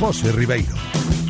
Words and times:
José 0.00 0.30
Ribeiro. 0.32 1.21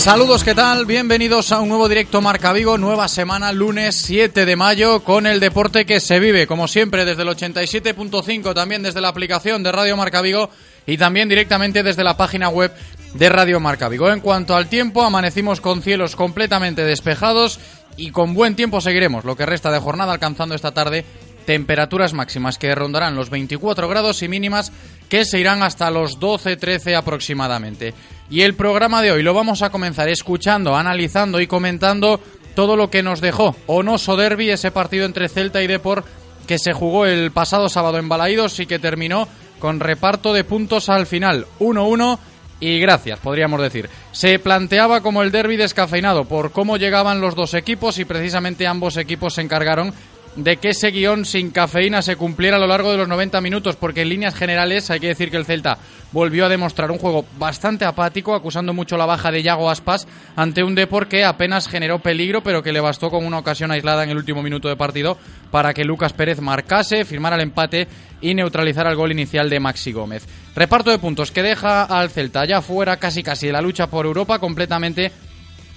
Saludos, 0.00 0.44
¿qué 0.44 0.54
tal? 0.54 0.86
Bienvenidos 0.86 1.52
a 1.52 1.60
un 1.60 1.68
nuevo 1.68 1.86
directo 1.86 2.22
Marca 2.22 2.54
Vigo, 2.54 2.78
nueva 2.78 3.06
semana, 3.06 3.52
lunes 3.52 3.94
7 3.96 4.46
de 4.46 4.56
mayo, 4.56 5.04
con 5.04 5.26
el 5.26 5.40
deporte 5.40 5.84
que 5.84 6.00
se 6.00 6.18
vive, 6.18 6.46
como 6.46 6.68
siempre, 6.68 7.04
desde 7.04 7.20
el 7.20 7.28
87.5, 7.28 8.54
también 8.54 8.82
desde 8.82 9.02
la 9.02 9.08
aplicación 9.08 9.62
de 9.62 9.72
Radio 9.72 9.98
Marca 9.98 10.22
Vigo 10.22 10.48
y 10.86 10.96
también 10.96 11.28
directamente 11.28 11.82
desde 11.82 12.02
la 12.02 12.16
página 12.16 12.48
web 12.48 12.72
de 13.12 13.28
Radio 13.28 13.60
Marca 13.60 13.90
Vigo. 13.90 14.10
En 14.10 14.20
cuanto 14.20 14.56
al 14.56 14.68
tiempo, 14.70 15.02
amanecimos 15.02 15.60
con 15.60 15.82
cielos 15.82 16.16
completamente 16.16 16.82
despejados 16.82 17.60
y 17.98 18.10
con 18.10 18.32
buen 18.32 18.56
tiempo 18.56 18.80
seguiremos 18.80 19.26
lo 19.26 19.36
que 19.36 19.44
resta 19.44 19.70
de 19.70 19.80
jornada, 19.80 20.14
alcanzando 20.14 20.54
esta 20.54 20.72
tarde 20.72 21.04
temperaturas 21.44 22.14
máximas 22.14 22.56
que 22.56 22.74
rondarán 22.74 23.16
los 23.16 23.28
24 23.28 23.86
grados 23.86 24.22
y 24.22 24.28
mínimas 24.28 24.72
que 25.10 25.26
se 25.26 25.38
irán 25.38 25.62
hasta 25.62 25.90
los 25.90 26.18
12-13 26.18 26.96
aproximadamente. 26.96 27.92
Y 28.30 28.42
el 28.42 28.54
programa 28.54 29.02
de 29.02 29.10
hoy 29.10 29.22
lo 29.22 29.34
vamos 29.34 29.60
a 29.60 29.70
comenzar 29.70 30.08
escuchando, 30.08 30.76
analizando 30.76 31.40
y 31.40 31.46
comentando 31.46 32.20
todo 32.54 32.76
lo 32.76 32.88
que 32.88 33.02
nos 33.02 33.20
dejó 33.20 33.54
Onoso 33.66 34.16
Derby, 34.16 34.50
ese 34.50 34.70
partido 34.70 35.04
entre 35.04 35.28
Celta 35.28 35.62
y 35.62 35.66
Depor 35.66 36.04
que 36.46 36.58
se 36.58 36.72
jugó 36.72 37.06
el 37.06 37.30
pasado 37.32 37.68
sábado 37.68 37.98
en 37.98 38.08
Balaídos 38.08 38.58
y 38.60 38.66
que 38.66 38.78
terminó 38.78 39.28
con 39.58 39.78
reparto 39.78 40.32
de 40.32 40.44
puntos 40.44 40.88
al 40.88 41.06
final, 41.06 41.46
1-1 41.58 42.18
y 42.60 42.78
gracias, 42.78 43.18
podríamos 43.18 43.60
decir. 43.60 43.88
Se 44.12 44.38
planteaba 44.38 45.00
como 45.00 45.22
el 45.22 45.30
derby 45.30 45.56
descafeinado 45.56 46.24
por 46.24 46.52
cómo 46.52 46.76
llegaban 46.76 47.20
los 47.20 47.34
dos 47.34 47.54
equipos 47.54 47.98
y 47.98 48.04
precisamente 48.04 48.66
ambos 48.66 48.96
equipos 48.96 49.34
se 49.34 49.42
encargaron 49.42 49.92
de 50.36 50.56
que 50.56 50.70
ese 50.70 50.90
guion 50.90 51.24
sin 51.24 51.50
cafeína 51.50 52.02
se 52.02 52.16
cumpliera 52.16 52.56
a 52.56 52.60
lo 52.60 52.66
largo 52.66 52.92
de 52.92 52.98
los 52.98 53.08
90 53.08 53.40
minutos, 53.40 53.76
porque 53.76 54.02
en 54.02 54.10
líneas 54.10 54.34
generales 54.34 54.90
hay 54.90 55.00
que 55.00 55.08
decir 55.08 55.30
que 55.30 55.36
el 55.36 55.44
Celta 55.44 55.78
volvió 56.12 56.46
a 56.46 56.48
demostrar 56.48 56.90
un 56.90 56.98
juego 56.98 57.24
bastante 57.38 57.84
apático, 57.84 58.34
acusando 58.34 58.72
mucho 58.72 58.96
la 58.96 59.06
baja 59.06 59.30
de 59.30 59.42
Yago 59.42 59.70
Aspas 59.70 60.06
ante 60.36 60.62
un 60.62 60.74
Depor 60.74 61.08
que 61.08 61.24
apenas 61.24 61.68
generó 61.68 61.98
peligro, 61.98 62.42
pero 62.42 62.62
que 62.62 62.72
le 62.72 62.80
bastó 62.80 63.10
con 63.10 63.24
una 63.24 63.38
ocasión 63.38 63.70
aislada 63.70 64.04
en 64.04 64.10
el 64.10 64.16
último 64.16 64.42
minuto 64.42 64.68
de 64.68 64.76
partido 64.76 65.18
para 65.50 65.74
que 65.74 65.84
Lucas 65.84 66.12
Pérez 66.12 66.40
marcase, 66.40 67.04
firmara 67.04 67.36
el 67.36 67.42
empate 67.42 67.88
y 68.20 68.34
neutralizara 68.34 68.90
el 68.90 68.96
gol 68.96 69.12
inicial 69.12 69.50
de 69.50 69.60
Maxi 69.60 69.92
Gómez. 69.92 70.26
Reparto 70.54 70.90
de 70.90 70.98
puntos 70.98 71.32
que 71.32 71.42
deja 71.42 71.84
al 71.84 72.10
Celta 72.10 72.44
ya 72.44 72.60
fuera 72.60 72.98
casi 72.98 73.22
casi 73.22 73.46
de 73.46 73.52
la 73.52 73.62
lucha 73.62 73.88
por 73.88 74.06
Europa 74.06 74.38
completamente 74.38 75.10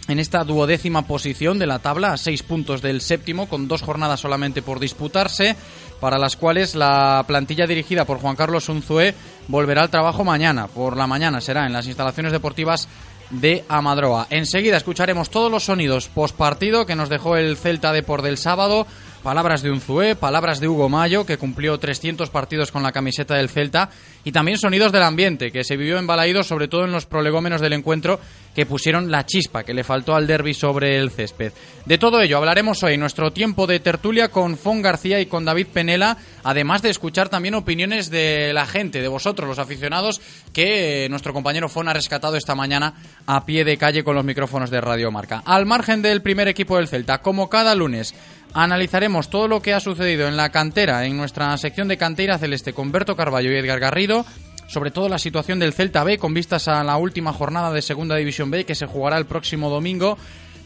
en 0.07 0.19
esta 0.19 0.43
duodécima 0.43 1.07
posición 1.07 1.59
de 1.59 1.67
la 1.67 1.79
tabla, 1.79 2.13
a 2.13 2.17
seis 2.17 2.43
puntos 2.43 2.81
del 2.81 3.01
séptimo, 3.01 3.47
con 3.47 3.67
dos 3.67 3.81
jornadas 3.81 4.19
solamente 4.19 4.61
por 4.61 4.79
disputarse, 4.79 5.55
para 5.99 6.17
las 6.17 6.35
cuales 6.35 6.75
la 6.75 7.23
plantilla 7.25 7.65
dirigida 7.65 8.05
por 8.05 8.19
Juan 8.19 8.35
Carlos 8.35 8.67
Unzué 8.69 9.15
volverá 9.47 9.83
al 9.83 9.89
trabajo 9.89 10.23
mañana. 10.23 10.67
Por 10.67 10.97
la 10.97 11.07
mañana 11.07 11.39
será 11.39 11.65
en 11.65 11.73
las 11.73 11.87
instalaciones 11.87 12.31
deportivas 12.31 12.89
de 13.29 13.63
Amadroa. 13.67 14.27
Enseguida 14.29 14.77
escucharemos 14.77 15.29
todos 15.29 15.51
los 15.51 15.63
sonidos 15.63 16.07
post 16.07 16.35
partido 16.35 16.85
que 16.85 16.95
nos 16.95 17.09
dejó 17.09 17.37
el 17.37 17.57
Celta 17.57 17.91
de 17.93 18.03
por 18.03 18.21
del 18.21 18.37
sábado. 18.37 18.85
Palabras 19.23 19.61
de 19.61 19.71
Unzué, 19.71 20.17
palabras 20.17 20.59
de 20.59 20.67
Hugo 20.67 20.89
Mayo, 20.89 21.25
que 21.25 21.37
cumplió 21.37 21.79
300 21.79 22.29
partidos 22.29 22.73
con 22.73 22.83
la 22.83 22.91
camiseta 22.91 23.35
del 23.35 23.47
Celta, 23.47 23.89
y 24.25 24.33
también 24.33 24.57
sonidos 24.57 24.91
del 24.91 25.03
ambiente, 25.03 25.49
que 25.49 25.63
se 25.63 25.77
vivió 25.77 25.97
en 25.97 26.05
Balaídos, 26.05 26.47
sobre 26.47 26.67
todo 26.67 26.83
en 26.83 26.91
los 26.91 27.05
prolegómenos 27.05 27.61
del 27.61 27.71
encuentro, 27.71 28.19
que 28.53 28.65
pusieron 28.65 29.11
la 29.11 29.25
chispa 29.25 29.63
que 29.63 29.73
le 29.73 29.85
faltó 29.85 30.13
al 30.13 30.27
derby 30.27 30.53
sobre 30.53 30.97
el 30.97 31.09
césped. 31.09 31.53
De 31.85 31.97
todo 31.97 32.21
ello 32.21 32.37
hablaremos 32.37 32.83
hoy 32.83 32.97
nuestro 32.97 33.31
tiempo 33.31 33.65
de 33.65 33.79
tertulia 33.79 34.27
con 34.29 34.57
Fon 34.57 34.81
García 34.81 35.21
y 35.21 35.25
con 35.25 35.45
David 35.45 35.67
Penela, 35.67 36.17
además 36.43 36.81
de 36.81 36.89
escuchar 36.89 37.29
también 37.29 37.55
opiniones 37.55 38.09
de 38.09 38.51
la 38.53 38.65
gente, 38.65 39.01
de 39.01 39.07
vosotros, 39.07 39.47
los 39.47 39.59
aficionados, 39.59 40.21
que 40.51 41.05
eh, 41.05 41.09
nuestro 41.09 41.33
compañero 41.33 41.69
Fon 41.69 41.87
ha 41.87 41.93
rescatado 41.93 42.35
esta 42.35 42.55
mañana 42.55 42.93
a 43.25 43.45
pie 43.45 43.63
de 43.63 43.77
calle 43.77 44.03
con 44.03 44.15
los 44.15 44.25
micrófonos 44.25 44.69
de 44.69 44.81
Radio 44.81 45.11
Marca. 45.11 45.41
Al 45.45 45.65
margen 45.65 46.01
del 46.01 46.21
primer 46.21 46.49
equipo 46.49 46.75
del 46.75 46.89
Celta, 46.89 47.21
como 47.21 47.49
cada 47.49 47.73
lunes, 47.73 48.13
analizaremos 48.53 49.29
todo 49.29 49.47
lo 49.47 49.61
que 49.61 49.73
ha 49.73 49.79
sucedido 49.79 50.27
en 50.27 50.37
la 50.37 50.49
cantera, 50.49 51.05
en 51.05 51.17
nuestra 51.17 51.57
sección 51.57 51.87
de 51.87 51.97
cantera 51.97 52.37
celeste 52.37 52.73
con 52.73 52.91
Berto 52.91 53.15
Carballo 53.15 53.51
y 53.51 53.55
Edgar 53.55 53.79
Garrido, 53.79 54.25
sobre 54.67 54.91
todo 54.91 55.09
la 55.09 55.19
situación 55.19 55.59
del 55.59 55.73
Celta 55.73 56.03
B 56.03 56.17
con 56.17 56.33
vistas 56.33 56.67
a 56.67 56.83
la 56.83 56.97
última 56.97 57.33
jornada 57.33 57.71
de 57.71 57.81
Segunda 57.81 58.15
División 58.15 58.51
B 58.51 58.65
que 58.65 58.75
se 58.75 58.85
jugará 58.85 59.17
el 59.17 59.25
próximo 59.25 59.69
domingo. 59.69 60.17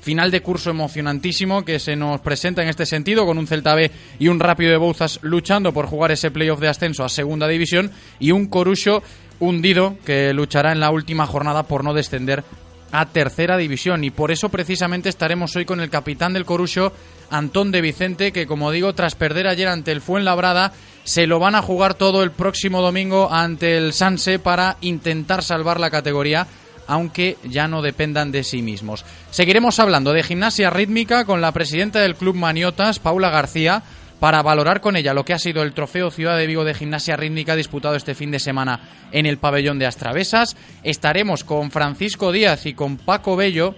Final 0.01 0.31
de 0.31 0.41
curso 0.41 0.69
emocionantísimo 0.69 1.65
que 1.65 1.79
se 1.79 1.97
nos 1.97 2.21
presenta 2.21 2.61
en 2.61 2.69
este 2.69 2.85
sentido 2.85 3.25
con 3.25 3.37
un 3.37 3.47
Celta 3.47 3.75
B 3.75 3.91
y 4.19 4.29
un 4.29 4.39
Rápido 4.39 4.71
de 4.71 4.77
Bouzas 4.77 5.19
luchando 5.21 5.73
por 5.73 5.87
jugar 5.87 6.11
ese 6.11 6.31
playoff 6.31 6.61
de 6.61 6.69
ascenso 6.69 7.03
a 7.03 7.09
Segunda 7.09 7.47
División 7.47 7.91
y 8.19 8.31
un 8.31 8.45
Corucho 8.47 9.03
hundido 9.39 9.97
que 10.05 10.33
luchará 10.33 10.71
en 10.71 10.79
la 10.79 10.91
última 10.91 11.27
jornada 11.27 11.63
por 11.63 11.83
no 11.83 11.93
descender 11.93 12.43
a 12.91 13.05
tercera 13.05 13.57
división 13.57 14.03
y 14.03 14.11
por 14.11 14.31
eso 14.31 14.49
precisamente 14.49 15.09
estaremos 15.09 15.55
hoy 15.55 15.65
con 15.65 15.81
el 15.81 15.89
capitán 15.89 16.33
del 16.33 16.45
Corucho, 16.45 16.93
Antón 17.29 17.71
de 17.71 17.81
Vicente, 17.81 18.31
que 18.31 18.47
como 18.47 18.71
digo, 18.71 18.93
tras 18.93 19.15
perder 19.15 19.47
ayer 19.47 19.67
ante 19.67 19.91
el 19.91 20.01
Fuenlabrada, 20.01 20.73
se 21.03 21.27
lo 21.27 21.39
van 21.39 21.55
a 21.55 21.61
jugar 21.61 21.93
todo 21.93 22.23
el 22.23 22.31
próximo 22.31 22.81
domingo 22.81 23.31
ante 23.31 23.77
el 23.77 23.93
Sanse 23.93 24.39
para 24.39 24.77
intentar 24.81 25.43
salvar 25.43 25.79
la 25.79 25.89
categoría, 25.89 26.47
aunque 26.87 27.37
ya 27.43 27.67
no 27.67 27.81
dependan 27.81 28.31
de 28.31 28.43
sí 28.43 28.61
mismos. 28.61 29.05
Seguiremos 29.31 29.79
hablando 29.79 30.13
de 30.13 30.23
gimnasia 30.23 30.69
rítmica 30.69 31.25
con 31.25 31.41
la 31.41 31.51
presidenta 31.51 31.99
del 31.99 32.15
Club 32.15 32.35
Maniotas, 32.35 32.99
Paula 32.99 33.29
García, 33.29 33.83
para 34.19 34.41
valorar 34.41 34.81
con 34.81 34.95
ella 34.95 35.13
lo 35.13 35.25
que 35.25 35.33
ha 35.33 35.39
sido 35.39 35.63
el 35.63 35.73
trofeo 35.73 36.11
Ciudad 36.11 36.37
de 36.37 36.47
Vigo 36.47 36.63
de 36.63 36.73
Gimnasia 36.73 37.15
Rítmica 37.15 37.55
disputado 37.55 37.95
este 37.95 38.15
fin 38.15 38.31
de 38.31 38.39
semana 38.39 38.79
en 39.11 39.25
el 39.25 39.37
pabellón 39.37 39.79
de 39.79 39.85
Astravesas. 39.85 40.55
Estaremos 40.83 41.43
con 41.43 41.71
Francisco 41.71 42.31
Díaz 42.31 42.65
y 42.65 42.73
con 42.73 42.97
Paco 42.97 43.35
Bello, 43.35 43.75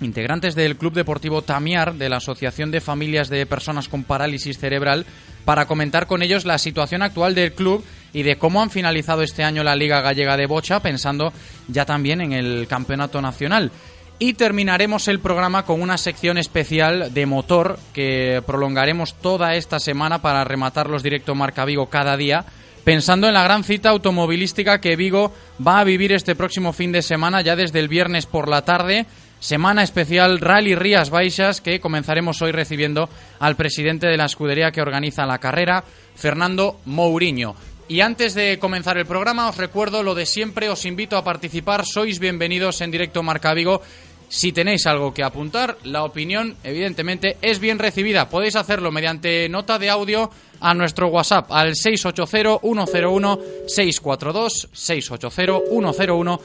integrantes 0.00 0.54
del 0.54 0.76
Club 0.76 0.92
Deportivo 0.92 1.42
Tamiar, 1.42 1.94
de 1.94 2.08
la 2.08 2.18
Asociación 2.18 2.70
de 2.70 2.80
Familias 2.80 3.28
de 3.28 3.46
Personas 3.46 3.88
con 3.88 4.04
Parálisis 4.04 4.58
Cerebral, 4.58 5.06
para 5.44 5.66
comentar 5.66 6.06
con 6.06 6.22
ellos 6.22 6.44
la 6.44 6.58
situación 6.58 7.02
actual 7.02 7.34
del 7.34 7.54
club 7.54 7.84
y 8.12 8.22
de 8.22 8.36
cómo 8.36 8.62
han 8.62 8.70
finalizado 8.70 9.22
este 9.22 9.44
año 9.44 9.64
la 9.64 9.76
Liga 9.76 10.02
Gallega 10.02 10.36
de 10.36 10.46
Bocha, 10.46 10.80
pensando 10.80 11.32
ya 11.68 11.86
también 11.86 12.20
en 12.20 12.32
el 12.32 12.66
Campeonato 12.68 13.22
Nacional. 13.22 13.70
Y 14.20 14.32
terminaremos 14.32 15.06
el 15.06 15.20
programa 15.20 15.64
con 15.64 15.80
una 15.80 15.96
sección 15.96 16.38
especial 16.38 17.14
de 17.14 17.24
motor 17.24 17.78
que 17.92 18.42
prolongaremos 18.44 19.14
toda 19.14 19.54
esta 19.54 19.78
semana 19.78 20.20
para 20.20 20.42
rematar 20.42 20.90
los 20.90 21.04
directo 21.04 21.36
Marca 21.36 21.64
Vigo 21.64 21.86
cada 21.86 22.16
día, 22.16 22.44
pensando 22.82 23.28
en 23.28 23.34
la 23.34 23.44
gran 23.44 23.62
cita 23.62 23.90
automovilística 23.90 24.80
que 24.80 24.96
Vigo 24.96 25.32
va 25.64 25.78
a 25.78 25.84
vivir 25.84 26.10
este 26.10 26.34
próximo 26.34 26.72
fin 26.72 26.90
de 26.90 27.02
semana, 27.02 27.42
ya 27.42 27.54
desde 27.54 27.78
el 27.78 27.86
viernes 27.86 28.26
por 28.26 28.48
la 28.48 28.62
tarde, 28.62 29.06
semana 29.38 29.84
especial 29.84 30.40
Rally 30.40 30.74
Rías 30.74 31.10
Baixas 31.10 31.60
que 31.60 31.78
comenzaremos 31.78 32.42
hoy 32.42 32.50
recibiendo 32.50 33.08
al 33.38 33.54
presidente 33.54 34.08
de 34.08 34.16
la 34.16 34.24
escudería 34.24 34.72
que 34.72 34.82
organiza 34.82 35.26
la 35.26 35.38
carrera, 35.38 35.84
Fernando 36.16 36.80
Mourinho. 36.86 37.54
Y 37.90 38.02
antes 38.02 38.34
de 38.34 38.58
comenzar 38.58 38.98
el 38.98 39.06
programa, 39.06 39.48
os 39.48 39.56
recuerdo 39.56 40.02
lo 40.02 40.14
de 40.14 40.26
siempre, 40.26 40.68
os 40.68 40.84
invito 40.84 41.16
a 41.16 41.24
participar, 41.24 41.86
sois 41.86 42.18
bienvenidos 42.18 42.82
en 42.82 42.90
directo 42.90 43.22
Marca 43.22 43.54
Vigo. 43.54 43.80
Si 44.28 44.52
tenéis 44.52 44.86
algo 44.86 45.14
que 45.14 45.22
apuntar, 45.22 45.78
la 45.84 46.04
opinión, 46.04 46.58
evidentemente, 46.62 47.38
es 47.40 47.60
bien 47.60 47.78
recibida. 47.78 48.28
Podéis 48.28 48.56
hacerlo 48.56 48.92
mediante 48.92 49.48
nota 49.48 49.78
de 49.78 49.88
audio 49.88 50.30
a 50.60 50.74
nuestro 50.74 51.08
WhatsApp 51.08 51.50
al 51.50 51.72
680-101-642, 51.74 54.68
680-101-642. 54.74 56.40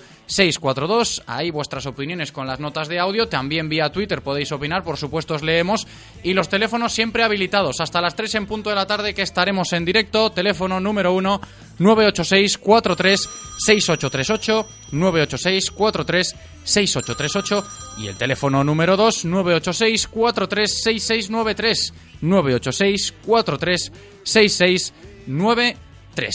Ahí 1.27 1.51
vuestras 1.51 1.85
opiniones 1.85 2.31
con 2.31 2.47
las 2.47 2.59
notas 2.59 2.88
de 2.88 3.00
audio. 3.00 3.27
También 3.27 3.69
vía 3.69 3.91
Twitter 3.91 4.24
podéis 4.24 4.51
opinar, 4.51 4.83
por 4.83 4.97
supuesto 4.97 5.35
os 5.35 5.44
leemos. 5.44 5.85
Y 6.24 6.33
los 6.33 6.50
teléfonos 6.50 6.91
siempre 6.91 7.24
habilitados 7.24 7.80
hasta 7.80 8.01
las 8.01 8.15
3 8.15 8.35
en 8.35 8.47
punto 8.47 8.69
de 8.69 8.75
la 8.75 8.88
tarde 8.88 9.13
que 9.13 9.21
estaremos 9.21 9.74
en 9.74 9.85
directo. 9.85 10.31
Teléfono 10.31 10.80
número 10.80 11.13
1 11.13 11.41
986 11.77 12.57
43 12.57 13.30
6838 13.59 14.68
986 14.91 15.71
43 15.71 16.35
6838 16.63 17.68
y 18.00 18.07
el 18.07 18.15
teléfono 18.15 18.63
número 18.63 18.97
2 18.97 19.25
986 19.25 20.07
43 20.07 20.81
6693 20.83 21.94
986 22.21 23.13
43 23.24 23.91
6693. 24.24 25.93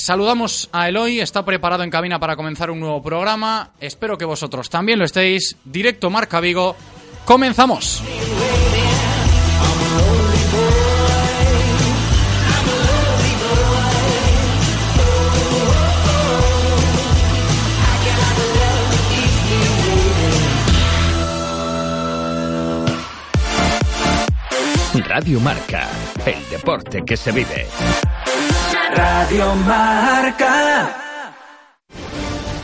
Saludamos 0.08 0.68
a 0.72 0.88
Eloy, 0.88 1.20
está 1.20 1.44
preparado 1.44 1.82
en 1.82 1.90
cabina 1.90 2.18
para 2.18 2.34
comenzar 2.34 2.70
un 2.70 2.80
nuevo 2.80 3.02
programa. 3.02 3.70
Espero 3.80 4.18
que 4.18 4.24
vosotros 4.24 4.68
también 4.70 4.98
lo 4.98 5.04
estéis. 5.04 5.56
Directo 5.64 6.10
Marca 6.10 6.40
Vigo. 6.40 6.76
Comenzamos. 7.24 8.02
Radio 25.06 25.38
Marca, 25.40 25.88
el 26.26 26.48
deporte 26.50 27.02
que 27.04 27.16
se 27.16 27.30
vive. 27.30 27.66
Radio 28.98 29.54
Marca. 29.54 31.32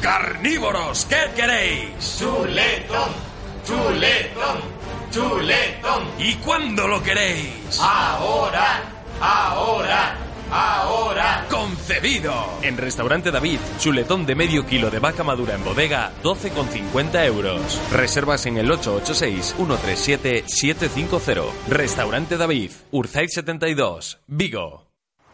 Carnívoros, 0.01 1.05
¿qué 1.05 1.31
queréis? 1.37 2.19
Chuletón, 2.19 3.11
chuletón, 3.65 4.59
chuletón. 5.13 6.03
¿Y 6.19 6.35
cuándo 6.35 6.89
lo 6.89 7.01
queréis? 7.01 7.79
Ahora, 7.81 8.83
ahora, 9.21 10.17
ahora. 10.51 11.47
Concebido. 11.49 12.59
En 12.63 12.79
Restaurante 12.79 13.31
David, 13.31 13.61
chuletón 13.79 14.27
de 14.27 14.35
medio 14.35 14.67
kilo 14.67 14.91
de 14.91 14.99
vaca 14.99 15.23
madura 15.23 15.55
en 15.55 15.63
bodega, 15.63 16.11
12,50 16.25 17.27
euros. 17.27 17.81
Reservas 17.93 18.45
en 18.47 18.57
el 18.57 18.69
886-137-750. 18.73 21.45
Restaurante 21.69 22.37
David, 22.37 22.73
Urzay 22.91 23.29
72, 23.29 24.19
Vigo. 24.27 24.94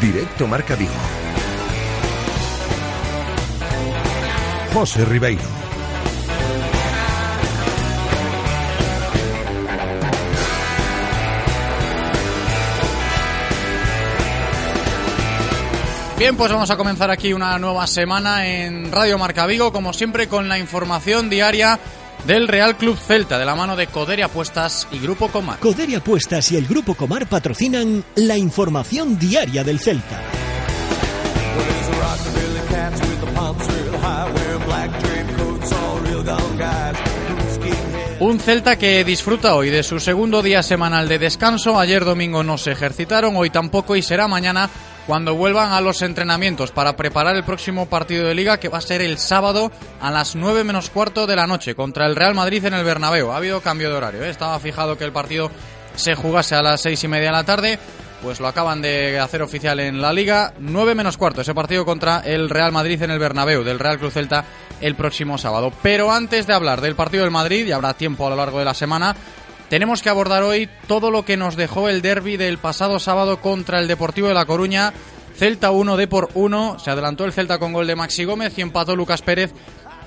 Directo 0.00 0.46
Marca 0.46 0.76
Vigo. 0.76 0.94
José 4.72 5.04
Ribeiro. 5.04 5.42
Bien, 16.16 16.34
pues 16.36 16.50
vamos 16.50 16.70
a 16.70 16.76
comenzar 16.78 17.10
aquí 17.10 17.34
una 17.34 17.58
nueva 17.58 17.86
semana 17.86 18.46
en 18.46 18.90
Radio 18.90 19.18
Marca 19.18 19.44
Vigo, 19.46 19.70
como 19.70 19.92
siempre 19.92 20.28
con 20.28 20.48
la 20.48 20.58
información 20.58 21.28
diaria 21.28 21.78
del 22.26 22.48
Real 22.48 22.76
Club 22.76 22.96
Celta, 22.96 23.38
de 23.38 23.44
la 23.44 23.54
mano 23.54 23.76
de 23.76 23.86
Coderia 23.86 24.26
Apuestas 24.26 24.88
y 24.90 24.98
Grupo 24.98 25.28
Comar. 25.28 25.58
Coderia 25.58 25.98
Apuestas 25.98 26.50
y 26.52 26.56
el 26.56 26.66
Grupo 26.66 26.94
Comar 26.94 27.26
patrocinan 27.26 28.04
la 28.16 28.36
información 28.36 29.18
diaria 29.18 29.62
del 29.64 29.78
Celta. 29.78 30.20
Un 38.20 38.40
Celta 38.40 38.76
que 38.78 39.04
disfruta 39.04 39.54
hoy 39.54 39.70
de 39.70 39.82
su 39.82 40.00
segundo 40.00 40.40
día 40.40 40.62
semanal 40.62 41.08
de 41.08 41.18
descanso. 41.18 41.78
Ayer 41.78 42.04
domingo 42.04 42.42
no 42.42 42.56
se 42.56 42.72
ejercitaron, 42.72 43.36
hoy 43.36 43.50
tampoco 43.50 43.96
y 43.96 44.02
será 44.02 44.28
mañana 44.28 44.70
cuando 45.06 45.34
vuelvan 45.34 45.72
a 45.72 45.80
los 45.80 46.02
entrenamientos 46.02 46.72
para 46.72 46.96
preparar 46.96 47.36
el 47.36 47.44
próximo 47.44 47.86
partido 47.86 48.26
de 48.26 48.34
liga 48.34 48.58
que 48.58 48.68
va 48.68 48.78
a 48.78 48.82
ser 48.82 49.02
el 49.02 49.18
sábado 49.18 49.70
a 50.00 50.10
las 50.10 50.34
9 50.34 50.64
menos 50.64 50.90
cuarto 50.90 51.26
de 51.26 51.36
la 51.36 51.46
noche 51.46 51.74
contra 51.74 52.06
el 52.06 52.16
Real 52.16 52.34
Madrid 52.34 52.64
en 52.64 52.74
el 52.74 52.84
Bernabéu. 52.84 53.30
Ha 53.30 53.36
habido 53.36 53.60
cambio 53.60 53.90
de 53.90 53.96
horario, 53.96 54.24
¿eh? 54.24 54.30
estaba 54.30 54.58
fijado 54.58 54.96
que 54.96 55.04
el 55.04 55.12
partido 55.12 55.50
se 55.94 56.14
jugase 56.14 56.54
a 56.54 56.62
las 56.62 56.80
seis 56.80 57.02
y 57.04 57.08
media 57.08 57.26
de 57.26 57.32
la 57.32 57.44
tarde, 57.44 57.78
pues 58.22 58.40
lo 58.40 58.48
acaban 58.48 58.80
de 58.80 59.20
hacer 59.20 59.42
oficial 59.42 59.78
en 59.80 60.00
la 60.00 60.12
liga. 60.12 60.54
9 60.58 60.94
menos 60.94 61.16
cuarto, 61.16 61.42
ese 61.42 61.54
partido 61.54 61.84
contra 61.84 62.20
el 62.20 62.48
Real 62.48 62.72
Madrid 62.72 63.02
en 63.02 63.10
el 63.10 63.18
Bernabéu, 63.18 63.62
del 63.62 63.78
Real 63.78 63.98
Cruz 63.98 64.14
Celta 64.14 64.44
el 64.80 64.96
próximo 64.96 65.38
sábado. 65.38 65.72
Pero 65.82 66.10
antes 66.10 66.46
de 66.46 66.54
hablar 66.54 66.80
del 66.80 66.96
partido 66.96 67.22
del 67.22 67.30
Madrid, 67.30 67.66
y 67.66 67.72
habrá 67.72 67.94
tiempo 67.94 68.26
a 68.26 68.30
lo 68.30 68.36
largo 68.36 68.58
de 68.58 68.64
la 68.64 68.74
semana, 68.74 69.14
tenemos 69.68 70.02
que 70.02 70.08
abordar 70.08 70.42
hoy 70.42 70.68
todo 70.86 71.10
lo 71.10 71.24
que 71.24 71.36
nos 71.36 71.56
dejó 71.56 71.88
el 71.88 72.02
derby 72.02 72.36
del 72.36 72.58
pasado 72.58 72.98
sábado 72.98 73.40
contra 73.40 73.80
el 73.80 73.88
Deportivo 73.88 74.28
de 74.28 74.34
La 74.34 74.44
Coruña. 74.44 74.92
Celta 75.36 75.70
1, 75.70 75.96
D 75.96 76.06
por 76.06 76.28
1. 76.34 76.78
Se 76.78 76.90
adelantó 76.90 77.24
el 77.24 77.32
Celta 77.32 77.58
con 77.58 77.72
gol 77.72 77.86
de 77.86 77.96
Maxi 77.96 78.24
Gómez 78.24 78.56
y 78.56 78.60
empató 78.60 78.94
Lucas 78.94 79.22
Pérez 79.22 79.52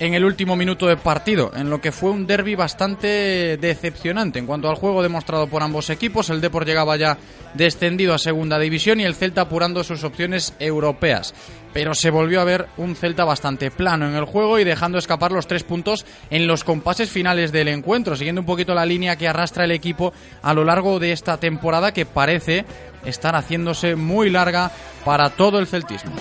en 0.00 0.14
el 0.14 0.24
último 0.24 0.56
minuto 0.56 0.86
de 0.86 0.96
partido, 0.96 1.50
en 1.54 1.70
lo 1.70 1.80
que 1.80 1.92
fue 1.92 2.10
un 2.10 2.26
derby 2.26 2.54
bastante 2.54 3.56
decepcionante 3.56 4.38
en 4.38 4.46
cuanto 4.46 4.68
al 4.68 4.76
juego 4.76 5.02
demostrado 5.02 5.48
por 5.48 5.62
ambos 5.62 5.90
equipos. 5.90 6.30
El 6.30 6.40
Depor 6.40 6.64
llegaba 6.64 6.96
ya 6.96 7.18
descendido 7.54 8.14
a 8.14 8.18
segunda 8.18 8.58
división 8.58 9.00
y 9.00 9.04
el 9.04 9.14
Celta 9.14 9.42
apurando 9.42 9.82
sus 9.82 10.04
opciones 10.04 10.54
europeas. 10.58 11.34
Pero 11.72 11.94
se 11.94 12.10
volvió 12.10 12.40
a 12.40 12.44
ver 12.44 12.66
un 12.76 12.94
Celta 12.94 13.24
bastante 13.24 13.70
plano 13.70 14.08
en 14.08 14.14
el 14.14 14.24
juego 14.24 14.58
y 14.58 14.64
dejando 14.64 14.98
escapar 14.98 15.32
los 15.32 15.46
tres 15.46 15.64
puntos 15.64 16.06
en 16.30 16.46
los 16.46 16.64
compases 16.64 17.10
finales 17.10 17.52
del 17.52 17.68
encuentro, 17.68 18.16
siguiendo 18.16 18.40
un 18.40 18.46
poquito 18.46 18.74
la 18.74 18.86
línea 18.86 19.16
que 19.16 19.28
arrastra 19.28 19.64
el 19.64 19.72
equipo 19.72 20.12
a 20.42 20.54
lo 20.54 20.64
largo 20.64 20.98
de 20.98 21.12
esta 21.12 21.38
temporada 21.38 21.92
que 21.92 22.06
parece 22.06 22.64
estar 23.04 23.34
haciéndose 23.34 23.96
muy 23.96 24.30
larga 24.30 24.70
para 25.04 25.30
todo 25.30 25.58
el 25.58 25.66
celtismo. 25.66 26.12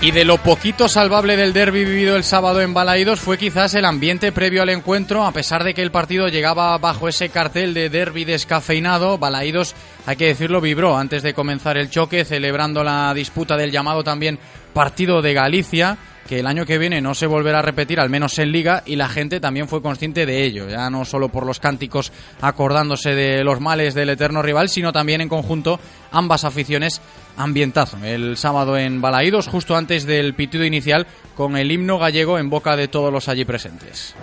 Y 0.00 0.12
de 0.12 0.24
lo 0.24 0.38
poquito 0.38 0.86
salvable 0.86 1.36
del 1.36 1.52
derby 1.52 1.84
vivido 1.84 2.14
el 2.14 2.22
sábado 2.22 2.60
en 2.60 2.72
Balaidos 2.72 3.18
fue 3.18 3.36
quizás 3.36 3.74
el 3.74 3.84
ambiente 3.84 4.30
previo 4.30 4.62
al 4.62 4.68
encuentro, 4.68 5.24
a 5.24 5.32
pesar 5.32 5.64
de 5.64 5.74
que 5.74 5.82
el 5.82 5.90
partido 5.90 6.28
llegaba 6.28 6.78
bajo 6.78 7.08
ese 7.08 7.30
cartel 7.30 7.74
de 7.74 7.90
derby 7.90 8.24
descafeinado, 8.24 9.18
Balaidos, 9.18 9.74
hay 10.06 10.14
que 10.14 10.28
decirlo, 10.28 10.60
vibró 10.60 10.96
antes 10.96 11.24
de 11.24 11.34
comenzar 11.34 11.76
el 11.78 11.90
choque, 11.90 12.24
celebrando 12.24 12.84
la 12.84 13.12
disputa 13.12 13.56
del 13.56 13.72
llamado 13.72 14.04
también 14.04 14.38
partido 14.72 15.20
de 15.20 15.34
Galicia 15.34 15.98
que 16.28 16.40
el 16.40 16.46
año 16.46 16.66
que 16.66 16.78
viene 16.78 17.00
no 17.00 17.14
se 17.14 17.26
volverá 17.26 17.60
a 17.60 17.62
repetir, 17.62 17.98
al 17.98 18.10
menos 18.10 18.38
en 18.38 18.52
liga, 18.52 18.82
y 18.84 18.96
la 18.96 19.08
gente 19.08 19.40
también 19.40 19.66
fue 19.66 19.80
consciente 19.80 20.26
de 20.26 20.44
ello, 20.44 20.68
ya 20.68 20.90
no 20.90 21.04
solo 21.06 21.30
por 21.30 21.46
los 21.46 21.58
cánticos 21.58 22.12
acordándose 22.42 23.14
de 23.14 23.42
los 23.42 23.60
males 23.60 23.94
del 23.94 24.10
eterno 24.10 24.42
rival, 24.42 24.68
sino 24.68 24.92
también 24.92 25.22
en 25.22 25.30
conjunto 25.30 25.80
ambas 26.12 26.44
aficiones 26.44 27.00
ambientazo. 27.36 27.96
El 28.04 28.36
sábado 28.36 28.76
en 28.76 29.00
Balaídos, 29.00 29.48
justo 29.48 29.74
antes 29.74 30.04
del 30.04 30.34
pitido 30.34 30.64
inicial, 30.64 31.06
con 31.34 31.56
el 31.56 31.72
himno 31.72 31.98
gallego 31.98 32.38
en 32.38 32.50
boca 32.50 32.76
de 32.76 32.88
todos 32.88 33.10
los 33.10 33.28
allí 33.28 33.46
presentes. 33.46 34.14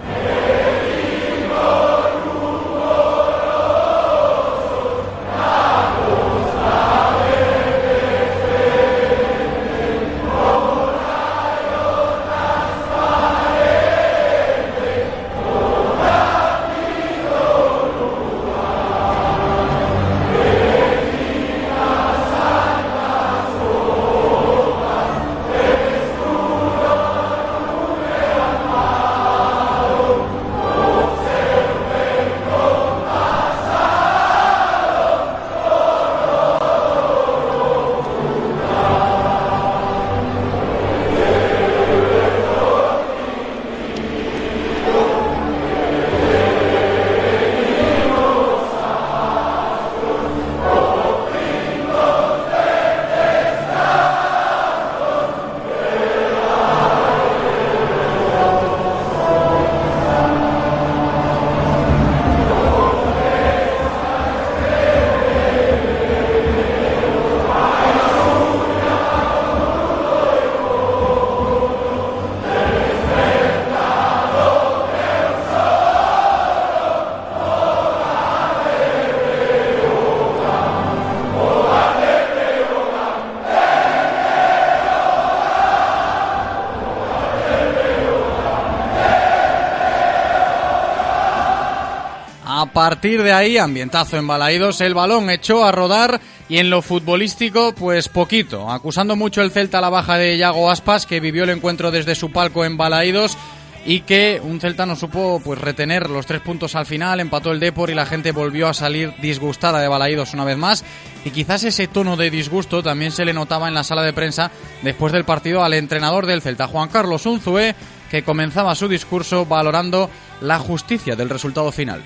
Partir 92.86 93.24
de 93.24 93.34
ahí, 93.34 93.58
ambientazo 93.58 94.16
en 94.16 94.28
Balaídos, 94.28 94.80
el 94.80 94.94
balón 94.94 95.32
echó 95.32 95.66
a 95.66 95.72
rodar 95.72 96.22
y 96.48 96.60
en 96.60 96.70
lo 96.70 96.84
futbolístico, 96.84 97.74
pues 97.74 98.10
poquito, 98.10 98.70
acusando 98.70 99.16
mucho 99.16 99.42
el 99.42 99.50
Celta 99.50 99.80
a 99.80 99.82
la 99.82 99.90
baja 99.90 100.20
de 100.20 100.38
Yago 100.38 100.70
Aspas, 100.70 101.08
que 101.08 101.20
vivió 101.20 101.46
el 101.46 101.50
encuentro 101.50 101.90
desde 101.90 102.14
su 102.14 102.32
palco 102.32 102.64
en 102.64 102.78
Balaídos 102.78 103.40
y 103.88 104.02
que 104.02 104.40
un 104.44 104.60
Celta 104.60 104.86
no 104.86 104.96
supo 104.96 105.42
pues 105.44 105.60
retener 105.60 106.12
los 106.12 106.28
tres 106.28 106.42
puntos 106.42 106.76
al 106.76 106.86
final, 106.86 107.20
empató 107.20 107.52
el 107.52 107.60
Depor 107.60 107.90
y 107.90 107.96
la 107.96 108.06
gente 108.06 108.32
volvió 108.32 108.68
a 108.68 108.76
salir 108.76 109.16
disgustada 109.20 109.82
de 109.82 109.88
Balaídos 109.88 110.36
una 110.36 110.46
vez 110.46 110.58
más. 110.58 110.86
Y 111.26 111.32
quizás 111.32 111.64
ese 111.64 111.88
tono 111.88 112.16
de 112.16 112.30
disgusto 112.30 112.84
también 112.84 113.12
se 113.12 113.26
le 113.26 113.34
notaba 113.34 113.68
en 113.68 113.74
la 113.74 113.84
sala 113.84 114.04
de 114.04 114.14
prensa 114.14 114.52
después 114.84 115.12
del 115.12 115.26
partido 115.26 115.64
al 115.64 115.74
entrenador 115.74 116.28
del 116.28 116.44
Celta, 116.44 116.68
Juan 116.68 116.90
Carlos 116.90 117.26
Unzué, 117.26 117.74
que 118.12 118.22
comenzaba 118.22 118.76
su 118.76 118.88
discurso 118.88 119.48
valorando 119.48 120.08
la 120.40 120.60
justicia 120.60 121.16
del 121.16 121.32
resultado 121.32 121.72
final 121.72 122.04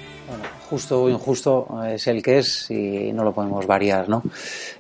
justo 0.70 1.04
o 1.04 1.10
injusto 1.10 1.68
es 1.88 2.06
el 2.08 2.22
que 2.22 2.40
es 2.40 2.70
y 2.70 3.12
no 3.12 3.24
lo 3.24 3.34
podemos 3.34 3.66
variar, 3.66 4.08
¿no? 4.08 4.22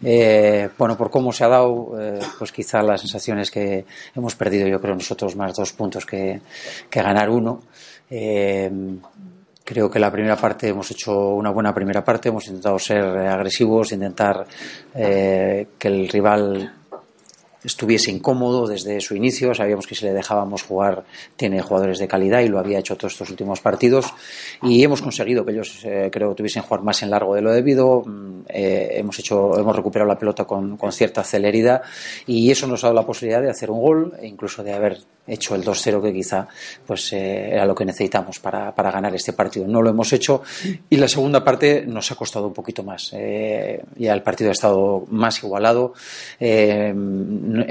Eh, 0.03 0.69
bueno, 0.77 0.96
por 0.96 1.10
cómo 1.10 1.31
se 1.31 1.43
ha 1.43 1.48
dado, 1.48 2.00
eh, 2.00 2.19
pues 2.38 2.51
quizá 2.51 2.81
la 2.84 2.98
sensación 2.98 3.39
es 3.39 3.50
que 3.50 3.86
hemos 4.15 4.36
perdido, 4.36 4.67
yo 4.67 4.79
creo, 4.79 4.93
nosotros 4.93 5.36
más 5.36 5.55
dos 5.55 5.74
puntos 5.74 6.05
que, 6.05 6.41
que 6.89 7.01
ganar 7.01 7.29
uno. 7.29 7.62
Eh, 8.10 8.72
creo 9.63 9.89
que 9.89 10.00
la 10.00 10.12
primera 10.12 10.36
parte 10.36 10.69
hemos 10.69 10.89
hecho 10.91 11.29
una 11.29 11.50
buena 11.51 11.74
primera 11.74 12.03
parte, 12.03 12.29
hemos 12.29 12.48
intentado 12.48 12.77
ser 12.79 13.03
agresivos, 13.03 13.91
intentar 13.91 14.46
que 14.93 15.88
el 15.88 16.10
rival 16.10 16.78
estuviese 17.63 18.11
incómodo 18.11 18.67
desde 18.67 18.99
su 19.01 19.15
inicio. 19.15 19.53
Sabíamos 19.53 19.87
que 19.87 19.95
si 19.95 20.05
le 20.05 20.13
dejábamos 20.13 20.63
jugar, 20.63 21.03
tiene 21.35 21.61
jugadores 21.61 21.99
de 21.99 22.07
calidad 22.07 22.41
y 22.41 22.47
lo 22.47 22.59
había 22.59 22.79
hecho 22.79 22.95
todos 22.95 23.13
estos 23.13 23.29
últimos 23.29 23.59
partidos. 23.61 24.13
Y 24.63 24.83
hemos 24.83 25.01
conseguido 25.01 25.45
que 25.45 25.51
ellos, 25.51 25.81
eh, 25.83 26.09
creo, 26.11 26.33
tuviesen 26.35 26.63
jugar 26.63 26.83
más 26.83 27.01
en 27.03 27.09
largo 27.09 27.35
de 27.35 27.41
lo 27.41 27.51
debido. 27.51 28.03
Eh, 28.47 28.89
hemos 28.93 29.19
hecho, 29.19 29.57
hemos 29.59 29.75
recuperado 29.75 30.07
la 30.07 30.17
pelota 30.17 30.45
con, 30.45 30.77
con, 30.77 30.91
cierta 30.91 31.23
celeridad 31.23 31.81
y 32.25 32.49
eso 32.51 32.67
nos 32.67 32.83
ha 32.83 32.87
dado 32.87 33.01
la 33.01 33.05
posibilidad 33.05 33.41
de 33.41 33.49
hacer 33.49 33.69
un 33.71 33.81
gol 33.81 34.13
e 34.19 34.27
incluso 34.27 34.63
de 34.63 34.73
haber 34.73 34.99
hecho 35.27 35.55
el 35.55 35.63
2-0 35.63 36.01
que 36.01 36.13
quizá 36.13 36.47
pues 36.85 37.13
eh, 37.13 37.51
era 37.51 37.65
lo 37.65 37.75
que 37.75 37.85
necesitamos 37.85 38.39
para, 38.39 38.73
para, 38.73 38.91
ganar 38.91 39.13
este 39.15 39.33
partido. 39.33 39.67
No 39.67 39.81
lo 39.81 39.89
hemos 39.89 40.11
hecho 40.13 40.41
y 40.89 40.97
la 40.97 41.07
segunda 41.07 41.43
parte 41.43 41.83
nos 41.85 42.11
ha 42.11 42.15
costado 42.15 42.47
un 42.47 42.53
poquito 42.53 42.83
más. 42.83 43.11
ya 43.11 44.13
el 44.13 44.23
partido 44.23 44.49
ha 44.49 44.53
estado 44.53 45.05
más 45.09 45.43
igualado 45.43 45.93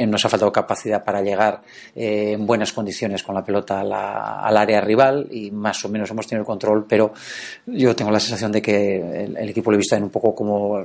nos 0.08 0.24
ha 0.24 0.28
faltado 0.28 0.52
capacidad 0.52 1.04
para 1.04 1.22
llegar 1.22 1.62
eh, 1.94 2.32
en 2.32 2.46
buenas 2.46 2.72
condiciones 2.72 3.22
con 3.22 3.34
la 3.34 3.44
pelota 3.44 3.80
a 3.80 3.84
la, 3.84 4.40
al 4.40 4.56
área 4.56 4.80
rival 4.80 5.28
y 5.30 5.50
más 5.50 5.84
o 5.84 5.88
menos 5.88 6.10
hemos 6.10 6.26
tenido 6.26 6.42
el 6.42 6.46
control, 6.46 6.86
pero 6.88 7.12
yo 7.66 7.94
tengo 7.94 8.10
la 8.10 8.20
sensación 8.20 8.52
de 8.52 8.62
que 8.62 9.24
el, 9.24 9.36
el 9.36 9.48
equipo 9.50 9.70
lo 9.70 9.76
he 9.76 9.78
visto 9.78 9.96
en 9.96 10.04
un 10.04 10.10
poco 10.10 10.34
como 10.34 10.84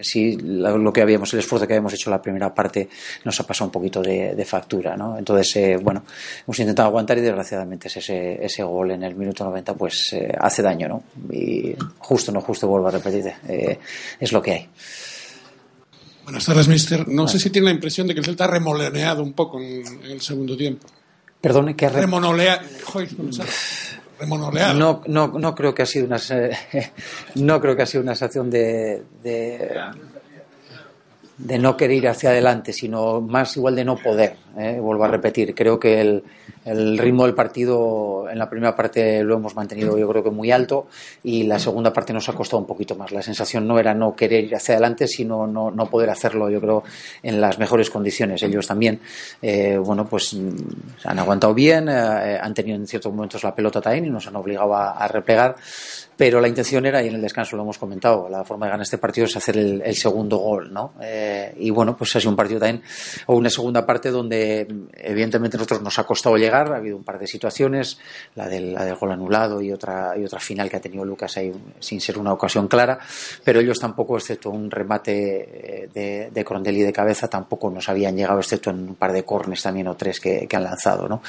si 0.00 0.36
lo 0.36 0.92
que 0.92 1.02
habíamos, 1.02 1.32
el 1.34 1.40
esfuerzo 1.40 1.66
que 1.66 1.74
habíamos 1.74 1.94
hecho 1.94 2.10
en 2.10 2.12
la 2.12 2.22
primera 2.22 2.54
parte 2.54 2.88
nos 3.24 3.38
ha 3.40 3.46
pasado 3.46 3.66
un 3.66 3.72
poquito 3.72 4.02
de, 4.02 4.34
de 4.34 4.44
factura, 4.44 4.96
¿no? 4.96 5.18
Entonces, 5.18 5.56
eh, 5.56 5.76
bueno, 5.94 6.06
hemos 6.46 6.58
intentado 6.58 6.88
aguantar 6.88 7.18
y 7.18 7.20
desgraciadamente 7.20 7.88
ese, 7.88 8.44
ese 8.44 8.62
gol 8.62 8.90
en 8.90 9.02
el 9.02 9.14
minuto 9.14 9.44
90 9.44 9.74
pues 9.74 10.12
eh, 10.12 10.32
hace 10.38 10.62
daño, 10.62 10.88
¿no? 10.88 11.04
Y 11.30 11.74
justo, 11.98 12.32
no 12.32 12.40
justo, 12.40 12.66
vuelvo 12.66 12.88
a 12.88 12.90
repetir, 12.90 13.32
eh, 13.48 13.78
es 14.18 14.32
lo 14.32 14.42
que 14.42 14.52
hay. 14.52 14.68
Buenas 16.24 16.46
tardes, 16.46 16.68
mister. 16.68 17.06
No 17.06 17.28
sé 17.28 17.38
si 17.38 17.50
tiene 17.50 17.66
la 17.66 17.74
impresión 17.74 18.06
de 18.06 18.14
que 18.14 18.20
el 18.20 18.26
Celta 18.26 18.44
ha 18.44 18.48
remoloneado 18.48 19.22
un 19.22 19.34
poco 19.34 19.60
en, 19.60 19.86
en 20.04 20.10
el 20.10 20.20
segundo 20.20 20.56
tiempo. 20.56 20.88
Perdón, 21.40 21.74
que 21.74 21.86
ha 21.86 21.90
Remonolea... 21.90 22.62
Joder, 22.84 23.10
remonoleado. 24.18 24.74
No, 24.78 25.02
no, 25.06 25.38
no 25.38 25.54
creo 25.54 25.74
que 25.74 25.82
ha 25.82 25.86
sido 25.86 26.06
una 26.06 26.16
no 27.34 27.60
creo 27.60 27.76
que 27.76 27.82
ha 27.82 27.86
sido 27.86 28.02
una 28.02 28.14
sensación 28.14 28.50
de, 28.50 29.02
de 29.22 29.80
de 31.36 31.58
no 31.58 31.76
querer 31.76 31.96
ir 31.96 32.08
hacia 32.08 32.30
adelante, 32.30 32.72
sino 32.72 33.20
más 33.20 33.56
igual 33.56 33.74
de 33.74 33.84
no 33.84 33.96
poder. 33.96 34.36
¿eh? 34.56 34.78
Vuelvo 34.80 35.04
a 35.04 35.08
repetir, 35.08 35.54
creo 35.54 35.78
que 35.80 36.00
el, 36.00 36.24
el 36.64 36.96
ritmo 36.96 37.24
del 37.24 37.34
partido 37.34 38.28
en 38.30 38.38
la 38.38 38.48
primera 38.48 38.74
parte 38.74 39.22
lo 39.22 39.36
hemos 39.36 39.54
mantenido 39.54 39.98
yo 39.98 40.08
creo 40.08 40.22
que 40.22 40.30
muy 40.30 40.50
alto 40.50 40.86
y 41.22 41.42
la 41.42 41.58
segunda 41.58 41.92
parte 41.92 42.12
nos 42.12 42.28
ha 42.28 42.32
costado 42.32 42.60
un 42.60 42.66
poquito 42.66 42.94
más. 42.94 43.12
La 43.12 43.22
sensación 43.22 43.66
no 43.66 43.78
era 43.78 43.94
no 43.94 44.14
querer 44.14 44.44
ir 44.44 44.54
hacia 44.54 44.74
adelante, 44.74 45.06
sino 45.06 45.46
no, 45.46 45.70
no 45.70 45.86
poder 45.86 46.10
hacerlo 46.10 46.48
yo 46.50 46.60
creo 46.60 46.84
en 47.22 47.40
las 47.40 47.58
mejores 47.58 47.90
condiciones. 47.90 48.42
Ellos 48.42 48.66
también, 48.66 49.00
eh, 49.42 49.76
bueno, 49.76 50.06
pues 50.06 50.34
mm, 50.34 50.56
han 51.04 51.18
aguantado 51.18 51.52
bien, 51.52 51.88
eh, 51.88 52.38
han 52.40 52.54
tenido 52.54 52.76
en 52.76 52.86
ciertos 52.86 53.12
momentos 53.12 53.42
la 53.42 53.54
pelota 53.54 53.80
también 53.80 54.06
y 54.06 54.10
nos 54.10 54.26
han 54.26 54.36
obligado 54.36 54.74
a, 54.74 54.92
a 54.92 55.08
replegar. 55.08 55.56
Pero 56.16 56.40
la 56.40 56.48
intención 56.48 56.86
era, 56.86 57.02
y 57.02 57.08
en 57.08 57.14
el 57.14 57.20
descanso 57.20 57.56
lo 57.56 57.62
hemos 57.62 57.78
comentado, 57.78 58.28
la 58.28 58.44
forma 58.44 58.66
de 58.66 58.70
ganar 58.70 58.84
este 58.84 58.98
partido 58.98 59.26
es 59.26 59.36
hacer 59.36 59.56
el, 59.56 59.94
segundo 59.94 60.38
gol, 60.38 60.72
¿no? 60.72 60.94
Eh, 61.00 61.54
y 61.58 61.70
bueno, 61.70 61.96
pues 61.96 62.14
ha 62.16 62.20
sido 62.20 62.30
un 62.30 62.36
partido 62.36 62.60
también, 62.60 62.82
o 63.26 63.36
una 63.36 63.50
segunda 63.50 63.84
parte 63.86 64.10
donde 64.10 64.66
evidentemente 64.92 65.56
nosotros 65.56 65.82
nos 65.82 65.98
ha 65.98 66.04
costado 66.04 66.36
llegar, 66.36 66.72
ha 66.72 66.76
habido 66.76 66.96
un 66.96 67.04
par 67.04 67.18
de 67.18 67.26
situaciones, 67.26 67.98
la 68.34 68.48
del, 68.48 68.74
la 68.74 68.92
gol 68.94 69.12
anulado 69.12 69.60
y 69.60 69.72
otra, 69.72 70.14
y 70.16 70.24
otra 70.24 70.40
final 70.40 70.68
que 70.68 70.76
ha 70.76 70.80
tenido 70.80 71.04
Lucas 71.04 71.36
ahí 71.36 71.52
sin 71.80 72.00
ser 72.00 72.18
una 72.18 72.32
ocasión 72.32 72.68
clara, 72.68 72.98
pero 73.42 73.60
ellos 73.60 73.78
tampoco, 73.78 74.16
excepto 74.16 74.50
un 74.50 74.70
remate 74.70 75.88
de, 75.92 76.30
de 76.32 76.44
Crondelli 76.44 76.82
de 76.82 76.92
cabeza, 76.92 77.28
tampoco 77.28 77.70
nos 77.70 77.88
habían 77.88 78.16
llegado, 78.16 78.38
excepto 78.38 78.70
en 78.70 78.88
un 78.88 78.94
par 78.94 79.12
de 79.12 79.24
cornes 79.24 79.62
también 79.62 79.88
o 79.88 79.96
tres 79.96 80.20
que, 80.20 80.48
han 80.54 80.64
lanzado, 80.64 81.08
¿no? 81.08 81.20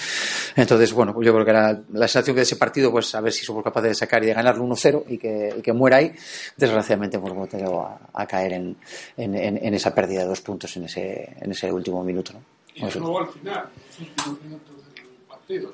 Entonces, 0.55 0.93
bueno, 0.93 1.13
yo 1.21 1.33
creo 1.33 1.43
que 1.43 1.51
era 1.51 1.81
la 1.93 2.07
sensación 2.07 2.35
de 2.35 2.43
ese 2.43 2.57
partido, 2.57 2.91
pues 2.91 3.15
a 3.15 3.21
ver 3.21 3.33
si 3.33 3.43
somos 3.43 3.63
capaces 3.63 3.89
de 3.89 3.95
sacar 3.95 4.23
y 4.23 4.27
de 4.27 4.33
ganarlo 4.33 4.63
1-0 4.75 5.03
y 5.07 5.17
que, 5.17 5.53
y 5.57 5.61
que 5.61 5.73
muera 5.73 5.97
ahí. 5.97 6.11
Desgraciadamente 6.57 7.17
hemos 7.17 7.33
vuelto 7.33 7.81
a, 7.81 7.99
a 8.13 8.25
caer 8.27 8.53
en, 8.53 8.77
en, 9.17 9.35
en, 9.35 9.65
en 9.65 9.73
esa 9.73 9.93
pérdida 9.95 10.21
de 10.21 10.27
dos 10.27 10.41
puntos 10.41 10.75
en 10.77 10.85
ese, 10.85 11.35
en 11.39 11.51
ese 11.51 11.71
último 11.71 12.03
minuto, 12.03 12.33
¿no? 12.33 12.41
Y 12.75 12.81
luego 12.99 13.19
al 13.19 13.27
final, 13.27 13.69
los 13.87 13.99
últimos 13.99 14.41
minutos 14.43 14.75
del 14.93 15.05
partido. 15.27 15.71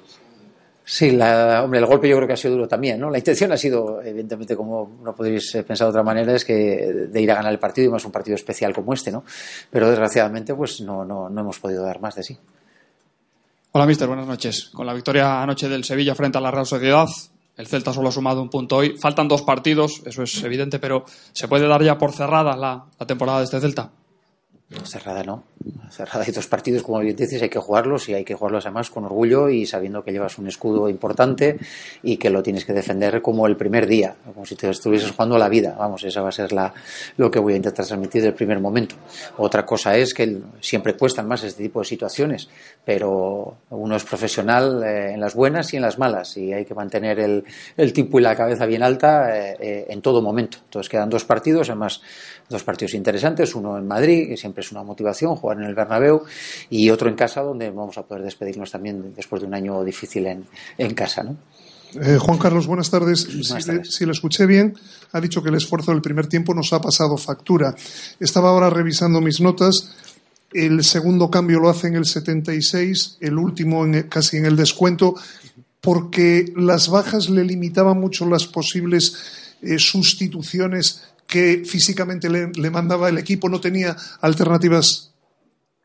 Sí, 0.83 1.11
la, 1.11 1.63
hombre, 1.63 1.79
el 1.79 1.85
golpe 1.85 2.09
yo 2.09 2.15
creo 2.17 2.27
que 2.27 2.33
ha 2.33 2.37
sido 2.37 2.55
duro 2.55 2.67
también, 2.67 2.99
¿no? 2.99 3.09
La 3.09 3.17
intención 3.17 3.51
ha 3.51 3.57
sido, 3.57 4.01
evidentemente, 4.01 4.55
como 4.55 4.99
no 5.01 5.15
podéis 5.15 5.51
pensar 5.65 5.85
de 5.85 5.89
otra 5.89 6.03
manera, 6.03 6.35
es 6.35 6.43
que 6.43 7.07
de 7.09 7.21
ir 7.21 7.31
a 7.31 7.35
ganar 7.35 7.51
el 7.51 7.59
partido 7.59 7.87
y 7.87 7.91
más 7.91 8.03
un 8.03 8.11
partido 8.11 8.35
especial 8.35 8.73
como 8.73 8.93
este, 8.93 9.11
¿no? 9.11 9.23
Pero 9.69 9.87
desgraciadamente, 9.89 10.53
pues 10.53 10.81
no, 10.81 11.05
no, 11.05 11.29
no 11.29 11.41
hemos 11.41 11.59
podido 11.59 11.83
dar 11.83 12.01
más 12.01 12.15
de 12.15 12.23
sí. 12.23 12.37
Hola, 13.71 13.85
mister, 13.85 14.07
buenas 14.07 14.27
noches. 14.27 14.69
Con 14.73 14.85
la 14.85 14.93
victoria 14.93 15.41
anoche 15.41 15.69
del 15.69 15.85
Sevilla 15.85 16.13
frente 16.13 16.37
a 16.37 16.41
la 16.41 16.51
Real 16.51 16.65
Sociedad, 16.65 17.07
el 17.57 17.67
Celta 17.67 17.93
solo 17.93 18.09
ha 18.09 18.11
sumado 18.11 18.41
un 18.41 18.49
punto 18.49 18.77
hoy. 18.77 18.97
Faltan 18.97 19.27
dos 19.27 19.41
partidos, 19.41 20.01
eso 20.05 20.23
es 20.23 20.43
evidente, 20.43 20.79
pero 20.79 21.05
¿se 21.31 21.47
puede 21.47 21.67
dar 21.67 21.83
ya 21.83 21.97
por 21.97 22.11
cerrada 22.11 22.55
la, 22.55 22.85
temporada 23.05 23.39
de 23.39 23.45
este 23.45 23.59
Celta? 23.59 23.91
Cerrada 24.83 25.23
no. 25.23 25.43
Cerrada 25.89 26.23
hay 26.25 26.31
dos 26.31 26.47
partidos, 26.47 26.83
como 26.83 26.99
bien 26.99 27.15
dices, 27.15 27.41
hay 27.41 27.49
que 27.49 27.59
jugarlos 27.59 28.07
y 28.07 28.13
hay 28.13 28.23
que 28.23 28.33
jugarlos 28.33 28.65
además 28.65 28.89
con 28.89 29.03
orgullo 29.03 29.49
y 29.49 29.65
sabiendo 29.65 30.03
que 30.03 30.11
llevas 30.11 30.37
un 30.37 30.47
escudo 30.47 30.87
importante 30.87 31.57
y 32.01 32.15
que 32.17 32.29
lo 32.29 32.41
tienes 32.41 32.63
que 32.63 32.71
defender 32.71 33.21
como 33.21 33.45
el 33.45 33.57
primer 33.57 33.85
día, 33.85 34.15
como 34.33 34.45
si 34.45 34.55
te 34.55 34.69
estuvieses 34.69 35.11
jugando 35.11 35.37
la 35.37 35.49
vida. 35.49 35.75
Vamos, 35.77 36.03
esa 36.05 36.21
va 36.21 36.29
a 36.29 36.31
ser 36.31 36.53
la, 36.53 36.73
lo 37.17 37.29
que 37.29 37.39
voy 37.39 37.53
a 37.53 37.57
intentar 37.57 37.85
transmitir 37.85 38.21
del 38.21 38.33
primer 38.33 38.59
momento. 38.61 38.95
Otra 39.37 39.65
cosa 39.65 39.95
es 39.97 40.13
que 40.13 40.39
siempre 40.61 40.95
cuestan 40.95 41.27
más 41.27 41.43
este 41.43 41.63
tipo 41.63 41.79
de 41.81 41.85
situaciones, 41.85 42.49
pero 42.85 43.57
uno 43.69 43.95
es 43.95 44.03
profesional 44.05 44.81
eh, 44.83 45.13
en 45.13 45.19
las 45.19 45.35
buenas 45.35 45.73
y 45.73 45.75
en 45.75 45.81
las 45.81 45.99
malas 45.99 46.37
y 46.37 46.53
hay 46.53 46.63
que 46.63 46.73
mantener 46.73 47.19
el, 47.19 47.43
el 47.75 47.91
tipo 47.91 48.19
y 48.19 48.21
la 48.21 48.35
cabeza 48.35 48.65
bien 48.65 48.83
alta 48.83 49.37
eh, 49.37 49.57
eh, 49.59 49.85
en 49.89 50.01
todo 50.01 50.21
momento. 50.21 50.59
Entonces 50.63 50.89
quedan 50.89 51.09
dos 51.09 51.25
partidos, 51.25 51.69
además 51.69 52.01
dos 52.51 52.63
partidos 52.63 52.93
interesantes, 52.93 53.55
uno 53.55 53.77
en 53.77 53.87
Madrid, 53.87 54.27
que 54.27 54.37
siempre 54.37 54.61
es 54.61 54.71
una 54.71 54.83
motivación, 54.83 55.35
jugar 55.35 55.57
en 55.57 55.63
el 55.63 55.73
Bernabéu, 55.73 56.23
y 56.69 56.89
otro 56.89 57.09
en 57.09 57.15
casa, 57.15 57.41
donde 57.41 57.69
vamos 57.71 57.97
a 57.97 58.03
poder 58.03 58.23
despedirnos 58.23 58.69
también 58.69 59.13
después 59.15 59.41
de 59.41 59.47
un 59.47 59.55
año 59.55 59.83
difícil 59.83 60.27
en, 60.27 60.45
en 60.77 60.93
casa. 60.93 61.23
¿no? 61.23 61.37
Eh, 61.99 62.17
Juan 62.17 62.37
Carlos, 62.37 62.67
buenas 62.67 62.89
tardes. 62.89 63.25
Buenas 63.25 63.63
si, 63.63 63.69
tardes. 63.69 63.95
Si 63.95 64.05
le 64.05 64.11
escuché 64.11 64.45
bien, 64.45 64.77
ha 65.11 65.19
dicho 65.19 65.43
que 65.43 65.49
el 65.49 65.55
esfuerzo 65.55 65.91
del 65.91 66.01
primer 66.01 66.27
tiempo 66.27 66.53
nos 66.53 66.71
ha 66.73 66.81
pasado 66.81 67.17
factura. 67.17 67.75
Estaba 68.19 68.49
ahora 68.49 68.69
revisando 68.69 69.19
mis 69.19 69.41
notas. 69.41 69.91
El 70.53 70.83
segundo 70.83 71.29
cambio 71.29 71.59
lo 71.59 71.69
hace 71.69 71.87
en 71.87 71.95
el 71.95 72.05
76, 72.05 73.17
el 73.21 73.37
último 73.37 73.85
en, 73.85 74.03
casi 74.03 74.37
en 74.37 74.45
el 74.45 74.55
descuento, 74.55 75.15
porque 75.79 76.53
las 76.55 76.89
bajas 76.89 77.29
le 77.29 77.43
limitaban 77.43 77.99
mucho 77.99 78.25
las 78.25 78.45
posibles 78.47 79.15
eh, 79.61 79.79
sustituciones 79.79 81.03
que 81.31 81.63
físicamente 81.65 82.29
le, 82.29 82.69
mandaba 82.69 83.07
el 83.07 83.17
equipo, 83.17 83.47
no 83.47 83.61
tenía 83.61 83.95
alternativas 84.19 85.13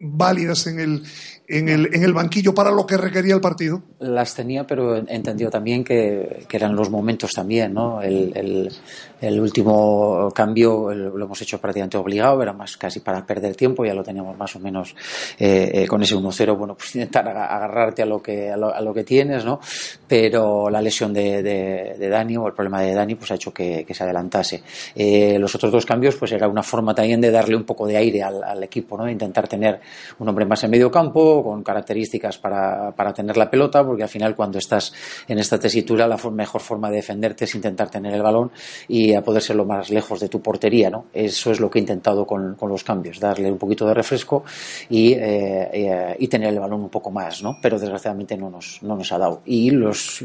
válidas 0.00 0.66
en 0.66 0.80
el, 0.80 1.02
en 1.46 1.68
el, 1.68 1.94
en 1.94 2.02
el 2.02 2.12
banquillo 2.12 2.52
para 2.52 2.72
lo 2.72 2.84
que 2.84 2.96
requería 2.96 3.36
el 3.36 3.40
partido. 3.40 3.80
Las 4.00 4.34
tenía, 4.34 4.66
pero 4.66 4.96
entendió 4.96 5.48
también 5.48 5.84
que, 5.84 6.44
que 6.48 6.56
eran 6.56 6.74
los 6.74 6.90
momentos 6.90 7.30
también, 7.30 7.74
¿no? 7.74 8.02
El, 8.02 8.72
el 9.20 9.40
último 9.40 10.30
cambio 10.34 10.92
lo 10.92 11.24
hemos 11.24 11.40
hecho 11.40 11.58
prácticamente 11.58 11.96
obligado, 11.96 12.42
era 12.42 12.52
más 12.52 12.76
casi 12.76 13.00
para 13.00 13.24
perder 13.24 13.56
tiempo, 13.56 13.84
ya 13.84 13.94
lo 13.94 14.02
teníamos 14.02 14.36
más 14.36 14.54
o 14.56 14.60
menos 14.60 14.94
eh, 15.38 15.70
eh, 15.72 15.86
con 15.86 16.02
ese 16.02 16.14
1-0, 16.14 16.56
bueno, 16.56 16.74
pues 16.74 16.94
intentar 16.96 17.28
agarrarte 17.28 18.02
a 18.02 18.06
lo 18.06 18.22
que, 18.22 18.50
a 18.50 18.56
lo, 18.56 18.74
a 18.74 18.80
lo, 18.80 18.92
que 18.92 19.04
tienes, 19.04 19.44
¿no? 19.44 19.58
Pero 20.06 20.68
la 20.68 20.82
lesión 20.82 21.12
de, 21.12 21.42
de, 21.42 21.96
de, 21.98 22.08
Dani 22.08 22.36
o 22.36 22.46
el 22.46 22.52
problema 22.52 22.82
de 22.82 22.94
Dani, 22.94 23.14
pues 23.14 23.30
ha 23.30 23.34
hecho 23.34 23.52
que, 23.52 23.86
se 23.88 24.04
adelantase. 24.04 24.62
Eh, 24.94 25.38
los 25.38 25.54
otros 25.54 25.72
dos 25.72 25.86
cambios, 25.86 26.16
pues 26.16 26.32
era 26.32 26.48
una 26.48 26.62
forma 26.62 26.94
también 26.94 27.20
de 27.20 27.30
darle 27.30 27.56
un 27.56 27.64
poco 27.64 27.86
de 27.86 27.96
aire 27.96 28.22
al, 28.22 28.62
equipo, 28.62 28.96
¿no? 28.96 29.08
Intentar 29.08 29.48
tener 29.48 29.80
un 30.18 30.28
hombre 30.28 30.44
más 30.44 30.62
en 30.64 30.70
medio 30.70 30.90
campo, 30.90 31.42
con 31.42 31.62
características 31.62 32.38
para, 32.38 32.92
para 32.92 33.12
tener 33.12 33.36
la 33.36 33.48
pelota, 33.48 33.84
porque 33.84 34.02
al 34.02 34.08
final 34.08 34.34
cuando 34.34 34.58
estás 34.58 34.92
en 35.28 35.38
esta 35.38 35.58
tesitura 35.58 36.06
la 36.06 36.16
mejor 36.30 36.60
forma 36.60 36.90
de 36.90 36.96
defenderte 36.96 37.44
es 37.44 37.54
intentar 37.54 37.90
tener 37.90 38.12
el 38.12 38.22
balón 38.22 38.50
y 38.88 39.05
a 39.14 39.22
poder 39.22 39.42
ser 39.42 39.56
lo 39.56 39.64
más 39.64 39.90
lejos 39.90 40.20
de 40.20 40.28
tu 40.28 40.40
portería, 40.40 40.90
¿no? 40.90 41.06
Eso 41.12 41.50
es 41.50 41.60
lo 41.60 41.70
que 41.70 41.78
he 41.78 41.80
intentado 41.80 42.26
con, 42.26 42.54
con 42.54 42.68
los 42.68 42.84
cambios, 42.84 43.20
darle 43.20 43.50
un 43.50 43.58
poquito 43.58 43.86
de 43.86 43.94
refresco 43.94 44.44
y, 44.88 45.12
eh, 45.12 45.70
eh, 45.72 46.16
y, 46.18 46.28
tener 46.28 46.50
el 46.50 46.60
balón 46.60 46.82
un 46.82 46.88
poco 46.88 47.10
más, 47.10 47.42
¿no? 47.42 47.58
Pero 47.60 47.78
desgraciadamente 47.78 48.36
no 48.36 48.50
nos, 48.50 48.82
no 48.82 48.96
nos 48.96 49.12
ha 49.12 49.18
dado. 49.18 49.42
Y 49.44 49.70
los, 49.70 50.24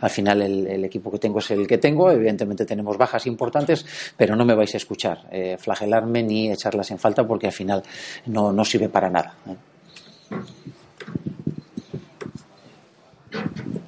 al 0.00 0.10
final 0.10 0.42
el, 0.42 0.84
equipo 0.84 1.10
que 1.10 1.18
tengo 1.18 1.38
es 1.38 1.50
el 1.50 1.66
que 1.66 1.78
tengo, 1.78 2.10
evidentemente 2.10 2.64
tenemos 2.64 2.96
bajas 2.96 3.26
importantes, 3.26 3.84
pero 4.16 4.36
no 4.36 4.44
me 4.44 4.54
vais 4.54 4.74
a 4.74 4.76
escuchar 4.76 5.26
eh, 5.30 5.56
flagelarme 5.58 6.22
ni 6.22 6.50
echarlas 6.50 6.90
en 6.90 6.98
falta 6.98 7.26
porque 7.26 7.46
al 7.46 7.52
final 7.52 7.82
no, 8.26 8.52
no 8.52 8.64
sirve 8.64 8.88
para 8.88 9.10
nada. 9.10 9.34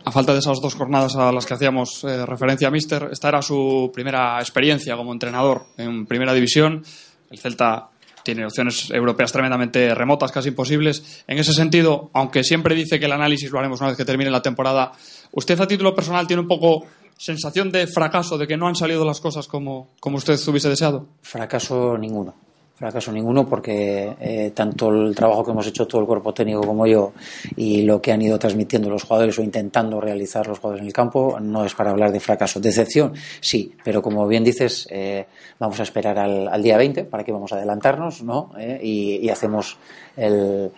A 0.04 0.10
falta 0.10 0.32
de 0.32 0.38
esas 0.38 0.60
dos 0.60 0.74
jornadas 0.74 1.16
a 1.16 1.32
las 1.32 1.46
que 1.46 1.54
hacíamos 1.54 2.04
eh, 2.04 2.26
referencia 2.26 2.70
Mister, 2.70 3.08
esta 3.10 3.28
era 3.28 3.42
su 3.42 3.90
primera 3.92 4.38
experiencia 4.38 4.96
como 4.96 5.12
entrenador 5.12 5.66
en 5.76 6.06
primera 6.06 6.34
división. 6.34 6.82
El 7.30 7.38
Celta 7.38 7.88
tiene 8.22 8.44
opciones 8.44 8.90
europeas 8.90 9.32
tremendamente 9.32 9.94
remotas, 9.94 10.32
casi 10.32 10.50
imposibles. 10.50 11.24
En 11.26 11.38
ese 11.38 11.52
sentido, 11.52 12.10
aunque 12.14 12.44
siempre 12.44 12.74
dice 12.74 12.98
que 12.98 13.06
el 13.06 13.12
análisis 13.12 13.50
lo 13.50 13.58
haremos 13.58 13.80
una 13.80 13.90
vez 13.90 13.96
que 13.96 14.04
termine 14.04 14.30
la 14.30 14.42
temporada, 14.42 14.92
¿usted 15.32 15.60
a 15.60 15.66
título 15.66 15.94
personal 15.94 16.26
tiene 16.26 16.42
un 16.42 16.48
poco 16.48 16.86
sensación 17.16 17.70
de 17.70 17.86
fracaso, 17.86 18.38
de 18.38 18.46
que 18.46 18.56
no 18.56 18.66
han 18.66 18.76
salido 18.76 19.04
las 19.04 19.20
cosas 19.20 19.46
como, 19.46 19.90
como 20.00 20.16
usted 20.16 20.38
hubiese 20.48 20.68
deseado? 20.68 21.06
Fracaso 21.22 21.96
ninguno 21.98 22.43
fracaso 22.74 23.12
ninguno 23.12 23.46
porque 23.48 24.16
eh, 24.20 24.50
tanto 24.52 24.88
el 24.90 25.14
trabajo 25.14 25.44
que 25.44 25.52
hemos 25.52 25.66
hecho 25.66 25.86
todo 25.86 26.00
el 26.00 26.06
cuerpo 26.08 26.34
técnico 26.34 26.62
como 26.62 26.86
yo 26.86 27.12
y 27.56 27.82
lo 27.82 28.02
que 28.02 28.10
han 28.10 28.20
ido 28.20 28.36
transmitiendo 28.36 28.90
los 28.90 29.04
jugadores 29.04 29.38
o 29.38 29.42
intentando 29.42 30.00
realizar 30.00 30.46
los 30.48 30.58
jugadores 30.58 30.82
en 30.82 30.88
el 30.88 30.92
campo 30.92 31.38
no 31.40 31.64
es 31.64 31.74
para 31.74 31.90
hablar 31.90 32.10
de 32.10 32.18
fracaso. 32.18 32.58
Decepción, 32.58 33.14
sí, 33.40 33.72
pero 33.84 34.02
como 34.02 34.26
bien 34.26 34.42
dices, 34.42 34.88
eh, 34.90 35.26
vamos 35.60 35.78
a 35.78 35.84
esperar 35.84 36.18
al, 36.18 36.48
al, 36.48 36.62
día 36.62 36.76
20 36.76 37.04
para 37.04 37.22
que 37.22 37.30
vamos 37.30 37.52
a 37.52 37.56
adelantarnos 37.56 38.22
¿no? 38.22 38.50
Eh, 38.58 38.80
y, 38.82 39.24
y, 39.24 39.28
hacemos 39.28 39.78
el, 40.16 40.72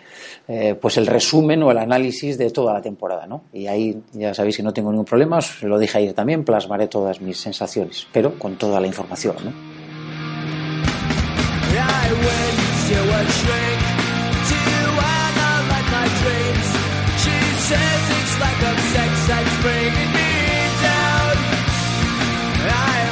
pues 0.79 0.97
el 0.97 1.07
resumen 1.07 1.63
o 1.63 1.71
el 1.71 1.77
análisis 1.79 2.37
de 2.37 2.51
toda 2.51 2.73
la 2.73 2.81
temporada. 2.81 3.25
¿no? 3.25 3.43
Y 3.53 3.65
ahí 3.65 3.99
ya 4.13 4.35
sabéis 4.35 4.57
que 4.57 4.63
no 4.63 4.71
tengo 4.71 4.91
ningún 4.91 5.05
problema, 5.05 5.37
os 5.37 5.63
lo 5.63 5.79
dije 5.79 5.97
ayer 5.97 6.13
también, 6.13 6.43
plasmaré 6.43 6.87
todas 6.87 7.21
mis 7.21 7.39
sensaciones, 7.39 8.07
pero 8.11 8.37
con 8.37 8.55
toda 8.55 8.79
la 8.79 8.87
información. 8.87 9.35
¿no? 9.43 9.66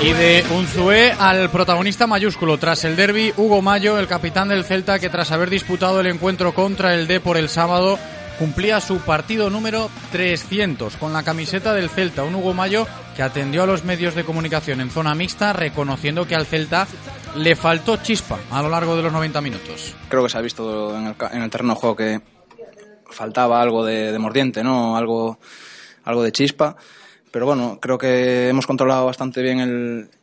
Y 0.01 0.13
de 0.13 0.45
Unzué 0.51 1.13
al 1.17 1.49
protagonista 1.49 2.05
mayúsculo. 2.05 2.59
Tras 2.59 2.83
el 2.85 2.95
derby, 2.95 3.33
Hugo 3.37 3.63
Mayo, 3.63 3.97
el 3.97 4.07
capitán 4.07 4.49
del 4.49 4.63
Celta, 4.63 4.99
que 4.99 5.09
tras 5.09 5.31
haber 5.31 5.49
disputado 5.49 5.99
el 5.99 6.05
encuentro 6.05 6.53
contra 6.53 6.93
el 6.93 7.07
D 7.07 7.19
por 7.19 7.37
el 7.37 7.49
sábado, 7.49 7.97
cumplía 8.37 8.79
su 8.81 8.99
partido 8.99 9.49
número 9.49 9.89
300 10.11 10.97
con 10.97 11.13
la 11.13 11.23
camiseta 11.23 11.73
del 11.73 11.89
Celta. 11.89 12.23
Un 12.23 12.35
Hugo 12.35 12.53
Mayo 12.53 12.87
que 13.15 13.23
atendió 13.23 13.63
a 13.63 13.65
los 13.65 13.83
medios 13.83 14.15
de 14.15 14.23
comunicación 14.23 14.81
en 14.81 14.89
zona 14.89 15.15
mixta, 15.15 15.53
reconociendo 15.53 16.27
que 16.27 16.35
al 16.35 16.45
Celta 16.45 16.87
le 17.35 17.55
faltó 17.55 17.97
chispa 17.97 18.39
a 18.51 18.61
lo 18.61 18.69
largo 18.69 18.95
de 18.95 19.03
los 19.03 19.11
90 19.11 19.41
minutos. 19.41 19.95
Creo 20.09 20.23
que 20.23 20.29
se 20.29 20.37
ha 20.37 20.41
visto 20.41 20.97
en 20.97 21.07
el, 21.07 21.15
en 21.31 21.41
el 21.41 21.49
terreno 21.49 21.73
de 21.73 21.79
juego 21.79 21.95
que 21.95 22.21
faltaba 23.09 23.61
algo 23.61 23.85
de, 23.85 24.11
de 24.11 24.19
mordiente, 24.19 24.63
¿no? 24.63 24.97
Algo, 24.97 25.39
algo 26.03 26.23
de 26.23 26.31
chispa. 26.31 26.75
Pero 27.35 27.47
bueno, 27.47 27.79
creo 27.81 27.97
que 27.97 28.47
hemos 28.47 28.65
controlado 28.65 29.05
bastante 29.05 29.41
bien 29.41 29.59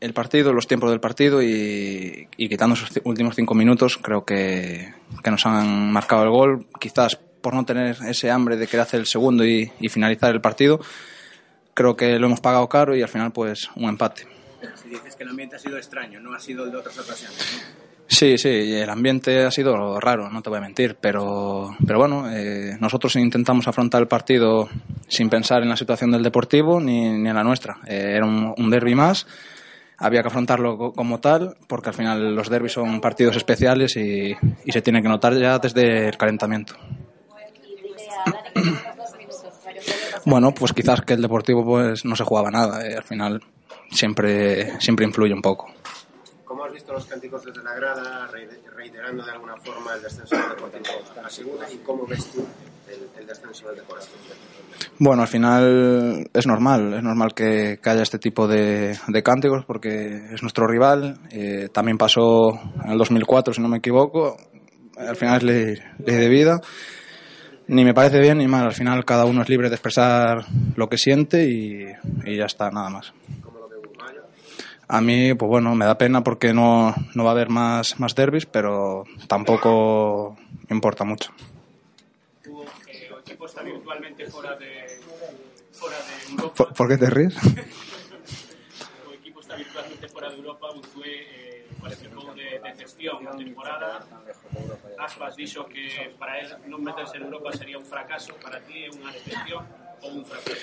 el, 0.01 0.13
partido, 0.15 0.55
los 0.55 0.67
tiempos 0.67 0.89
del 0.89 0.99
partido 0.99 1.43
y, 1.43 2.27
quitando 2.39 2.75
esos 2.75 2.91
últimos 3.05 3.37
cinco 3.37 3.55
minutos, 3.55 3.99
creo 3.99 4.25
que, 4.25 4.95
que 5.23 5.31
nos 5.31 5.45
han 5.45 5.93
marcado 5.93 6.23
el 6.23 6.31
gol. 6.31 6.67
Quizás 6.81 7.21
por 7.43 7.55
no 7.55 7.65
tener 7.65 7.97
ese 8.07 8.31
hambre 8.31 8.57
de 8.57 8.67
querer 8.67 8.83
hacer 8.83 9.01
el 9.01 9.07
segundo 9.07 9.45
y, 9.45 9.71
y 9.81 9.89
finalizar 9.89 10.31
el 10.35 10.41
partido, 10.41 10.81
creo 11.75 11.97
que 11.97 12.19
lo 12.19 12.27
hemos 12.27 12.41
pagado 12.41 12.69
caro 12.69 12.97
y 12.97 13.03
al 13.03 13.09
final, 13.09 13.33
pues, 13.33 13.69
un 13.77 13.85
empate. 13.91 14.27
Si 14.83 14.89
dices 14.89 15.17
que 15.17 15.25
el 15.25 15.31
ambiente 15.31 15.57
ha 15.57 15.59
sido 15.59 15.77
extraño, 15.77 16.21
no 16.21 16.35
ha 16.35 16.41
sido 16.41 16.65
el 16.65 16.71
de 16.71 16.77
otras 16.79 16.99
ocasiones. 16.99 17.37
¿no? 17.79 17.83
Sí, 18.07 18.37
sí, 18.37 18.49
el 18.75 18.91
ambiente 18.91 19.43
ha 19.45 19.51
sido 19.51 19.99
raro, 19.99 20.29
no 20.31 20.43
te 20.43 20.51
voy 20.51 20.59
a 20.59 20.63
mentir, 20.63 20.97
pero, 21.01 21.71
pero 21.87 21.99
bueno, 21.99 22.31
eh, 22.31 22.77
nosotros 22.79 23.17
intentamos 23.17 23.67
afrontar 23.69 24.03
el 24.03 24.09
partido 24.09 24.69
sin 25.09 25.31
pensar 25.31 25.63
en 25.63 25.71
la 25.71 25.77
situación 25.77 26.11
del 26.11 26.23
Deportivo 26.23 26.79
ni, 26.79 27.09
ni 27.11 27.29
en 27.31 27.35
la 27.35 27.43
nuestra. 27.43 27.79
Eh, 27.87 28.13
era 28.17 28.27
un, 28.27 28.55
un 28.57 28.71
derby 28.71 28.95
más, 28.95 29.27
había 29.97 30.21
que 30.21 30.29
afrontarlo 30.29 30.77
co- 30.77 30.93
como 30.93 31.21
tal, 31.21 31.57
porque 31.67 31.89
al 31.89 31.95
final 31.95 32.35
los 32.35 32.51
derbis 32.51 32.73
son 32.73 33.01
partidos 33.01 33.35
especiales 33.37 33.97
y, 33.97 34.37
y 34.65 34.73
se 34.73 34.83
tiene 34.83 35.01
que 35.03 35.09
notar 35.09 35.35
ya 35.39 35.59
desde 35.59 36.09
el 36.09 36.17
calentamiento. 36.19 36.75
Bueno, 40.25 40.53
pues 40.53 40.73
quizás 40.73 41.01
que 41.03 41.15
el 41.15 41.23
Deportivo 41.23 41.65
pues 41.65 42.05
no 42.05 42.15
se 42.15 42.25
jugaba 42.25 42.51
nada, 42.51 42.87
eh, 42.87 42.95
al 42.97 43.03
final 43.03 43.41
siempre, 43.91 44.81
siempre 44.81 45.05
influye 45.07 45.35
un 45.35 45.43
poco. 45.43 45.67
¿Cómo 46.45 46.65
has 46.65 46.73
visto 46.73 46.93
los 46.93 47.07
cánticos 47.07 47.45
desde 47.45 47.63
la 47.63 47.75
grada, 47.75 48.29
reiterando 48.77 49.25
de 49.25 49.33
alguna 49.33 49.57
forma 49.57 49.95
el 49.95 50.03
descenso 50.03 50.37
del 50.37 50.51
Deportivo 50.51 50.85
a 51.25 51.31
segunda? 51.31 51.71
¿Y 51.71 51.79
cómo 51.79 52.07
ves 52.07 52.27
tú 52.31 52.47
el, 52.89 53.09
el 53.21 53.27
descenso 53.27 53.67
del 53.69 53.77
Deportivo? 53.77 54.13
Bueno, 54.99 55.23
al 55.23 55.29
final 55.29 56.29
es 56.33 56.47
normal, 56.47 56.95
es 56.95 57.03
normal 57.03 57.35
que, 57.35 57.81
que 57.83 57.91
haya 57.91 58.03
este 58.03 58.19
tipo 58.19 58.47
de, 58.47 58.97
de 59.09 59.23
cánticos 59.23 59.65
porque 59.65 60.27
es 60.33 60.43
nuestro 60.43 60.67
rival. 60.67 61.19
eh, 61.31 61.69
también 61.73 61.99
pasó 61.99 62.51
en 62.85 62.91
el 62.93 62.99
2004, 62.99 63.55
si 63.55 63.61
no 63.61 63.69
me 63.69 63.79
equivoco. 63.79 64.37
Al 64.97 65.17
final 65.17 65.37
es 65.39 65.43
ley, 65.43 65.75
ley 66.05 66.17
de 66.17 66.29
vida. 66.29 66.61
Ni 67.73 67.87
me 67.87 67.95
parece 67.95 68.21
bien 68.21 68.37
ni 68.37 68.47
mal. 68.47 68.67
Al 68.67 68.75
final 68.75 69.03
cada 69.07 69.25
uno 69.25 69.41
es 69.41 69.49
libre 69.49 69.71
de 69.71 69.77
expresar 69.77 70.45
lo 70.77 70.91
que 70.91 70.99
siente 70.99 71.49
y, 71.49 71.87
y 72.27 72.37
ya 72.37 72.45
está, 72.45 72.71
nada 72.71 72.91
más. 72.91 73.15
A 74.89 75.01
mí, 75.01 75.33
pues 75.33 75.49
bueno, 75.49 75.75
me 75.75 75.87
da 75.87 75.97
pena 75.97 76.23
porque 76.23 76.53
no, 76.53 76.95
no 77.15 77.25
va 77.25 77.31
a 77.31 77.33
haber 77.33 77.49
más, 77.49 77.99
más 77.99 78.15
derbis, 78.15 78.45
pero 78.45 79.05
tampoco 79.27 80.37
importa 80.69 81.05
mucho. 81.05 81.33
Tu 82.43 82.59
o 82.59 82.67
equipo 83.21 83.47
está 83.47 83.63
virtualmente 83.63 84.27
fuera 84.27 84.55
de, 84.57 85.01
fuera 85.73 85.97
de 85.97 86.31
Europa. 86.31 86.55
¿Por, 86.55 86.75
por 86.75 86.89
qué 86.89 86.99
te 86.99 87.09
ríes? 87.09 87.35
O 89.09 89.15
equipo 89.15 89.41
está 89.41 89.57
virtualmente 89.57 90.09
fuera 90.09 90.29
de 90.29 90.37
Europa. 90.37 90.71
Unzué 90.73 91.09
eh, 91.09 91.67
parece 91.81 92.07
un 92.09 92.15
pouco 92.17 92.35
de 93.03 93.09
decepción 93.09 93.25
na 93.25 93.33
temporada. 93.33 94.01
Aspas 94.99 95.35
dixo 95.37 95.67
que 95.67 96.15
para 96.19 96.39
él 96.39 96.49
non 96.71 96.83
meterse 96.83 97.19
en 97.19 97.27
Europa 97.27 97.51
sería 97.53 97.79
un 97.79 97.85
fracaso. 97.85 98.35
Para 98.39 98.61
ti 98.63 98.87
decepción 98.87 99.67
ou 100.03 100.23
un 100.23 100.25
fracaso? 100.25 100.59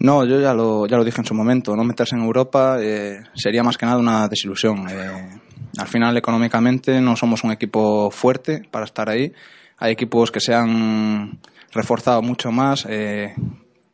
No, 0.00 0.24
yo 0.24 0.40
ya 0.40 0.54
lo, 0.54 0.86
ya 0.86 0.96
lo 0.96 1.04
dije 1.04 1.20
en 1.20 1.26
su 1.26 1.34
momento. 1.34 1.76
No 1.76 1.84
meterse 1.84 2.16
en 2.16 2.22
Europa 2.22 2.78
eh, 2.80 3.22
sería 3.34 3.62
más 3.62 3.76
que 3.76 3.86
nada 3.86 3.98
una 3.98 4.28
desilusión. 4.28 4.88
Eh, 4.88 5.40
al 5.78 5.88
final, 5.88 6.16
económicamente, 6.16 7.00
no 7.00 7.16
somos 7.16 7.44
un 7.44 7.52
equipo 7.52 8.10
fuerte 8.10 8.62
para 8.70 8.84
estar 8.84 9.08
ahí. 9.08 9.32
Hay 9.78 9.92
equipos 9.92 10.30
que 10.30 10.40
se 10.40 10.54
han 10.54 11.38
reforzado 11.72 12.22
mucho 12.22 12.52
más 12.52 12.86
eh, 12.88 13.34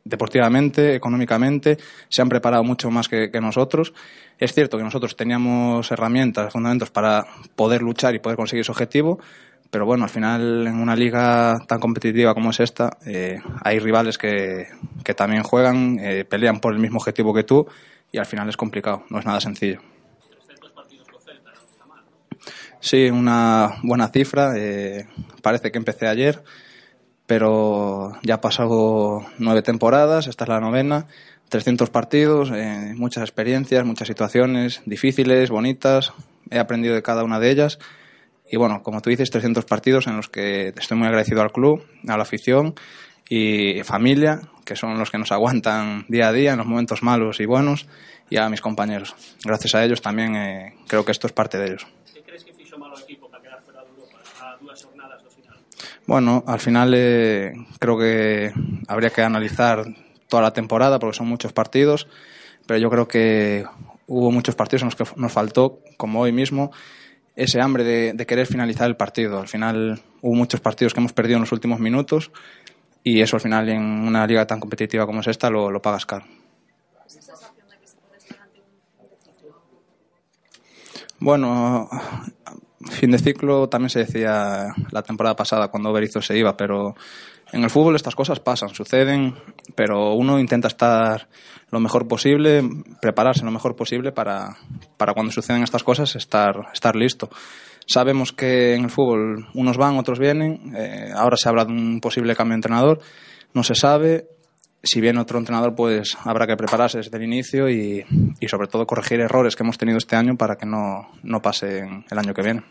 deportivamente, 0.03 0.95
económicamente, 0.95 1.77
se 2.09 2.21
han 2.21 2.29
preparado 2.29 2.63
mucho 2.63 2.91
más 2.91 3.07
que 3.07 3.29
nosotros. 3.41 3.93
Es 4.39 4.53
cierto 4.53 4.77
que 4.77 4.83
nosotros 4.85 5.17
teníamos 5.17 5.91
herramientas, 5.91 6.53
fundamentos 6.53 6.89
para 6.89 7.27
poder 7.57 7.81
luchar 7.81 8.15
y 8.15 8.19
poder 8.19 8.37
conseguir 8.37 8.61
ese 8.61 8.71
objetivo, 8.71 9.19
pero 9.69 9.85
bueno, 9.85 10.05
al 10.05 10.09
final 10.09 10.65
en 10.65 10.75
una 10.75 10.95
liga 10.95 11.59
tan 11.67 11.81
competitiva 11.81 12.33
como 12.33 12.51
es 12.51 12.61
esta, 12.61 12.97
eh, 13.05 13.41
hay 13.63 13.79
rivales 13.79 14.17
que, 14.17 14.67
que 15.03 15.13
también 15.13 15.43
juegan, 15.43 15.99
eh, 15.99 16.23
pelean 16.23 16.61
por 16.61 16.73
el 16.73 16.79
mismo 16.79 16.99
objetivo 16.99 17.33
que 17.33 17.43
tú 17.43 17.67
y 18.13 18.17
al 18.17 18.25
final 18.25 18.47
es 18.47 18.55
complicado, 18.55 19.03
no 19.09 19.19
es 19.19 19.25
nada 19.25 19.41
sencillo. 19.41 19.81
Sí, 22.79 23.09
una 23.09 23.75
buena 23.83 24.07
cifra. 24.07 24.53
eh, 24.55 25.05
parece 25.41 25.69
que 25.69 25.77
empecé 25.77 26.07
ayer, 26.07 26.41
pero 27.25 28.13
ya 28.23 28.35
ha 28.35 28.41
pasado 28.41 29.25
nueve 29.37 29.61
temporadas, 29.63 30.27
esta 30.27 30.45
es 30.45 30.49
la 30.49 30.61
novena, 30.61 31.07
300 31.49 31.89
partidos, 31.89 32.51
eh, 32.51 32.93
muchas 32.95 33.23
experiencias, 33.23 33.85
muchas 33.85 34.07
situaciones 34.07 34.81
difíciles, 34.85 35.49
bonitas. 35.49 36.13
He 36.49 36.59
aprendido 36.59 36.95
de 36.95 37.01
cada 37.01 37.23
una 37.23 37.39
de 37.39 37.49
ellas. 37.51 37.79
Y 38.51 38.57
bueno, 38.57 38.81
como 38.81 39.01
tú 39.01 39.09
dices, 39.09 39.29
300 39.29 39.65
partidos 39.65 40.07
en 40.07 40.15
los 40.15 40.29
que 40.29 40.73
estoy 40.75 40.97
muy 40.97 41.07
agradecido 41.07 41.41
al 41.41 41.51
club, 41.51 41.83
a 42.07 42.17
la 42.17 42.23
afición 42.23 42.75
y 43.29 43.83
familia, 43.83 44.41
que 44.65 44.75
son 44.75 44.97
los 44.97 45.11
que 45.11 45.19
nos 45.19 45.31
aguantan 45.31 46.05
día 46.07 46.29
a 46.29 46.33
día 46.33 46.53
en 46.53 46.57
los 46.57 46.65
momentos 46.65 47.03
malos 47.03 47.39
y 47.39 47.45
buenos, 47.45 47.87
y 48.29 48.37
a 48.37 48.49
mis 48.49 48.61
compañeros. 48.61 49.15
Gracias 49.43 49.75
a 49.75 49.83
ellos 49.83 50.01
también 50.01 50.35
eh, 50.35 50.75
creo 50.87 51.05
que 51.05 51.11
esto 51.11 51.27
es 51.27 51.33
parte 51.33 51.57
de 51.57 51.65
ellos. 51.65 51.87
Que 52.11 52.23
crees 52.23 52.43
que 52.43 52.53
fixo 52.53 52.77
malo 52.77 52.97
equipo 52.99 53.29
para 53.29 53.43
quedar 53.43 53.61
fuera 53.61 53.83
de 53.83 53.89
Europa 53.89 54.17
a 54.41 54.57
dúas 54.57 54.83
jornadas 54.83 55.23
do 55.23 55.29
final? 55.29 55.57
Bueno, 56.07 56.43
al 56.47 56.59
final 56.59 56.93
eh, 56.95 57.53
creo 57.79 57.97
que 57.99 58.51
habría 58.87 59.11
que 59.11 59.21
analizar 59.21 59.85
toda 60.29 60.43
la 60.43 60.53
temporada 60.53 60.99
porque 60.99 61.17
son 61.17 61.27
muchos 61.27 61.51
partidos, 61.51 62.07
pero 62.65 62.79
yo 62.79 62.89
creo 62.89 63.07
que 63.07 63.65
hubo 64.07 64.31
muchos 64.31 64.55
partidos 64.55 64.83
en 64.83 64.87
los 64.87 64.95
que 64.95 65.05
nos 65.19 65.31
faltó, 65.31 65.79
como 65.97 66.21
hoy 66.21 66.31
mismo, 66.31 66.71
ese 67.35 67.61
hambre 67.61 67.83
de, 67.83 68.13
de 68.13 68.25
querer 68.25 68.47
finalizar 68.47 68.87
el 68.87 68.95
partido. 68.95 69.39
Al 69.39 69.47
final 69.47 70.01
hubo 70.21 70.35
muchos 70.35 70.61
partidos 70.61 70.93
que 70.93 70.99
hemos 70.99 71.13
perdido 71.13 71.37
en 71.37 71.41
los 71.41 71.51
últimos 71.51 71.79
minutos 71.79 72.31
y 73.03 73.21
eso 73.21 73.37
al 73.37 73.41
final 73.41 73.69
en 73.69 73.81
una 73.81 74.25
liga 74.27 74.45
tan 74.45 74.59
competitiva 74.59 75.05
como 75.05 75.21
es 75.21 75.27
esta 75.27 75.49
lo, 75.49 75.71
lo 75.71 75.81
pagas 75.81 76.05
caro. 76.05 76.25
Bueno, 81.21 81.89
fin 82.89 83.11
de 83.11 83.19
ciclo 83.19 83.67
también 83.67 83.89
se 83.89 83.99
decía 83.99 84.73
la 84.91 85.03
temporada 85.03 85.35
pasada 85.35 85.67
cuando 85.67 85.91
Berizzo 85.91 86.21
se 86.21 86.37
iba, 86.37 86.55
pero 86.55 86.95
en 87.51 87.63
el 87.63 87.69
fútbol 87.69 87.95
estas 87.95 88.15
cosas 88.15 88.39
pasan, 88.39 88.69
suceden, 88.69 89.35
pero 89.75 90.13
uno 90.13 90.39
intenta 90.39 90.67
estar 90.67 91.27
lo 91.71 91.79
mejor 91.79 92.07
posible, 92.07 92.63
prepararse 93.01 93.45
lo 93.45 93.51
mejor 93.51 93.75
posible 93.75 94.11
para, 94.11 94.57
para 94.97 95.13
cuando 95.13 95.31
suceden 95.31 95.63
estas 95.63 95.83
cosas 95.83 96.15
estar, 96.15 96.67
estar 96.73 96.95
listo. 96.95 97.29
Sabemos 97.87 98.33
que 98.33 98.75
en 98.75 98.83
el 98.85 98.89
fútbol 98.89 99.47
unos 99.53 99.77
van, 99.77 99.97
otros 99.97 100.19
vienen, 100.19 100.75
eh, 100.75 101.11
ahora 101.15 101.37
se 101.37 101.49
habla 101.49 101.65
de 101.65 101.71
un 101.71 101.99
posible 102.01 102.35
cambio 102.35 102.53
de 102.53 102.57
entrenador, 102.57 102.99
no 103.53 103.63
se 103.63 103.73
sabe, 103.73 104.27
si 104.83 105.01
viene 105.01 105.19
otro 105.19 105.39
entrenador, 105.39 105.75
pues 105.75 106.17
habrá 106.23 106.47
que 106.47 106.55
prepararse 106.55 106.99
desde 106.99 107.17
el 107.17 107.23
inicio 107.23 107.69
y, 107.69 108.05
y 108.39 108.47
sobre 108.47 108.67
todo 108.67 108.85
corregir 108.85 109.19
errores 109.19 109.55
que 109.55 109.63
hemos 109.63 109.77
tenido 109.77 109.97
este 109.97 110.15
año 110.15 110.37
para 110.37 110.55
que 110.55 110.65
no, 110.65 111.09
no 111.23 111.41
pasen 111.41 112.05
el 112.09 112.17
año 112.19 112.33
que 112.33 112.43
viene. 112.43 112.63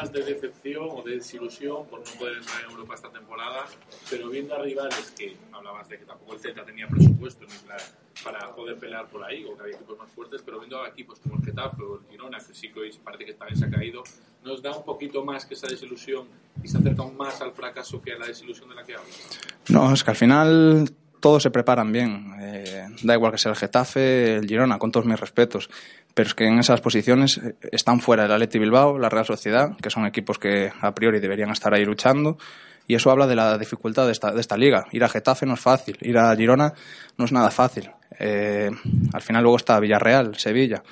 De 0.00 0.22
decepción 0.24 0.88
o 0.90 1.02
de 1.02 1.16
desilusión 1.16 1.86
por 1.86 2.00
no 2.00 2.18
poder 2.18 2.38
entrar 2.38 2.64
en 2.64 2.70
Europa 2.70 2.94
esta 2.94 3.10
temporada, 3.10 3.66
pero 4.08 4.30
viendo 4.30 4.54
a 4.54 4.62
rivales 4.62 5.12
que 5.16 5.36
hablabas 5.52 5.88
de 5.90 5.98
que 5.98 6.06
tampoco 6.06 6.32
el 6.32 6.40
Celta 6.40 6.64
tenía 6.64 6.88
presupuesto 6.88 7.44
ni 7.44 7.54
para, 7.58 7.82
para 8.24 8.54
poder 8.54 8.78
pelear 8.78 9.08
por 9.08 9.22
ahí, 9.22 9.44
o 9.44 9.54
que 9.54 9.62
había 9.62 9.76
equipos 9.76 9.98
más 9.98 10.10
fuertes, 10.10 10.40
pero 10.42 10.58
viendo 10.58 10.82
a 10.82 10.88
equipos 10.88 11.20
como 11.20 11.36
el 11.36 11.44
Getafe 11.44 11.82
o 11.82 12.00
el 12.00 12.06
Girona, 12.10 12.38
que 12.38 12.54
sí 12.54 12.72
que 12.72 12.80
hoy 12.80 12.98
parece 13.04 13.26
que 13.26 13.34
también 13.34 13.58
se 13.58 13.66
ha 13.66 13.70
caído, 13.70 14.02
nos 14.42 14.62
da 14.62 14.74
un 14.74 14.84
poquito 14.84 15.22
más 15.22 15.44
que 15.44 15.52
esa 15.52 15.66
desilusión 15.66 16.26
y 16.64 16.68
se 16.68 16.78
acerca 16.78 17.04
más 17.04 17.40
al 17.42 17.52
fracaso 17.52 18.00
que 18.00 18.14
a 18.14 18.18
la 18.18 18.26
desilusión 18.26 18.70
de 18.70 18.74
la 18.76 18.84
que 18.84 18.94
hablas. 18.94 19.38
No, 19.68 19.92
es 19.92 20.02
que 20.02 20.10
al 20.10 20.16
final 20.16 20.90
todos 21.20 21.42
se 21.42 21.50
preparan 21.50 21.92
bien. 21.92 22.32
Eh, 22.40 22.86
da 23.02 23.14
igual 23.14 23.32
que 23.32 23.38
sea 23.38 23.52
el 23.52 23.56
Getafe, 23.56 24.36
el 24.36 24.46
Girona, 24.46 24.78
con 24.78 24.90
todos 24.90 25.06
mis 25.06 25.18
respetos. 25.18 25.70
Pero 26.14 26.28
es 26.28 26.34
que 26.34 26.46
en 26.46 26.58
esas 26.58 26.80
posiciones 26.80 27.38
eh, 27.38 27.54
están 27.70 28.00
fuera 28.00 28.24
el 28.24 28.32
Atleti 28.32 28.58
Bilbao, 28.58 28.98
la 28.98 29.08
Real 29.08 29.26
Sociedad, 29.26 29.76
que 29.76 29.90
son 29.90 30.06
equipos 30.06 30.38
que 30.38 30.72
a 30.80 30.94
priori 30.94 31.20
deberían 31.20 31.50
estar 31.50 31.72
ahí 31.72 31.84
luchando. 31.84 32.38
Y 32.86 32.94
eso 32.94 33.10
habla 33.10 33.26
de 33.26 33.36
la 33.36 33.56
dificultad 33.56 34.06
de 34.06 34.12
esta, 34.12 34.56
liga. 34.56 34.86
Ir 34.90 35.04
a 35.04 35.08
Getafe 35.08 35.46
no 35.46 35.54
es 35.54 35.60
fácil, 35.60 35.96
ir 36.00 36.18
a 36.18 36.34
Girona 36.34 36.74
no 37.18 37.24
es 37.24 37.30
nada 37.30 37.50
fácil. 37.50 37.88
Eh, 38.18 38.68
al 39.12 39.22
final 39.22 39.42
luego 39.42 39.58
está 39.58 39.78
Villarreal, 39.78 40.36
Sevilla. 40.36 40.82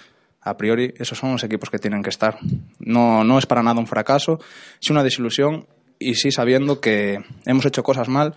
A 0.42 0.56
priori 0.56 0.94
esos 0.96 1.18
son 1.18 1.32
los 1.32 1.42
equipos 1.42 1.70
que 1.70 1.80
tienen 1.80 2.02
que 2.02 2.10
estar. 2.10 2.38
No, 2.78 3.24
no 3.24 3.38
es 3.38 3.46
para 3.46 3.64
nada 3.64 3.80
un 3.80 3.88
fracaso, 3.88 4.38
es 4.80 4.90
una 4.90 5.02
desilusión 5.02 5.66
y 5.98 6.14
sí 6.14 6.30
sabiendo 6.30 6.80
que 6.80 7.18
hemos 7.44 7.66
hecho 7.66 7.82
cosas 7.82 8.08
mal 8.08 8.36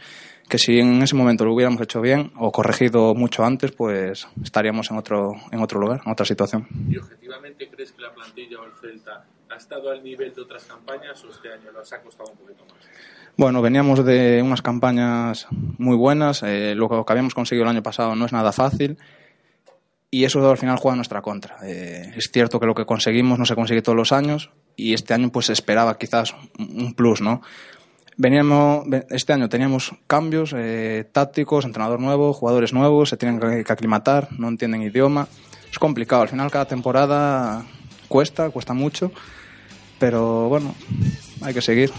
que 0.52 0.58
si 0.58 0.80
en 0.80 1.02
ese 1.02 1.16
momento 1.16 1.46
lo 1.46 1.54
hubiéramos 1.54 1.80
hecho 1.80 2.02
bien 2.02 2.34
o 2.36 2.52
corregido 2.52 3.16
mucho 3.16 3.46
antes, 3.46 3.72
pues 3.72 4.28
estaríamos 4.44 4.92
en 4.92 4.98
otro, 4.98 5.36
en 5.50 5.62
otro 5.62 5.80
lugar, 5.80 6.02
en 6.06 6.12
otra 6.12 6.26
situación. 6.26 6.68
¿Y 6.90 6.98
objetivamente 6.98 7.70
crees 7.70 7.94
que 7.94 8.02
la 8.02 8.14
plantilla 8.14 8.60
o 8.60 8.66
el 8.66 8.74
Celta 8.74 9.26
ha 9.50 9.56
estado 9.56 9.92
al 9.92 10.04
nivel 10.04 10.36
de 10.36 10.42
otras 10.42 10.66
campañas 10.66 11.24
o 11.24 11.30
este 11.30 11.54
año 11.54 11.72
nos 11.72 11.94
ha 11.94 12.02
costado 12.02 12.32
un 12.32 12.38
poquito 12.38 12.66
más? 12.66 12.84
Bueno, 13.38 13.62
veníamos 13.62 14.04
de 14.04 14.42
unas 14.44 14.62
campañas 14.62 15.48
muy 15.78 15.96
buenas, 15.96 16.44
eh, 16.44 16.76
lo 16.76 16.90
que 16.90 17.02
habíamos 17.08 17.34
conseguido 17.34 17.64
el 17.64 17.70
año 17.70 17.82
pasado 17.82 18.14
no 18.18 18.26
es 18.26 18.34
nada 18.34 18.52
fácil 18.52 18.98
y 20.10 20.26
eso 20.26 20.52
al 20.52 20.58
final 20.58 20.76
juega 20.76 20.96
en 20.96 20.98
nuestra 20.98 21.22
contra. 21.22 21.60
Eh, 21.64 22.12
es 22.18 22.30
cierto 22.30 22.60
que 22.60 22.66
lo 22.66 22.76
que 22.76 22.86
conseguimos 22.86 23.40
no 23.40 23.46
se 23.46 23.56
consigue 23.56 23.82
todos 23.82 23.96
los 23.96 24.12
años 24.12 24.52
y 24.76 24.96
este 24.96 25.14
año 25.14 25.32
pues 25.32 25.46
se 25.46 25.54
esperaba 25.54 25.98
quizás 25.98 26.36
un 26.60 26.94
plus, 26.94 27.22
¿no? 27.22 27.42
Veníamos, 28.18 28.84
ve- 28.88 29.06
este 29.10 29.34
año 29.34 29.50
teníamos 29.50 29.94
cambios 30.08 30.54
eh, 30.56 31.06
tácticos, 31.12 31.66
entrenador 31.66 32.00
nuevo, 32.00 32.34
jugadores 32.34 32.74
nuevos, 32.74 33.10
se 33.10 33.18
tienen 33.18 33.40
que 33.64 33.72
aclimatar, 33.72 34.28
no 34.38 34.48
entienden 34.48 34.82
idioma. 34.82 35.28
Es 35.72 35.80
complicado, 35.80 36.22
al 36.22 36.30
final 36.30 36.52
cada 36.52 36.66
temporada 36.66 37.66
cuesta, 38.08 38.50
cuesta 38.50 38.74
mucho, 38.74 39.12
pero 40.00 40.50
bueno, 40.50 40.76
hay 41.42 41.54
que 41.54 41.62
seguir. 41.62 41.92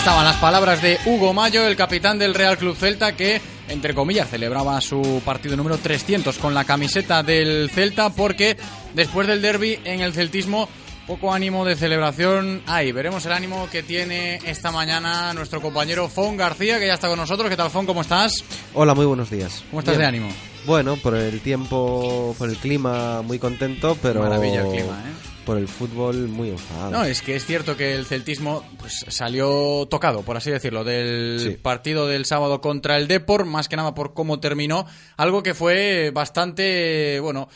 Estaban 0.00 0.24
las 0.24 0.36
palabras 0.36 0.80
de 0.80 0.98
Hugo 1.04 1.34
Mayo, 1.34 1.66
el 1.66 1.76
capitán 1.76 2.18
del 2.18 2.32
Real 2.32 2.56
Club 2.56 2.74
Celta, 2.74 3.14
que, 3.14 3.38
entre 3.68 3.94
comillas, 3.94 4.30
celebraba 4.30 4.80
su 4.80 5.20
partido 5.26 5.58
número 5.58 5.76
300 5.76 6.38
con 6.38 6.54
la 6.54 6.64
camiseta 6.64 7.22
del 7.22 7.68
Celta, 7.68 8.08
porque 8.08 8.56
después 8.94 9.26
del 9.28 9.42
derby 9.42 9.78
en 9.84 10.00
el 10.00 10.14
celtismo, 10.14 10.70
poco 11.06 11.34
ánimo 11.34 11.66
de 11.66 11.76
celebración 11.76 12.62
hay. 12.66 12.92
Veremos 12.92 13.26
el 13.26 13.32
ánimo 13.32 13.68
que 13.70 13.82
tiene 13.82 14.36
esta 14.46 14.70
mañana 14.70 15.34
nuestro 15.34 15.60
compañero 15.60 16.08
Fon 16.08 16.34
García, 16.34 16.80
que 16.80 16.86
ya 16.86 16.94
está 16.94 17.08
con 17.08 17.18
nosotros. 17.18 17.50
¿Qué 17.50 17.56
tal, 17.56 17.68
Fon? 17.68 17.84
¿Cómo 17.84 18.00
estás? 18.00 18.32
Hola, 18.72 18.94
muy 18.94 19.04
buenos 19.04 19.28
días. 19.28 19.62
¿Cómo 19.68 19.80
estás 19.80 19.98
de 19.98 20.06
ánimo? 20.06 20.30
Bueno, 20.66 20.96
por 20.96 21.14
el 21.14 21.40
tiempo, 21.40 22.34
por 22.38 22.48
el 22.48 22.56
clima 22.56 23.22
muy 23.22 23.38
contento, 23.38 23.96
pero 24.02 24.20
Maravilla 24.20 24.62
el 24.62 24.68
clima, 24.70 25.02
¿eh? 25.06 25.12
por 25.46 25.56
el 25.56 25.66
fútbol 25.68 26.28
muy 26.28 26.50
enfadado. 26.50 26.90
No, 26.90 27.04
es 27.04 27.22
que 27.22 27.34
es 27.34 27.46
cierto 27.46 27.76
que 27.76 27.94
el 27.94 28.04
celtismo 28.04 28.62
pues, 28.78 29.04
salió 29.08 29.86
tocado, 29.90 30.22
por 30.22 30.36
así 30.36 30.50
decirlo, 30.50 30.84
del 30.84 31.40
Sí. 31.40 31.50
partido 31.60 32.06
del 32.06 32.26
sábado 32.26 32.60
contra 32.60 32.96
el 32.98 33.08
Depor, 33.08 33.46
más 33.46 33.68
que 33.68 33.76
nada 33.76 33.94
por 33.94 34.12
cómo 34.12 34.38
terminó, 34.38 34.86
algo 35.16 35.42
que 35.42 35.54
fue 35.54 36.10
bastante, 36.12 37.18
bueno, 37.20 37.48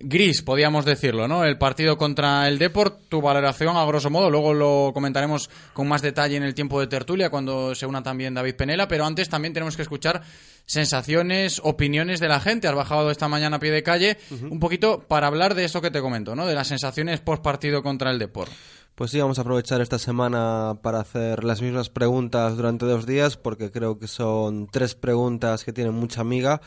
gris, 0.00 0.42
podríamos 0.42 0.84
decirlo, 0.84 1.28
¿no? 1.28 1.44
El 1.44 1.58
partido 1.58 1.96
contra 1.96 2.48
el 2.48 2.58
Depor, 2.58 2.98
tu 3.08 3.20
valoración 3.20 3.76
a 3.76 3.84
grosso 3.84 4.10
modo, 4.10 4.30
luego 4.30 4.54
lo 4.54 4.90
comentaremos 4.92 5.50
con 5.72 5.88
más 5.88 6.02
detalle 6.02 6.36
en 6.36 6.42
el 6.42 6.54
tiempo 6.54 6.80
de 6.80 6.86
tertulia 6.86 7.30
cuando 7.30 7.74
se 7.74 7.86
una 7.86 8.02
también 8.02 8.34
David 8.34 8.56
Penela, 8.56 8.88
pero 8.88 9.04
antes 9.04 9.28
también 9.28 9.52
tenemos 9.52 9.76
que 9.76 9.82
escuchar 9.82 10.22
sensaciones, 10.66 11.60
opiniones 11.64 12.20
de 12.20 12.28
la 12.28 12.40
gente. 12.40 12.68
Has 12.68 12.74
bajado 12.74 13.10
esta 13.10 13.28
mañana 13.28 13.56
a 13.56 13.60
pie 13.60 13.70
de 13.70 13.82
calle 13.82 14.18
un 14.30 14.60
poquito 14.60 15.04
para 15.06 15.26
hablar 15.26 15.54
de 15.54 15.64
esto 15.64 15.80
que 15.80 15.90
te 15.90 16.00
comento, 16.00 16.34
¿no? 16.34 16.46
De 16.46 16.54
las 16.54 16.68
sensaciones 16.68 17.20
post 17.20 17.42
partido 17.42 17.82
contra 17.82 18.10
el 18.10 18.18
Depor. 18.18 18.48
Pues 18.94 19.12
sí, 19.12 19.18
vamos 19.18 19.38
a 19.38 19.42
aprovechar 19.42 19.80
esta 19.80 19.98
semana 19.98 20.76
para 20.82 21.00
hacer 21.00 21.42
las 21.42 21.62
mismas 21.62 21.88
preguntas 21.88 22.56
durante 22.56 22.84
dos 22.84 23.06
días, 23.06 23.36
porque 23.36 23.70
creo 23.70 23.98
que 23.98 24.06
son 24.06 24.66
tres 24.70 24.94
preguntas 24.94 25.64
que 25.64 25.72
tienen 25.72 25.94
mucha 25.94 26.20
amiga. 26.20 26.60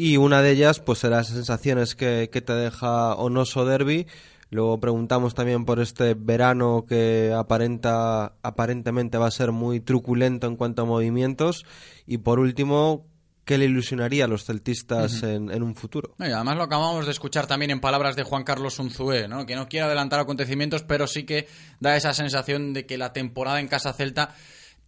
Y 0.00 0.16
una 0.16 0.42
de 0.42 0.52
ellas, 0.52 0.78
pues 0.78 1.00
será 1.00 1.18
esas 1.18 1.34
sensaciones 1.34 1.96
que, 1.96 2.30
que 2.32 2.40
te 2.40 2.52
deja 2.52 3.16
Onoso 3.16 3.64
Derby. 3.64 4.06
Luego 4.48 4.78
preguntamos 4.78 5.34
también 5.34 5.64
por 5.64 5.80
este 5.80 6.14
verano 6.14 6.84
que 6.88 7.34
aparenta, 7.36 8.34
aparentemente 8.44 9.18
va 9.18 9.26
a 9.26 9.32
ser 9.32 9.50
muy 9.50 9.80
truculento 9.80 10.46
en 10.46 10.54
cuanto 10.54 10.82
a 10.82 10.84
movimientos. 10.84 11.66
Y 12.06 12.18
por 12.18 12.38
último, 12.38 13.06
¿qué 13.44 13.58
le 13.58 13.64
ilusionaría 13.64 14.26
a 14.26 14.28
los 14.28 14.44
celtistas 14.44 15.24
en, 15.24 15.50
en 15.50 15.64
un 15.64 15.74
futuro? 15.74 16.14
No, 16.16 16.28
y 16.28 16.30
además 16.30 16.58
lo 16.58 16.62
acabamos 16.62 17.04
de 17.04 17.10
escuchar 17.10 17.48
también 17.48 17.72
en 17.72 17.80
palabras 17.80 18.14
de 18.14 18.22
Juan 18.22 18.44
Carlos 18.44 18.78
Unzué, 18.78 19.26
¿no? 19.26 19.46
que 19.46 19.56
no 19.56 19.68
quiere 19.68 19.86
adelantar 19.86 20.20
acontecimientos, 20.20 20.84
pero 20.84 21.08
sí 21.08 21.24
que 21.24 21.48
da 21.80 21.96
esa 21.96 22.14
sensación 22.14 22.72
de 22.72 22.86
que 22.86 22.98
la 22.98 23.12
temporada 23.12 23.58
en 23.58 23.66
Casa 23.66 23.92
Celta 23.92 24.32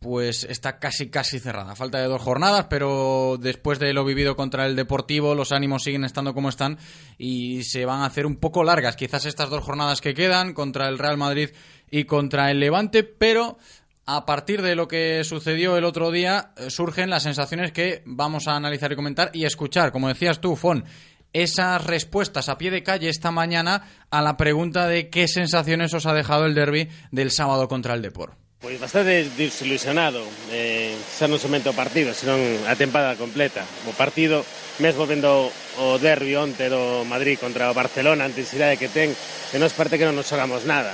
pues 0.00 0.44
está 0.44 0.78
casi 0.78 1.10
casi 1.10 1.38
cerrada. 1.38 1.76
Falta 1.76 1.98
de 2.00 2.06
dos 2.06 2.22
jornadas, 2.22 2.66
pero 2.70 3.36
después 3.38 3.78
de 3.78 3.92
lo 3.92 4.04
vivido 4.04 4.34
contra 4.34 4.64
el 4.64 4.74
Deportivo, 4.74 5.34
los 5.34 5.52
ánimos 5.52 5.82
siguen 5.82 6.04
estando 6.04 6.32
como 6.32 6.48
están 6.48 6.78
y 7.18 7.64
se 7.64 7.84
van 7.84 8.00
a 8.00 8.06
hacer 8.06 8.24
un 8.24 8.36
poco 8.36 8.64
largas. 8.64 8.96
Quizás 8.96 9.26
estas 9.26 9.50
dos 9.50 9.62
jornadas 9.62 10.00
que 10.00 10.14
quedan 10.14 10.54
contra 10.54 10.88
el 10.88 10.98
Real 10.98 11.18
Madrid 11.18 11.50
y 11.90 12.04
contra 12.04 12.50
el 12.50 12.60
Levante, 12.60 13.04
pero 13.04 13.58
a 14.06 14.24
partir 14.24 14.62
de 14.62 14.74
lo 14.74 14.88
que 14.88 15.22
sucedió 15.22 15.76
el 15.76 15.84
otro 15.84 16.10
día, 16.10 16.52
eh, 16.56 16.70
surgen 16.70 17.10
las 17.10 17.24
sensaciones 17.24 17.70
que 17.70 18.02
vamos 18.06 18.48
a 18.48 18.56
analizar 18.56 18.90
y 18.90 18.96
comentar 18.96 19.30
y 19.34 19.44
escuchar. 19.44 19.92
Como 19.92 20.08
decías 20.08 20.40
tú, 20.40 20.56
Fon, 20.56 20.86
esas 21.34 21.84
respuestas 21.84 22.48
a 22.48 22.56
pie 22.56 22.70
de 22.70 22.82
calle 22.82 23.10
esta 23.10 23.30
mañana 23.30 23.84
a 24.10 24.22
la 24.22 24.38
pregunta 24.38 24.86
de 24.88 25.10
qué 25.10 25.28
sensaciones 25.28 25.92
os 25.92 26.06
ha 26.06 26.14
dejado 26.14 26.46
el 26.46 26.54
derby 26.54 26.88
del 27.10 27.30
sábado 27.30 27.68
contra 27.68 27.92
el 27.92 28.00
Depor. 28.00 28.39
Pois 28.60 28.76
bastante 28.76 29.24
desilusionado, 29.40 30.20
eh, 30.52 30.92
xa 30.92 31.24
non 31.24 31.40
somente 31.40 31.72
o 31.72 31.74
partido, 31.74 32.12
senón 32.12 32.44
a 32.68 32.76
tempada 32.76 33.16
completa. 33.16 33.64
O 33.88 33.96
partido, 33.96 34.44
mesmo 34.84 35.08
vendo 35.08 35.48
o 35.80 35.96
derbi 35.96 36.36
onte 36.36 36.68
do 36.68 37.00
Madrid 37.08 37.40
contra 37.40 37.72
o 37.72 37.74
Barcelona, 37.74 38.28
a 38.28 38.30
intensidade 38.30 38.76
que 38.76 38.92
ten, 38.92 39.16
que 39.48 39.56
nos 39.56 39.72
parte 39.72 39.96
que 39.96 40.04
non 40.04 40.12
nos 40.12 40.28
xogamos 40.28 40.68
nada. 40.68 40.92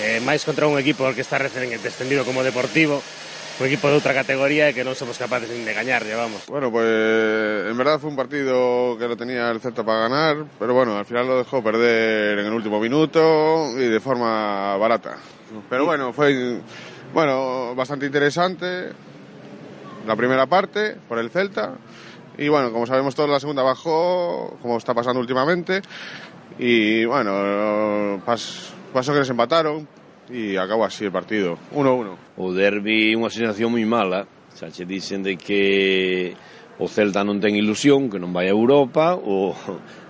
Que 0.00 0.16
máis 0.24 0.48
contra 0.48 0.64
un 0.64 0.80
equipo 0.80 1.04
que 1.12 1.20
está 1.20 1.36
recén 1.36 1.68
descendido 1.76 2.24
como 2.24 2.40
deportivo, 2.40 3.04
un 3.60 3.64
equipo 3.68 3.92
de 3.92 4.00
outra 4.00 4.16
categoría 4.16 4.72
e 4.72 4.74
que 4.74 4.80
non 4.80 4.96
somos 4.96 5.20
capaces 5.20 5.52
nin 5.52 5.68
de 5.68 5.76
gañarlle, 5.76 6.16
vamos. 6.16 6.48
Bueno, 6.48 6.72
pues 6.72 6.88
en 7.68 7.76
verdad 7.76 8.00
fue 8.00 8.08
un 8.08 8.16
partido 8.16 8.96
que 8.96 9.04
lo 9.04 9.12
tenía 9.12 9.52
el 9.52 9.60
Celta 9.60 9.84
para 9.84 10.08
ganar, 10.08 10.48
pero 10.56 10.72
bueno, 10.72 10.96
al 10.96 11.04
final 11.04 11.28
lo 11.28 11.36
dejó 11.36 11.60
perder 11.60 12.40
en 12.40 12.48
el 12.48 12.54
último 12.56 12.80
minuto 12.80 13.76
y 13.76 13.92
de 13.92 14.00
forma 14.00 14.72
barata. 14.80 15.37
Pero 15.70 15.84
bueno, 15.84 16.12
fue 16.12 16.60
bueno, 17.12 17.74
bastante 17.74 18.06
interesante 18.06 18.90
la 20.06 20.16
primera 20.16 20.46
parte 20.46 20.96
por 21.08 21.18
el 21.18 21.30
Celta. 21.30 21.74
Y 22.36 22.48
bueno, 22.48 22.72
como 22.72 22.86
sabemos 22.86 23.14
todos 23.14 23.28
la 23.28 23.40
segunda 23.40 23.62
bajó, 23.62 24.56
como 24.62 24.78
está 24.78 24.94
pasando 24.94 25.20
últimamente. 25.20 25.82
Y 26.58 27.04
bueno, 27.04 28.22
pas, 28.24 28.72
pasó 28.92 29.12
que 29.12 29.20
les 29.20 29.30
empataron 29.30 29.88
y 30.30 30.56
acabó 30.56 30.84
así 30.84 31.04
el 31.04 31.12
partido, 31.12 31.58
1-1. 31.74 32.16
O 32.36 32.52
derbi 32.52 33.12
é 33.12 33.16
unha 33.16 33.32
sensación 33.32 33.72
moi 33.72 33.84
mala, 33.88 34.28
xa 34.54 34.68
che 34.68 34.84
dicen 34.84 35.24
de 35.24 35.34
que 35.40 36.36
o 36.78 36.86
Celta 36.86 37.26
non 37.26 37.42
ten 37.42 37.58
ilusión, 37.58 38.06
que 38.06 38.22
non 38.22 38.30
vai 38.30 38.46
a 38.46 38.54
Europa, 38.54 39.18
o 39.18 39.54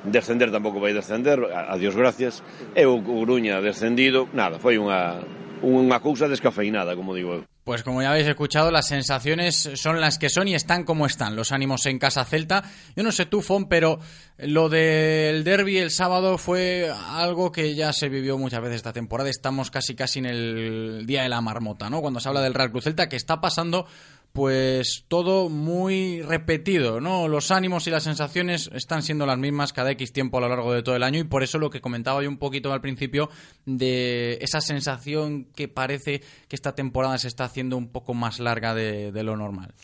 descender 0.04 0.52
tampouco 0.52 0.81
vai 0.81 0.92
descender, 0.92 1.40
a, 1.48 1.72
a 1.72 1.74
Dios 1.81 1.96
gracias, 1.96 2.44
e 2.76 2.85
o 2.85 3.00
Coruña 3.00 3.64
descendido, 3.64 4.28
nada, 4.37 4.61
foi 4.61 4.76
unha, 4.76 5.24
unha 5.64 5.98
cousa 6.04 6.28
descafeinada, 6.28 6.92
como 6.92 7.16
digo 7.16 7.40
eu. 7.40 7.44
Pues 7.68 7.83
como 7.83 8.00
ya 8.00 8.12
habéis 8.12 8.26
escuchado, 8.26 8.70
las 8.70 8.88
sensaciones 8.88 9.72
son 9.74 10.00
las 10.00 10.18
que 10.18 10.31
son 10.31 10.48
y 10.48 10.54
están 10.54 10.85
como 10.85 11.04
están. 11.04 11.37
Los 11.37 11.52
ánimos 11.52 11.85
en 11.85 11.98
casa 11.98 12.24
celta. 12.24 12.64
Yo 12.96 13.02
no 13.02 13.12
sé 13.12 13.26
tú, 13.26 13.42
Fon, 13.42 13.68
pero 13.68 13.98
lo 14.38 14.70
del 14.70 15.44
derby 15.44 15.76
el 15.76 15.90
sábado 15.90 16.38
fue 16.38 16.90
algo 17.11 17.52
que 17.52 17.74
ya 17.74 17.92
se 17.92 18.09
vivió 18.09 18.38
muchas 18.38 18.62
veces 18.62 18.76
esta 18.76 18.94
temporada. 18.94 19.28
Estamos 19.28 19.70
casi 19.70 19.94
casi 19.94 20.20
en 20.20 20.24
el 20.24 21.04
día 21.07 21.24
de 21.24 21.28
la 21.28 21.42
marmota, 21.42 21.90
¿no? 21.90 22.00
Cuando 22.00 22.20
se 22.20 22.31
habla 22.31 22.40
del 22.40 22.54
Real 22.54 22.70
Cruz 22.70 22.85
Celta, 22.85 23.11
que 23.11 23.16
está 23.16 23.38
pasando 23.38 23.87
pues 24.33 25.05
todo 25.09 25.49
muy 25.49 26.23
repetido, 26.23 27.01
¿no? 27.01 27.29
Los 27.29 27.51
ánimos 27.51 27.87
y 27.87 27.91
las 27.91 28.05
sensaciones 28.05 28.71
están 28.73 29.03
siendo 29.03 29.27
las 29.27 29.38
mismas 29.38 29.73
cada 29.73 29.91
X 29.93 30.12
tiempo 30.12 30.38
a 30.38 30.41
lo 30.43 30.49
largo 30.49 30.73
de 30.73 30.83
todo 30.83 30.95
el 30.95 31.03
año 31.03 31.19
y 31.19 31.25
por 31.25 31.43
eso 31.43 31.59
lo 31.59 31.71
que 31.71 31.81
comentaba 31.81 32.23
yo 32.23 32.29
un 32.29 32.38
poquito 32.38 32.73
al 32.73 32.81
principio 32.81 33.31
de 33.67 34.38
esa 34.41 34.61
sensación 34.61 35.47
que 35.55 35.69
parece 35.69 36.23
que 36.49 36.57
esta 36.57 36.75
temporada 36.75 37.19
se 37.19 37.29
está 37.29 37.45
haciendo 37.45 37.77
un 37.77 37.88
poco 37.88 38.14
más 38.14 38.38
larga 38.38 38.75
de, 38.75 39.23
lo 39.23 39.37
normal. 39.37 39.75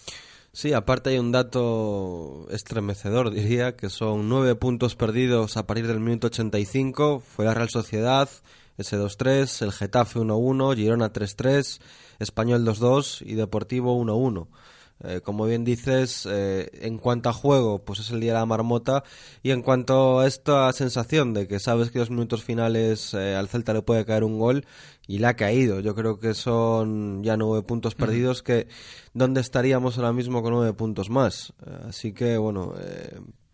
Sí, 0.53 0.73
aparte 0.73 1.11
hay 1.11 1.19
un 1.19 1.33
dato 1.33 2.47
estremecedor, 2.51 3.33
diría, 3.33 3.75
que 3.75 3.91
son 3.91 4.29
nueve 4.29 4.55
puntos 4.55 4.95
perdidos 4.95 5.57
a 5.57 5.67
partir 5.67 5.89
del 5.89 5.99
minuto 5.99 6.29
85. 6.29 7.21
Fue 7.21 7.45
la 7.45 7.55
Real 7.55 7.71
Sociedad, 7.71 8.29
S2-3, 8.79 9.63
el 9.63 9.73
Getafe 9.73 10.19
1-1, 10.21 10.75
Girona 10.75 11.13
3-3, 11.13 11.81
Español 12.19 12.65
2-2 12.65 13.23
y 13.27 13.35
Deportivo 13.35 13.97
1-1. 14.03 14.49
Eh, 15.03 15.21
como 15.23 15.45
bien 15.45 15.65
dices, 15.65 16.27
eh, 16.31 16.71
en 16.81 16.99
cuanto 16.99 17.29
a 17.29 17.33
juego, 17.33 17.85
pues 17.85 17.99
es 17.99 18.11
el 18.11 18.21
día 18.21 18.33
de 18.33 18.39
la 18.39 18.47
marmota. 18.47 19.03
Y 19.43 19.51
en 19.51 19.61
cuanto 19.63 20.21
a 20.21 20.27
esta 20.27 20.73
sensación 20.73 21.35
de 21.35 21.49
que 21.49 21.59
sabes 21.59 21.91
que 21.91 21.99
los 21.99 22.11
minutos 22.11 22.45
finales 22.45 23.13
eh, 23.13 23.35
al 23.35 23.49
Celta 23.49 23.75
le 23.75 23.83
puede 23.83 24.05
caer 24.05 24.25
un 24.25 24.39
gol, 24.39 24.65
y 25.07 25.19
le 25.19 25.27
ha 25.27 25.37
caído. 25.37 25.81
Yo 25.81 25.95
creo 25.95 26.19
que 26.19 26.35
son 26.35 27.23
ya 27.23 27.37
nueve 27.37 27.63
puntos 27.63 27.95
perdidos, 27.95 28.43
que 28.43 28.69
¿dónde 29.13 29.41
estaríamos 29.41 29.99
ahora 29.99 30.13
mismo 30.13 30.43
con 30.43 30.55
nueve 30.55 30.73
puntos 30.73 31.11
más? 31.11 31.53
Así 31.87 32.13
que, 32.13 32.39
bueno, 32.39 32.75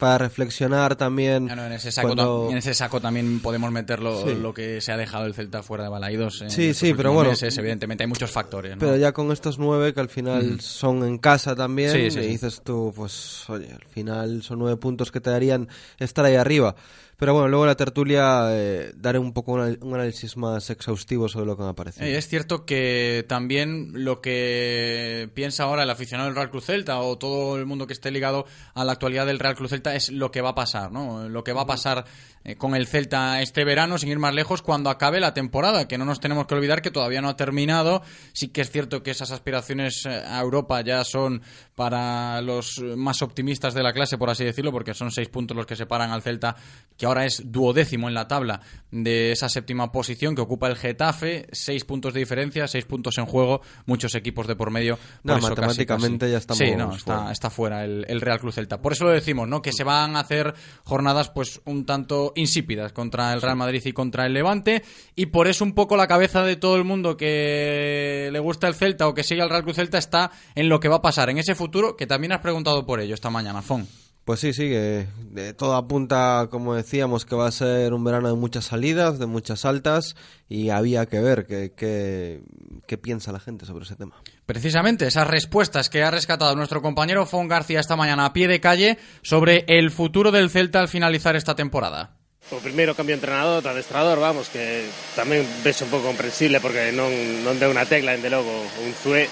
para 0.00 0.18
reflexionar 0.18 0.96
también... 0.96 1.48
En, 1.48 1.58
ese 1.72 1.92
saco, 1.92 2.08
cuando- 2.08 2.46
ta- 2.46 2.50
en 2.52 2.58
ese 2.58 2.74
saco 2.74 3.00
también 3.00 3.38
podemos 3.40 3.70
meter 3.70 4.00
lo, 4.00 4.24
Sí. 4.24 4.34
lo 4.34 4.52
que 4.52 4.80
se 4.80 4.90
ha 4.90 4.96
dejado 4.96 5.26
el 5.26 5.34
Celta 5.34 5.62
fuera 5.62 5.84
de 5.84 5.90
Balaídos. 5.90 6.42
en 6.42 6.50
Sí, 6.50 6.74
sí, 6.74 6.92
pero 6.94 7.12
bueno. 7.12 7.30
meses. 7.30 7.56
evidentemente 7.56 8.02
hay 8.02 8.08
muchos 8.08 8.30
factores. 8.32 8.72
¿no? 8.72 8.78
Pero 8.80 8.96
ya 8.96 9.12
con 9.12 9.30
estos 9.30 9.58
nueve 9.60 9.94
que 9.94 10.00
al 10.00 10.08
final 10.08 10.60
son 10.60 11.04
en 11.04 11.18
casa 11.18 11.54
también, 11.54 11.92
Sí, 11.92 12.10
sí, 12.10 12.18
y 12.18 12.22
sí. 12.22 12.28
dices 12.30 12.62
tú, 12.64 12.92
pues 12.96 13.48
oye, 13.48 13.70
al 13.72 13.84
final 13.90 14.42
son 14.42 14.58
nueve 14.58 14.76
puntos 14.78 15.12
que 15.12 15.20
te 15.20 15.30
darían 15.30 15.68
estar 15.98 16.24
ahí 16.24 16.34
arriba. 16.36 16.74
Pero 17.20 17.34
bueno, 17.34 17.48
luego 17.48 17.64
en 17.64 17.68
la 17.68 17.76
tertulia 17.76 18.46
eh, 18.48 18.92
daré 18.96 19.18
un 19.18 19.34
poco 19.34 19.52
un, 19.52 19.78
un 19.82 19.94
análisis 19.94 20.38
más 20.38 20.70
exhaustivo 20.70 21.28
sobre 21.28 21.44
lo 21.44 21.54
que 21.54 21.62
me 21.62 21.68
ha 21.68 21.74
parecido. 21.74 22.06
Eh, 22.06 22.16
es 22.16 22.26
cierto 22.26 22.64
que 22.64 23.26
también 23.28 23.90
lo 23.92 24.22
que 24.22 25.28
piensa 25.34 25.64
ahora 25.64 25.82
el 25.82 25.90
aficionado 25.90 26.30
del 26.30 26.36
Real 26.36 26.50
Cruz 26.50 26.64
Celta 26.64 26.98
o 27.00 27.18
todo 27.18 27.58
el 27.58 27.66
mundo 27.66 27.86
que 27.86 27.92
esté 27.92 28.10
ligado 28.10 28.46
a 28.72 28.86
la 28.86 28.92
actualidad 28.92 29.26
del 29.26 29.38
Real 29.38 29.54
Cruz 29.54 29.68
Celta 29.68 29.94
es 29.94 30.10
lo 30.10 30.30
que 30.30 30.40
va 30.40 30.50
a 30.50 30.54
pasar, 30.54 30.92
¿no? 30.92 31.28
Lo 31.28 31.44
que 31.44 31.52
va 31.52 31.60
a 31.60 31.66
pasar 31.66 32.06
eh, 32.42 32.56
con 32.56 32.74
el 32.74 32.86
Celta 32.86 33.42
este 33.42 33.64
verano, 33.64 33.98
sin 33.98 34.08
ir 34.08 34.18
más 34.18 34.32
lejos, 34.32 34.62
cuando 34.62 34.88
acabe 34.88 35.20
la 35.20 35.34
temporada, 35.34 35.86
que 35.86 35.98
no 35.98 36.06
nos 36.06 36.20
tenemos 36.20 36.46
que 36.46 36.54
olvidar 36.54 36.80
que 36.80 36.90
todavía 36.90 37.20
no 37.20 37.28
ha 37.28 37.36
terminado. 37.36 38.00
Sí 38.32 38.48
que 38.48 38.62
es 38.62 38.70
cierto 38.70 39.02
que 39.02 39.10
esas 39.10 39.30
aspiraciones 39.30 40.06
eh, 40.06 40.22
a 40.26 40.40
Europa 40.40 40.80
ya 40.80 41.04
son 41.04 41.42
para 41.74 42.40
los 42.40 42.78
más 42.96 43.20
optimistas 43.20 43.74
de 43.74 43.82
la 43.82 43.92
clase, 43.92 44.16
por 44.16 44.30
así 44.30 44.44
decirlo, 44.44 44.72
porque 44.72 44.94
son 44.94 45.10
seis 45.10 45.28
puntos 45.28 45.54
los 45.54 45.66
que 45.66 45.76
separan 45.76 46.12
al 46.12 46.22
Celta, 46.22 46.56
que 46.96 47.06
ahora 47.10 47.26
es 47.26 47.42
duodécimo 47.44 48.08
en 48.08 48.14
la 48.14 48.26
tabla 48.28 48.60
de 48.90 49.32
esa 49.32 49.48
séptima 49.48 49.92
posición 49.92 50.34
que 50.34 50.40
ocupa 50.40 50.68
el 50.68 50.76
Getafe, 50.76 51.46
seis 51.52 51.84
puntos 51.84 52.12
de 52.14 52.20
diferencia, 52.20 52.66
seis 52.66 52.84
puntos 52.84 53.18
en 53.18 53.26
juego, 53.26 53.60
muchos 53.86 54.14
equipos 54.14 54.46
de 54.46 54.56
por 54.56 54.70
medio. 54.70 54.98
No, 55.22 55.34
eso 55.36 55.48
casi, 55.48 55.50
matemáticamente 55.50 56.26
casi. 56.26 56.32
ya 56.32 56.38
estamos 56.38 56.58
Sí, 56.58 56.76
no, 56.76 56.94
está, 56.94 57.16
fuera. 57.16 57.32
está 57.32 57.50
fuera 57.50 57.84
el, 57.84 58.04
el 58.08 58.20
Real 58.20 58.40
Cruz 58.40 58.54
Celta. 58.56 58.80
Por 58.80 58.92
eso 58.92 59.04
lo 59.04 59.10
decimos, 59.10 59.48
¿no? 59.48 59.62
Que 59.62 59.72
se 59.72 59.84
van 59.84 60.16
a 60.16 60.20
hacer 60.20 60.54
jornadas, 60.84 61.30
pues, 61.30 61.60
un 61.64 61.86
tanto 61.86 62.32
insípidas 62.34 62.92
contra 62.92 63.32
el 63.32 63.42
Real 63.42 63.56
Madrid 63.56 63.82
y 63.84 63.92
contra 63.92 64.26
el 64.26 64.32
Levante. 64.32 64.82
Y 65.14 65.26
por 65.26 65.46
eso 65.46 65.64
un 65.64 65.72
poco 65.74 65.96
la 65.96 66.06
cabeza 66.08 66.42
de 66.42 66.56
todo 66.56 66.76
el 66.76 66.84
mundo 66.84 67.16
que 67.16 68.30
le 68.32 68.38
gusta 68.38 68.66
el 68.68 68.74
Celta 68.74 69.06
o 69.08 69.14
que 69.14 69.22
sigue 69.22 69.42
al 69.42 69.50
Real 69.50 69.62
Cruz 69.62 69.76
Celta 69.76 69.98
está 69.98 70.30
en 70.54 70.68
lo 70.68 70.80
que 70.80 70.88
va 70.88 70.96
a 70.96 71.02
pasar 71.02 71.30
en 71.30 71.38
ese 71.38 71.54
futuro, 71.54 71.96
que 71.96 72.06
también 72.06 72.32
has 72.32 72.40
preguntado 72.40 72.84
por 72.86 73.00
ello 73.00 73.14
esta 73.14 73.30
mañana, 73.30 73.62
Fon. 73.62 73.86
Pues 74.24 74.40
sí, 74.40 74.52
sí, 74.52 74.68
que 74.68 75.08
de 75.30 75.54
todo 75.54 75.74
apunta, 75.74 76.48
como 76.50 76.74
decíamos, 76.74 77.24
que 77.24 77.34
va 77.34 77.48
a 77.48 77.52
ser 77.52 77.92
un 77.94 78.04
verano 78.04 78.28
de 78.28 78.34
muchas 78.34 78.66
salidas, 78.66 79.18
de 79.18 79.26
muchas 79.26 79.64
altas, 79.64 80.14
y 80.48 80.70
había 80.70 81.06
que 81.06 81.20
ver 81.20 81.46
qué 81.46 82.98
piensa 83.00 83.32
la 83.32 83.40
gente 83.40 83.66
sobre 83.66 83.84
ese 83.84 83.96
tema. 83.96 84.22
Precisamente 84.46 85.06
esas 85.06 85.26
respuestas 85.26 85.88
que 85.88 86.02
ha 86.02 86.10
rescatado 86.10 86.54
nuestro 86.56 86.82
compañero 86.82 87.24
Fon 87.24 87.48
García 87.48 87.80
esta 87.80 87.96
mañana 87.96 88.26
a 88.26 88.32
pie 88.32 88.48
de 88.48 88.60
calle 88.60 88.98
sobre 89.22 89.64
el 89.68 89.90
futuro 89.90 90.30
del 90.32 90.50
Celta 90.50 90.80
al 90.80 90.88
finalizar 90.88 91.36
esta 91.36 91.54
temporada. 91.54 92.16
O 92.50 92.58
primeiro 92.58 92.98
cambio 92.98 93.14
de 93.14 93.22
entrenador, 93.22 93.62
de 93.62 93.70
adestrador, 93.70 94.18
vamos, 94.18 94.50
que 94.50 94.82
tamén 95.14 95.46
ves 95.62 95.86
un 95.86 95.92
pouco 95.92 96.10
comprensible 96.10 96.58
porque 96.58 96.90
non, 96.90 97.06
non 97.46 97.54
deu 97.62 97.70
unha 97.70 97.86
tecla, 97.86 98.16
dende 98.16 98.26
logo, 98.26 98.50
un 98.82 98.90
Zue 98.90 99.30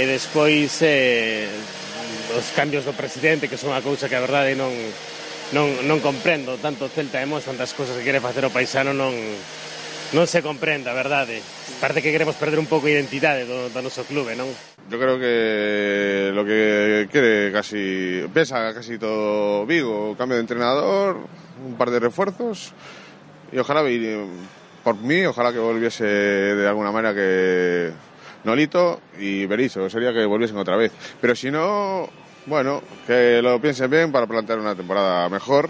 e 0.00 0.04
despois 0.08 0.80
eh, 0.80 1.44
os 2.36 2.52
cambios 2.52 2.84
do 2.84 2.92
presidente, 2.92 3.48
que 3.48 3.56
son 3.56 3.72
unha 3.72 3.84
cousa 3.84 4.10
que 4.10 4.18
a 4.18 4.24
verdade 4.24 4.52
non, 4.58 4.72
non, 5.52 5.70
non 5.88 6.02
comprendo. 6.04 6.60
Tanto 6.60 6.90
Celta 6.92 7.22
e 7.22 7.26
Mos, 7.28 7.48
tantas 7.48 7.72
cousas 7.72 7.96
que 7.96 8.04
quere 8.04 8.20
facer 8.20 8.44
o 8.44 8.52
paisano 8.52 8.92
non, 8.92 9.14
non 10.12 10.26
se 10.28 10.44
comprende, 10.44 10.88
a 10.88 10.96
verdade. 10.96 11.40
Parte 11.80 12.00
que 12.00 12.12
queremos 12.12 12.36
perder 12.36 12.58
un 12.60 12.68
pouco 12.68 12.88
a 12.88 12.94
identidade 12.94 13.44
do, 13.44 13.68
do 13.72 13.80
noso 13.80 14.04
clube, 14.04 14.36
non? 14.36 14.48
Yo 14.88 14.96
creo 14.96 15.20
que 15.20 16.32
lo 16.32 16.48
que 16.48 17.08
quere 17.12 17.52
casi 17.52 18.24
pesa 18.32 18.72
casi 18.72 18.96
todo 18.96 19.68
Vigo, 19.68 20.16
cambio 20.16 20.40
de 20.40 20.44
entrenador, 20.48 21.28
un 21.60 21.76
par 21.76 21.92
de 21.92 22.00
refuerzos 22.00 22.72
y 23.52 23.58
ojalá 23.58 23.84
por 24.82 24.96
mí, 24.96 25.26
ojalá 25.26 25.52
que 25.52 25.58
volviese 25.58 26.04
de 26.04 26.66
alguna 26.66 26.90
manera 26.90 27.14
que 27.14 27.92
Nolito 28.48 29.00
y 29.20 29.44
Berizzo, 29.44 29.90
sería 29.92 30.12
que 30.12 30.24
volviesen 30.24 30.56
otra 30.56 30.76
vez. 30.76 30.90
Pero 31.20 31.36
si 31.36 31.50
no, 31.50 32.08
bueno, 32.46 32.80
que 33.06 33.42
lo 33.42 33.60
piensen 33.60 33.90
bien 33.90 34.10
para 34.10 34.26
plantear 34.26 34.58
una 34.58 34.74
temporada 34.74 35.28
mejor 35.28 35.68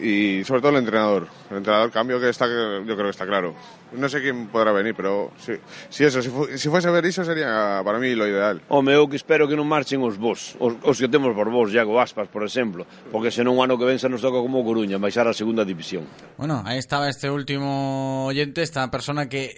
y 0.00 0.42
sobre 0.44 0.60
todo 0.60 0.72
el 0.72 0.78
entrenador. 0.78 1.28
El 1.50 1.58
entrenador 1.58 1.90
cambio 1.92 2.18
que 2.18 2.28
está, 2.28 2.46
yo 2.48 2.82
creo 2.96 3.04
que 3.04 3.10
está 3.10 3.26
claro. 3.26 3.54
No 3.92 4.08
sé 4.08 4.20
quién 4.20 4.48
podrá 4.48 4.72
venir, 4.72 4.92
pero 4.96 5.30
si, 5.38 5.52
si 5.88 6.02
eso, 6.02 6.20
si, 6.20 6.28
fu- 6.30 6.48
si 6.58 6.68
fuese 6.68 6.90
Berizzo 6.90 7.24
sería 7.24 7.80
para 7.84 8.00
mí 8.00 8.12
lo 8.16 8.26
ideal. 8.26 8.60
Home, 8.68 8.90
eu 8.92 9.06
que 9.06 9.14
espero 9.14 9.46
que 9.46 9.54
non 9.54 9.70
marchen 9.70 10.02
os 10.02 10.18
vos, 10.18 10.58
os, 10.58 10.74
os 10.82 10.96
que 10.98 11.06
temos 11.06 11.30
por 11.30 11.46
vos, 11.46 11.70
Iago 11.70 12.02
Aspas, 12.02 12.26
por 12.26 12.42
exemplo, 12.42 12.82
porque 13.14 13.30
senón 13.30 13.54
o 13.54 13.62
ano 13.62 13.78
que 13.78 13.86
ven 13.86 14.02
se 14.02 14.10
nos 14.10 14.18
toca 14.18 14.42
como 14.42 14.66
Coruña, 14.66 14.98
baixar 14.98 15.30
a 15.30 15.36
segunda 15.36 15.62
división. 15.62 16.10
Bueno, 16.34 16.58
ahí 16.66 16.82
estaba 16.82 17.06
este 17.06 17.30
último 17.30 18.26
oyente, 18.26 18.66
esta 18.66 18.82
persona 18.90 19.28
que 19.30 19.54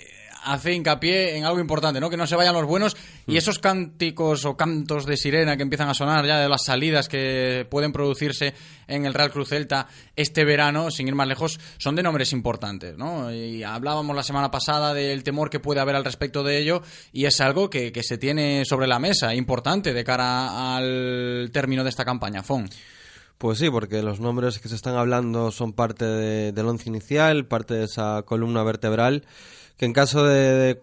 hace 0.47 0.73
hincapié 0.73 1.37
en 1.37 1.45
algo 1.45 1.61
importante, 1.61 2.01
¿no? 2.01 2.09
Que 2.09 2.17
no 2.17 2.27
se 2.27 2.37
vayan 2.37 2.55
los 2.55 2.65
buenos 2.65 2.97
y 3.27 3.37
esos 3.37 3.59
cánticos 3.59 4.45
o 4.45 4.57
cantos 4.57 5.05
de 5.05 5.17
sirena 5.17 5.57
que 5.57 5.63
empiezan 5.63 5.89
a 5.89 5.95
sonar 5.95 6.25
ya 6.27 6.39
de 6.39 6.49
las 6.49 6.65
salidas 6.65 7.09
que 7.09 7.67
pueden 7.71 7.93
producirse 7.93 8.55
en 8.89 9.05
el 9.05 9.15
Real 9.15 9.31
Cruz 9.33 9.49
Celta 9.49 9.89
este 10.15 10.45
verano, 10.45 10.91
sin 10.91 11.09
ir 11.09 11.15
más 11.15 11.27
lejos, 11.29 11.59
son 11.79 11.97
de 11.97 12.03
nombres 12.03 12.33
importantes, 12.33 12.97
¿no? 12.97 13.33
Y 13.33 13.63
hablábamos 13.63 14.15
la 14.15 14.23
semana 14.23 14.51
pasada 14.51 14.95
del 14.95 15.23
temor 15.25 15.51
que 15.51 15.61
puede 15.61 15.81
haber 15.81 15.97
al 15.97 16.05
respecto 16.05 16.43
de 16.45 16.59
ello 16.59 16.83
y 17.13 17.25
es 17.27 17.41
algo 17.41 17.69
que, 17.69 17.93
que 17.93 18.03
se 18.03 18.17
tiene 18.17 18.65
sobre 18.65 18.87
la 18.87 18.99
mesa, 18.99 19.35
importante 19.35 19.93
de 19.93 20.05
cara 20.05 20.77
al 20.77 21.51
término 21.53 21.83
de 21.83 21.91
esta 21.91 22.05
campaña, 22.05 22.43
Fon. 22.43 22.69
Pues 23.39 23.59
sí, 23.59 23.69
porque 23.69 24.03
los 24.03 24.19
nombres 24.19 24.59
que 24.61 24.69
se 24.71 24.75
están 24.77 24.97
hablando 24.97 25.51
son 25.51 25.75
parte 25.75 26.07
de- 26.07 26.53
del 26.53 26.67
once 26.67 26.89
inicial, 26.89 27.45
parte 27.47 27.75
de 27.75 27.85
esa 27.85 28.23
columna 28.25 28.63
vertebral, 28.63 29.25
que 29.77 29.85
en 29.85 29.93
caso 29.93 30.25
de, 30.25 30.81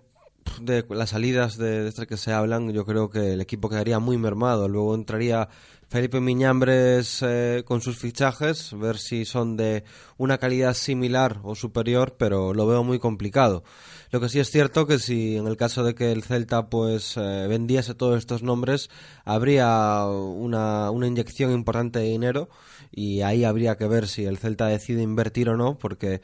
de, 0.62 0.86
las 0.90 1.12
salidas 1.12 1.58
de 1.58 1.88
estas 1.88 2.08
que 2.08 2.18
se 2.18 2.32
hablan, 2.32 2.72
yo 2.72 2.86
creo 2.86 3.10
que 3.10 3.34
el 3.34 3.42
equipo 3.42 3.70
quedaría 3.70 4.00
muy 4.00 4.18
mermado. 4.18 4.68
Luego 4.68 4.96
entraría 4.96 5.50
Felipe 5.90 6.20
Miñambres 6.20 7.20
eh, 7.22 7.64
con 7.66 7.82
sus 7.82 7.98
fichajes, 7.98 8.78
ver 8.78 8.98
si 8.98 9.26
son 9.26 9.58
de 9.58 9.84
una 10.18 10.38
calidad 10.38 10.74
similar 10.74 11.40
o 11.44 11.56
superior, 11.56 12.16
pero 12.18 12.54
lo 12.54 12.66
veo 12.68 12.84
muy 12.84 13.00
complicado. 13.00 13.64
Lo 14.12 14.22
que 14.22 14.30
sí 14.30 14.40
es 14.40 14.52
cierto 14.52 14.86
que 14.86 15.00
si 15.00 15.38
en 15.38 15.48
el 15.48 15.58
caso 15.58 15.84
de 15.84 15.96
que 15.96 16.12
el 16.12 16.24
Celta 16.24 16.70
pues 16.70 17.18
eh, 17.18 17.48
vendiese 17.48 17.96
todos 17.96 18.20
estos 18.20 18.44
nombres, 18.44 18.90
habría 19.26 20.06
una, 20.06 20.92
una 20.92 21.08
inyección 21.08 21.52
importante 21.52 22.00
de 22.00 22.06
dinero 22.06 22.50
y 22.92 23.22
ahí 23.22 23.44
habría 23.44 23.76
que 23.76 23.88
ver 23.88 24.08
si 24.08 24.26
el 24.26 24.38
Celta 24.38 24.68
decide 24.68 25.02
invertir 25.02 25.50
o 25.50 25.58
no, 25.58 25.80
porque 25.80 26.22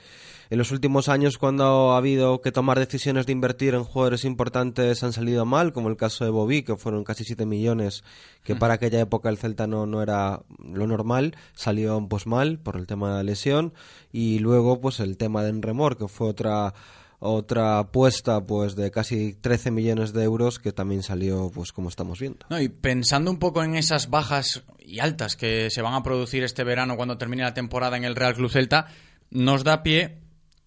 en 0.52 0.60
los 0.60 0.72
últimos 0.72 1.10
años 1.10 1.40
cuando 1.40 1.94
ha 1.94 1.98
habido 1.98 2.42
que 2.42 2.52
tomar 2.52 2.78
decisiones 2.78 3.26
de 3.26 3.32
invertir 3.32 3.74
en 3.74 3.84
jugadores 3.84 4.24
importantes 4.24 5.04
han 5.04 5.12
salido 5.14 5.46
mal, 5.46 5.74
como 5.74 5.90
el 5.90 5.98
caso 5.98 6.26
de 6.26 6.30
Bobby, 6.30 6.62
que 6.62 6.76
fueron 6.76 7.04
casi 7.04 7.24
7 7.24 7.48
millones, 7.48 8.04
que 8.44 8.56
para 8.56 8.76
aquella 8.76 9.00
época 9.00 9.30
el 9.30 9.38
Celta 9.38 9.49
no, 9.68 10.02
era 10.02 10.42
lo 10.64 10.88
normal, 10.88 11.36
salió 11.54 12.06
pues 12.08 12.28
mal 12.28 12.60
por 12.60 12.76
el 12.76 12.88
tema 12.88 13.10
de 13.10 13.16
la 13.16 13.24
lesión, 13.24 13.74
y 14.12 14.40
luego 14.40 14.80
pues 14.82 15.00
el 15.00 15.18
tema 15.18 15.44
de 15.44 15.50
Enremor, 15.50 15.98
que 15.98 16.08
fue 16.08 16.28
otra 16.28 16.74
otra 17.22 17.80
apuesta 17.80 18.46
pues 18.46 18.76
de 18.76 18.92
casi 18.92 19.34
13 19.34 19.72
millones 19.72 20.14
de 20.14 20.24
euros 20.24 20.58
que 20.58 20.72
también 20.72 21.04
salió 21.04 21.52
pues 21.54 21.74
como 21.74 21.90
estamos 21.90 22.20
viendo. 22.20 22.46
No, 22.50 22.62
y 22.62 22.70
pensando 22.70 23.30
un 23.30 23.40
poco 23.40 23.64
en 23.64 23.76
esas 23.76 24.10
bajas 24.10 24.64
y 24.80 25.00
altas 25.00 25.36
que 25.36 25.70
se 25.70 25.82
van 25.82 25.94
a 25.94 26.04
producir 26.04 26.44
este 26.44 26.64
verano 26.64 26.96
cuando 26.96 27.18
termine 27.18 27.44
la 27.44 27.54
temporada 27.54 27.98
en 27.98 28.06
el 28.06 28.16
Real 28.16 28.36
Club 28.36 28.50
Celta, 28.50 28.88
nos 29.32 29.64
da 29.66 29.84
pie 29.84 30.18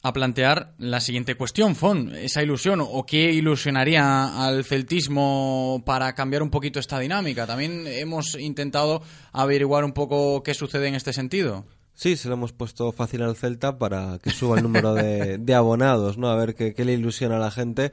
a 0.03 0.13
plantear 0.13 0.75
la 0.79 1.01
siguiente 1.01 1.37
cuestión, 1.37 1.77
Fon, 1.77 2.15
esa 2.15 2.43
ilusión 2.43 2.81
o 2.83 3.07
qué 3.07 3.33
ilusionaría 3.33 4.45
al 4.45 4.65
celtismo 4.65 5.83
para 5.87 6.13
cambiar 6.15 6.43
un 6.43 6.51
poquito 6.51 6.81
esta 6.81 6.99
dinámica. 6.99 7.47
También 7.47 7.87
hemos 7.87 8.35
intentado 8.35 9.03
averiguar 9.33 9.85
un 9.85 9.93
poco 9.93 10.43
qué 10.43 10.55
sucede 10.55 10.89
en 10.89 10.97
este 10.97 11.13
sentido. 11.13 11.65
Sí, 11.95 12.17
se 12.17 12.29
lo 12.29 12.35
hemos 12.35 12.53
puesto 12.53 12.91
fácil 12.91 13.23
al 13.23 13.37
Celta 13.37 13.79
para 13.79 14.19
que 14.21 14.31
suba 14.31 14.57
el 14.57 14.65
número 14.65 14.95
de, 14.95 15.55
abonados, 15.55 16.19
¿no? 16.19 16.29
A 16.29 16.37
ver 16.37 16.55
qué, 16.55 16.75
qué 16.75 16.85
le 16.85 16.95
ilusiona 16.95 17.37
a 17.37 17.41
la 17.41 17.51
gente. 17.51 17.93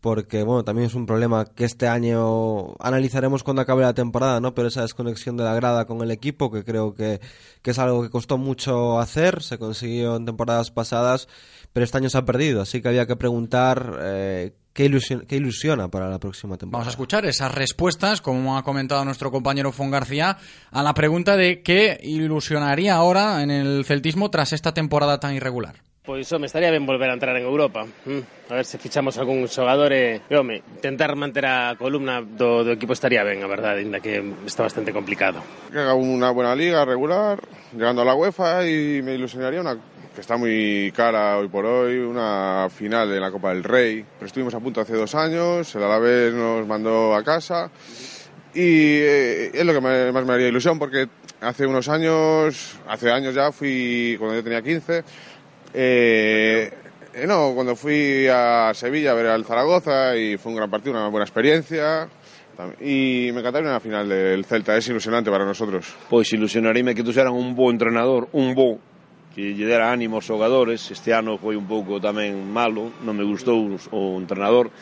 Porque 0.00 0.42
bueno, 0.42 0.64
también 0.64 0.86
es 0.86 0.94
un 0.94 1.06
problema 1.06 1.44
que 1.44 1.64
este 1.64 1.88
año 1.88 2.74
analizaremos 2.78 3.42
cuando 3.42 3.62
acabe 3.62 3.82
la 3.82 3.94
temporada, 3.94 4.40
¿no? 4.40 4.54
Pero 4.54 4.68
esa 4.68 4.82
desconexión 4.82 5.36
de 5.36 5.44
la 5.44 5.54
grada 5.54 5.86
con 5.86 6.00
el 6.02 6.10
equipo, 6.10 6.50
que 6.50 6.64
creo 6.64 6.94
que, 6.94 7.20
que 7.62 7.70
es 7.70 7.78
algo 7.78 8.02
que 8.02 8.10
costó 8.10 8.38
mucho 8.38 8.98
hacer, 9.00 9.42
se 9.42 9.58
consiguió 9.58 10.16
en 10.16 10.26
temporadas 10.26 10.70
pasadas, 10.70 11.28
pero 11.72 11.84
este 11.84 11.98
año 11.98 12.10
se 12.10 12.18
ha 12.18 12.24
perdido, 12.24 12.62
así 12.62 12.80
que 12.80 12.88
había 12.88 13.06
que 13.06 13.16
preguntar 13.16 13.98
eh, 14.00 14.54
qué, 14.72 14.84
ilusión, 14.84 15.24
qué 15.26 15.36
ilusiona 15.36 15.88
para 15.88 16.08
la 16.08 16.18
próxima 16.18 16.56
temporada. 16.56 16.80
Vamos 16.80 16.86
a 16.86 16.90
escuchar 16.90 17.26
esas 17.26 17.52
respuestas, 17.52 18.20
como 18.20 18.56
ha 18.56 18.62
comentado 18.62 19.04
nuestro 19.04 19.30
compañero 19.30 19.72
Fon 19.72 19.90
García, 19.90 20.38
a 20.70 20.82
la 20.82 20.94
pregunta 20.94 21.36
de 21.36 21.62
qué 21.62 21.98
ilusionaría 22.02 22.94
ahora 22.94 23.42
en 23.42 23.50
el 23.50 23.84
celtismo 23.84 24.30
tras 24.30 24.52
esta 24.52 24.72
temporada 24.72 25.18
tan 25.18 25.34
irregular. 25.34 25.82
Pois, 26.06 26.30
home, 26.30 26.46
estaría 26.46 26.70
ben 26.70 26.86
volver 26.86 27.10
a 27.10 27.18
entrar 27.18 27.34
en 27.34 27.42
Europa. 27.42 27.84
Mm, 28.06 28.22
a 28.48 28.54
ver 28.54 28.64
se 28.64 28.78
fichamos 28.78 29.18
algún 29.18 29.50
xogador 29.50 29.90
e, 29.90 30.22
home, 30.30 30.62
tentar 30.78 31.18
manter 31.18 31.50
a 31.50 31.74
columna 31.74 32.22
do, 32.22 32.62
do 32.62 32.70
equipo 32.70 32.94
estaría 32.94 33.26
ben, 33.26 33.42
a 33.42 33.50
verdade, 33.50 33.82
ainda 33.82 33.98
que 33.98 34.22
está 34.46 34.62
bastante 34.62 34.94
complicado. 34.94 35.42
Que 35.66 35.82
haga 35.82 35.98
unha 35.98 36.30
buena 36.30 36.54
liga 36.54 36.86
regular, 36.86 37.42
llegando 37.74 38.06
a 38.06 38.06
la 38.06 38.14
UEFA 38.14 38.62
e 38.62 39.02
me 39.02 39.18
ilusionaría 39.18 39.58
una 39.58 39.74
que 40.14 40.22
está 40.22 40.38
muy 40.38 40.94
cara 40.94 41.42
hoy 41.42 41.50
por 41.50 41.66
hoy, 41.66 41.98
una 41.98 42.70
final 42.70 43.10
de 43.10 43.18
la 43.18 43.34
Copa 43.34 43.50
del 43.50 43.66
Rey. 43.66 44.06
Pero 44.06 44.30
estuvimos 44.30 44.54
a 44.54 44.62
punto 44.62 44.80
hace 44.80 44.94
dos 44.94 45.10
años, 45.18 45.74
el 45.74 45.82
Alavés 45.82 46.32
nos 46.32 46.62
mandó 46.70 47.18
a 47.18 47.26
casa 47.26 47.68
y 48.54 49.02
eh, 49.02 49.50
es 49.52 49.66
lo 49.66 49.74
que 49.74 49.80
me, 49.82 50.12
más 50.12 50.24
me 50.24 50.32
haría 50.34 50.48
ilusión 50.48 50.78
porque 50.78 51.08
hace 51.40 51.66
unos 51.66 51.88
años, 51.88 52.78
hace 52.88 53.10
años 53.10 53.34
ya 53.34 53.52
fui, 53.52 54.16
cuando 54.18 54.36
yo 54.36 54.42
tenía 54.42 54.62
15, 54.62 55.04
Eh, 55.78 56.70
eh, 57.12 57.26
no, 57.26 57.52
cuando 57.54 57.76
fui 57.76 58.26
a 58.28 58.72
Sevilla 58.72 59.10
a 59.10 59.14
ver 59.14 59.26
al 59.26 59.44
Zaragoza 59.44 60.16
y 60.16 60.38
fue 60.38 60.52
un 60.52 60.56
gran 60.56 60.70
partido, 60.70 60.92
una 60.92 61.08
buena 61.08 61.24
experiencia. 61.24 62.08
Y 62.80 63.28
me 63.34 63.40
encantaría 63.40 63.68
una 63.68 63.80
final 63.80 64.08
del 64.08 64.42
Celta, 64.46 64.74
es 64.74 64.88
ilusionante 64.88 65.30
para 65.30 65.44
nosotros. 65.44 65.94
Pois 66.08 66.32
ilusionaríame 66.32 66.94
que 66.94 67.04
tú 67.04 67.12
seras 67.12 67.32
un 67.32 67.54
bo 67.54 67.70
entrenador, 67.70 68.30
un 68.32 68.54
bo 68.54 68.78
que 69.34 69.52
lle 69.52 69.68
dera 69.68 69.92
ánimo 69.92 70.16
aos 70.16 70.24
xogadores. 70.24 70.88
Este 70.88 71.12
ano 71.12 71.36
foi 71.36 71.60
un 71.60 71.68
pouco 71.68 72.00
tamén 72.00 72.40
malo, 72.48 72.88
non 73.04 73.12
me 73.12 73.28
gustou 73.28 73.76
o 73.92 74.16
entrenador. 74.16 74.72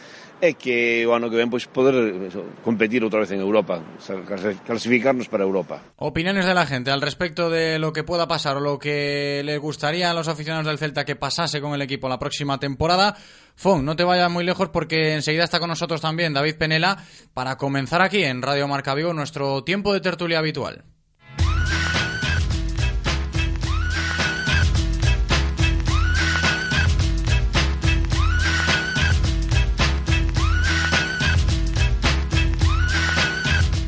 Que 0.53 1.07
o 1.09 1.17
ano 1.17 1.33
que 1.33 1.41
ven 1.41 1.49
pois 1.49 1.65
poder 1.65 1.97
competir 2.61 3.01
outra 3.01 3.25
vez 3.25 3.33
en 3.33 3.41
Europa, 3.41 3.81
clasificarnos 4.69 5.33
para 5.33 5.49
Europa. 5.49 5.81
Opiniones 5.97 6.45
de 6.45 6.53
la 6.53 6.69
gente 6.69 6.93
al 6.93 7.01
respecto 7.01 7.49
de 7.49 7.79
lo 7.79 7.97
que 7.97 8.05
pueda 8.05 8.29
pasar 8.29 8.59
o 8.59 8.61
lo 8.61 8.79
que 8.79 9.41
les 9.45 9.59
gustaría 9.59 10.11
a 10.11 10.15
los 10.15 10.29
aficionados 10.29 10.67
del 10.67 10.77
Celta 10.77 11.09
que 11.09 11.17
pasase 11.17 11.63
con 11.63 11.73
el 11.73 11.81
equipo 11.81 12.09
la 12.09 12.19
próxima 12.19 12.61
temporada. 12.61 13.17
Fon, 13.57 13.85
no 13.85 13.97
te 13.97 14.05
vayas 14.05 14.31
muy 14.31 14.45
lejos 14.45 14.69
porque 14.69 15.15
enseguida 15.15 15.45
está 15.45 15.59
con 15.59 15.69
nosotros 15.69 16.03
también 16.03 16.35
David 16.35 16.57
Penela 16.57 16.99
para 17.33 17.57
comenzar 17.57 18.03
aquí 18.03 18.25
en 18.25 18.43
Radio 18.43 18.69
Marca 18.69 18.95
Vigo 18.95 19.15
nuestro 19.15 19.65
tiempo 19.65 19.95
de 19.95 20.01
tertulia 20.01 20.41
habitual. 20.41 20.85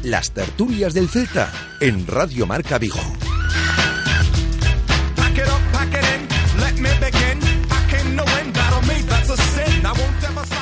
Las 0.06 0.30
tertulias 0.30 0.94
del 0.94 1.08
Celta 1.08 1.52
en 1.80 2.06
Radio 2.06 2.46
Marca 2.46 2.78
Vigo. 2.78 3.00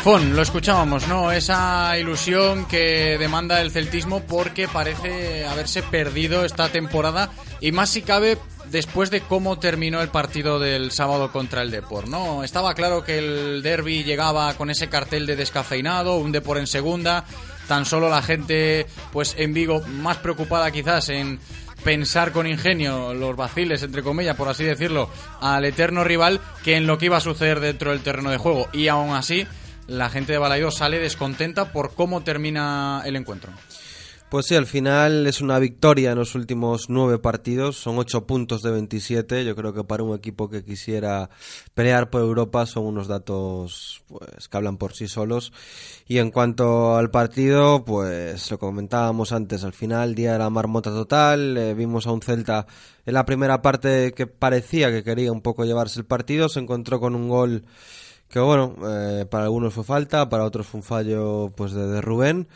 Fon, 0.03 0.34
lo 0.34 0.40
escuchábamos, 0.40 1.09
¿no? 1.09 1.30
Esa 1.30 1.99
ilusión 1.99 2.64
que 2.64 3.18
demanda 3.18 3.61
el 3.61 3.70
celtismo 3.70 4.20
porque 4.20 4.66
parece 4.66 5.45
haberse 5.45 5.82
perdido 5.82 6.47
esta 6.47 6.70
temporada 6.70 7.30
y 7.61 7.70
más 7.70 7.90
si 7.90 8.01
cabe 8.01 8.38
después 8.70 9.11
de 9.11 9.20
cómo 9.20 9.59
terminó 9.59 10.01
el 10.01 10.09
partido 10.09 10.59
del 10.59 10.90
sábado 10.90 11.30
contra 11.30 11.61
el 11.61 11.70
Depor, 11.70 12.09
¿no? 12.09 12.45
Estaba 12.45 12.72
claro 12.72 13.05
que 13.05 13.18
el 13.18 13.62
derby 13.62 14.05
llegaba 14.05 14.55
con 14.55 14.70
ese 14.70 14.88
cartel 14.88 15.26
de 15.26 15.36
descafeinado, 15.36 16.16
un 16.16 16.32
Depor 16.32 16.57
en 16.57 16.66
segunda, 16.66 17.26
tan 17.69 17.85
solo 17.85 18.09
la 18.09 18.23
gente 18.23 18.87
pues 19.12 19.35
en 19.39 19.55
Vigo 19.55 19.81
más 19.87 20.19
preocupada 20.19 20.71
quizás 20.71 21.09
en 21.09 21.39
pensar 21.85 22.33
con 22.33 22.47
ingenio 22.47 23.15
los 23.15 23.37
vaciles, 23.37 23.83
entre 23.83 24.03
comillas, 24.03 24.37
por 24.37 24.49
así 24.49 24.65
decirlo, 24.65 25.11
al 25.41 25.65
eterno 25.65 26.03
rival 26.03 26.41
que 26.65 26.77
en 26.77 26.87
lo 26.87 26.99
que 26.99 27.07
iba 27.07 27.19
a 27.19 27.21
suceder 27.21 27.61
dentro 27.61 27.91
del 27.91 28.01
terreno 28.01 28.31
de 28.31 28.39
juego. 28.39 28.69
Y 28.73 28.89
aún 28.89 29.15
así, 29.15 29.47
la 29.87 30.09
gente 30.09 30.33
de 30.33 30.39
Balaidos 30.39 30.77
sale 30.77 30.99
descontenta 30.99 31.73
por 31.73 31.95
cómo 31.95 32.23
termina 32.23 33.03
el 33.05 33.17
encuentro. 33.17 33.53
Pues 34.31 34.47
sí, 34.47 34.57
al 34.57 34.66
final 34.66 35.29
es 35.29 35.41
una 35.41 35.61
victoria 35.61 36.11
en 36.11 36.18
los 36.18 36.35
últimos 36.35 36.87
nueve 36.89 37.20
partidos, 37.20 37.77
son 37.77 37.99
ocho 37.99 38.27
puntos 38.27 38.62
de 38.62 38.72
27. 38.72 39.45
Yo 39.45 39.55
creo 39.55 39.72
que 39.72 39.85
para 39.85 40.03
un 40.03 40.12
equipo 40.16 40.51
que 40.51 40.64
quisiera 40.64 41.31
pelear 41.75 42.11
por 42.11 42.22
Europa 42.22 42.66
son 42.66 42.87
unos 42.87 43.07
datos 43.07 44.03
pues 44.09 44.49
que 44.49 44.57
hablan 44.57 44.77
por 44.77 44.93
sí 44.93 45.07
solos. 45.07 45.53
Y 46.09 46.18
en 46.18 46.33
cuanto 46.33 46.97
al 46.97 47.11
partido, 47.11 47.85
pues 47.85 48.51
lo 48.51 48.59
comentábamos 48.59 49.31
antes, 49.31 49.62
al 49.62 49.72
final 49.72 50.16
día 50.16 50.33
de 50.33 50.39
la 50.41 50.51
marmota 50.51 50.91
total, 50.91 51.57
eh, 51.57 51.75
vimos 51.75 52.09
a 52.09 52.12
un 52.12 52.20
Celta 52.20 52.66
en 53.07 53.14
la 53.14 53.25
primera 53.25 53.62
parte 53.62 54.12
que 54.14 54.27
parecía 54.27 54.91
que 54.91 55.05
quería 55.05 55.31
un 55.31 55.43
poco 55.43 55.64
llevarse 55.64 56.01
el 56.01 56.07
partido, 56.07 56.49
se 56.49 56.59
encontró 56.59 56.99
con 56.99 57.14
un 57.14 57.29
gol 57.29 57.64
que 58.29 58.41
bueno, 58.41 58.75
eh, 58.85 59.27
para 59.31 59.45
algunos 59.45 59.75
fue 59.75 59.85
falta, 59.85 60.29
para 60.29 60.45
otros 60.45 60.66
fue 60.66 60.81
un 60.81 60.85
fallo 60.85 61.53
pues 61.55 61.72
de, 61.72 61.87
de 61.87 62.01
Rubén, 62.01 62.49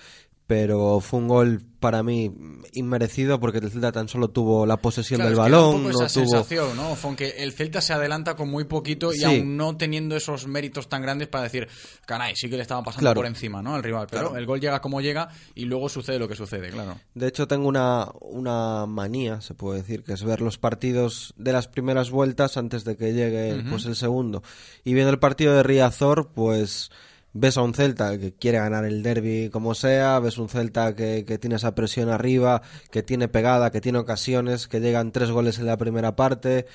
pero 0.49 0.99
fue 1.01 1.21
un 1.21 1.29
gol 1.29 1.63
para 1.79 2.03
mí 2.03 2.33
inmerecido 2.73 3.39
porque 3.39 3.59
el 3.59 3.71
Celta 3.71 3.93
tan 3.93 4.09
solo 4.09 4.29
tuvo 4.31 4.65
la 4.67 4.79
posesión 4.79 5.19
Claro, 5.19 5.29
del 5.31 5.39
balón, 5.39 5.83
no 5.85 5.91
esa 5.91 5.99
tuvo 5.99 6.09
sensación, 6.09 6.75
¿no? 6.75 6.97
Fon, 6.97 7.15
que 7.15 7.29
el 7.39 7.53
Celta 7.53 7.81
se 7.83 7.93
adelanta 7.93 8.35
con 8.35 8.49
muy 8.49 8.65
poquito 8.65 9.13
y 9.13 9.19
Sí. 9.19 9.25
aún 9.25 9.57
no 9.59 9.77
teniendo 9.77 10.17
esos 10.17 10.47
méritos 10.47 10.89
tan 10.89 11.03
grandes 11.03 11.29
para 11.29 11.45
decir, 11.45 11.69
caray, 12.07 12.35
sí 12.35 12.49
que 12.49 12.57
le 12.57 12.63
estaban 12.63 12.83
pasando 12.83 13.03
Claro. 13.03 13.17
por 13.21 13.27
encima, 13.27 13.63
¿no? 13.63 13.75
Al 13.75 13.83
rival. 13.83 14.07
Pero 14.11 14.23
Claro. 14.31 14.39
el 14.39 14.47
gol 14.47 14.59
llega 14.61 14.81
como 14.81 15.03
llega 15.03 15.29
y 15.55 15.67
luego 15.67 15.89
sucede 15.91 16.19
lo 16.19 16.27
que 16.27 16.35
sucede, 16.35 16.71
claro. 16.71 16.99
De 17.15 17.29
hecho, 17.29 17.47
tengo 17.47 17.69
una, 17.69 18.09
una 18.23 18.87
manía, 18.87 19.43
se 19.43 19.53
puede 19.55 19.81
decir, 19.83 20.03
que 20.03 20.15
es 20.15 20.25
ver 20.25 20.41
los 20.41 20.57
partidos 20.57 21.35
de 21.37 21.53
las 21.53 21.69
primeras 21.69 22.11
vueltas 22.11 22.57
antes 22.57 22.85
de 22.85 22.97
que 22.97 23.13
llegue 23.13 23.61
Ujú. 23.61 23.69
pues 23.71 23.85
el 23.85 23.97
segundo. 23.97 24.43
Y 24.83 24.95
viendo 24.95 25.11
el 25.13 25.19
partido 25.19 25.55
de 25.55 25.63
Riazor, 25.63 26.31
pues 26.35 26.91
ves 27.33 27.57
a 27.57 27.63
un 27.63 27.75
Celta 27.75 28.19
que 28.19 28.33
quiere 28.35 28.59
ganar 28.59 28.85
el 28.85 29.03
derby 29.03 29.51
como 29.51 29.75
sea, 29.75 30.19
ves 30.21 30.39
un 30.39 30.49
Celta 30.49 30.95
que, 30.95 31.25
que 31.27 31.39
tiene 31.39 31.57
esa 31.57 31.75
presión 31.75 32.09
arriba, 32.09 32.63
que 32.91 33.03
tiene 33.03 33.29
pegada, 33.29 33.71
que 33.71 33.81
tiene 33.81 33.99
ocasiones, 33.99 34.69
que 34.69 34.81
llegan 34.81 35.13
tres 35.13 35.31
goles 35.31 35.59
en 35.59 35.67
la 35.67 35.77
primera 35.77 36.17
parte, 36.17 36.67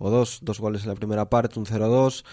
o 0.00 0.10
dos, 0.10 0.40
dos 0.42 0.58
goles 0.58 0.82
en 0.82 0.88
la 0.88 0.94
primera 0.94 1.28
parte, 1.28 1.58
un 1.58 1.66
0-2. 1.66 2.24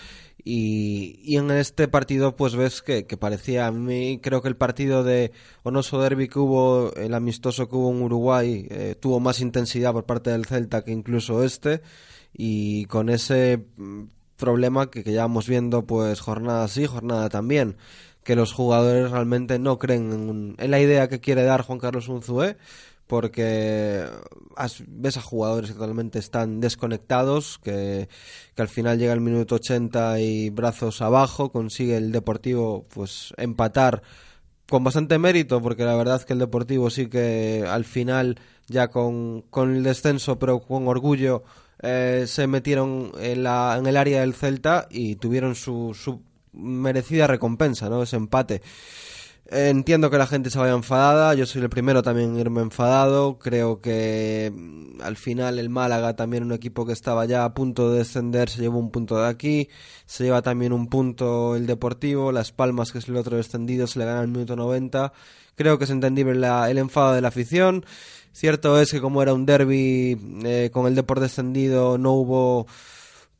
Y, 0.43 1.19
y 1.23 1.35
en 1.35 1.51
este 1.51 1.89
partido, 1.89 2.37
pues 2.37 2.55
ves 2.55 2.81
que, 2.81 3.05
que 3.05 3.17
parecía 3.17 3.67
a 3.67 3.71
mí, 3.71 4.21
creo 4.23 4.41
que 4.41 4.47
el 4.47 4.55
partido 4.55 5.03
de 5.03 5.33
Onoso 5.63 6.01
Derby 6.01 6.29
que 6.29 6.39
hubo, 6.39 6.93
el 6.95 7.13
amistoso 7.13 7.67
que 7.67 7.75
hubo 7.75 7.91
en 7.91 8.01
Uruguay, 8.01 8.67
eh, 8.69 8.95
tuvo 8.97 9.19
más 9.19 9.41
intensidad 9.41 9.91
por 9.91 10.05
parte 10.05 10.29
del 10.29 10.45
Celta 10.45 10.83
que 10.83 10.91
incluso 10.91 11.43
este. 11.43 11.81
Y 12.31 12.85
con 12.85 13.09
ese 13.09 13.65
mm, 13.75 14.03
problema 14.37 14.89
que, 14.89 15.03
que 15.03 15.11
llevamos 15.11 15.47
viendo, 15.47 15.85
pues 15.85 16.21
jornada 16.21 16.67
sí, 16.67 16.85
jornada 16.85 17.29
también, 17.29 17.77
que 18.23 18.35
los 18.35 18.53
jugadores 18.53 19.11
realmente 19.11 19.59
no 19.59 19.77
creen 19.79 20.11
en, 20.11 20.55
en 20.57 20.71
la 20.71 20.79
idea 20.79 21.09
que 21.09 21.19
quiere 21.19 21.43
dar 21.43 21.63
Juan 21.63 21.79
Carlos 21.79 22.07
Unzué 22.07 22.57
porque 23.07 24.05
ves 24.87 25.17
a 25.17 25.21
jugadores 25.21 25.69
que 25.69 25.75
totalmente 25.75 26.19
están 26.19 26.59
desconectados, 26.59 27.57
que, 27.63 28.09
que 28.53 28.61
al 28.61 28.67
final 28.67 28.99
llega 28.99 29.13
el 29.13 29.21
minuto 29.21 29.55
80 29.55 30.19
y 30.19 30.49
brazos 30.49 31.01
abajo, 31.01 31.51
consigue 31.51 31.95
el 31.95 32.11
Deportivo 32.11 32.85
pues 32.93 33.33
empatar 33.37 34.03
con 34.69 34.83
bastante 34.83 35.17
mérito, 35.17 35.61
porque 35.61 35.85
la 35.85 35.95
verdad 35.95 36.21
que 36.23 36.33
el 36.33 36.39
Deportivo 36.39 36.89
sí 36.89 37.07
que 37.07 37.65
al 37.67 37.85
final, 37.85 38.37
ya 38.67 38.89
con, 38.89 39.41
con 39.43 39.73
el 39.73 39.83
descenso, 39.83 40.37
pero 40.37 40.59
con 40.59 40.87
orgullo, 40.89 41.43
eh, 41.81 42.25
se 42.27 42.47
metieron 42.47 43.11
en, 43.19 43.43
la, 43.43 43.75
en 43.79 43.85
el 43.87 43.97
área 43.97 44.21
del 44.21 44.33
Celta 44.33 44.87
y 44.89 45.15
tuvieron 45.15 45.55
su, 45.55 45.93
su 45.93 46.21
merecida 46.53 47.27
recompensa, 47.27 47.89
¿no? 47.89 48.03
Ese 48.03 48.15
empate. 48.15 48.61
Entiendo 49.49 50.09
que 50.09 50.17
la 50.17 50.27
gente 50.27 50.49
se 50.49 50.59
vaya 50.59 50.73
enfadada, 50.73 51.33
yo 51.33 51.45
soy 51.45 51.61
el 51.61 51.69
primero 51.69 52.03
también 52.03 52.31
en 52.31 52.39
irme 52.41 52.59
enfadado, 52.61 53.39
creo 53.39 53.79
que 53.79 54.51
mm, 54.53 55.01
al 55.01 55.15
final 55.15 55.57
el 55.57 55.69
Málaga 55.69 56.17
también 56.17 56.43
un 56.43 56.51
equipo 56.51 56.85
que 56.85 56.91
estaba 56.91 57.23
ya 57.25 57.45
a 57.45 57.53
punto 57.53 57.89
de 57.89 57.99
descender 57.99 58.49
se 58.49 58.59
llevó 58.59 58.77
un 58.77 58.91
punto 58.91 59.17
de 59.17 59.25
aquí, 59.29 59.69
se 60.05 60.25
lleva 60.25 60.41
también 60.41 60.73
un 60.73 60.87
punto 60.89 61.55
el 61.55 61.65
Deportivo, 61.65 62.33
Las 62.33 62.51
Palmas 62.51 62.91
que 62.91 62.97
es 62.97 63.07
el 63.07 63.15
otro 63.15 63.37
descendido 63.37 63.87
se 63.87 63.99
le 63.99 64.05
gana 64.05 64.19
el 64.19 64.27
minuto 64.27 64.57
90, 64.57 65.13
creo 65.55 65.77
que 65.77 65.85
es 65.85 65.91
entendible 65.91 66.35
la- 66.35 66.69
el 66.69 66.77
enfado 66.77 67.13
de 67.13 67.21
la 67.21 67.29
afición, 67.29 67.85
cierto 68.37 68.79
es 68.79 68.91
que 68.91 69.01
como 69.01 69.21
era 69.21 69.33
un 69.33 69.45
derby 69.45 70.17
eh, 70.45 70.69
con 70.71 70.87
el 70.87 70.95
Depor 70.95 71.19
descendido 71.19 71.97
no 71.97 72.13
hubo 72.13 72.67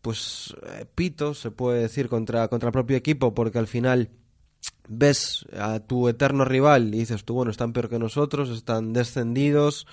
pues 0.02 0.56
eh, 0.74 0.86
pitos 0.96 1.40
se 1.40 1.52
puede 1.52 1.82
decir 1.82 2.10
contra, 2.10 2.48
contra 2.48 2.70
el 2.70 2.74
propio 2.74 2.98
equipo 2.98 3.34
porque 3.34 3.60
al 3.60 3.68
final 3.68 4.10
ves 4.88 5.46
a 5.58 5.80
tu 5.80 6.08
eterno 6.08 6.46
rival 6.46 6.94
y 6.94 7.00
dices 7.00 7.24
tú, 7.26 7.36
bueno, 7.36 7.52
están 7.52 7.74
peor 7.74 7.90
que 7.90 8.00
nosotros, 8.00 8.50
están 8.50 8.94
descendidos 8.94 9.86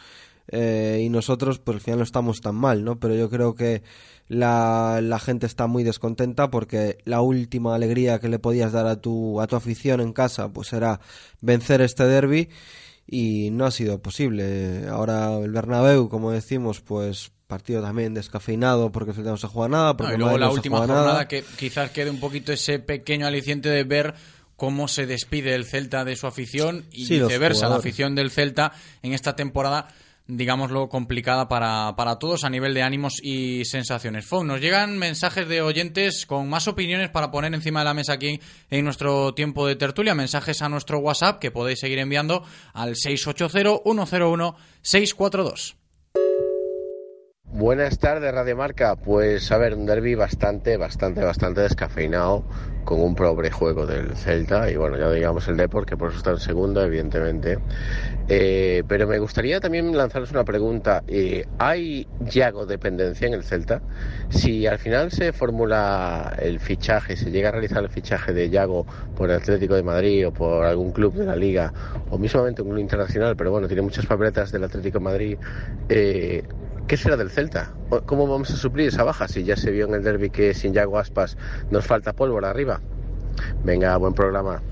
eh, 0.48 1.00
y 1.02 1.09
nosotros 1.09 1.59
pues 1.59 1.76
al 1.76 1.80
final 1.80 1.98
no 1.98 2.05
estamos 2.05 2.40
tan 2.40 2.55
mal, 2.55 2.84
¿no? 2.84 2.98
Pero 2.98 3.14
yo 3.14 3.30
creo 3.30 3.55
que 3.55 3.82
la, 4.28 5.00
la 5.02 5.18
gente 5.18 5.46
está 5.46 5.66
muy 5.66 5.84
descontenta 5.84 6.50
porque 6.50 6.98
la 7.05 7.20
última 7.20 7.74
alegría 7.74 8.20
que 8.20 8.28
le 8.28 8.38
podías 8.38 8.72
dar 8.72 8.86
a 8.86 9.00
tu, 9.00 9.40
a 9.40 9.46
tu 9.46 9.57
afición 9.57 10.00
en 10.00 10.12
casa 10.12 10.52
pues 10.52 10.72
era 10.72 11.00
vencer 11.40 11.80
este 11.80 12.05
derby 12.05 12.48
y 13.07 13.50
no 13.50 13.66
ha 13.66 13.70
sido 13.70 14.00
posible. 14.00 14.86
Ahora 14.88 15.36
el 15.38 15.50
Bernabéu, 15.52 16.09
como 16.09 16.30
decimos, 16.30 16.80
pues 16.80 17.30
partido 17.46 17.82
también 17.82 18.14
descafeinado 18.14 18.90
porque 18.90 19.11
el 19.11 19.16
Celta 19.16 19.30
no 19.30 19.36
se 19.36 19.46
juega 19.48 19.68
nada. 19.68 19.88
No, 19.88 19.96
Porque 19.96 20.14
y 20.14 20.18
luego 20.18 20.38
la 20.38 20.46
no 20.46 20.52
última 20.52 20.78
jornada 20.78 21.07
nada. 21.07 21.28
que 21.28 21.44
quizás 21.59 21.90
quede 21.90 22.11
un 22.11 22.18
poquito 22.20 22.52
ese 22.52 22.78
pequeño 22.78 23.26
aliciente 23.26 23.68
de 23.68 23.84
ver 23.84 24.14
cómo 24.57 24.88
se 24.88 25.07
despide 25.07 25.55
el 25.55 25.64
Celta 25.66 26.05
de 26.05 26.16
su 26.16 26.26
afición 26.26 26.86
y 26.90 27.07
Sí, 27.07 27.20
viceversa, 27.20 27.68
la 27.68 27.76
afición 27.76 28.14
del 28.14 28.30
Celta 28.30 28.72
en 29.02 29.12
esta 29.12 29.36
temporada 29.36 29.88
digámoslo, 30.27 30.89
complicada 30.89 31.49
para, 31.49 31.95
para 31.97 32.18
todos 32.18 32.45
a 32.45 32.51
nivel 32.51 32.75
de 32.75 32.83
ánimos 32.83 33.20
y 33.22 33.64
sensaciones. 33.64 34.27
Fon, 34.27 34.47
nos 34.47 34.61
llegan 34.61 34.99
mensajes 34.99 35.49
de 35.49 35.62
oyentes 35.62 36.27
con 36.27 36.49
más 36.49 36.68
opiniones 36.68 37.11
para 37.11 37.31
poner 37.31 37.55
encima 37.55 37.81
de 37.81 37.85
la 37.85 37.95
mesa 37.95 38.12
aquí 38.14 38.41
en 38.70 38.85
nuestro 38.85 39.35
tiempo 39.35 39.66
de 39.66 39.77
tertulia. 39.77 40.14
Mensajes 40.14 40.62
a 40.62 40.68
nuestro 40.68 40.99
WhatsApp 40.99 41.41
que 41.41 41.51
podéis 41.51 41.81
seguir 41.81 41.99
enviando 41.99 42.45
al 42.72 42.95
680-101-642. 42.95 45.75
Buenas 47.57 48.00
tardes, 48.00 48.34
Radio 48.34 48.57
Marca. 48.57 48.96
Pues 48.96 49.52
a 49.52 49.59
ver, 49.59 49.74
un 49.74 49.86
derby 49.86 50.16
bastante, 50.16 50.76
bastante, 50.76 51.22
bastante 51.22 51.61
descafeinado, 51.61 52.42
con 52.84 53.00
un 53.00 53.14
pobre 53.14 53.52
juego 53.52 53.86
del 53.86 54.16
Celta 54.16 54.68
y 54.72 54.76
bueno, 54.76 54.98
ya 54.98 55.09
digamos 55.12 55.46
el 55.46 55.57
Depor, 55.57 55.86
que 55.86 55.96
por 55.96 56.09
eso 56.09 56.18
está 56.18 56.32
en 56.32 56.40
segunda, 56.40 56.84
evidentemente. 56.84 57.61
Eh, 58.26 58.82
pero 58.88 59.07
me 59.07 59.20
gustaría 59.20 59.61
también 59.61 59.96
lanzaros 59.96 60.32
una 60.32 60.44
pregunta. 60.44 61.05
Eh, 61.07 61.44
¿Hay 61.61 62.09
Yago 62.28 62.66
dependencia 62.66 63.28
en 63.28 63.34
el 63.34 63.44
Celta? 63.44 63.82
Si 64.30 64.66
al 64.66 64.80
final 64.80 65.12
se 65.12 65.32
formula 65.32 66.34
el 66.40 66.59
fichaje, 66.59 67.16
se 67.16 67.30
llega 67.30 67.50
a 67.50 67.52
realizar 67.52 67.84
el 67.84 67.88
fichaje 67.88 68.32
de 68.32 68.50
Yago 68.50 68.84
por 69.14 69.30
el 69.30 69.36
Atlético 69.36 69.74
de 69.76 69.84
Madrid 69.84 70.26
o 70.26 70.32
por 70.32 70.64
algún 70.64 70.90
club 70.90 71.14
de 71.14 71.26
la 71.26 71.36
Liga, 71.36 71.72
o 72.11 72.18
mismamente 72.18 72.62
un 72.62 72.70
club 72.70 72.80
internacional, 72.80 73.36
pero 73.36 73.52
bueno, 73.52 73.68
tiene 73.68 73.82
muchas 73.82 74.07
papeletas 74.07 74.50
del 74.50 74.64
Atlético 74.64 74.98
de 74.98 75.05
Madrid, 75.05 75.38
eh, 75.88 76.42
¿Qué 76.87 76.99
será 76.99 77.16
del 77.16 77.30
Celta? 77.30 77.74
¿O 77.89 78.03
¿Cómo 78.03 78.26
vamos 78.26 78.51
a 78.51 78.57
suplir 78.57 78.89
esa 78.89 79.05
baja 79.05 79.26
si 79.26 79.43
ya 79.43 79.57
se 79.57 79.70
vio 79.70 79.87
en 79.87 79.95
el 79.95 80.03
derby 80.03 80.28
que 80.28 80.53
sin 80.53 80.74
Yago 80.74 80.99
Aspas 80.99 81.39
nos 81.70 81.87
falta 81.87 82.12
pólvora 82.12 82.51
arriba? 82.51 82.80
Venga, 83.64 83.97
buen 83.97 84.12
programa. 84.12 84.62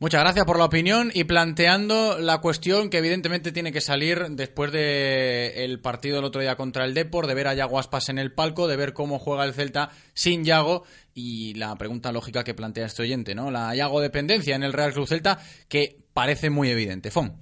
Muchas 0.00 0.22
gracias 0.22 0.46
por 0.46 0.58
la 0.58 0.64
opinión 0.64 1.12
y 1.14 1.24
planteando 1.24 2.18
la 2.18 2.38
cuestión 2.38 2.90
que 2.90 2.98
evidentemente 2.98 3.52
tiene 3.52 3.70
que 3.70 3.80
salir 3.80 4.30
después 4.30 4.72
de 4.72 5.64
el 5.64 5.78
partido 5.78 6.16
del 6.16 6.24
otro 6.24 6.40
día 6.40 6.56
contra 6.56 6.86
el 6.86 6.94
Depor, 6.94 7.26
de 7.26 7.34
ver 7.34 7.46
a 7.46 7.54
Yago 7.54 7.78
Aspas 7.78 8.08
en 8.08 8.18
el 8.18 8.32
palco, 8.32 8.66
de 8.66 8.76
ver 8.76 8.92
cómo 8.92 9.18
juega 9.18 9.44
el 9.44 9.52
Celta 9.52 9.90
sin 10.14 10.44
Yago 10.44 10.84
y 11.14 11.54
la 11.54 11.76
pregunta 11.76 12.10
lógica 12.12 12.42
que 12.42 12.54
plantea 12.54 12.86
este 12.86 13.02
oyente, 13.02 13.34
¿no? 13.34 13.50
La 13.50 13.74
Yago 13.76 14.00
dependencia 14.00 14.56
en 14.56 14.64
el 14.64 14.72
Real 14.72 14.92
Club 14.92 15.06
Celta 15.06 15.38
que 15.68 15.98
parece 16.14 16.50
muy 16.50 16.70
evidente. 16.70 17.10
Fon. 17.10 17.36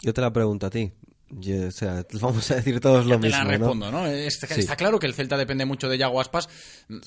Yo 0.00 0.14
te 0.14 0.20
la 0.20 0.32
pregunto 0.32 0.66
a 0.66 0.70
ti. 0.70 0.92
Yo, 1.30 1.68
o 1.68 1.70
sea, 1.70 2.04
vamos 2.20 2.50
a 2.50 2.56
decir 2.56 2.80
todos 2.80 3.06
lo 3.06 3.12
te 3.20 3.28
mismo. 3.28 3.38
la 3.44 3.44
respondo, 3.44 3.90
¿no? 3.92 4.06
Está, 4.06 4.46
Sí. 4.48 4.60
está 4.60 4.76
claro 4.76 4.98
que 4.98 5.06
el 5.06 5.14
Celta 5.14 5.36
depende 5.36 5.64
mucho 5.64 5.88
de 5.88 5.96
Yago 5.98 6.20
Aspas, 6.20 6.48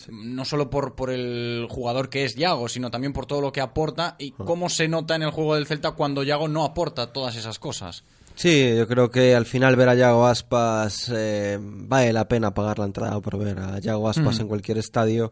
no 0.10 0.46
solo 0.46 0.70
por, 0.70 0.96
por 0.96 1.10
el 1.12 1.68
jugador 1.70 2.10
que 2.10 2.24
es 2.26 2.36
Yago, 2.36 2.70
sino 2.70 2.90
también 2.90 3.12
por 3.14 3.26
todo 3.26 3.42
lo 3.42 3.52
que 3.52 3.62
aporta 3.62 4.16
y 4.18 4.34
Ah. 4.40 4.44
cómo 4.46 4.70
se 4.70 4.88
nota 4.88 5.16
en 5.16 5.24
el 5.24 5.32
juego 5.32 5.56
del 5.56 5.68
Celta 5.68 5.92
cuando 5.92 6.24
Yago 6.24 6.48
no 6.48 6.64
aporta 6.64 7.12
todas 7.12 7.36
esas 7.36 7.60
cosas. 7.60 8.04
Sí, 8.36 8.76
yo 8.76 8.88
creo 8.88 9.12
que 9.12 9.36
al 9.36 9.46
final 9.46 9.76
ver 9.76 9.90
a 9.90 9.96
Yago 9.96 10.26
Aspas 10.26 11.12
eh, 11.14 11.60
vale 11.62 12.12
la 12.14 12.28
pena 12.28 12.54
pagar 12.54 12.80
la 12.80 12.86
entrada 12.86 13.20
por 13.20 13.38
ver 13.38 13.60
a 13.60 13.78
Yago 13.80 14.10
Aspas 14.10 14.38
Mm. 14.40 14.42
en 14.42 14.48
cualquier 14.48 14.78
estadio 14.80 15.32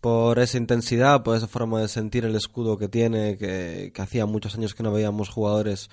por 0.00 0.38
esa 0.38 0.58
intensidad, 0.58 1.22
por 1.22 1.36
esa 1.36 1.48
forma 1.48 1.80
de 1.80 1.88
sentir 1.88 2.26
el 2.26 2.34
escudo 2.36 2.76
que 2.76 2.88
tiene, 2.88 3.38
que, 3.38 3.90
que 3.94 4.02
hacía 4.02 4.26
muchos 4.26 4.54
años 4.56 4.74
que 4.74 4.82
no 4.82 4.92
veíamos 4.92 5.30
jugadores 5.30 5.88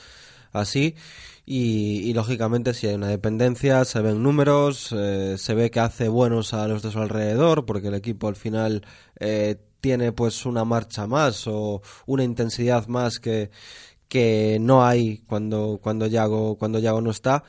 así. 0.52 0.96
Y, 1.54 2.10
y, 2.10 2.14
lógicamente 2.14 2.74
si 2.74 2.88
hay 2.88 2.96
una 2.96 3.10
dependencia, 3.10 3.84
se 3.84 4.00
ven 4.00 4.24
números, 4.24 4.96
eh, 4.98 5.36
se 5.38 5.54
ve 5.54 5.70
que 5.70 5.82
hace 5.82 6.08
buenos 6.08 6.54
a 6.54 6.66
los 6.70 6.82
de 6.82 6.92
su 6.92 7.00
alrededor, 7.00 7.66
porque 7.66 7.90
el 7.90 7.94
equipo 7.94 8.30
al 8.30 8.38
final 8.38 8.86
eh, 9.20 9.58
tiene 9.82 10.14
pues 10.14 10.46
una 10.46 10.64
marcha 10.64 11.08
más 11.08 11.48
o 11.48 11.82
una 12.06 12.24
intensidad 12.24 12.88
más 12.88 13.20
que, 13.20 13.52
que 14.08 14.60
no 14.62 14.86
hay 14.86 15.18
cuando, 15.28 15.82
cuando 15.84 16.08
Yago, 16.08 16.56
cuando 16.58 16.80
Yago 16.80 17.02
no 17.02 17.12
está. 17.12 17.44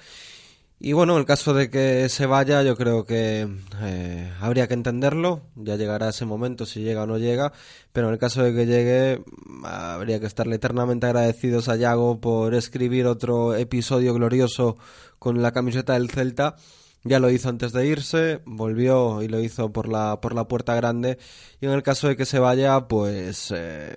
Y 0.84 0.94
bueno, 0.94 1.12
en 1.12 1.20
el 1.20 1.26
caso 1.26 1.54
de 1.54 1.70
que 1.70 2.08
se 2.08 2.26
vaya, 2.26 2.60
yo 2.64 2.76
creo 2.76 3.04
que 3.04 3.46
eh, 3.82 4.32
habría 4.40 4.66
que 4.66 4.74
entenderlo. 4.74 5.42
Ya 5.54 5.76
llegará 5.76 6.08
ese 6.08 6.24
momento, 6.24 6.66
si 6.66 6.80
llega 6.80 7.04
o 7.04 7.06
no 7.06 7.18
llega. 7.18 7.52
Pero 7.92 8.08
en 8.08 8.14
el 8.14 8.18
caso 8.18 8.42
de 8.42 8.52
que 8.52 8.66
llegue, 8.66 9.22
habría 9.62 10.18
que 10.18 10.26
estarle 10.26 10.56
eternamente 10.56 11.06
agradecidos 11.06 11.68
a 11.68 11.76
Yago 11.76 12.20
por 12.20 12.56
escribir 12.56 13.06
otro 13.06 13.54
episodio 13.54 14.12
glorioso 14.12 14.76
con 15.20 15.40
la 15.40 15.52
camiseta 15.52 15.92
del 15.92 16.10
Celta. 16.10 16.56
Ya 17.04 17.18
lo 17.18 17.30
hizo 17.30 17.48
antes 17.48 17.72
de 17.72 17.84
irse, 17.86 18.42
volvió 18.44 19.22
y 19.22 19.28
lo 19.28 19.40
hizo 19.40 19.72
por 19.72 19.88
la, 19.88 20.20
por 20.20 20.34
la 20.34 20.46
puerta 20.46 20.74
grande. 20.76 21.18
Y 21.60 21.66
en 21.66 21.72
el 21.72 21.82
caso 21.82 22.06
de 22.06 22.16
que 22.16 22.24
se 22.24 22.38
vaya, 22.38 22.86
pues 22.86 23.52
eh, 23.56 23.92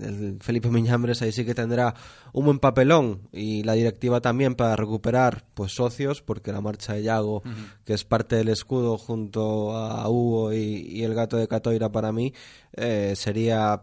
el 0.00 0.38
Felipe 0.40 0.70
Miñambres 0.70 1.20
ahí 1.20 1.30
sí 1.30 1.44
que 1.44 1.54
tendrá 1.54 1.94
un 2.32 2.46
buen 2.46 2.58
papelón. 2.58 3.28
Y 3.32 3.64
la 3.64 3.74
directiva 3.74 4.22
también 4.22 4.54
para 4.54 4.76
recuperar 4.76 5.44
pues 5.52 5.72
socios, 5.72 6.22
porque 6.22 6.52
la 6.52 6.62
marcha 6.62 6.94
de 6.94 7.02
Yago, 7.02 7.42
que 7.84 7.92
es 7.92 8.04
parte 8.04 8.36
del 8.36 8.48
escudo 8.48 8.96
junto 8.96 9.76
a 9.76 10.08
Hugo 10.08 10.54
y, 10.54 10.86
y 10.88 11.04
el 11.04 11.14
gato 11.14 11.36
de 11.36 11.48
Catoira 11.48 11.92
para 11.92 12.12
mí, 12.12 12.32
eh, 12.72 13.12
sería 13.14 13.82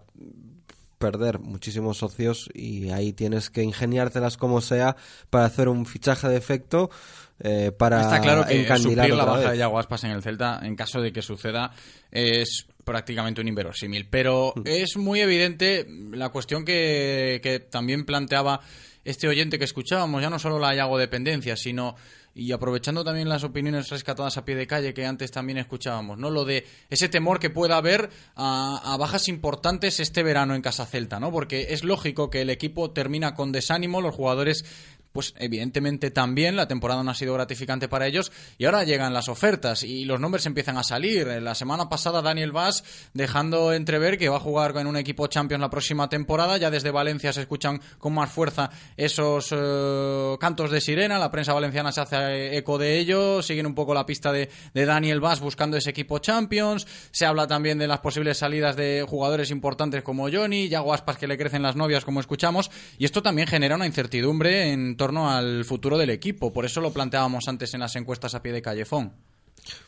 perder 1.00 1.40
muchísimos 1.40 1.98
socios 1.98 2.50
y 2.54 2.90
ahí 2.90 3.14
tienes 3.14 3.50
que 3.50 3.64
ingeniártelas 3.64 4.38
como 4.38 4.62
sea 4.62 4.98
para 5.30 5.46
hacer 5.46 5.70
un 5.70 5.86
fichaje 5.86 6.28
de 6.28 6.36
efecto 6.36 6.92
eh, 7.40 7.72
para 7.72 8.02
Está 8.02 8.20
claro 8.22 8.46
que 8.46 8.66
suplir 8.78 9.14
la 9.16 9.26
baja 9.26 9.40
vez. 9.40 9.52
de 9.52 9.58
Yago 9.58 9.80
Aspas 9.80 10.04
en 10.04 10.12
el 10.12 10.22
Celta, 10.22 10.60
en 10.64 10.76
caso 10.76 11.02
de 11.02 11.12
que 11.14 11.22
suceda, 11.22 11.72
es 12.12 12.66
prácticamente 12.84 13.42
un 13.42 13.48
inverosímil. 13.48 14.08
Pero 14.10 14.54
Mm. 14.56 14.62
es 14.66 14.98
muy 14.98 15.22
evidente 15.22 15.86
la 16.12 16.30
cuestión 16.30 16.66
que, 16.66 17.40
que 17.44 17.60
también 17.60 18.06
planteaba 18.06 18.60
este 19.06 19.28
oyente 19.28 19.58
que 19.58 19.66
escuchábamos, 19.66 20.22
ya 20.22 20.30
no 20.30 20.40
solo 20.40 20.60
la 20.60 20.76
Yago 20.76 20.98
dependencia, 20.98 21.56
sino 21.56 21.96
y 22.36 22.52
aprovechando 22.52 23.04
también 23.04 23.28
las 23.28 23.44
opiniones 23.44 23.90
rescatadas 23.90 24.38
a 24.38 24.46
pie 24.46 24.56
de 24.56 24.68
calle 24.68 24.94
que 24.94 25.06
antes 25.06 25.32
también 25.32 25.58
escuchábamos, 25.58 26.18
¿no? 26.18 26.30
Lo 26.30 26.46
de 26.46 26.66
ese 26.90 27.10
temor 27.10 27.40
que 27.40 27.50
pueda 27.50 27.78
haber 27.78 28.10
a, 28.36 28.94
a 28.94 28.98
bajas 28.98 29.28
importantes 29.28 30.00
este 30.00 30.22
verano 30.24 30.54
en 30.56 30.62
Casa 30.62 30.86
Celta, 30.86 31.20
¿no? 31.20 31.32
Porque 31.32 31.68
es 31.72 31.84
lógico 31.84 32.30
que 32.30 32.42
el 32.42 32.50
equipo 32.50 32.92
termina 32.92 33.34
con 33.34 33.52
desánimo, 33.52 34.00
los 34.00 34.14
jugadores 34.16 34.64
pues 35.12 35.34
evidentemente 35.38 36.12
también 36.12 36.56
la 36.56 36.68
temporada 36.68 37.04
no 37.04 37.12
ha 37.12 37.16
sido 37.16 37.34
gratificante 37.34 37.88
para 37.88 38.08
ellos 38.08 38.32
y 38.58 38.66
ahora 38.66 38.84
llegan 38.84 39.14
las 39.14 39.30
ofertas 39.30 39.84
y 39.84 40.06
los 40.06 40.20
nombres 40.20 40.46
empiezan 40.46 40.78
a 40.78 40.84
salir. 40.84 41.28
La 41.28 41.56
semana 41.56 41.90
pasada 41.90 42.22
Daniel 42.22 42.52
Vaz 42.52 42.84
dejando 43.14 43.74
entrever 43.74 44.18
que 44.18 44.30
va 44.30 44.38
a 44.38 44.42
jugar 44.42 44.76
en 44.78 44.88
un 44.88 44.98
equipo 44.98 45.28
Champions 45.28 45.62
la 45.62 45.70
próxima 45.70 46.10
temporada. 46.10 46.58
Ya 46.58 46.70
desde 46.70 46.92
Valencia 46.92 47.34
se 47.34 47.42
escuchan 47.42 47.82
con 47.98 48.14
más 48.14 48.32
fuerza 48.32 48.70
esos 48.98 49.50
eh, 49.52 50.36
cantos 50.40 50.72
de 50.72 50.82
sirena. 50.82 51.18
La 51.18 51.32
prensa 51.32 51.54
valenciana 51.54 51.92
se 51.92 52.02
hace 52.02 52.58
eco 52.58 52.78
de 52.78 53.00
ello. 53.00 53.42
Siguen 53.42 53.66
un 53.66 53.76
poco 53.76 53.94
la 53.94 54.06
pista 54.06 54.32
de, 54.32 54.50
Daniel 54.74 55.20
Vaz 55.20 55.40
buscando 55.40 55.78
ese 55.78 55.90
equipo 55.90 56.20
Champions. 56.20 56.86
Se 57.12 57.26
habla 57.26 57.48
también 57.48 57.78
de 57.78 57.88
las 57.88 58.00
posibles 58.00 58.38
salidas 58.38 58.76
de 58.76 59.06
jugadores 59.08 59.52
importantes 59.52 60.04
como 60.04 60.30
Johnny, 60.32 60.70
Yago 60.70 60.94
Aspas 60.94 61.18
que 61.18 61.28
le 61.28 61.38
crecen 61.38 61.62
las 61.62 61.76
novias 61.76 62.06
como 62.06 62.20
escuchamos. 62.20 62.72
Y 62.98 63.06
esto 63.06 63.22
también 63.22 63.48
genera 63.48 63.76
una 63.76 63.86
incertidumbre 63.86 64.72
en 64.72 64.98
al 65.18 65.66
futuro 65.66 65.98
del 65.98 66.10
equipo. 66.10 66.54
Por 66.54 66.66
eso 66.66 66.82
lo 66.82 66.94
planteábamos 66.94 67.48
antes 67.48 67.74
en 67.74 67.80
las 67.80 67.96
encuestas 67.96 68.36
a 68.36 68.42
pie 68.42 68.52
de 68.52 68.62
callefón. 68.62 69.14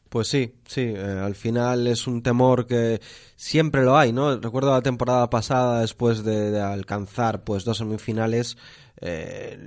Pues 0.10 0.28
sí, 0.28 0.56
sí, 0.68 0.82
eh, 0.82 1.20
al 1.24 1.36
final 1.36 1.88
es 1.88 2.06
un 2.06 2.22
temor 2.22 2.68
que 2.68 3.00
siempre 3.38 3.84
lo 3.84 3.98
hay, 3.98 4.12
¿no? 4.12 4.38
Recuerdo 4.40 4.72
la 4.72 4.82
temporada 4.82 5.30
pasada, 5.30 5.80
después 5.82 6.24
de, 6.26 6.52
de 6.52 6.60
alcanzar 6.60 7.46
pues 7.46 7.64
dos 7.64 7.78
semifinales, 7.78 8.58
eh, 9.04 9.58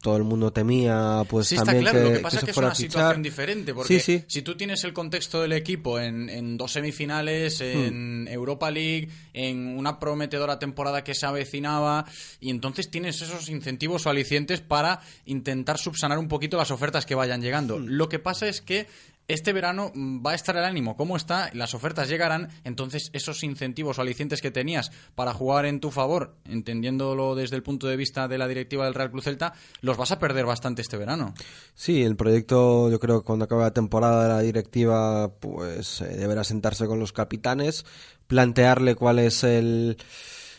todo 0.00 0.16
el 0.16 0.22
mundo 0.24 0.52
temía 0.52 1.22
pues 1.28 1.48
Sí, 1.48 1.54
está 1.56 1.66
también 1.66 1.84
claro. 1.84 1.98
que, 1.98 2.04
lo 2.10 2.16
que 2.16 2.22
pasa 2.22 2.36
es 2.36 2.40
se 2.40 2.44
que 2.46 2.50
es 2.52 2.56
una 2.56 2.68
a 2.68 2.74
fichar. 2.74 2.90
situación 2.90 3.22
diferente. 3.22 3.74
Porque 3.74 4.00
Sí, 4.00 4.18
sí. 4.20 4.24
si 4.28 4.42
tú 4.42 4.56
tienes 4.56 4.84
el 4.84 4.92
contexto 4.92 5.42
del 5.42 5.52
equipo 5.52 5.98
en, 5.98 6.28
en 6.30 6.56
dos 6.56 6.72
semifinales, 6.72 7.60
Hmm. 7.60 7.64
en 7.64 8.28
Europa 8.28 8.70
League, 8.70 9.08
en 9.32 9.76
una 9.76 9.98
prometedora 9.98 10.58
temporada 10.58 11.02
que 11.04 11.14
se 11.14 11.26
avecinaba, 11.26 12.04
y 12.40 12.50
entonces 12.50 12.90
tienes 12.90 13.20
esos 13.20 13.48
incentivos 13.48 14.06
o 14.06 14.10
alicientes 14.10 14.60
para 14.60 15.00
intentar 15.26 15.78
subsanar 15.78 16.18
un 16.18 16.28
poquito 16.28 16.56
las 16.56 16.70
ofertas 16.70 17.06
que 17.06 17.14
vayan 17.14 17.42
llegando. 17.42 17.78
Hmm. 17.78 17.86
Lo 17.88 18.08
que 18.08 18.18
pasa 18.18 18.46
es 18.48 18.60
que 18.62 18.86
este 19.28 19.52
verano 19.52 19.90
mm, 19.94 20.24
va 20.24 20.32
a 20.32 20.34
estar 20.34 20.56
el 20.56 20.64
ánimo 20.64 20.96
cómo 20.96 21.16
está, 21.16 21.50
las 21.52 21.74
ofertas 21.74 22.08
llegarán, 22.08 22.50
entonces 22.64 23.10
esos 23.12 23.42
incentivos 23.42 23.98
o 23.98 24.02
alicientes 24.02 24.40
que 24.40 24.50
tenías 24.50 24.90
para 25.14 25.32
jugar 25.32 25.66
en 25.66 25.80
tu 25.80 25.90
favor, 25.90 26.36
entendiéndolo 26.44 27.34
desde 27.34 27.56
el 27.56 27.62
punto 27.62 27.86
de 27.86 27.96
vista 27.96 28.28
de 28.28 28.38
la 28.38 28.48
directiva 28.48 28.84
del 28.84 28.94
Real 28.94 29.10
Club 29.10 29.22
Celta, 29.22 29.54
los 29.80 29.96
vas 29.96 30.12
a 30.12 30.18
perder 30.18 30.46
bastante 30.46 30.82
este 30.82 30.96
verano. 30.96 31.34
Sí, 31.74 32.02
el 32.02 32.16
proyecto, 32.16 32.90
yo 32.90 33.00
creo 33.00 33.20
que 33.20 33.26
cuando 33.26 33.46
acabe 33.46 33.62
la 33.62 33.72
temporada 33.72 34.22
de 34.22 34.28
la 34.28 34.40
directiva, 34.40 35.32
pues 35.40 36.00
eh, 36.00 36.16
deberá 36.16 36.44
sentarse 36.44 36.86
con 36.86 36.98
los 36.98 37.12
capitanes, 37.12 37.84
plantearle 38.26 38.94
cuál 38.94 39.18
es 39.18 39.44
el, 39.44 39.96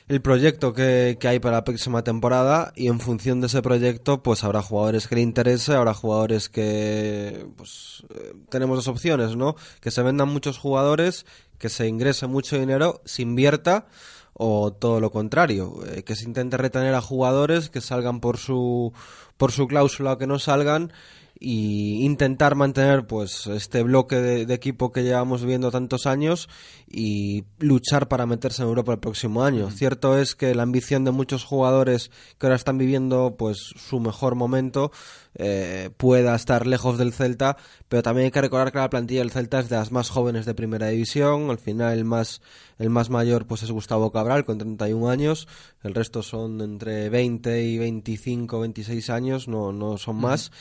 el 0.08 0.22
proyecto 0.22 0.74
que, 0.74 1.18
que 1.20 1.28
hay 1.28 1.40
para 1.40 1.58
la 1.58 1.64
próxima 1.64 2.04
temporada 2.04 2.72
y 2.76 2.88
en 2.88 3.00
función 3.00 3.42
de 3.42 3.48
ese 3.48 3.62
proyecto, 3.62 4.22
pues 4.22 4.44
habrá 4.44 4.62
jugadores 4.62 5.08
que 5.08 5.16
le 5.16 5.22
interese, 5.22 5.74
habrá 5.74 5.94
jugadores 5.94 6.48
que, 6.48 7.48
pues, 7.58 8.04
eh, 8.14 8.34
tenemos 8.50 8.78
dos 8.78 8.88
opciones, 8.88 9.36
¿no? 9.36 9.56
Que 9.82 9.90
se 9.92 10.04
vendan 10.04 10.30
muchos 10.30 10.60
jugadores, 10.60 11.26
que 11.58 11.70
se 11.70 11.88
ingrese 11.88 12.28
mucho 12.28 12.60
dinero, 12.60 13.02
se 13.06 13.24
invierta 13.24 13.88
o 14.34 14.74
todo 14.74 15.00
lo 15.00 15.12
contrario, 15.12 15.80
eh, 15.88 16.04
que 16.04 16.16
se 16.16 16.26
intente 16.26 16.58
retener 16.58 16.94
a 16.94 17.02
jugadores 17.02 17.70
que 17.70 17.82
salgan 17.82 18.20
por 18.20 18.38
su 18.38 18.94
por 19.38 19.52
su 19.52 19.68
cláusula 19.68 20.14
o 20.14 20.18
que 20.18 20.28
no 20.28 20.40
salgan 20.40 20.92
y 21.40 22.06
intentar 22.06 22.56
mantener 22.56 23.08
pues 23.08 23.48
este 23.48 23.84
bloque 23.84 24.16
de, 24.16 24.46
de 24.46 24.54
equipo 24.54 24.92
que 24.92 25.04
llevamos 25.04 25.44
viendo 25.44 25.72
tantos 25.72 26.06
años 26.06 26.48
y 26.88 27.44
luchar 27.60 28.08
para 28.08 28.26
meterse 28.26 28.62
en 28.62 28.70
Europa 28.70 28.94
el 28.94 29.00
próximo 29.00 29.44
año. 29.44 29.70
Cierto 29.70 30.18
es 30.18 30.36
que 30.36 30.56
la 30.56 30.64
ambición 30.64 31.04
de 31.04 31.12
muchos 31.12 31.44
jugadores 31.44 32.10
que 32.38 32.46
ahora 32.46 32.56
están 32.56 32.78
viviendo 32.78 33.36
pues 33.38 33.58
su 33.76 34.00
mejor 34.00 34.36
momento 34.36 34.92
eh, 35.38 35.90
pueda 35.98 36.36
estar 36.36 36.66
lejos 36.66 36.98
del 36.98 37.12
Celta, 37.12 37.58
pero 37.90 38.02
también 38.02 38.26
hay 38.26 38.32
que 38.32 38.42
recordar 38.42 38.72
que 38.72 38.78
la 38.78 38.90
plantilla 38.90 39.20
del 39.20 39.32
Celta 39.32 39.60
es 39.60 39.68
de 39.68 39.76
las 39.76 39.92
más 39.92 40.10
jóvenes 40.10 40.46
de 40.46 40.54
primera 40.54 40.88
división, 40.88 41.50
al 41.50 41.58
final 41.58 41.98
el 41.98 42.06
más 42.06 42.42
el 42.78 42.90
más 42.90 43.10
mayor 43.10 43.46
pues 43.46 43.64
es 43.64 43.72
Gustavo 43.72 44.12
Cabral 44.12 44.46
con 44.46 44.58
31 44.58 45.10
años, 45.10 45.48
el 45.84 45.94
resto 45.94 46.24
son 46.24 46.62
entre 46.62 47.10
20 47.10 47.64
y 47.64 47.78
25, 47.78 48.60
26 48.62 49.10
años, 49.10 49.48
no 49.50 49.74
no 49.74 49.98
son 49.98 50.16
más. 50.18 50.52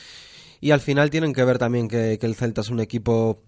Y 0.61 0.71
al 0.71 0.81
final 0.81 1.09
tienen 1.09 1.33
que 1.33 1.43
ver 1.43 1.57
también 1.57 1.87
que, 1.87 2.17
que 2.19 2.25
el 2.25 2.35
Celta 2.35 2.61
es 2.61 2.69
un 2.69 2.79
equipo 2.79 3.43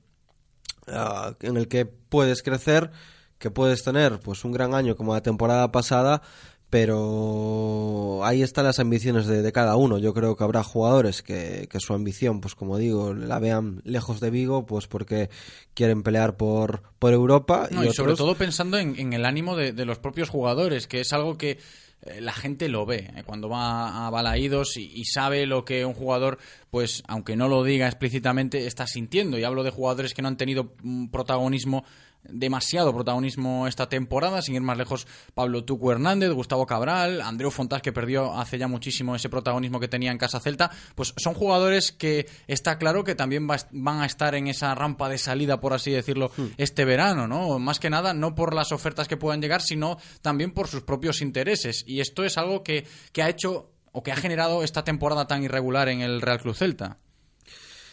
ah, 0.88 1.36
en 1.42 1.58
el 1.58 1.68
que 1.68 1.86
puedes 1.86 2.44
crecer, 2.44 2.92
que 3.38 3.52
puedes 3.52 3.84
tener 3.84 4.20
pues 4.20 4.44
un 4.46 4.52
gran 4.52 4.74
año 4.74 4.96
como 4.96 5.14
la 5.14 5.22
temporada 5.22 5.72
pasada, 5.72 6.22
pero 6.70 8.22
ahí 8.26 8.42
están 8.42 8.66
las 8.66 8.80
ambiciones 8.80 9.26
de, 9.26 9.42
de 9.42 9.52
cada 9.54 9.78
uno. 9.78 10.00
Yo 10.00 10.14
creo 10.14 10.36
que 10.36 10.44
habrá 10.44 10.64
jugadores 10.64 11.22
que, 11.22 11.68
que 11.72 11.80
su 11.80 11.94
ambición, 11.94 12.42
pues 12.42 12.56
como 12.56 12.78
digo, 12.78 13.14
la 13.14 13.40
vean 13.40 13.82
lejos 13.86 14.20
de 14.20 14.30
Vigo, 14.30 14.66
pues 14.66 14.88
porque 14.88 15.30
quieren 15.74 16.04
pelear 16.04 16.36
por, 16.36 16.84
por 17.00 17.14
Europa. 17.14 17.70
No, 17.72 17.86
y, 17.86 17.88
y, 17.88 17.94
sobre 17.94 18.16
todo 18.16 18.36
pensando 18.36 18.78
en, 18.78 19.00
en 19.00 19.14
el 19.14 19.26
ánimo 19.26 19.56
de, 19.56 19.72
de 19.72 19.86
los 19.86 20.00
propios 20.00 20.30
jugadores, 20.30 20.88
que 20.88 21.00
es 21.00 21.14
algo 21.14 21.38
que 21.38 21.58
eh, 22.04 22.22
la 22.22 22.34
gente 22.34 22.70
lo 22.70 22.86
ve 22.86 23.12
eh, 23.16 23.24
cuando 23.26 23.50
va 23.50 24.06
a 24.06 24.10
Balaídos 24.10 24.78
y, 24.78 24.92
y 24.94 25.06
sabe 25.06 25.46
lo 25.46 25.66
que 25.66 25.86
un 25.86 25.94
jugador, 25.94 26.38
pues 26.70 27.04
aunque 27.08 27.36
no 27.36 27.48
lo 27.48 27.64
diga 27.64 27.88
explícitamente, 27.88 28.68
está 28.68 28.88
sintiendo. 28.88 29.38
Y 29.38 29.44
hablo 29.44 29.64
de 29.64 29.72
jugadores 29.72 30.14
que 30.14 30.22
no 30.22 30.28
han 30.28 30.38
tenido 30.38 30.74
un 30.84 31.10
protagonismo 31.10 31.84
demasiado 32.24 32.94
protagonismo 32.94 33.68
esta 33.68 33.90
temporada, 33.90 34.42
sin 34.42 34.56
ir 34.56 34.62
más 34.62 34.78
lejos, 34.78 35.08
Pablo 35.34 35.64
Tucu 35.64 35.92
Hernández, 35.92 36.32
Gustavo 36.32 36.66
Cabral, 36.66 37.22
Andreu 37.22 37.52
Fontás, 37.52 37.82
que 37.82 37.94
perdió 37.94 38.34
hace 38.38 38.58
ya 38.58 38.68
muchísimo 38.68 39.16
ese 39.16 39.30
protagonismo 39.30 39.80
que 39.80 39.88
tenía 39.88 40.12
en 40.12 40.18
Casa 40.18 40.40
Celta, 40.40 40.72
pues 40.96 41.14
son 41.18 41.34
jugadores 41.34 41.92
que 41.92 42.28
está 42.48 42.78
claro 42.78 43.04
que 43.04 43.16
también 43.16 43.48
va 43.50 43.58
van 43.72 44.02
a 44.02 44.06
estar 44.06 44.36
en 44.36 44.48
esa 44.48 44.76
rampa 44.76 45.10
de 45.10 45.18
salida, 45.18 45.60
por 45.60 45.74
así 45.74 45.92
decirlo, 45.92 46.32
este 46.58 46.86
verano, 46.86 47.28
¿no? 47.28 47.60
Más 47.60 47.80
que 47.80 47.90
nada, 47.90 48.14
no 48.14 48.36
por 48.36 48.54
las 48.54 48.72
ofertas 48.72 49.08
que 49.08 49.18
puedan 49.18 49.42
llegar, 49.42 49.62
sino 49.62 49.98
también 50.22 50.52
por 50.52 50.68
sus 50.68 50.84
propios 50.84 51.22
intereses. 51.22 51.84
Y 51.88 52.02
esto 52.02 52.24
es 52.24 52.38
algo 52.38 52.64
que, 52.64 52.86
que 53.12 53.24
ha 53.24 53.30
hecho 53.30 53.72
o 53.92 54.04
que 54.04 54.12
ha 54.12 54.16
generado 54.16 54.64
esta 54.64 54.84
temporada 54.84 55.28
tan 55.28 55.44
irregular 55.44 55.90
en 55.90 56.02
el 56.02 56.22
Real 56.22 56.40
Club 56.40 56.56
Celta. 56.56 57.00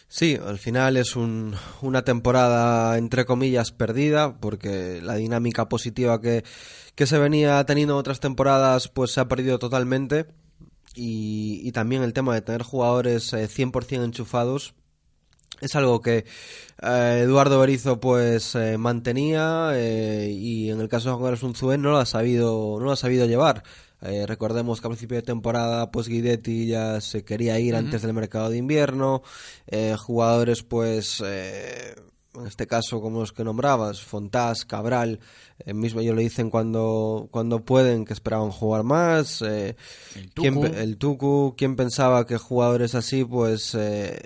Sí, 0.07 0.37
al 0.43 0.59
final 0.59 0.97
es 0.97 1.15
un- 1.15 1.55
una 1.81 2.03
temporada 2.03 2.97
entre 2.97 3.25
comillas 3.25 3.71
perdida 3.71 4.37
porque 4.39 5.01
la 5.01 5.15
dinámica 5.15 5.67
positiva 5.67 6.21
que, 6.21 6.43
que 6.95 7.07
se 7.07 7.17
venía 7.17 7.63
teniendo 7.65 7.95
en 7.95 7.99
otras 7.99 8.19
temporadas 8.19 8.87
pues 8.87 9.11
se 9.11 9.19
ha 9.19 9.27
perdido 9.27 9.59
totalmente. 9.59 10.27
Y, 10.95 11.59
y 11.67 11.71
también 11.73 12.03
el 12.03 12.13
tema 12.13 12.33
de 12.33 12.41
tener 12.41 12.63
jugadores 12.63 13.33
eh, 13.33 13.47
100% 13.49 14.05
enchufados 14.05 14.75
es 15.61 15.75
algo 15.75 16.01
que 16.01 16.25
eh, 16.81 17.19
Eduardo 17.23 17.59
Berizo 17.59 17.99
pues 17.99 18.55
eh, 18.55 18.77
mantenía 18.77 19.71
eh, 19.73 20.29
y 20.31 20.69
en 20.69 20.79
el 20.81 20.87
caso 20.89 21.09
de 21.09 21.15
Juan 21.15 21.23
Carlos 21.25 21.43
Unzué 21.43 21.77
no 21.77 21.91
lo 21.91 21.97
ha 21.97 22.05
sabido 22.05 22.77
no 22.79 22.85
lo 22.85 22.91
ha 22.91 22.95
sabido 22.97 23.25
llevar 23.25 23.63
Eh, 24.01 24.25
recordemos 24.27 24.81
que 24.81 24.87
a 24.87 24.89
principio 24.89 25.17
de 25.17 25.23
temporada 25.23 25.89
pues 25.91 26.07
Guidetti 26.07 26.67
ya 26.67 26.99
se 27.01 27.23
quería 27.23 27.59
ir 27.59 27.75
antes 27.75 28.01
del 28.01 28.13
mercado 28.13 28.49
de 28.49 28.57
invierno 28.57 29.23
eh, 29.67 29.95
jugadores 29.97 30.63
pues 30.63 31.23
eh, 31.25 31.95
en 32.37 32.45
este 32.47 32.67
caso 32.67 32.99
como 32.99 33.21
los 33.21 33.31
que 33.31 33.45
nombrabas 33.45 34.01
Fontás, 34.01 34.65
Cabral 34.65 35.21
eh, 35.59 35.73
mismo 35.73 36.01
ellos 36.01 36.13
lo 36.13 36.19
dicen 36.21 36.49
cuando 36.49 37.29
cuando 37.31 37.63
pueden 37.63 38.03
que 38.03 38.11
esperaban 38.11 38.51
jugar 38.51 38.83
más 38.83 39.41
¿quién 40.33 40.55
Tucu. 40.55 40.61
pe- 40.69 40.83
el 40.83 40.97
Tucu, 40.97 41.55
¿quién 41.57 41.77
pensaba 41.77 42.27
que 42.27 42.37
jugadores 42.37 42.93
así 42.95 43.23
pues 43.23 43.77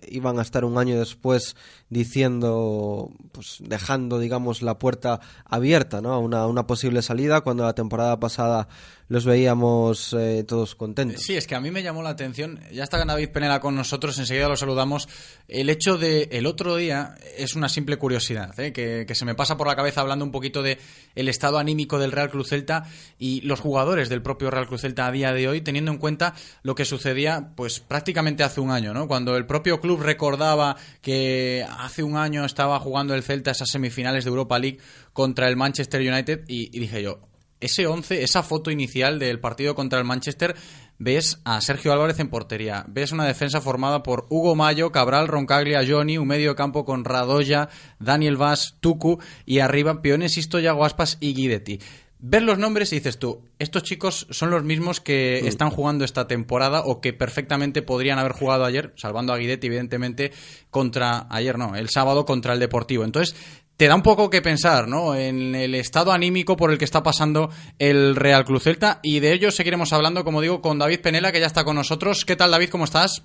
iban 0.09 0.39
a 0.39 0.41
estar 0.41 0.65
un 0.65 0.79
año 0.79 0.97
después 0.97 1.55
diciendo, 1.89 3.11
pues 3.31 3.57
dejando 3.61 4.17
digamos 4.19 4.61
la 4.63 4.79
puerta 4.79 5.19
abierta 5.45 6.01
¿no? 6.01 6.13
a 6.13 6.17
una, 6.19 6.47
una 6.47 6.65
posible 6.67 7.01
salida 7.03 7.41
cuando 7.41 7.63
la 7.63 7.73
temporada 7.75 8.19
pasada 8.19 8.67
los 9.09 9.25
veíamos 9.25 10.13
eh, 10.13 10.45
todos 10.47 10.75
contentos? 10.75 11.21
Sí, 11.21 11.35
es 11.35 11.47
que 11.47 11.55
a 11.55 11.59
mí 11.59 11.71
me 11.71 11.83
llamó 11.83 12.01
la 12.01 12.11
atención, 12.11 12.59
ya 12.71 12.83
está 12.83 13.03
David 13.03 13.29
Penela 13.29 13.59
con 13.59 13.75
nosotros, 13.75 14.17
enseguida 14.19 14.47
lo 14.47 14.55
saludamos, 14.55 15.09
el 15.47 15.69
hecho 15.69 15.97
de 15.97 16.29
el 16.31 16.45
otro 16.45 16.75
día 16.75 17.15
es 17.35 17.55
una 17.55 17.69
simple 17.69 17.97
curiosidad, 17.97 18.57
¿eh? 18.59 18.71
que, 18.71 19.07
se 19.15 19.25
me 19.25 19.35
pasa 19.35 19.57
por 19.57 19.67
la 19.67 19.75
cabeza 19.75 20.01
hablando 20.01 20.23
un 20.23 20.31
poquito 20.31 20.61
de 20.61 20.77
el 21.15 21.27
estado 21.27 21.57
anímico 21.57 21.97
del 21.97 22.11
Real 22.11 22.29
Cruz 22.29 22.49
Celta 22.49 22.85
y 23.17 23.41
los 23.41 23.59
jugadores 23.59 24.09
del 24.09 24.21
propio 24.21 24.51
Real 24.51 24.67
Cruz 24.67 24.81
Celta 24.81 25.07
a 25.07 25.11
día 25.11 25.33
de 25.33 25.47
hoy, 25.47 25.61
teniendo 25.61 25.91
en 25.91 25.97
cuenta 25.97 26.35
lo 26.61 26.75
que 26.75 26.85
sucedía 26.85 27.51
pues 27.55 27.79
prácticamente 27.79 28.43
hace 28.43 28.61
un 28.61 28.69
año, 28.69 28.93
¿no? 28.93 29.07
Cuando 29.07 29.35
el 29.35 29.47
propio 29.47 29.81
club 29.81 30.01
recordaba 30.01 30.77
que 31.01 31.65
hace 31.79 32.03
un 32.03 32.15
año 32.15 32.45
estaba 32.45 32.79
jugando 32.79 33.15
el 33.15 33.23
Celta 33.23 33.51
esas 33.51 33.69
semifinales 33.69 34.23
de 34.23 34.29
Europa 34.29 34.59
League 34.59 34.77
contra 35.13 35.47
el 35.47 35.55
Manchester 35.55 35.99
United 35.99 36.43
y 36.47 36.79
dije 36.79 37.01
yo, 37.01 37.28
ese 37.59 37.87
11, 37.87 38.23
esa 38.23 38.43
foto 38.43 38.71
inicial 38.71 39.19
del 39.19 39.39
partido 39.39 39.75
contra 39.75 39.99
el 39.99 40.05
Manchester, 40.05 40.55
ves 40.97 41.39
a 41.45 41.61
Sergio 41.61 41.93
Álvarez 41.93 42.19
en 42.19 42.29
portería, 42.29 42.85
ves 42.87 43.11
una 43.11 43.25
defensa 43.25 43.61
formada 43.61 44.03
por 44.03 44.25
Hugo 44.29 44.55
Mayo, 44.55 44.91
Cabral, 44.91 45.27
Roncaglia, 45.27 45.85
Johnny, 45.87 46.17
un 46.17 46.27
medio 46.27 46.55
campo 46.55 46.85
con 46.85 47.05
Radoya, 47.05 47.69
Daniel 47.99 48.37
Vaz, 48.37 48.75
Tucu 48.79 49.19
y 49.45 49.59
arriba 49.59 50.01
Piones, 50.01 50.37
Istoya, 50.37 50.73
Guaspas 50.73 51.17
y 51.19 51.33
Guidetti. 51.33 51.79
Ves 52.21 52.43
los 52.43 52.57
nombres 52.57 52.91
y 52.91 52.97
dices 52.97 53.17
tú, 53.17 53.45
estos 53.59 53.83
chicos 53.83 54.27
son 54.29 54.49
los 54.49 54.65
mismos 54.65 54.99
que 54.99 55.47
están 55.47 55.69
jugando 55.69 56.03
esta 56.03 56.27
temporada 56.27 56.81
o 56.85 56.99
que 56.99 57.13
perfectamente 57.13 57.81
podrían 57.81 58.19
haber 58.19 58.33
jugado 58.33 58.65
ayer, 58.65 58.91
salvando 58.97 59.31
a 59.31 59.37
Guidetti 59.37 59.67
evidentemente, 59.67 60.33
contra, 60.69 61.27
ayer 61.29 61.57
no, 61.57 61.77
el 61.77 61.87
sábado 61.87 62.25
contra 62.25 62.51
el 62.51 62.59
Deportivo. 62.59 63.05
Entonces, 63.05 63.37
te 63.79 63.87
da 63.87 63.95
un 63.95 64.03
poco 64.03 64.29
que 64.29 64.41
pensar, 64.41 64.89
¿no? 64.89 65.15
En 65.15 65.55
el 65.55 65.73
estado 65.73 66.11
anímico 66.11 66.57
por 66.57 66.69
el 66.69 66.77
que 66.77 66.83
está 66.83 67.01
pasando 67.01 67.49
el 67.79 68.17
Real 68.17 68.43
Club 68.43 68.59
Celta 68.59 68.99
y 69.01 69.21
de 69.21 69.31
ello 69.31 69.51
seguiremos 69.51 69.93
hablando, 69.93 70.25
como 70.25 70.41
digo, 70.41 70.61
con 70.61 70.77
David 70.79 70.99
Penela, 70.99 71.31
que 71.31 71.39
ya 71.39 71.45
está 71.45 71.63
con 71.63 71.77
nosotros. 71.77 72.25
¿Qué 72.25 72.35
tal, 72.35 72.51
David? 72.51 72.67
¿Cómo 72.71 72.83
estás? 72.83 73.23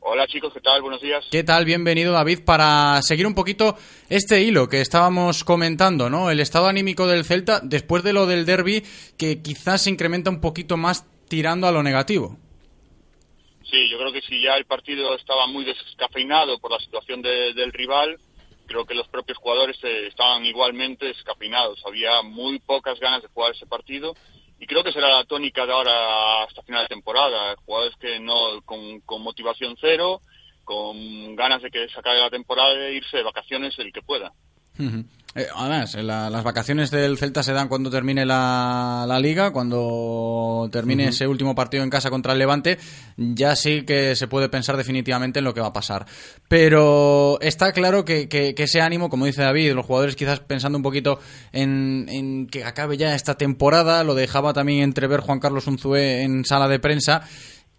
Hola 0.00 0.26
chicos, 0.28 0.54
¿qué 0.54 0.60
tal? 0.62 0.80
Buenos 0.80 1.02
días. 1.02 1.26
¿Qué 1.30 1.44
tal? 1.44 1.66
Bienvenido, 1.66 2.14
David, 2.14 2.40
para 2.42 3.02
seguir 3.02 3.26
un 3.26 3.34
poquito 3.34 3.76
este 4.08 4.40
hilo 4.42 4.66
que 4.66 4.80
estábamos 4.80 5.44
comentando, 5.44 6.08
¿no? 6.08 6.30
El 6.30 6.40
estado 6.40 6.66
anímico 6.66 7.06
del 7.06 7.26
Celta 7.26 7.60
después 7.62 8.02
de 8.02 8.14
lo 8.14 8.24
del 8.26 8.46
derby, 8.46 8.82
que 9.18 9.42
quizás 9.42 9.82
se 9.82 9.90
incrementa 9.90 10.30
un 10.30 10.40
poquito 10.40 10.78
más 10.78 11.04
tirando 11.28 11.66
a 11.66 11.72
lo 11.72 11.82
negativo. 11.82 12.38
Sí, 13.70 13.90
yo 13.90 13.98
creo 13.98 14.10
que 14.10 14.22
si 14.22 14.42
ya 14.42 14.54
el 14.54 14.64
partido 14.64 15.14
estaba 15.14 15.46
muy 15.46 15.66
descafeinado 15.66 16.58
por 16.60 16.72
la 16.72 16.78
situación 16.80 17.20
de- 17.20 17.52
del 17.52 17.72
rival, 17.74 18.16
creo 18.70 18.86
que 18.86 18.94
los 18.94 19.08
propios 19.08 19.36
jugadores 19.38 19.76
eh, 19.82 20.06
estaban 20.06 20.44
igualmente 20.46 21.06
descafeinados. 21.06 21.82
Había 21.84 22.22
muy 22.22 22.60
pocas 22.60 23.00
ganas 23.00 23.20
de 23.20 23.28
jugar 23.28 23.50
ese 23.50 23.66
partido 23.66 24.14
y 24.60 24.66
creo 24.66 24.84
que 24.84 24.92
será 24.92 25.08
la 25.08 25.24
tónica 25.24 25.66
de 25.66 25.72
ahora 25.72 26.44
hasta 26.44 26.62
final 26.62 26.84
de 26.84 26.94
temporada. 26.94 27.56
Jugadores 27.66 27.96
que 27.96 28.20
no 28.20 28.62
con, 28.64 29.00
con 29.00 29.22
motivación 29.22 29.76
cero, 29.80 30.20
con 30.62 31.34
ganas 31.34 31.62
de 31.62 31.70
que 31.70 31.88
se 31.88 31.98
acabe 31.98 32.20
la 32.20 32.30
temporada 32.30 32.72
e 32.74 32.94
irse 32.94 33.16
de 33.16 33.24
vacaciones 33.24 33.76
el 33.80 33.92
que 33.92 34.02
pueda. 34.02 34.32
Eh, 35.36 35.46
además, 35.54 35.94
la- 35.94 36.28
las 36.28 36.42
vacaciones 36.42 36.90
del 36.90 37.16
Celta 37.16 37.44
se 37.44 37.52
dan 37.52 37.68
cuando 37.68 37.88
termine 37.88 38.26
la, 38.26 39.04
la 39.06 39.20
liga, 39.20 39.52
cuando 39.52 40.68
termine 40.72 41.06
ese 41.08 41.28
último 41.28 41.54
partido 41.54 41.84
en 41.84 41.90
casa 41.90 42.10
contra 42.10 42.32
el 42.32 42.40
Levante, 42.40 42.78
ya 43.16 43.54
sí 43.54 43.82
que 43.82 44.16
se 44.16 44.26
puede 44.26 44.48
pensar 44.48 44.76
definitivamente 44.76 45.38
en 45.38 45.44
lo 45.44 45.54
que 45.54 45.60
va 45.60 45.68
a 45.68 45.72
pasar. 45.72 46.04
Pero 46.48 47.38
está 47.40 47.72
claro 47.72 48.04
que, 48.04 48.28
que- 48.28 48.56
que 48.56 48.64
ese 48.64 48.80
ánimo, 48.80 49.08
como 49.08 49.24
dice 49.26 49.42
David, 49.42 49.72
los 49.74 49.86
jugadores 49.86 50.16
quizás 50.16 50.40
pensando 50.40 50.76
un 50.78 50.82
poquito 50.82 51.20
en, 51.52 52.06
en 52.08 52.48
que 52.48 52.64
acabe 52.64 52.96
ya 52.96 53.14
esta 53.14 53.36
temporada, 53.38 54.02
lo 54.02 54.14
dejaba 54.16 54.52
también 54.52 54.82
entrever 54.82 55.20
Juan 55.20 55.38
Carlos 55.38 55.68
Unzué 55.68 56.22
en 56.22 56.44
sala 56.44 56.66
de 56.66 56.80
prensa. 56.80 57.22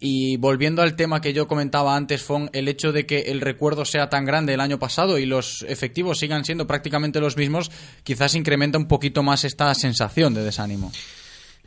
Y 0.04 0.36
volviendo 0.36 0.82
al 0.82 0.96
tema 0.96 1.20
que 1.20 1.32
yo 1.32 1.46
comentaba 1.46 1.94
antes, 1.94 2.24
Fon, 2.24 2.50
el 2.54 2.66
hecho 2.66 2.90
de 2.90 3.06
que 3.06 3.20
el 3.30 3.40
recuerdo 3.40 3.84
sea 3.84 4.10
tan 4.10 4.24
grande 4.24 4.52
el 4.52 4.60
año 4.60 4.80
pasado 4.80 5.16
y 5.16 5.26
los 5.26 5.64
efectivos 5.68 6.18
sigan 6.18 6.44
siendo 6.44 6.66
prácticamente 6.66 7.20
los 7.20 7.36
mismos, 7.36 7.70
quizás 8.02 8.34
incrementa 8.34 8.78
un 8.78 8.88
poquito 8.88 9.22
más 9.22 9.44
esta 9.44 9.72
sensación 9.76 10.34
de 10.34 10.42
desánimo. 10.42 10.90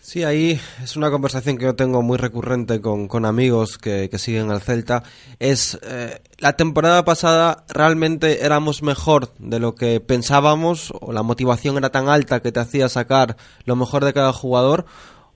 Sí, 0.01 0.25
ahí 0.25 0.59
es 0.83 0.97
una 0.97 1.09
conversación 1.09 1.57
que 1.57 1.63
yo 1.63 1.75
tengo 1.75 2.01
muy 2.01 2.17
recurrente 2.17 2.81
con, 2.81 3.25
amigos 3.25 3.77
que, 3.77 4.09
que 4.09 4.19
siguen 4.19 4.51
al 4.51 4.61
Celta. 4.61 5.03
Es 5.39 5.79
eh, 5.81 6.21
la 6.37 6.57
temporada 6.57 7.05
pasada 7.05 7.63
realmente 7.69 8.45
éramos 8.45 8.83
mejor 8.83 9.33
de 9.39 9.59
lo 9.59 9.75
que 9.75 10.01
pensábamos 10.01 10.93
o 10.99 11.13
la 11.13 11.23
motivación 11.23 11.77
era 11.77 11.89
tan 11.89 12.09
alta 12.09 12.41
que 12.41 12.51
te 12.51 12.59
hacía 12.59 12.89
sacar 12.89 13.37
lo 13.63 13.77
mejor 13.77 14.03
de 14.03 14.13
cada 14.13 14.33
jugador. 14.33 14.85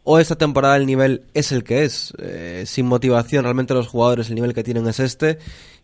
O 0.04 0.18
esta 0.18 0.36
temporada 0.36 0.76
el 0.78 0.86
nivel 0.86 1.24
es 1.34 1.52
el 1.52 1.64
que 1.64 1.84
es. 1.84 2.14
Eh, 2.20 2.64
sin 2.66 2.86
motivación, 2.88 3.44
realmente 3.44 3.74
los 3.74 3.88
jugadores 3.88 4.30
el 4.30 4.36
nivel 4.36 4.54
que 4.54 4.64
tienen 4.64 4.88
es 4.88 5.00
este. 5.00 5.38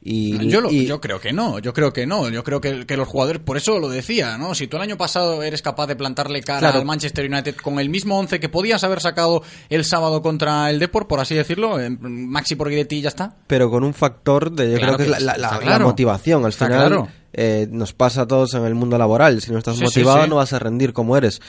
Y, 0.08 0.48
Yo, 0.50 0.62
lo- 0.62 0.72
y- 0.72 0.86
yo 0.86 1.02
creo 1.02 1.20
que 1.20 1.34
no, 1.34 1.58
yo 1.60 1.74
creo 1.74 1.92
que 1.92 2.06
no. 2.06 2.30
Yo 2.30 2.44
creo 2.44 2.62
que, 2.62 2.86
que 2.86 2.96
los 2.96 3.08
jugadores, 3.08 3.42
por 3.44 3.58
eso 3.58 3.80
lo 3.80 3.90
decía, 3.90 4.38
¿no? 4.38 4.54
Si 4.54 4.68
tú 4.68 4.78
el 4.78 4.84
año 4.84 4.98
pasado 4.98 5.42
eres 5.42 5.62
capaz 5.64 5.88
de 5.88 5.96
plantarle 5.96 6.42
cara 6.44 6.60
Claro. 6.60 6.80
al 6.80 6.86
Manchester 6.86 7.26
United 7.30 7.56
con 7.56 7.80
el 7.80 7.90
mismo 7.90 8.18
11 8.20 8.40
que 8.40 8.48
podías 8.48 8.84
haber 8.84 9.02
sacado 9.02 9.42
el 9.70 9.84
sábado 9.84 10.22
contra 10.22 10.70
el 10.70 10.78
Depor, 10.80 11.08
por 11.08 11.20
así 11.20 11.34
decirlo, 11.34 11.80
en- 11.80 11.98
Maxi 12.30 12.56
por 12.56 12.70
Guidetti 12.70 12.98
y 12.98 13.02
ya 13.02 13.10
está. 13.10 13.36
pero 13.48 13.70
con 13.72 13.84
un 13.84 13.94
factor 13.96 14.52
de 14.52 14.74
yo 14.74 14.78
Claro 14.78 14.96
creo 14.96 15.08
que 15.10 15.14
es 15.16 15.22
la, 15.24 15.38
la- 15.38 15.80
motivación 15.80 16.46
al 16.46 16.54
final 16.54 16.72
claro. 16.72 17.08
Eh, 17.38 17.68
nos 17.70 17.94
pasa 17.94 18.22
a 18.22 18.28
todos 18.28 18.54
en 18.54 18.64
el 18.64 18.76
mundo 18.76 18.98
laboral. 18.98 19.42
Si 19.42 19.52
no 19.52 19.58
estás 19.58 19.78
Sí, 19.78 19.84
motivado 19.84 20.24
sí. 20.24 20.30
no 20.30 20.38
vas 20.38 20.54
a 20.54 20.60
rendir 20.60 20.94
como 20.94 21.18
eres. 21.18 21.42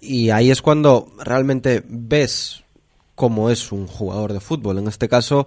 Y 0.00 0.30
ahí 0.30 0.50
es 0.50 0.60
cuando 0.60 1.08
realmente 1.18 1.82
ves 1.88 2.62
cómo 3.14 3.50
es 3.50 3.72
un 3.72 3.86
jugador 3.86 4.32
de 4.34 4.40
fútbol. 4.40 4.78
En 4.78 4.88
este 4.88 5.08
caso 5.08 5.46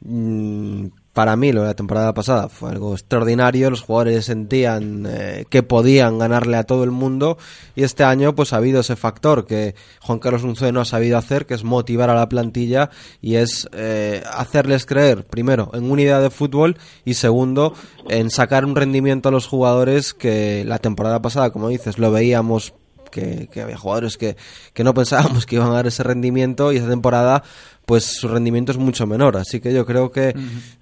mm, 0.00 0.86
para 1.18 1.34
mí 1.34 1.50
lo 1.50 1.62
de 1.62 1.66
la 1.66 1.74
temporada 1.74 2.14
pasada 2.14 2.48
fue 2.48 2.70
algo 2.70 2.92
extraordinario. 2.92 3.70
Los 3.70 3.80
jugadores 3.80 4.26
sentían 4.26 5.04
eh, 5.04 5.46
que 5.50 5.64
podían 5.64 6.16
ganarle 6.16 6.56
a 6.56 6.62
todo 6.62 6.84
el 6.84 6.92
mundo. 6.92 7.38
Y 7.74 7.82
este 7.82 8.04
año 8.04 8.36
pues 8.36 8.52
ha 8.52 8.58
habido 8.58 8.82
ese 8.82 8.94
factor 8.94 9.44
que 9.44 9.74
Juan 10.00 10.20
Carlos 10.20 10.44
Unzué 10.44 10.70
no 10.70 10.80
ha 10.80 10.84
sabido 10.84 11.18
hacer 11.18 11.44
que 11.44 11.54
es 11.54 11.64
motivar 11.64 12.08
a 12.08 12.14
la 12.14 12.28
plantilla 12.28 12.90
y 13.20 13.34
es 13.34 13.68
eh, 13.72 14.22
hacerles 14.32 14.86
creer 14.86 15.26
primero 15.26 15.72
en 15.74 15.90
una 15.90 16.02
idea 16.02 16.20
de 16.20 16.30
fútbol 16.30 16.78
y 17.04 17.14
segundo 17.14 17.74
en 18.08 18.30
sacar 18.30 18.64
un 18.64 18.76
rendimiento 18.76 19.30
a 19.30 19.32
los 19.32 19.48
jugadores 19.48 20.14
que 20.14 20.62
la 20.64 20.78
temporada 20.78 21.20
pasada 21.20 21.50
como 21.50 21.68
dices 21.68 21.98
lo 21.98 22.12
veíamos 22.12 22.74
que, 23.10 23.48
que 23.50 23.62
había 23.62 23.76
jugadores 23.76 24.18
que, 24.18 24.36
que 24.72 24.84
no 24.84 24.94
pensábamos 24.94 25.46
que 25.46 25.56
iban 25.56 25.70
a 25.70 25.72
dar 25.72 25.88
ese 25.88 26.04
rendimiento 26.04 26.72
y 26.72 26.76
esta 26.76 26.90
temporada 26.90 27.42
pues 27.88 28.04
su 28.04 28.28
rendimiento 28.28 28.70
es 28.70 28.76
mucho 28.78 29.06
menor 29.06 29.36
así 29.38 29.60
que 29.60 29.72
yo 29.72 29.86
creo 29.86 30.12
que 30.12 30.34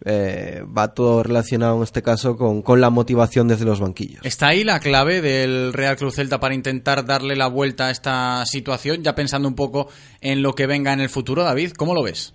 eh, 0.04 0.62
va 0.76 0.92
todo 0.92 1.22
relacionado 1.22 1.76
en 1.76 1.84
este 1.84 2.02
caso 2.02 2.36
con, 2.36 2.62
con 2.62 2.80
la 2.80 2.90
motivación 2.90 3.46
desde 3.46 3.64
los 3.64 3.78
banquillos 3.80 4.20
¿Está 4.26 4.48
ahí 4.48 4.64
la 4.64 4.80
clave 4.80 5.20
del 5.22 5.72
Real 5.72 5.96
Cruz 5.96 6.16
Celta 6.16 6.40
para 6.40 6.54
intentar 6.54 7.06
darle 7.06 7.36
la 7.36 7.46
vuelta 7.46 7.86
a 7.86 7.90
esta 7.92 8.44
situación? 8.46 9.04
Ya 9.04 9.14
pensando 9.14 9.46
un 9.48 9.54
poco 9.54 9.88
en 10.20 10.42
lo 10.42 10.54
que 10.54 10.66
venga 10.66 10.92
en 10.92 11.00
el 11.00 11.08
futuro, 11.08 11.44
David, 11.44 11.70
¿cómo 11.78 11.94
lo 11.94 12.02
ves? 12.02 12.34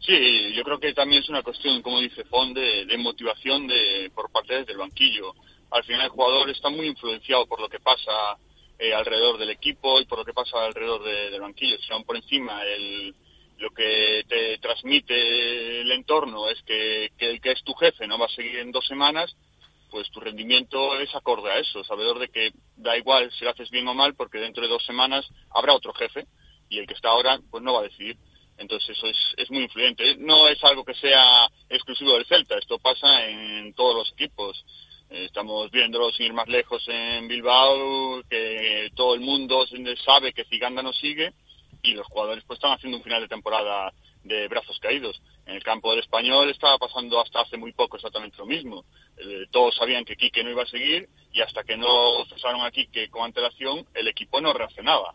Sí, 0.00 0.52
yo 0.54 0.62
creo 0.64 0.78
que 0.78 0.92
también 0.92 1.22
es 1.22 1.28
una 1.30 1.42
cuestión, 1.42 1.80
como 1.80 2.00
dice 2.00 2.24
Fon, 2.24 2.52
de, 2.52 2.84
de 2.84 2.98
motivación 2.98 3.66
de, 3.66 4.10
por 4.14 4.30
parte 4.30 4.64
del 4.64 4.76
banquillo. 4.76 5.32
Al 5.70 5.82
final 5.84 6.02
el 6.02 6.08
jugador 6.10 6.50
está 6.50 6.68
muy 6.68 6.86
influenciado 6.88 7.46
por 7.46 7.60
lo 7.60 7.68
que 7.68 7.78
pasa 7.80 8.10
eh, 8.78 8.92
alrededor 8.92 9.38
del 9.38 9.50
equipo 9.50 10.00
y 10.00 10.04
por 10.04 10.18
lo 10.18 10.24
que 10.24 10.32
pasa 10.34 10.62
alrededor 10.66 11.02
de- 11.04 11.30
del 11.30 11.40
banquillo. 11.40 11.76
Si 11.78 11.90
aún 11.92 12.04
por 12.04 12.16
encima 12.16 12.60
el, 12.64 13.14
lo 13.64 13.70
que 13.70 14.24
te 14.28 14.58
transmite 14.58 15.80
el 15.80 15.90
entorno 15.90 16.48
es 16.50 16.62
que, 16.64 17.10
el 17.16 17.40
que 17.40 17.52
es 17.52 17.64
tu 17.64 17.72
jefe 17.74 18.06
no 18.06 18.18
va 18.18 18.26
a 18.26 18.36
seguir 18.36 18.58
en 18.58 18.70
dos 18.70 18.86
semanas, 18.86 19.34
pues 19.90 20.10
tu 20.10 20.20
rendimiento 20.20 20.98
es 20.98 21.14
acorde 21.14 21.50
a 21.50 21.58
eso, 21.58 21.82
sabedor 21.82 22.18
de 22.18 22.28
que 22.28 22.52
da 22.76 22.94
igual 22.96 23.32
si 23.32 23.44
lo 23.44 23.52
haces 23.52 23.70
bien 23.70 23.88
o 23.88 23.94
mal, 23.94 24.14
porque 24.14 24.38
dentro 24.38 24.62
de 24.62 24.68
dos 24.68 24.84
semanas 24.84 25.26
habrá 25.50 25.72
otro 25.72 25.94
jefe 25.94 26.26
y 26.68 26.78
el 26.78 26.86
que 26.86 26.92
está 26.92 27.08
ahora 27.08 27.40
pues 27.50 27.62
no 27.62 27.72
va 27.72 27.80
a 27.80 27.84
decidir. 27.84 28.18
Entonces 28.58 28.96
eso 28.96 29.06
es, 29.06 29.18
es 29.38 29.50
muy 29.50 29.62
influyente. 29.62 30.16
No 30.18 30.46
es 30.48 30.62
algo 30.62 30.84
que 30.84 30.94
sea 30.94 31.48
exclusivo 31.70 32.12
del 32.12 32.26
Celta, 32.26 32.58
esto 32.58 32.78
pasa 32.78 33.26
en 33.26 33.72
todos 33.72 33.94
los 33.94 34.12
equipos. 34.12 34.62
Eh, 35.08 35.24
Estamos 35.24 35.70
viéndolo 35.70 36.12
sin 36.12 36.26
ir 36.26 36.32
más 36.34 36.48
lejos 36.48 36.84
en 36.86 37.28
Bilbao, 37.28 38.22
que 38.28 38.90
todo 38.94 39.14
el 39.14 39.20
mundo 39.20 39.64
sabe 40.04 40.34
que 40.34 40.44
Ziganda 40.44 40.82
no 40.82 40.92
sigue 40.92 41.32
y 41.84 41.92
los 41.92 42.06
jugadores 42.06 42.42
pues 42.46 42.56
están 42.56 42.72
haciendo 42.72 42.96
un 42.96 43.04
final 43.04 43.20
de 43.20 43.28
temporada 43.28 43.92
de 44.24 44.48
brazos 44.48 44.78
caídos. 44.80 45.20
En 45.46 45.54
el 45.54 45.62
campo 45.62 45.90
del 45.90 46.00
español 46.00 46.48
estaba 46.48 46.78
pasando 46.78 47.20
hasta 47.20 47.42
hace 47.42 47.58
muy 47.58 47.72
poco 47.72 47.96
exactamente 47.96 48.38
lo 48.38 48.46
mismo. 48.46 48.84
Eh, 49.18 49.44
todos 49.50 49.76
sabían 49.76 50.04
que 50.04 50.16
Quique 50.16 50.42
no 50.42 50.50
iba 50.50 50.62
a 50.62 50.66
seguir 50.66 51.08
y 51.32 51.42
hasta 51.42 51.62
que 51.62 51.76
no 51.76 52.24
cesaron 52.26 52.62
a 52.62 52.70
Quique 52.70 53.10
con 53.10 53.24
antelación 53.24 53.86
el 53.94 54.08
equipo 54.08 54.40
no 54.40 54.52
reaccionaba. 54.54 55.14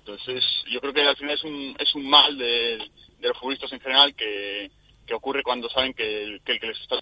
Entonces 0.00 0.44
yo 0.68 0.80
creo 0.80 0.92
que 0.92 1.02
al 1.02 1.16
final 1.16 1.36
es 1.36 1.44
un, 1.44 1.76
es 1.78 1.94
un 1.94 2.10
mal 2.10 2.36
de, 2.36 2.90
de 3.18 3.28
los 3.28 3.38
futbolistas 3.38 3.72
en 3.72 3.80
general 3.80 4.14
que, 4.16 4.70
que 5.06 5.14
ocurre 5.14 5.44
cuando 5.44 5.68
saben 5.70 5.94
que 5.94 6.40
que, 6.44 6.52
el 6.52 6.60
que 6.60 6.66
les 6.66 6.80
está 6.80 6.98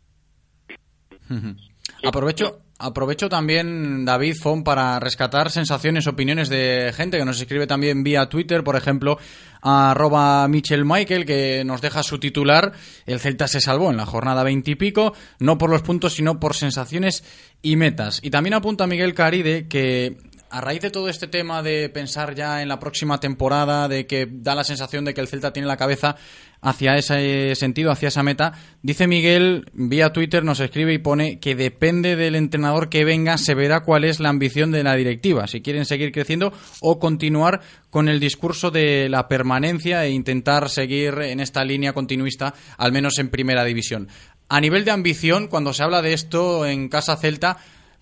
Aprovecho, 2.05 2.61
aprovecho 2.78 3.28
también, 3.28 4.05
David 4.05 4.36
Fon, 4.40 4.62
para 4.62 5.01
rescatar 5.01 5.51
sensaciones, 5.51 6.07
opiniones 6.07 6.49
de 6.49 6.92
gente 6.94 7.18
que 7.18 7.24
nos 7.24 7.40
escribe 7.40 7.66
también 7.66 8.05
vía 8.05 8.28
Twitter, 8.28 8.62
por 8.62 8.76
ejemplo, 8.76 9.18
a 9.61 9.90
arroba 9.90 10.46
Michel 10.49 10.84
Michael, 10.84 11.26
que 11.26 11.64
nos 11.64 11.80
deja 11.80 12.03
su 12.03 12.18
titular. 12.18 12.72
El 13.07 13.18
Celta 13.18 13.49
se 13.49 13.61
salvó 13.61 13.90
en 13.90 13.96
la 13.96 14.07
jornada 14.07 14.44
veintipico, 14.44 15.12
no 15.40 15.59
por 15.59 15.70
los 15.70 15.82
puntos, 15.82 16.14
sino 16.14 16.38
por 16.38 16.55
sensaciones 16.55 17.24
y 17.62 17.76
metas. 17.76 18.20
Y 18.22 18.30
también 18.30 18.55
apunta 18.55 18.86
Miguel 18.86 19.14
Caride 19.14 19.66
que 19.66 20.16
a 20.51 20.61
raíz 20.61 20.80
de 20.80 20.90
todo 20.90 21.09
este 21.09 21.26
tema 21.26 21.62
de 21.62 21.88
pensar 21.88 22.34
ya 22.34 22.62
en 22.62 22.68
la 22.68 22.78
próxima 22.78 23.20
temporada, 23.20 23.88
de 23.88 24.07
que 24.07 24.26
da 24.30 24.55
la 24.55 24.64
sensación 24.64 25.05
de 25.05 25.14
que 25.14 25.20
el 25.20 25.28
Celta 25.28 25.53
tiene 25.53 25.68
la 25.68 25.76
cabeza 25.76 26.16
hacia 26.61 26.97
ese 26.97 27.55
sentido, 27.55 27.91
hacia 27.91 28.09
esa 28.09 28.23
meta, 28.23 28.53
dice 28.83 29.07
Miguel, 29.07 29.71
vía 29.73 30.13
Twitter 30.13 30.45
nos 30.45 30.61
escribe 30.61 30.95
y 30.95 30.99
pone 30.99 31.39
que 31.39 31.55
depende 31.55 32.17
del 32.17 32.35
entrenador 32.35 32.89
que 32.89 33.05
venga, 33.05 33.39
se 33.39 33.55
verá 33.55 33.81
cuál 33.81 34.05
es 34.05 34.21
la 34.21 34.29
ambición 34.29 34.71
de 34.71 34.83
la 34.83 34.95
directiva, 34.95 35.47
si 35.47 35.61
quieren 35.61 35.85
seguir 35.85 36.13
creciendo 36.13 36.53
o 36.81 36.99
continuar 36.99 37.61
con 37.91 38.09
el 38.09 38.21
discurso 38.21 38.71
de 38.71 39.09
la 39.09 39.29
permanencia 39.29 40.05
e 40.05 40.11
intentar 40.11 40.69
seguir 40.69 41.15
en 41.23 41.41
esta 41.41 41.65
línea 41.65 41.93
continuista, 41.93 42.55
al 42.77 42.93
menos 42.93 43.19
en 43.19 43.29
primera 43.29 43.65
división. 43.65 44.09
A 44.49 44.61
nivel 44.61 44.85
de 44.85 44.91
ambición, 44.91 45.49
cuando 45.49 45.75
se 45.75 45.83
habla 45.83 46.01
de 46.01 46.15
esto 46.15 46.65
en 46.65 46.89
Casa 46.89 47.17
Celta, 47.17 47.59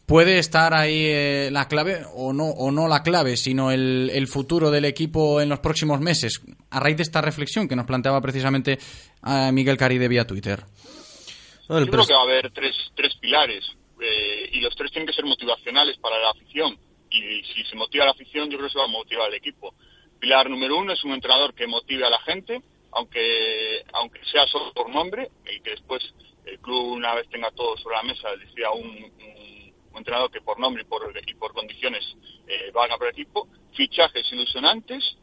puede 0.06 0.38
estar 0.38 0.72
ahí 0.74 1.06
eh, 1.06 1.48
la 1.52 1.66
clave 1.68 2.02
o 2.14 2.32
no 2.32 2.44
o 2.44 2.70
no 2.70 2.86
la 2.88 3.02
clave 3.02 3.36
sino 3.36 3.70
el, 3.72 4.10
el 4.14 4.26
futuro 4.28 4.70
del 4.70 4.84
equipo 4.84 5.40
en 5.40 5.48
los 5.48 5.58
próximos 5.58 6.00
meses 6.00 6.40
a 6.70 6.78
raíz 6.80 6.96
de 6.96 7.02
esta 7.02 7.20
reflexión 7.20 7.68
que 7.68 7.74
nos 7.76 7.86
planteaba 7.86 8.20
precisamente 8.20 8.78
a 9.22 9.50
Miguel 9.52 9.76
Caride 9.76 10.06
vía 10.08 10.24
Twitter 10.26 10.62
Yo 11.68 11.74
creo 11.90 12.06
que 12.06 12.12
va 12.14 12.20
a 12.20 12.22
haber 12.22 12.50
tres, 12.52 12.74
tres 12.94 13.14
pilares 13.20 13.64
eh, 14.00 14.48
y 14.52 14.60
los 14.60 14.74
tres 14.76 14.92
tienen 14.92 15.06
que 15.08 15.12
ser 15.14 15.24
motivacionales 15.24 15.96
para 15.98 16.18
la 16.20 16.30
afición. 16.30 16.78
Y 17.10 17.42
si 17.44 17.64
se 17.64 17.74
motiva 17.76 18.04
la 18.04 18.10
afición, 18.12 18.50
yo 18.50 18.58
creo 18.58 18.68
que 18.68 18.72
se 18.74 18.78
va 18.78 18.84
a 18.84 18.88
motivar 18.88 19.28
el 19.30 19.34
equipo. 19.36 19.74
Pilar 20.20 20.48
número 20.50 20.76
uno 20.78 20.92
es 20.92 21.02
un 21.02 21.12
entrenador 21.12 21.54
que 21.54 21.66
motive 21.66 22.04
a 22.06 22.10
la 22.10 22.20
gente, 22.20 22.60
aunque, 22.92 23.82
aunque 23.94 24.20
sea 24.30 24.46
solo 24.46 24.72
por 24.74 24.90
nombre, 24.90 25.30
y 25.50 25.60
que 25.60 25.70
después 25.70 26.02
el 26.44 26.58
club, 26.60 26.92
una 26.92 27.14
vez 27.14 27.26
tenga 27.30 27.50
todo 27.52 27.76
sobre 27.78 27.96
la 27.96 28.02
mesa, 28.02 28.28
decida 28.38 28.70
un, 28.72 28.86
un- 28.86 29.35
un 29.96 30.00
entrenador 30.00 30.30
que 30.30 30.42
por 30.42 30.60
nombre 30.60 30.82
y 30.82 30.84
por, 30.84 31.02
y 31.26 31.34
por 31.34 31.54
condiciones 31.54 32.04
eh, 32.46 32.70
valga 32.72 32.98
por 32.98 33.06
el 33.06 33.14
equipo. 33.14 33.48
Fichajes 33.72 34.30
ilusionantes, 34.30 35.16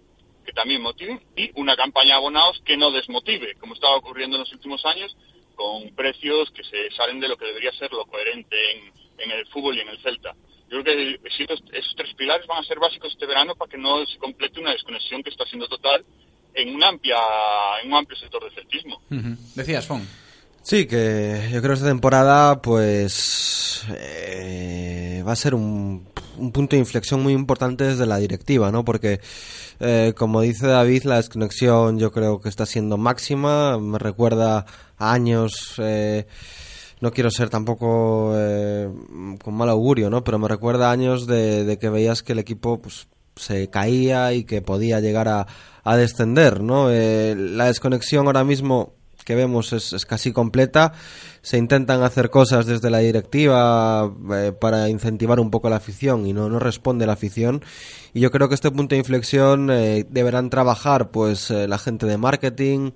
que 0.44 0.52
también 0.52 0.82
motiven, 0.82 1.22
y 1.36 1.52
una 1.56 1.76
campaña 1.76 2.10
de 2.10 2.14
abonados 2.14 2.62
que 2.66 2.76
no 2.76 2.92
desmotive, 2.92 3.56
como 3.56 3.76
estaba 3.76 3.96
ocurriendo 3.96 4.36
en 4.36 4.42
los 4.42 4.52
últimos 4.52 4.84
años, 4.86 5.16
con 5.56 5.94
precios 5.96 6.50
que 6.52 6.64
se 6.64 6.90
salen 6.96 7.20
de 7.20 7.28
lo 7.28 7.38
que 7.38 7.46
debería 7.46 7.72
ser 7.74 7.92
lo 7.92 8.06
coherente 8.06 8.56
en, 8.72 8.92
en 9.20 9.32
el 9.32 9.46
fútbol 9.48 9.78
y 9.78 9.82
en 9.82 9.90
el 9.90 10.00
Celta. 10.02 10.36
Yo 10.70 10.82
creo 10.82 10.84
que 10.84 11.44
esos, 11.44 11.64
esos 11.72 11.96
tres 11.96 12.14
pilares 12.16 12.48
van 12.48 12.64
a 12.64 12.68
ser 12.68 12.80
básicos 12.80 13.12
este 13.12 13.28
verano 13.28 13.56
para 13.56 13.70
que 13.70 13.78
no 13.78 14.04
se 14.08 14.18
complete 14.18 14.60
una 14.60 14.72
desconexión 14.72 15.22
que 15.22 15.30
está 15.30 15.46
siendo 15.46 15.68
total 15.68 16.04
en, 16.56 16.76
una 16.76 16.88
amplia, 16.90 17.18
en 17.84 17.90
un 17.90 17.98
amplio 18.00 18.18
sector 18.18 18.44
del 18.44 18.54
celtismo. 18.54 19.00
decías 19.56 19.86
Fon 19.86 20.02
Sí, 20.64 20.88
que 20.88 21.50
yo 21.52 21.62
creo 21.62 21.74
que 21.74 21.74
esta 21.74 21.88
temporada 21.88 22.62
pues 22.62 23.84
eh, 23.90 25.22
va 25.28 25.34
a 25.34 25.36
ser 25.36 25.54
un 25.56 26.08
un 26.38 26.52
punto 26.52 26.76
de 26.76 26.80
inflexión 26.80 27.22
muy 27.22 27.34
importante 27.34 27.84
desde 27.84 28.06
la 28.06 28.18
directiva, 28.18 28.72
¿no? 28.72 28.84
Porque, 28.84 29.20
eh, 29.80 30.14
como 30.18 30.42
dice 30.42 30.68
David, 30.68 31.04
la 31.04 31.18
desconexión 31.18 32.00
yo 32.00 32.12
creo 32.12 32.40
que 32.42 32.50
está 32.50 32.66
siendo 32.66 32.98
máxima. 32.98 33.78
Me 33.80 34.00
recuerda 34.00 34.66
a 34.98 35.14
años. 35.14 35.76
eh, 35.78 36.28
no 37.02 37.12
quiero 37.12 37.30
ser 37.32 37.50
tampoco 37.50 38.32
eh, 38.36 38.90
con 39.44 39.54
mal 39.56 39.70
augurio, 39.70 40.10
¿no? 40.10 40.24
Pero 40.24 40.40
me 40.40 40.48
recuerda 40.48 40.92
años 40.92 41.28
de, 41.28 41.66
de 41.66 41.78
que 41.78 41.90
veías 41.90 42.24
que 42.24 42.32
el 42.32 42.40
equipo 42.40 42.82
pues, 42.82 43.08
se 43.36 43.70
caía 43.70 44.34
y 44.34 44.46
que 44.46 44.62
podía 44.62 45.02
llegar 45.02 45.28
a, 45.28 45.48
a 45.84 45.98
descender, 45.98 46.62
¿no? 46.62 46.90
Eh, 46.92 47.36
la 47.38 47.66
desconexión 47.66 48.28
ahora 48.28 48.46
mismo 48.46 48.94
que 49.24 49.36
vemos 49.36 49.74
es, 49.74 49.94
es 49.94 50.06
casi 50.06 50.32
completa. 50.32 50.94
Se 51.42 51.58
intentan 51.58 52.04
hacer 52.04 52.30
cosas 52.30 52.66
desde 52.66 52.90
la 52.90 53.00
directiva 53.00 54.12
eh, 54.34 54.52
para 54.60 54.90
incentivar 54.90 55.40
un 55.40 55.52
poco 55.52 55.70
la 55.70 55.78
afición 55.78 56.26
y 56.26 56.34
no, 56.34 56.50
no 56.50 56.60
responde 56.60 57.06
la 57.06 57.14
afición. 57.14 57.64
Y 58.14 58.22
yo 58.22 58.32
creo 58.32 58.50
que 58.50 58.56
este 58.56 58.72
punto 58.72 58.96
de 58.96 59.00
inflexión 59.00 59.70
eh, 59.72 60.06
deberán 60.10 60.50
trabajar 60.50 61.12
pues 61.12 61.52
eh, 61.52 61.68
la 61.68 61.78
gente 61.78 62.06
de 62.06 62.18
marketing, 62.18 62.92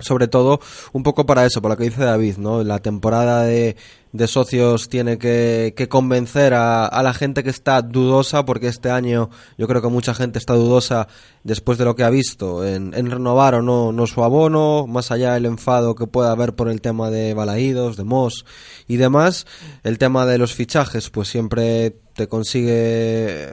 sobre 0.00 0.28
todo 0.28 0.60
un 0.92 1.02
poco 1.02 1.26
para 1.26 1.46
eso, 1.46 1.62
por 1.62 1.70
lo 1.70 1.76
que 1.76 1.84
dice 1.84 2.04
David, 2.04 2.36
¿no? 2.38 2.64
La 2.64 2.80
temporada 2.80 3.44
de, 3.44 3.76
de 4.12 4.26
socios 4.26 4.88
tiene 4.88 5.18
que, 5.18 5.74
que 5.76 5.88
convencer 5.88 6.54
a, 6.54 6.86
a, 6.86 7.02
la 7.02 7.14
gente 7.14 7.44
que 7.44 7.50
está 7.50 7.80
dudosa, 7.80 8.44
porque 8.44 8.68
este 8.68 8.90
año 8.90 9.30
yo 9.56 9.68
creo 9.68 9.82
que 9.82 9.88
mucha 9.88 10.14
gente 10.14 10.38
está 10.38 10.54
dudosa 10.54 11.06
después 11.44 11.78
de 11.78 11.84
lo 11.84 11.94
que 11.94 12.04
ha 12.04 12.10
visto 12.10 12.66
en, 12.66 12.92
en 12.94 13.10
renovar 13.10 13.54
o 13.54 13.62
no, 13.62 13.92
no 13.92 14.06
su 14.06 14.24
abono, 14.24 14.86
más 14.88 15.10
allá 15.10 15.34
del 15.34 15.46
enfado 15.46 15.94
que 15.94 16.06
pueda 16.06 16.32
haber 16.32 16.54
por 16.54 16.68
el 16.68 16.80
tema 16.80 17.10
de 17.10 17.34
Balaídos, 17.34 17.96
de 17.96 18.04
Moss 18.04 18.44
y 18.88 18.96
demás, 18.96 19.46
el 19.84 19.98
tema 19.98 20.26
de 20.26 20.38
los 20.38 20.54
fichajes, 20.54 21.10
pues 21.10 21.28
siempre 21.28 22.03
te 22.14 22.28
consigue 22.28 23.50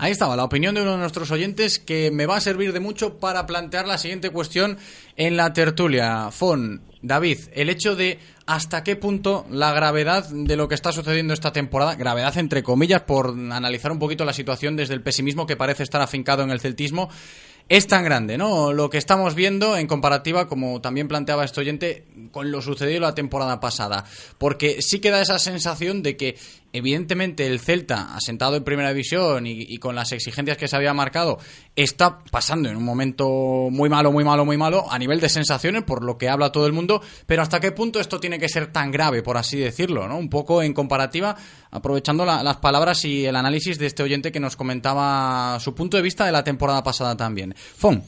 Ahí 0.00 0.12
estaba 0.12 0.36
la 0.36 0.44
opinión 0.44 0.76
de 0.76 0.82
uno 0.82 0.92
de 0.92 0.98
nuestros 0.98 1.30
oyentes 1.32 1.80
que 1.80 2.12
me 2.12 2.26
va 2.26 2.36
a 2.36 2.40
servir 2.40 2.72
de 2.72 2.78
mucho 2.78 3.18
para 3.18 3.46
plantear 3.46 3.86
la 3.86 3.98
siguiente 3.98 4.30
cuestión 4.30 4.78
en 5.16 5.36
la 5.36 5.52
tertulia. 5.52 6.30
Fon, 6.30 6.82
David, 7.02 7.38
el 7.52 7.68
hecho 7.68 7.96
de 7.96 8.20
hasta 8.48 8.82
qué 8.82 8.96
punto 8.96 9.44
la 9.50 9.74
gravedad 9.74 10.26
de 10.30 10.56
lo 10.56 10.68
que 10.68 10.74
está 10.74 10.90
sucediendo 10.90 11.34
esta 11.34 11.52
temporada, 11.52 11.96
gravedad 11.96 12.38
entre 12.38 12.62
comillas, 12.62 13.02
por 13.02 13.28
analizar 13.28 13.92
un 13.92 13.98
poquito 13.98 14.24
la 14.24 14.32
situación 14.32 14.74
desde 14.74 14.94
el 14.94 15.02
pesimismo 15.02 15.46
que 15.46 15.54
parece 15.54 15.82
estar 15.82 16.00
afincado 16.00 16.44
en 16.44 16.50
el 16.50 16.58
celtismo, 16.58 17.10
es 17.68 17.86
tan 17.86 18.04
grande, 18.04 18.38
¿no? 18.38 18.72
Lo 18.72 18.88
que 18.88 18.96
estamos 18.96 19.34
viendo 19.34 19.76
en 19.76 19.86
comparativa, 19.86 20.48
como 20.48 20.80
también 20.80 21.08
planteaba 21.08 21.44
este 21.44 21.60
oyente, 21.60 22.06
con 22.32 22.50
lo 22.50 22.62
sucedido 22.62 23.00
la 23.00 23.14
temporada 23.14 23.60
pasada. 23.60 24.06
Porque 24.38 24.80
sí 24.80 25.00
queda 25.00 25.20
esa 25.20 25.38
sensación 25.38 26.02
de 26.02 26.16
que, 26.16 26.38
evidentemente, 26.72 27.46
el 27.46 27.60
Celta, 27.60 28.14
asentado 28.14 28.56
en 28.56 28.64
primera 28.64 28.90
división 28.90 29.46
y, 29.46 29.78
con 29.78 29.94
las 29.94 30.12
exigencias 30.12 30.56
que 30.56 30.68
se 30.68 30.76
había 30.76 30.94
marcado, 30.94 31.38
está 31.76 32.18
pasando 32.30 32.68
en 32.68 32.76
un 32.76 32.84
momento 32.84 33.68
muy 33.70 33.88
malo, 33.88 34.12
muy 34.12 34.24
malo, 34.24 34.44
muy 34.44 34.56
malo, 34.56 34.90
a 34.90 34.98
nivel 34.98 35.20
de 35.20 35.28
sensaciones, 35.28 35.84
por 35.84 36.04
lo 36.04 36.18
que 36.18 36.28
habla 36.28 36.52
todo 36.52 36.66
el 36.66 36.72
mundo. 36.72 37.02
Pero 37.26 37.42
hasta 37.42 37.60
qué 37.60 37.72
punto 37.72 38.00
esto 38.00 38.20
tiene 38.20 38.38
que 38.38 38.48
ser 38.48 38.72
tan 38.72 38.90
grave, 38.90 39.22
por 39.22 39.36
así 39.36 39.58
decirlo, 39.58 40.08
¿no? 40.08 40.18
Un 40.18 40.28
poco 40.28 40.62
en 40.62 40.72
comparativa, 40.74 41.36
aprovechando 41.70 42.24
la, 42.24 42.42
las 42.42 42.56
palabras 42.56 43.04
y 43.04 43.26
el 43.26 43.36
análisis 43.36 43.78
de 43.78 43.86
este 43.86 44.02
oyente 44.02 44.32
que 44.32 44.40
nos 44.40 44.56
comentaba 44.56 45.58
su 45.60 45.74
punto 45.74 45.96
de 45.96 46.02
vista 46.02 46.26
de 46.26 46.32
la 46.32 46.44
temporada 46.44 46.82
pasada 46.82 47.16
también. 47.16 47.54
Fon. 47.56 48.02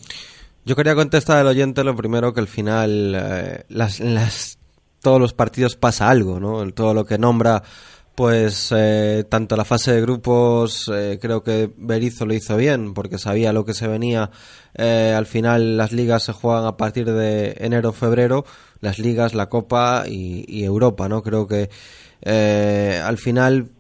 Yo 0.64 0.76
quería 0.76 0.94
contestar 0.94 1.38
al 1.38 1.46
oyente 1.46 1.82
lo 1.84 1.96
primero 1.96 2.34
que 2.34 2.40
al 2.40 2.48
final 2.48 3.14
eh, 3.16 3.64
las, 3.68 3.98
las, 4.00 4.58
todos 5.00 5.20
los 5.20 5.32
partidos 5.32 5.76
pasa 5.76 6.10
algo, 6.10 6.38
¿no? 6.38 6.70
Todo 6.72 6.94
lo 6.94 7.04
que 7.06 7.18
nombra, 7.18 7.62
pues 8.20 8.70
eh, 8.76 9.24
tanto 9.30 9.56
la 9.56 9.64
fase 9.64 9.94
de 9.94 10.02
grupos, 10.02 10.90
eh, 10.94 11.18
creo 11.18 11.42
que 11.42 11.72
Berizzo 11.74 12.26
lo 12.26 12.34
hizo 12.34 12.54
bien, 12.58 12.92
porque 12.92 13.16
sabía 13.16 13.54
lo 13.54 13.64
que 13.64 13.72
se 13.72 13.88
venía. 13.88 14.30
Eh, 14.74 15.14
al 15.16 15.24
final 15.24 15.78
las 15.78 15.92
ligas 15.92 16.24
se 16.24 16.34
juegan 16.34 16.66
a 16.66 16.76
partir 16.76 17.10
de 17.10 17.56
enero-febrero, 17.60 18.44
las 18.82 18.98
ligas, 18.98 19.32
la 19.32 19.48
Copa 19.48 20.04
y, 20.06 20.62
Europa, 20.62 21.08
¿no? 21.08 21.22
Creo 21.22 21.46
que 21.46 21.70
eh, 22.20 23.00
al 23.02 23.16
final 23.16 23.70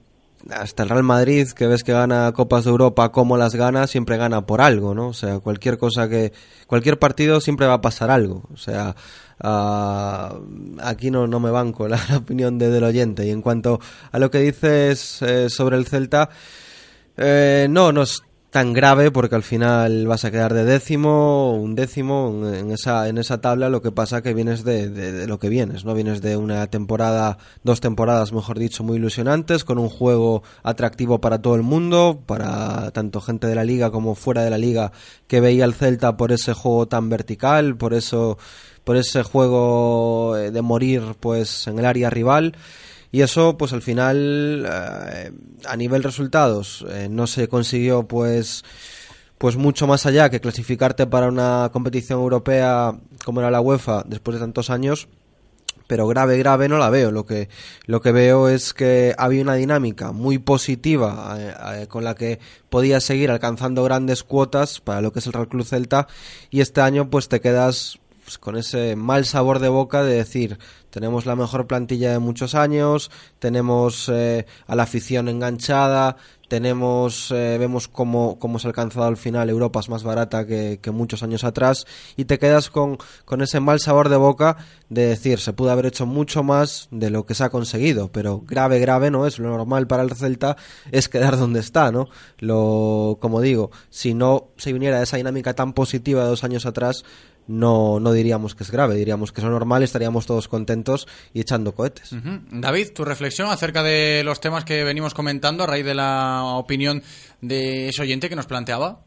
hasta 0.48 0.84
el 0.84 0.88
Real 0.88 1.02
Madrid, 1.02 1.48
que 1.50 1.66
ves 1.66 1.84
que 1.84 1.92
gana 1.92 2.32
Copas 2.32 2.64
de 2.64 2.70
Europa, 2.70 3.12
como 3.12 3.36
las 3.36 3.54
gana, 3.54 3.86
siempre 3.86 4.16
gana 4.16 4.46
por 4.46 4.62
algo, 4.62 4.94
¿no? 4.94 5.08
O 5.08 5.12
sea, 5.12 5.40
cualquier 5.40 5.76
cosa 5.76 6.08
que. 6.08 6.32
Cualquier 6.66 6.98
partido 6.98 7.42
siempre 7.42 7.66
va 7.66 7.74
a 7.74 7.80
pasar 7.82 8.10
algo. 8.10 8.44
O 8.50 8.56
sea, 8.56 8.96
uh, 9.42 10.80
aquí 10.82 11.10
no, 11.10 11.26
no 11.26 11.40
me 11.40 11.50
banco 11.50 11.88
la, 11.88 12.00
la, 12.08 12.18
opinión 12.18 12.58
de, 12.58 12.70
del 12.70 12.84
oyente. 12.84 13.26
Y 13.26 13.30
en 13.30 13.42
cuanto 13.42 13.80
a 14.12 14.18
lo 14.18 14.30
que 14.30 14.38
dices 14.38 15.22
eh, 15.22 15.48
sobre 15.50 15.76
el 15.76 15.86
Celta, 15.86 16.30
eh, 17.16 17.66
no, 17.68 17.92
no 17.92 18.02
es 18.02 18.22
tan 18.50 18.72
grave 18.72 19.12
porque 19.12 19.36
al 19.36 19.44
final 19.44 20.08
vas 20.08 20.24
a 20.24 20.30
quedar 20.32 20.54
de 20.54 20.64
décimo 20.64 21.54
un 21.54 21.76
décimo 21.76 22.50
en 22.52 22.72
esa 22.72 23.08
en 23.08 23.16
esa 23.18 23.40
tabla 23.40 23.68
lo 23.68 23.80
que 23.80 23.92
pasa 23.92 24.22
que 24.22 24.34
vienes 24.34 24.64
de, 24.64 24.88
de, 24.90 25.12
de, 25.12 25.26
lo 25.28 25.38
que 25.38 25.48
vienes 25.48 25.84
no 25.84 25.94
vienes 25.94 26.20
de 26.20 26.36
una 26.36 26.66
temporada 26.66 27.38
dos 27.62 27.80
temporadas 27.80 28.32
mejor 28.32 28.58
dicho 28.58 28.82
muy 28.82 28.96
ilusionantes 28.96 29.62
con 29.62 29.78
un 29.78 29.88
juego 29.88 30.42
atractivo 30.64 31.20
para 31.20 31.40
todo 31.40 31.54
el 31.54 31.62
mundo 31.62 32.22
para 32.26 32.90
tanto 32.90 33.20
gente 33.20 33.46
de 33.46 33.54
la 33.54 33.64
liga 33.64 33.92
como 33.92 34.16
fuera 34.16 34.42
de 34.42 34.50
la 34.50 34.58
liga 34.58 34.90
que 35.28 35.40
veía 35.40 35.64
al 35.64 35.74
Celta 35.74 36.16
por 36.16 36.32
ese 36.32 36.52
juego 36.52 36.88
tan 36.88 37.08
vertical 37.08 37.76
por 37.76 37.94
eso 37.94 38.36
por 38.82 38.96
ese 38.96 39.22
juego 39.22 40.34
de 40.34 40.62
morir 40.62 41.02
pues 41.20 41.68
en 41.68 41.78
el 41.78 41.84
área 41.84 42.10
rival 42.10 42.56
y 43.12 43.22
eso 43.22 43.56
pues 43.56 43.72
al 43.72 43.82
final 43.82 44.66
eh, 44.70 45.32
a 45.64 45.76
nivel 45.76 46.02
resultados 46.02 46.84
eh, 46.90 47.08
no 47.10 47.26
se 47.26 47.48
consiguió 47.48 48.04
pues 48.04 48.64
pues 49.38 49.56
mucho 49.56 49.86
más 49.86 50.04
allá 50.04 50.28
que 50.28 50.40
clasificarte 50.40 51.06
para 51.06 51.28
una 51.28 51.70
competición 51.72 52.20
europea 52.20 52.94
como 53.24 53.40
era 53.40 53.50
la 53.50 53.60
UEFA 53.60 54.04
después 54.06 54.34
de 54.34 54.40
tantos 54.40 54.68
años. 54.68 55.08
Pero 55.86 56.06
grave 56.06 56.38
grave 56.38 56.68
no 56.68 56.78
la 56.78 56.90
veo. 56.90 57.10
Lo 57.10 57.24
que 57.26 57.48
lo 57.86 58.00
que 58.00 58.12
veo 58.12 58.48
es 58.48 58.74
que 58.74 59.14
había 59.18 59.42
una 59.42 59.54
dinámica 59.54 60.12
muy 60.12 60.38
positiva 60.38 61.36
eh, 61.38 61.86
con 61.88 62.04
la 62.04 62.14
que 62.14 62.38
podías 62.68 63.02
seguir 63.02 63.30
alcanzando 63.30 63.82
grandes 63.82 64.22
cuotas 64.22 64.80
para 64.80 65.00
lo 65.00 65.10
que 65.12 65.18
es 65.18 65.26
el 65.26 65.32
Real 65.32 65.48
Club 65.48 65.64
Celta. 65.64 66.06
Y 66.50 66.60
este 66.60 66.82
año 66.82 67.08
pues 67.08 67.28
te 67.28 67.40
quedas 67.40 67.98
pues, 68.30 68.38
con 68.38 68.56
ese 68.56 68.94
mal 68.94 69.24
sabor 69.24 69.58
de 69.58 69.68
boca 69.68 70.04
de 70.04 70.14
decir, 70.14 70.58
tenemos 70.90 71.26
la 71.26 71.36
mejor 71.36 71.66
plantilla 71.66 72.12
de 72.12 72.18
muchos 72.18 72.54
años, 72.54 73.10
tenemos 73.38 74.08
eh, 74.08 74.46
a 74.66 74.74
la 74.74 74.82
afición 74.82 75.28
enganchada, 75.28 76.16
tenemos, 76.50 77.30
eh, 77.30 77.58
vemos 77.60 77.86
cómo, 77.86 78.36
cómo 78.40 78.58
se 78.58 78.66
ha 78.66 78.70
alcanzado 78.70 79.06
al 79.06 79.16
final 79.16 79.48
Europa 79.48 79.78
es 79.78 79.88
más 79.88 80.02
barata 80.02 80.44
que, 80.46 80.80
que 80.82 80.90
muchos 80.90 81.22
años 81.22 81.44
atrás 81.44 81.86
y 82.16 82.24
te 82.24 82.40
quedas 82.40 82.70
con, 82.70 82.98
con 83.24 83.40
ese 83.40 83.60
mal 83.60 83.78
sabor 83.78 84.08
de 84.08 84.16
boca 84.16 84.56
de 84.88 85.06
decir, 85.06 85.38
se 85.38 85.52
pudo 85.52 85.70
haber 85.70 85.86
hecho 85.86 86.06
mucho 86.06 86.42
más 86.42 86.88
de 86.90 87.10
lo 87.10 87.24
que 87.24 87.36
se 87.36 87.44
ha 87.44 87.50
conseguido, 87.50 88.10
pero 88.10 88.40
grave, 88.40 88.80
grave 88.80 89.12
no 89.12 89.28
es, 89.28 89.38
lo 89.38 89.48
normal 89.48 89.86
para 89.86 90.02
el 90.02 90.12
Celta 90.16 90.56
es 90.90 91.08
quedar 91.08 91.38
donde 91.38 91.60
está, 91.60 91.92
¿no? 91.92 92.08
Lo, 92.38 93.18
como 93.20 93.40
digo, 93.40 93.70
si 93.88 94.14
no 94.14 94.48
se 94.56 94.72
viniera 94.72 95.00
esa 95.00 95.18
dinámica 95.18 95.54
tan 95.54 95.72
positiva 95.72 96.24
de 96.24 96.30
dos 96.30 96.42
años 96.42 96.66
atrás, 96.66 97.04
no, 97.46 97.98
no 98.00 98.12
diríamos 98.12 98.54
que 98.54 98.62
es 98.62 98.70
grave, 98.70 98.94
diríamos 98.94 99.32
que 99.32 99.40
es 99.40 99.44
lo 99.44 99.50
normal, 99.50 99.82
estaríamos 99.82 100.26
todos 100.26 100.46
contentos 100.48 101.06
y 101.34 101.40
echando 101.40 101.74
cohetes. 101.74 102.10
David, 102.50 102.92
tu 102.94 103.04
reflexión 103.04 103.48
acerca 103.48 103.82
de 103.82 104.22
los 104.24 104.40
temas 104.40 104.64
que 104.64 104.84
venimos 104.84 105.14
comentando 105.14 105.64
a 105.64 105.66
raíz 105.66 105.84
de 105.84 105.94
la 105.94 106.44
opinión 106.56 107.02
de 107.40 107.88
ese 107.88 108.02
oyente 108.02 108.28
que 108.28 108.36
nos 108.36 108.46
planteaba. 108.46 109.00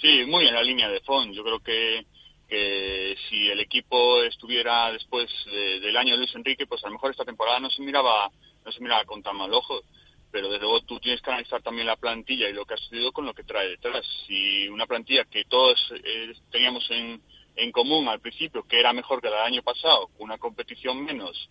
Sí, 0.00 0.24
muy 0.26 0.46
en 0.46 0.54
la 0.54 0.62
línea 0.62 0.88
de 0.88 1.00
Fon. 1.00 1.32
Yo 1.32 1.42
creo 1.42 1.60
que, 1.60 2.04
que 2.48 3.16
si 3.28 3.48
el 3.48 3.60
equipo 3.60 4.22
estuviera 4.22 4.92
después 4.92 5.28
de- 5.46 5.80
del 5.80 5.96
año 5.96 6.12
de 6.12 6.18
Luis 6.18 6.34
Enrique, 6.34 6.66
pues 6.66 6.84
a 6.84 6.88
lo 6.88 6.92
mejor 6.94 7.10
esta 7.10 7.24
temporada 7.24 7.58
no 7.60 7.70
se 7.70 7.82
miraba, 7.82 8.30
no 8.64 8.72
se 8.72 8.80
miraba 8.82 9.04
con 9.04 9.22
tan 9.22 9.36
mal 9.36 9.52
ojo. 9.54 9.80
Pero 10.30 10.48
desde 10.50 10.62
luego 10.64 10.82
tú 10.82 10.98
tienes 11.00 11.22
que 11.22 11.30
analizar 11.30 11.62
también 11.62 11.86
la 11.86 11.96
plantilla 11.96 12.48
y 12.48 12.52
lo 12.52 12.66
que 12.66 12.74
ha 12.74 12.76
sucedido 12.76 13.10
con 13.12 13.24
lo 13.24 13.32
que 13.32 13.44
trae 13.44 13.68
detrás. 13.68 14.04
Si 14.26 14.68
una 14.68 14.84
plantilla 14.84 15.24
que 15.24 15.44
todos 15.44 15.78
eh, 15.94 16.32
teníamos 16.52 16.84
en, 16.90 17.22
en 17.56 17.72
común 17.72 18.08
al 18.08 18.20
principio, 18.20 18.62
que 18.68 18.78
era 18.78 18.92
mejor 18.92 19.20
que 19.20 19.30
la 19.30 19.36
del 19.36 19.54
año 19.54 19.62
pasado, 19.62 20.10
una 20.18 20.38
competición 20.38 21.04
menos, 21.04 21.48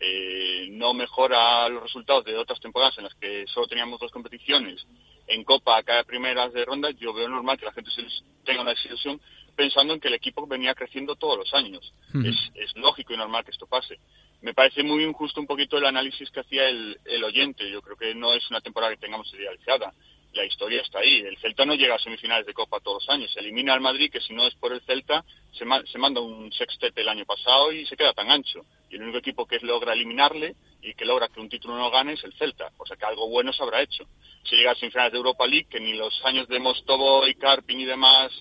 eh, 0.00 0.68
no 0.70 0.94
mejora 0.94 1.68
los 1.68 1.84
resultados 1.84 2.24
de 2.24 2.36
otras 2.36 2.58
temporadas 2.58 2.98
en 2.98 3.04
las 3.04 3.14
que 3.14 3.46
solo 3.46 3.68
teníamos 3.68 4.00
dos 4.00 4.10
competiciones 4.10 4.84
en 5.28 5.44
Copa 5.44 5.82
cada 5.82 6.04
primeras 6.04 6.52
de 6.52 6.64
ronda, 6.64 6.90
yo 6.90 7.12
veo 7.12 7.28
normal 7.28 7.58
que 7.58 7.66
la 7.66 7.72
gente 7.72 7.90
se 7.90 8.02
tenga 8.44 8.62
una 8.62 8.70
desilusión 8.70 9.20
pensando 9.56 9.94
en 9.94 10.00
que 10.00 10.08
el 10.08 10.14
equipo 10.14 10.46
venía 10.46 10.74
creciendo 10.74 11.14
todos 11.14 11.36
los 11.38 11.54
años. 11.54 11.92
Es, 12.24 12.36
es 12.54 12.76
lógico 12.76 13.12
y 13.12 13.16
normal 13.16 13.44
que 13.44 13.50
esto 13.50 13.66
pase. 13.66 13.98
Me 14.40 14.54
parece 14.54 14.82
muy 14.82 15.04
injusto 15.04 15.40
un 15.40 15.46
poquito 15.46 15.76
el 15.76 15.86
análisis 15.86 16.30
que 16.30 16.40
hacía 16.40 16.68
el, 16.68 16.98
el 17.04 17.22
oyente. 17.22 17.70
Yo 17.70 17.82
creo 17.82 17.96
que 17.96 18.14
no 18.14 18.32
es 18.32 18.50
una 18.50 18.60
temporada 18.60 18.94
que 18.94 19.00
tengamos 19.00 19.32
idealizada. 19.34 19.92
La 20.32 20.44
historia 20.46 20.80
está 20.80 21.00
ahí. 21.00 21.18
El 21.20 21.36
Celta 21.38 21.64
no 21.66 21.74
llega 21.74 21.94
a 21.94 21.98
semifinales 21.98 22.46
de 22.46 22.54
Copa 22.54 22.80
todos 22.80 23.02
los 23.02 23.14
años. 23.14 23.30
Se 23.32 23.40
elimina 23.40 23.74
al 23.74 23.80
Madrid, 23.82 24.10
que 24.10 24.20
si 24.20 24.32
no 24.32 24.46
es 24.46 24.54
por 24.54 24.72
el 24.72 24.80
Celta, 24.82 25.24
se, 25.52 25.64
ma- 25.66 25.82
se 25.84 25.98
manda 25.98 26.20
un 26.22 26.50
sextete 26.52 27.02
el 27.02 27.08
año 27.08 27.26
pasado 27.26 27.70
y 27.70 27.84
se 27.86 27.96
queda 27.96 28.14
tan 28.14 28.30
ancho. 28.30 28.64
Y 28.90 28.96
el 28.96 29.02
único 29.02 29.18
equipo 29.18 29.46
que 29.46 29.58
logra 29.60 29.92
eliminarle 29.92 30.54
y 30.80 30.94
que 30.94 31.04
logra 31.04 31.28
que 31.28 31.38
un 31.40 31.50
título 31.50 31.76
no 31.76 31.90
gane 31.90 32.14
es 32.14 32.24
el 32.24 32.32
Celta. 32.34 32.70
O 32.78 32.86
sea 32.86 32.96
que 32.96 33.04
algo 33.04 33.28
bueno 33.28 33.52
se 33.52 33.62
habrá 33.62 33.82
hecho. 33.82 34.04
Si 34.44 34.56
llega 34.56 34.70
a 34.72 34.74
semifinales 34.74 35.12
de 35.12 35.18
Europa 35.18 35.46
League, 35.46 35.68
que 35.68 35.80
ni 35.80 35.92
los 35.94 36.24
años 36.24 36.48
de 36.48 36.58
Mostovo 36.58 37.26
y 37.28 37.34
Karpin 37.34 37.80
y 37.80 37.84
demás 37.84 38.32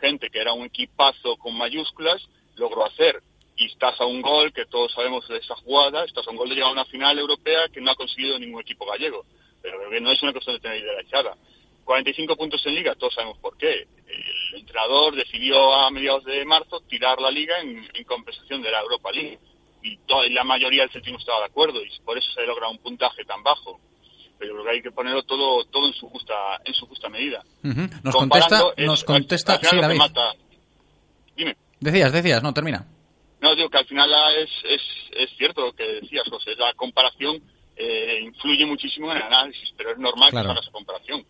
gente 0.00 0.28
que 0.28 0.40
era 0.40 0.52
un 0.52 0.66
equipazo 0.66 1.36
con 1.36 1.56
mayúsculas 1.56 2.20
logró 2.56 2.84
hacer. 2.84 3.22
Y 3.56 3.66
estás 3.66 3.98
a 4.00 4.04
un 4.04 4.20
gol, 4.20 4.52
que 4.52 4.66
todos 4.66 4.92
sabemos 4.92 5.26
de 5.28 5.38
esa 5.38 5.54
jugada, 5.56 6.04
estás 6.04 6.26
a 6.26 6.30
un 6.30 6.36
gol 6.36 6.48
de 6.50 6.56
llegar 6.56 6.68
a 6.70 6.72
una 6.72 6.84
final 6.84 7.18
europea 7.18 7.68
que 7.72 7.80
no 7.80 7.90
ha 7.90 7.94
conseguido 7.94 8.38
ningún 8.38 8.60
equipo 8.60 8.84
gallego. 8.84 9.24
Pero 9.66 9.78
creo 9.78 9.90
que 9.90 10.00
no 10.00 10.12
es 10.12 10.22
una 10.22 10.30
cuestión 10.32 10.54
de 10.54 10.60
tener 10.62 10.78
idea 10.78 11.00
echada. 11.00 11.34
45 11.84 12.36
puntos 12.36 12.64
en 12.66 12.74
liga, 12.76 12.94
todos 12.94 13.14
sabemos 13.14 13.36
por 13.38 13.56
qué. 13.56 13.88
El 14.06 14.60
entrenador 14.60 15.16
decidió 15.16 15.74
a 15.74 15.90
mediados 15.90 16.24
de 16.24 16.44
marzo 16.44 16.80
tirar 16.88 17.20
la 17.20 17.32
liga 17.32 17.58
en, 17.60 17.84
en 17.92 18.04
compensación 18.04 18.62
de 18.62 18.70
la 18.70 18.80
Europa 18.80 19.10
League. 19.10 19.40
Y, 19.82 19.96
toda, 20.06 20.24
la 20.28 20.44
mayoría 20.44 20.86
del 20.86 21.12
no 21.12 21.18
estaba 21.18 21.40
de 21.40 21.46
acuerdo 21.46 21.82
y 21.84 21.88
por 22.04 22.16
eso 22.16 22.30
se 22.32 22.46
logra 22.46 22.68
un 22.68 22.78
puntaje 22.78 23.24
tan 23.24 23.42
bajo. 23.42 23.80
Pero 24.38 24.52
creo 24.54 24.64
que 24.64 24.70
hay 24.70 24.82
que 24.82 24.92
ponerlo 24.92 25.24
todo 25.24 25.64
todo 25.64 25.88
en 25.88 25.94
su 25.94 26.08
justa 26.10 26.34
en 26.64 26.74
su 26.74 26.86
justa 26.86 27.08
medida. 27.08 27.42
Nos 28.04 28.14
contesta, 28.14 28.60
es- 28.76 28.86
nos 28.86 29.02
contesta, 29.02 29.54
al 29.54 29.60
sí, 29.64 29.76
David. 29.80 29.96
mata- 29.98 30.34
Dime. 31.36 31.56
Decías, 31.80 32.12
decías, 32.12 32.40
no, 32.42 32.54
termina. 32.54 32.86
No, 33.40 33.54
digo 33.56 33.68
que 33.68 33.78
al 33.78 33.86
final 33.86 34.08
la- 34.10 34.32
es, 34.34 34.50
es, 34.64 34.82
es 35.16 35.30
cierto 35.36 35.62
lo 35.62 35.72
que 35.72 35.84
decías, 35.84 36.28
José. 36.28 36.54
La 36.56 36.72
comparación 36.74 37.42
eh, 37.76 38.20
influye 38.22 38.64
muchísimo 38.66 39.10
en 39.10 39.18
el 39.18 39.22
análisis, 39.24 39.70
pero 39.76 39.92
es 39.92 39.98
normal 39.98 40.30
Claro. 40.30 40.46
que 40.48 40.50
haga 40.52 40.60
esa 40.60 40.70
comparación. 40.72 41.24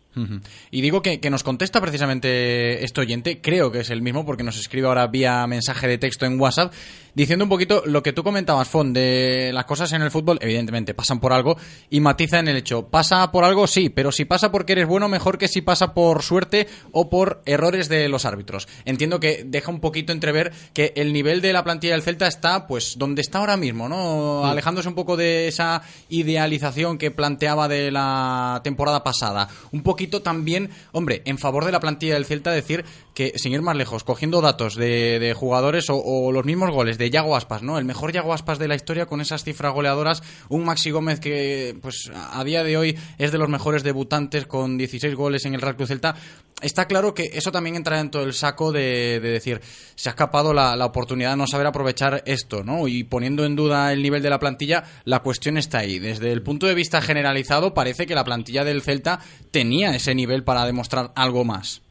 Y 0.71 0.81
digo 0.81 1.01
que, 1.01 1.19
que 1.19 1.29
nos 1.29 1.43
contesta 1.43 1.79
precisamente 1.81 2.83
este 2.83 3.01
oyente, 3.01 3.39
creo 3.41 3.71
que 3.71 3.79
es 3.81 3.89
el 3.89 4.01
mismo 4.01 4.25
porque 4.25 4.43
nos 4.43 4.57
escribe 4.57 4.87
ahora 4.87 5.05
vía 5.07 5.45
mensaje 5.45 5.87
de 5.87 5.97
texto 5.97 6.25
en 6.25 6.39
WhatsApp, 6.39 6.73
diciendo 7.17 7.45
un 7.45 7.49
poquito 7.49 7.81
lo 7.87 8.03
que 8.03 8.13
tú 8.13 8.23
comentabas, 8.23 8.67
Fon, 8.67 8.93
de 8.93 9.49
las 9.51 9.65
cosas 9.65 9.91
en 9.91 10.03
el 10.03 10.11
fútbol, 10.11 10.37
evidentemente 10.39 10.93
pasan 10.93 11.19
por 11.19 11.33
algo, 11.33 11.57
y 11.89 11.99
matiza 11.99 12.37
en 12.37 12.47
el 12.47 12.57
hecho, 12.57 12.89
pasa 12.89 13.31
por 13.31 13.43
algo, 13.43 13.65
sí, 13.65 13.89
pero 13.89 14.11
si 14.11 14.25
pasa 14.25 14.51
porque 14.51 14.73
eres 14.73 14.87
bueno, 14.87 15.09
mejor 15.09 15.39
que 15.39 15.47
si 15.47 15.61
pasa 15.61 15.95
por 15.95 16.21
suerte 16.21 16.67
o 16.91 17.09
por 17.09 17.41
errores 17.47 17.89
de 17.89 18.07
los 18.07 18.25
árbitros. 18.25 18.67
Entiendo 18.85 19.19
que 19.19 19.43
deja 19.43 19.71
un 19.71 19.79
poquito 19.79 20.13
entrever 20.13 20.51
que 20.73 20.93
el 20.95 21.11
nivel 21.11 21.41
de 21.41 21.53
la 21.53 21.63
plantilla 21.63 21.93
del 21.93 22.03
Celta 22.03 22.27
está, 22.27 22.67
pues, 22.67 22.99
donde 22.99 23.21
está 23.21 23.39
ahora 23.39 23.57
mismo, 23.57 23.89
¿no? 23.89 24.43
Sí. 24.43 24.51
Alejándose 24.51 24.87
un 24.87 24.93
poco 24.93 25.17
de 25.17 25.47
esa 25.47 25.81
idealización 26.09 26.99
que 26.99 27.09
planteaba 27.09 27.67
de 27.67 27.89
la 27.89 28.61
temporada 28.63 29.03
pasada. 29.03 29.49
Un 29.71 29.81
poquito 29.81 30.21
también, 30.21 30.69
hombre, 30.91 31.23
en 31.25 31.39
favor 31.39 31.65
de 31.65 31.71
la 31.71 31.79
plantilla 31.79 32.13
del 32.13 32.25
Celta, 32.25 32.51
decir 32.51 32.85
que, 33.15 33.33
sin 33.37 33.53
ir 33.53 33.63
más 33.63 33.75
lejos, 33.75 34.03
cogiendo 34.03 34.39
datos 34.39 34.75
de, 34.75 35.17
de 35.17 35.33
jugadores 35.33 35.89
o, 35.89 35.95
o 35.97 36.31
los 36.31 36.45
mismos 36.45 36.69
goles 36.69 36.99
de 36.99 37.06
Yago 37.09 37.35
Aspas, 37.35 37.63
¿no? 37.63 37.77
El 37.77 37.85
mejor 37.85 38.11
Yago 38.11 38.33
Aspas 38.33 38.59
de 38.59 38.67
la 38.67 38.75
historia 38.75 39.05
con 39.05 39.21
esas 39.21 39.43
cifras 39.43 39.73
goleadoras, 39.73 40.23
un 40.49 40.65
Maxi 40.65 40.91
Gómez 40.91 41.19
que, 41.19 41.77
pues, 41.81 42.11
a 42.13 42.43
día 42.43 42.63
de 42.63 42.77
hoy 42.77 42.97
es 43.17 43.31
de 43.31 43.37
los 43.37 43.49
mejores 43.49 43.83
debutantes 43.83 44.45
con 44.45 44.77
16 44.77 45.15
goles 45.15 45.45
en 45.45 45.53
el 45.53 45.61
Real 45.61 45.75
Club 45.75 45.87
Celta. 45.87 46.15
Está 46.61 46.85
claro 46.85 47.13
que 47.13 47.29
eso 47.33 47.51
también 47.51 47.75
entra 47.75 47.97
dentro 47.97 48.21
del 48.21 48.33
saco 48.33 48.71
de, 48.71 49.19
de 49.21 49.29
decir, 49.29 49.61
se 49.95 50.09
ha 50.09 50.11
escapado 50.11 50.53
la, 50.53 50.75
la 50.75 50.85
oportunidad 50.85 51.31
de 51.31 51.37
no 51.37 51.47
saber 51.47 51.67
aprovechar 51.67 52.23
esto, 52.25 52.63
¿no? 52.63 52.87
Y 52.87 53.03
poniendo 53.03 53.45
en 53.45 53.55
duda 53.55 53.93
el 53.93 54.01
nivel 54.01 54.23
de 54.23 54.29
la 54.29 54.39
plantilla, 54.39 54.83
la 55.05 55.19
cuestión 55.19 55.57
está 55.57 55.79
ahí. 55.79 55.99
Desde 55.99 56.31
el 56.31 56.41
punto 56.41 56.65
de 56.65 56.73
vista 56.73 57.01
generalizado, 57.01 57.73
parece 57.73 58.07
que 58.07 58.15
la 58.15 58.23
plantilla 58.23 58.63
del 58.63 58.81
Celta 58.81 59.19
tenía 59.51 59.95
ese 59.95 60.15
nivel 60.15 60.43
para 60.43 60.65
demostrar 60.65 61.11
algo 61.15 61.45
más. 61.45 61.81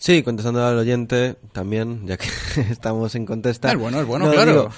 Sí, 0.00 0.22
contestando 0.22 0.66
al 0.66 0.78
oyente 0.78 1.36
también, 1.52 2.06
ya 2.06 2.16
que 2.16 2.26
estamos 2.70 3.14
en 3.14 3.26
contesta. 3.26 3.70
Es 3.70 3.78
bueno, 3.78 4.00
es 4.00 4.06
bueno, 4.06 4.26
No, 4.26 4.32
claro. 4.32 4.50
digo, 4.50 4.68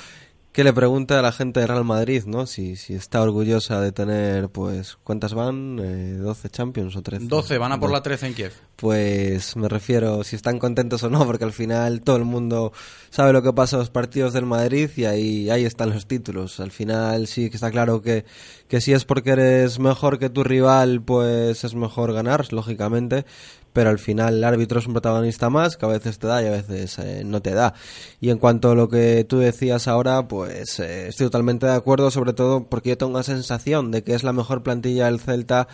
que 0.50 0.64
le 0.64 0.72
pregunte 0.72 1.14
a 1.14 1.22
la 1.22 1.30
gente 1.30 1.60
de 1.60 1.66
Real 1.68 1.84
Madrid, 1.84 2.24
¿no? 2.26 2.44
Si, 2.46 2.74
si 2.74 2.94
está 2.94 3.22
orgullosa 3.22 3.80
de 3.80 3.92
tener, 3.92 4.48
pues, 4.48 4.98
¿cuántas 5.04 5.32
van? 5.32 5.78
Eh, 5.80 6.18
¿12 6.20 6.50
Champions 6.50 6.96
o 6.96 7.02
13? 7.02 7.26
12, 7.26 7.56
van 7.56 7.70
a 7.70 7.78
por 7.78 7.92
la 7.92 8.02
13 8.02 8.26
en 8.26 8.34
Kiev. 8.34 8.52
Pues 8.74 9.54
me 9.56 9.68
refiero 9.68 10.24
si 10.24 10.34
están 10.34 10.58
contentos 10.58 11.04
o 11.04 11.08
no, 11.08 11.24
porque 11.24 11.44
al 11.44 11.52
final 11.52 12.00
todo 12.02 12.16
el 12.16 12.24
mundo 12.24 12.72
sabe 13.10 13.32
lo 13.32 13.42
que 13.44 13.52
pasa 13.52 13.76
en 13.76 13.80
los 13.80 13.90
partidos 13.90 14.32
del 14.32 14.44
Madrid 14.44 14.90
y 14.96 15.04
ahí, 15.04 15.50
ahí 15.50 15.64
están 15.64 15.90
los 15.90 16.06
títulos. 16.08 16.58
Al 16.58 16.72
final 16.72 17.28
sí 17.28 17.48
que 17.48 17.56
está 17.56 17.70
claro 17.70 18.02
que, 18.02 18.24
que 18.66 18.80
si 18.80 18.92
es 18.92 19.04
porque 19.04 19.30
eres 19.30 19.78
mejor 19.78 20.18
que 20.18 20.30
tu 20.30 20.42
rival, 20.42 21.00
pues 21.00 21.62
es 21.62 21.74
mejor 21.76 22.12
ganar, 22.12 22.52
lógicamente. 22.52 23.24
Pero 23.72 23.88
al 23.90 23.98
final 23.98 24.34
el 24.34 24.44
árbitro 24.44 24.80
es 24.80 24.86
un 24.86 24.92
protagonista 24.92 25.48
más 25.48 25.76
que 25.78 25.86
a 25.86 25.88
veces 25.88 26.18
te 26.18 26.26
da 26.26 26.42
y 26.42 26.46
a 26.46 26.50
veces 26.50 26.98
eh, 26.98 27.22
no 27.24 27.40
te 27.40 27.54
da. 27.54 27.72
Y 28.20 28.28
en 28.30 28.38
cuanto 28.38 28.70
a 28.72 28.74
lo 28.74 28.88
que 28.88 29.24
tú 29.26 29.38
decías 29.38 29.88
ahora, 29.88 30.28
pues 30.28 30.78
eh, 30.80 31.08
estoy 31.08 31.26
totalmente 31.28 31.64
de 31.66 31.72
acuerdo, 31.72 32.10
sobre 32.10 32.34
todo 32.34 32.64
porque 32.68 32.90
yo 32.90 32.98
tengo 32.98 33.12
la 33.16 33.22
sensación 33.22 33.90
de 33.90 34.04
que 34.04 34.14
es 34.14 34.24
la 34.24 34.32
mejor 34.34 34.62
plantilla 34.62 35.06
del 35.06 35.20
Celta 35.20 35.68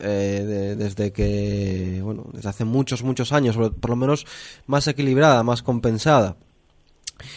eh, 0.00 0.42
de- 0.44 0.76
desde 0.76 1.12
que, 1.12 2.00
bueno, 2.02 2.24
desde 2.32 2.48
hace 2.48 2.64
muchos, 2.64 3.02
muchos 3.02 3.30
años, 3.32 3.56
por, 3.56 3.90
lo 3.90 3.96
menos 3.96 4.26
más 4.66 4.88
equilibrada, 4.88 5.42
más 5.42 5.62
compensada. 5.62 6.36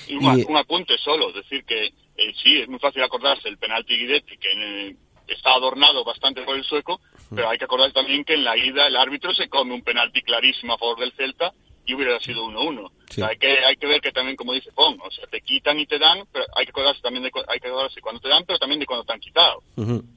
Y 0.07 0.15
un, 0.15 0.39
Y- 0.39 0.43
un 0.49 0.57
apunte 0.57 0.93
solo, 1.03 1.29
es 1.29 1.35
decir, 1.35 1.63
que 1.65 1.85
eh, 1.87 2.33
sí, 2.41 2.57
es 2.61 2.67
muy 2.69 2.79
fácil 2.79 3.03
acordarse 3.03 3.47
el 3.49 3.57
penalti 3.57 3.95
Guidetti, 3.97 4.37
que 4.37 4.47
eh, 4.89 4.95
está 5.27 5.53
adornado 5.53 6.03
bastante 6.03 6.41
por 6.43 6.55
el 6.55 6.63
sueco, 6.63 6.99
pero 7.33 7.49
hay 7.49 7.57
que 7.57 7.65
acordarse 7.65 7.93
también 7.93 8.23
que 8.23 8.33
en 8.33 8.43
la 8.43 8.57
ida 8.57 8.87
el 8.87 8.95
árbitro 8.95 9.33
se 9.33 9.49
come 9.49 9.73
un 9.73 9.81
penalti 9.81 10.21
clarísimo 10.21 10.73
a 10.73 10.77
favor 10.77 10.99
del 10.99 11.11
Celta 11.13 11.53
y 11.85 11.93
hubiera 11.93 12.19
sido 12.19 12.45
1-1. 12.45 12.85
O 12.85 12.91
sea, 13.13 13.27
hay, 13.27 13.37
que, 13.37 13.47
hay 13.47 13.77
que 13.77 13.87
ver 13.87 14.01
que 14.01 14.11
también, 14.11 14.35
como 14.35 14.51
dice 14.51 14.71
Pong, 14.73 14.99
o 15.01 15.09
sea, 15.09 15.25
te 15.27 15.39
quitan 15.39 15.79
y 15.79 15.85
te 15.85 15.97
dan, 15.97 16.27
pero 16.33 16.45
hay 16.53 16.65
que 16.65 16.71
acordarse 16.71 17.01
también 17.01 17.23
de, 17.23 17.31
hay 17.47 17.59
que 17.59 17.67
acordarse 17.69 18.01
cuando 18.01 18.19
te 18.19 18.27
dan, 18.27 18.43
pero 18.45 18.59
también 18.59 18.79
de 18.79 18.85
cuando 18.85 19.05
te 19.05 19.13
han 19.13 19.19
quitado. 19.21 19.63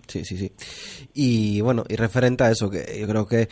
Sí, 0.09 0.25
sí, 0.25 0.37
sí. 0.37 0.53
Y 1.15 1.61
bueno, 1.61 1.85
y 1.89 1.95
referente 1.95 2.43
a 2.43 2.51
eso, 2.51 2.69
que 2.69 2.99
yo 2.99 3.07
creo 3.07 3.27
que 3.27 3.49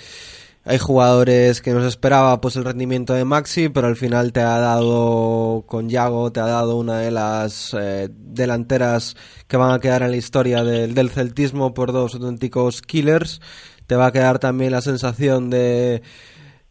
hay 0.68 0.76
jugadores 0.76 1.62
que 1.62 1.72
nos 1.72 1.86
esperaba 1.86 2.42
pues 2.42 2.56
el 2.56 2.64
rendimiento 2.66 3.14
de 3.14 3.24
Maxi, 3.24 3.70
pero 3.70 3.86
al 3.86 3.96
final 3.96 4.34
te 4.34 4.40
ha 4.40 4.58
dado 4.58 5.64
con 5.66 5.88
Yago, 5.88 6.30
te 6.30 6.40
ha 6.40 6.46
dado 6.46 6.76
una 6.76 6.98
de 6.98 7.10
las 7.10 7.72
eh, 7.72 8.10
delanteras 8.12 9.16
que 9.46 9.56
van 9.56 9.72
a 9.72 9.78
quedar 9.78 10.02
en 10.02 10.10
la 10.10 10.18
historia 10.18 10.64
del, 10.64 10.94
del 10.94 11.08
celtismo 11.08 11.72
por 11.72 11.92
dos 11.92 12.16
auténticos 12.16 12.82
killers. 12.82 13.40
Te 13.86 13.96
va 13.96 14.08
a 14.08 14.12
quedar 14.12 14.40
también 14.40 14.72
la 14.72 14.82
sensación 14.82 15.48
de 15.48 16.02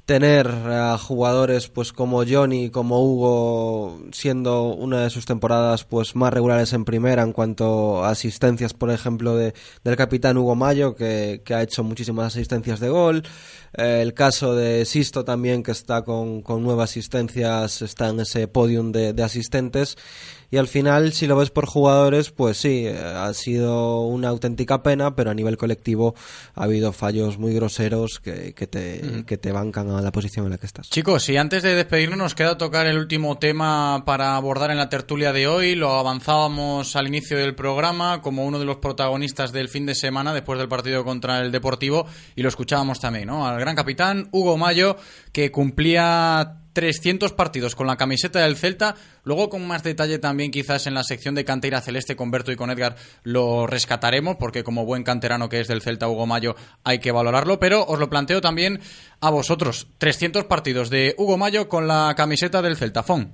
tener 0.07 0.47
a 0.47 0.97
jugadores 0.97 1.67
pues 1.67 1.91
como 1.91 2.23
Johnny, 2.25 2.69
como 2.69 3.03
Hugo, 3.03 3.99
siendo 4.13 4.69
una 4.73 5.01
de 5.01 5.09
sus 5.09 5.25
temporadas 5.25 5.83
pues 5.83 6.15
más 6.15 6.31
regulares 6.33 6.71
en 6.71 6.85
primera 6.85 7.23
en 7.23 7.33
cuanto 7.33 8.05
a 8.05 8.11
asistencias, 8.11 8.73
por 8.73 8.89
ejemplo, 8.89 9.35
de, 9.35 9.53
del 9.83 9.97
capitán 9.97 10.37
Hugo 10.37 10.55
Mayo, 10.55 10.95
que, 10.95 11.41
que 11.43 11.53
ha 11.53 11.61
hecho 11.61 11.83
muchísimas 11.83 12.27
asistencias 12.27 12.79
de 12.79 12.87
gol. 12.87 13.23
Eh, 13.73 13.99
el 14.01 14.13
caso 14.13 14.55
de 14.55 14.85
Sisto 14.85 15.25
también, 15.25 15.61
que 15.61 15.71
está 15.71 16.03
con, 16.03 16.41
con 16.41 16.63
nueve 16.63 16.83
asistencias, 16.83 17.81
está 17.81 18.07
en 18.07 18.21
ese 18.21 18.47
podium 18.47 18.93
de, 18.93 19.11
de 19.11 19.23
asistentes. 19.23 19.97
Y 20.49 20.57
al 20.57 20.67
final, 20.67 21.13
si 21.13 21.27
lo 21.27 21.35
ves 21.35 21.49
por 21.49 21.65
jugadores, 21.65 22.31
pues 22.31 22.57
sí, 22.57 22.85
eh, 22.85 22.97
ha 22.97 23.33
sido 23.33 24.01
una 24.01 24.29
auténtica 24.29 24.81
pena, 24.83 25.15
pero 25.15 25.31
a 25.31 25.33
nivel 25.33 25.57
colectivo 25.57 26.15
ha 26.55 26.63
habido 26.63 26.93
fallos 26.93 27.37
muy 27.37 27.53
groseros 27.53 28.19
que, 28.19 28.53
que 28.53 28.67
te, 28.67 29.23
que 29.25 29.37
te 29.37 29.51
bancan 29.51 29.89
a 29.89 30.01
la 30.01 30.11
posición 30.11 30.45
en 30.45 30.51
la 30.51 30.57
que 30.57 30.65
estás. 30.65 30.89
Chicos, 30.89 31.27
y 31.29 31.37
antes 31.37 31.63
de 31.63 31.75
despedirnos 31.75 32.17
nos 32.17 32.35
queda 32.35 32.57
tocar 32.57 32.87
el 32.87 32.97
último 32.97 33.37
tema 33.37 34.03
para 34.05 34.35
abordar 34.35 34.71
en 34.71 34.77
la 34.77 34.89
tertulia 34.89 35.33
de 35.33 35.47
hoy. 35.47 35.75
Lo 35.75 35.91
avanzábamos 35.91 36.95
al 36.95 37.07
inicio 37.07 37.37
del 37.37 37.55
programa 37.55 38.21
como 38.21 38.45
uno 38.45 38.59
de 38.59 38.65
los 38.65 38.77
protagonistas 38.77 39.51
del 39.51 39.69
fin 39.69 39.85
de 39.85 39.95
semana 39.95 40.33
después 40.33 40.59
del 40.59 40.67
partido 40.67 41.03
contra 41.03 41.41
el 41.41 41.51
Deportivo 41.51 42.07
y 42.35 42.41
lo 42.41 42.49
escuchábamos 42.49 42.99
también, 42.99 43.27
¿no? 43.27 43.47
Al 43.47 43.59
gran 43.59 43.75
capitán 43.75 44.29
Hugo 44.31 44.57
Mayo 44.57 44.97
que 45.31 45.51
cumplía 45.51 46.61
300 46.77 47.33
partidos 47.33 47.73
con 47.73 47.87
la 47.87 47.97
camiseta 47.97 48.41
del 48.41 48.55
Celta. 48.55 48.93
Luego, 49.23 49.49
con 49.49 49.65
más 49.65 49.81
detalle 49.81 50.19
también, 50.19 50.51
quizás 50.51 50.85
en 50.85 50.93
la 50.93 51.03
sección 51.03 51.33
de 51.33 51.43
cantera 51.43 51.81
celeste 51.81 52.15
con 52.15 52.29
Berto 52.29 52.51
y 52.51 52.55
con 52.55 52.69
Edgar, 52.69 52.95
lo 53.23 53.65
rescataremos, 53.65 54.35
porque 54.35 54.63
como 54.63 54.85
buen 54.85 55.01
canterano 55.03 55.49
que 55.49 55.59
es 55.59 55.67
del 55.67 55.81
Celta, 55.81 56.07
Hugo 56.07 56.27
Mayo, 56.27 56.55
hay 56.83 56.99
que 56.99 57.11
valorarlo. 57.11 57.59
Pero 57.59 57.83
os 57.83 57.97
lo 57.97 58.11
planteo 58.11 58.41
también 58.41 58.79
a 59.21 59.31
vosotros. 59.31 59.87
300 59.97 60.43
partidos 60.43 60.91
de 60.91 61.15
Hugo 61.17 61.35
Mayo 61.39 61.67
con 61.67 61.87
la 61.87 62.13
camiseta 62.15 62.61
del 62.61 62.77
Celta. 62.77 63.01
Fon. 63.01 63.31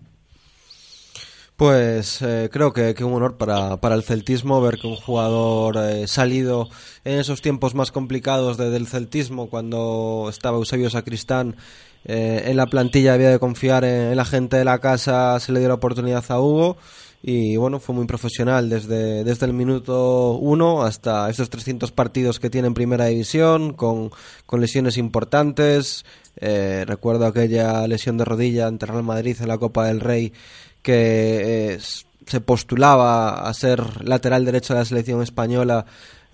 Pues 1.58 2.22
eh, 2.22 2.50
creo 2.50 2.72
que, 2.72 2.94
que 2.96 3.04
un 3.04 3.14
honor 3.14 3.38
para, 3.38 3.78
para 3.82 3.96
el 3.96 4.04
celtismo 4.04 4.62
ver 4.62 4.78
que 4.80 4.88
un 4.88 4.96
jugador 4.96 5.78
eh, 5.78 6.08
salido 6.08 6.70
en 7.04 7.20
esos 7.20 7.42
tiempos 7.42 7.76
más 7.76 7.92
complicados 7.92 8.56
de- 8.58 8.70
del 8.70 8.88
celtismo, 8.88 9.50
cuando 9.50 10.28
estaba 10.30 10.58
Eusebio 10.58 10.90
Sacristán 10.90 11.58
eh, 12.06 12.44
en 12.48 12.58
la 12.58 12.66
plantilla, 12.68 13.14
había 13.14 13.30
de 13.30 13.40
confiar 13.40 13.84
en, 13.86 14.16
la 14.16 14.26
gente 14.26 14.58
de 14.58 14.66
la 14.66 14.80
casa, 14.80 15.40
se 15.40 15.52
le 15.52 15.60
dio 15.60 15.70
la 15.70 15.76
oportunidad 15.76 16.24
a 16.30 16.40
Hugo 16.42 16.78
y 17.26 17.56
bueno, 17.56 17.80
fue 17.80 17.96
muy 17.96 18.06
profesional 18.06 18.70
desde, 18.70 19.24
desde 19.24 19.46
el 19.46 19.54
minuto 19.54 20.34
uno 20.34 20.84
hasta 20.84 21.30
estos 21.30 21.50
300 21.50 21.92
partidos 21.94 22.40
que 22.40 22.50
tiene 22.50 22.68
en 22.68 22.74
primera 22.74 23.06
división, 23.06 23.74
con, 23.74 24.12
con 24.46 24.60
lesiones 24.60 24.98
importantes. 24.98 26.04
Eh, 26.36 26.84
recuerdo 26.86 27.26
aquella 27.26 27.88
lesión 27.88 28.18
de 28.18 28.26
rodilla 28.26 28.68
ante 28.68 28.86
Real 28.88 29.04
Madrid 29.04 29.38
en 29.40 29.48
la 29.48 29.58
Copa 29.58 29.86
del 29.88 30.00
Rey 30.02 30.34
que 30.82 31.70
eh, 31.72 31.74
s- 31.76 32.04
se 32.28 32.42
postulaba 32.42 33.48
a 33.48 33.54
ser 33.54 34.06
lateral 34.06 34.46
derecho 34.46 34.74
de 34.74 34.80
la 34.80 34.86
selección 34.86 35.22
española 35.22 35.86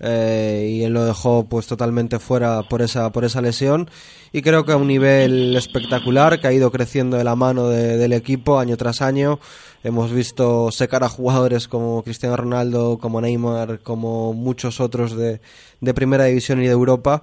eh, 0.02 0.76
y 0.78 0.82
él 0.84 0.94
lo 0.94 1.04
dejó 1.04 1.44
pues 1.44 1.66
totalmente 1.66 2.18
fuera 2.18 2.62
por 2.62 2.80
esa 2.82 3.10
por 3.12 3.24
esa 3.24 3.42
lesión. 3.42 3.90
Y 4.32 4.40
creo 4.42 4.64
que 4.64 4.72
a 4.72 4.76
un 4.76 4.86
nivel 4.86 5.54
espectacular 5.56 6.40
que 6.40 6.46
ha 6.46 6.52
ido 6.52 6.70
creciendo 6.70 7.16
de 7.18 7.24
la 7.24 7.36
mano 7.36 7.68
de- 7.68 7.96
del 7.98 8.12
equipo 8.14 8.58
año 8.58 8.76
tras 8.76 9.02
año. 9.02 9.38
Hemos 9.84 10.12
visto 10.12 10.70
secar 10.70 11.04
a 11.04 11.08
jugadores 11.08 11.68
como 11.68 12.02
Cristiano 12.02 12.36
Ronaldo 12.36 12.98
como 12.98 13.20
Neymar 13.20 13.80
como 13.80 14.32
muchos 14.32 14.80
otros 14.80 15.16
de, 15.16 15.40
de 15.80 15.94
primera 15.94 16.24
división 16.24 16.62
y 16.62 16.66
de 16.66 16.72
Europa. 16.72 17.22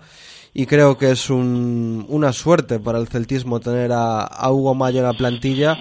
Y 0.54 0.66
creo 0.66 0.98
que 0.98 1.12
es 1.12 1.30
un- 1.30 2.06
una 2.10 2.32
suerte 2.34 2.80
para 2.80 3.00
el 3.00 3.08
celtismo 3.08 3.60
tener 3.60 3.92
a, 3.92 4.22
a 4.22 4.52
Hugo 4.52 4.76
Mayo 4.76 5.00
en 5.00 5.06
la 5.06 5.14
plantilla 5.14 5.78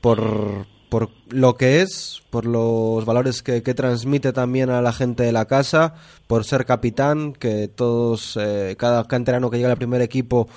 por, 0.00 0.66
por 0.88 1.10
lo 1.28 1.56
que 1.56 1.80
es, 1.82 2.22
por 2.30 2.46
los 2.46 3.04
valores 3.04 3.42
que, 3.42 3.62
que 3.62 3.74
transmite 3.74 4.32
también 4.32 4.70
a 4.70 4.80
la 4.82 4.92
gente 4.92 5.22
de 5.22 5.32
la 5.32 5.44
casa, 5.46 5.94
por 6.26 6.44
ser 6.44 6.64
capitán, 6.64 7.32
que 7.34 7.68
todos, 7.68 8.38
eh, 8.40 8.74
cada 8.78 9.04
canterano 9.04 9.50
que 9.50 9.58
llega 9.58 9.70
al 9.70 9.76
primer 9.76 10.00
equipo 10.02 10.48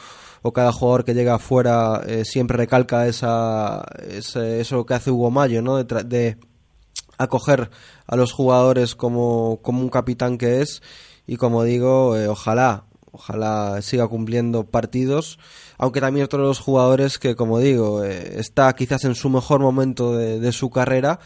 o 0.42 0.54
cada 0.54 0.72
jugador 0.72 1.04
que 1.06 1.14
llega 1.14 1.36
afuera 1.36 2.02
eh, 2.08 2.24
siempre 2.26 2.58
recalca 2.58 3.08
esa, 3.08 3.84
ese- 4.10 4.62
eso 4.62 4.86
que 4.86 4.94
hace 4.94 5.12
Hugo 5.12 5.32
Mayo, 5.32 5.62
¿no? 5.62 5.78
De, 5.78 5.86
tra- 5.88 6.04
de 6.04 6.38
acoger 7.18 7.70
a 8.08 8.16
los 8.16 8.32
jugadores 8.32 8.96
como, 8.96 9.60
como 9.62 9.82
un 9.82 9.90
capitán 9.90 10.38
que 10.38 10.62
es 10.62 10.82
y 11.28 11.38
como 11.38 11.64
digo, 11.64 12.18
eh, 12.18 12.28
ojalá, 12.28 12.86
ojalá 13.12 13.82
siga 13.82 14.08
cumpliendo 14.08 14.64
partidos, 14.66 15.38
aunque 15.82 16.00
también 16.00 16.26
otro 16.26 16.44
de 16.44 16.48
los 16.48 16.60
jugadores 16.60 17.18
que 17.18 17.36
como 17.36 17.58
digo, 17.58 18.04
eh, 18.04 18.36
está 18.38 18.72
quizás 18.76 19.04
en 19.04 19.16
su 19.16 19.32
mejor 19.32 19.62
momento 19.62 20.16
de, 20.16 20.52
su 20.52 20.70
carrera 20.70 21.20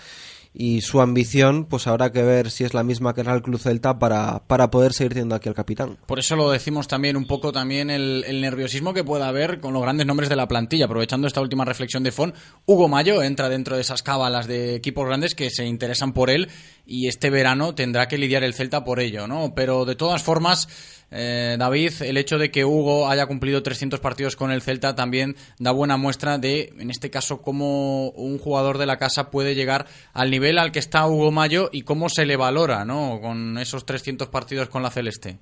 y 0.53 0.79
su 0.79 1.01
ambición, 1.01 1.65
pues 1.65 1.87
habrá 1.87 2.13
que 2.13 2.23
ver 2.23 2.49
si 2.49 2.63
es 2.63 2.73
la 2.73 2.81
misma 2.81 3.13
que 3.13 3.19
el 3.19 3.27
Real 3.27 3.41
Club 3.41 3.59
Celta 3.59 3.99
para, 3.99 4.43
para 4.47 4.71
poder 4.71 4.93
seguir 4.93 5.11
teniendo 5.11 5.35
aquí 5.35 5.49
al 5.49 5.55
capitán. 5.55 5.97
Por 6.05 6.19
eso 6.19 6.37
lo 6.37 6.49
decimos 6.49 6.87
también 6.87 7.17
un 7.17 7.27
poco 7.27 7.51
también 7.51 7.89
el, 7.89 8.23
el 8.25 8.39
nerviosismo 8.39 8.93
que 8.93 9.03
pueda 9.03 9.27
haber 9.27 9.59
con 9.59 9.73
los 9.73 9.81
grandes 9.81 10.07
nombres 10.07 10.29
de 10.29 10.37
la 10.37 10.47
plantilla. 10.47 10.85
Aprovechando 10.85 11.27
esta 11.27 11.41
última 11.41 11.65
reflexión 11.65 12.03
de 12.03 12.13
Fon, 12.13 12.33
Hugo 12.65 12.87
Mayo 12.87 13.21
entra 13.21 13.49
dentro 13.49 13.75
de 13.75 13.81
esas 13.81 14.03
cábalas 14.03 14.47
de 14.47 14.75
equipos 14.75 15.05
grandes 15.05 15.35
que 15.35 15.49
se 15.49 15.65
interesan 15.65 16.13
por 16.13 16.29
él 16.29 16.47
y 16.85 17.09
este 17.09 17.29
verano 17.29 17.75
tendrá 17.75 18.07
que 18.07 18.17
lidiar 18.17 18.45
el 18.45 18.53
Celta 18.53 18.85
por 18.85 19.01
ello, 19.01 19.27
¿no? 19.27 19.53
Pero 19.53 19.83
de 19.83 19.95
todas 19.95 20.23
formas, 20.23 20.69
eh, 21.11 21.55
David, 21.57 22.01
el 22.01 22.17
hecho 22.17 22.37
de 22.37 22.51
que 22.51 22.65
Hugo 22.65 23.07
haya 23.07 23.27
cumplido 23.27 23.63
300 23.63 23.99
partidos 23.99 24.35
con 24.35 24.51
el 24.51 24.61
Celta 24.61 24.95
también 24.95 25.35
da 25.59 25.71
buena 25.71 25.97
muestra 25.97 26.37
de, 26.37 26.73
en 26.77 26.89
este 26.89 27.09
caso, 27.09 27.41
cómo 27.41 28.09
un 28.09 28.37
jugador 28.37 28.77
de 28.77 28.85
la 28.85 28.97
casa 28.97 29.31
puede 29.31 29.55
llegar 29.55 29.85
al 30.13 30.31
nivel 30.31 30.57
al 30.57 30.71
que 30.71 30.79
está 30.79 31.07
Hugo 31.07 31.31
Mayo 31.31 31.69
y 31.71 31.83
cómo 31.83 32.09
se 32.09 32.25
le 32.25 32.35
valora, 32.35 32.85
¿no? 32.85 33.19
Con 33.21 33.57
esos 33.57 33.85
300 33.85 34.29
partidos 34.29 34.69
con 34.69 34.83
la 34.83 34.91
Celeste. 34.91 35.37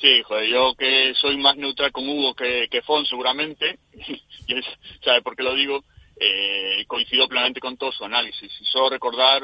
Sí, 0.00 0.22
joder, 0.22 0.48
yo 0.48 0.74
que 0.74 1.14
soy 1.14 1.36
más 1.38 1.56
neutral 1.56 1.90
con 1.90 2.08
Hugo 2.08 2.34
que, 2.34 2.82
Fon 2.86 3.06
seguramente, 3.06 3.78
y 3.92 4.54
sabe 5.04 5.22
por 5.22 5.34
qué 5.36 5.42
lo 5.42 5.54
digo, 5.54 5.84
eh, 6.18 6.84
coincido 6.86 7.28
plenamente 7.28 7.60
con 7.60 7.76
todo 7.76 7.92
su 7.92 8.04
análisis. 8.04 8.52
Y 8.60 8.64
solo 8.66 8.90
recordar, 8.90 9.42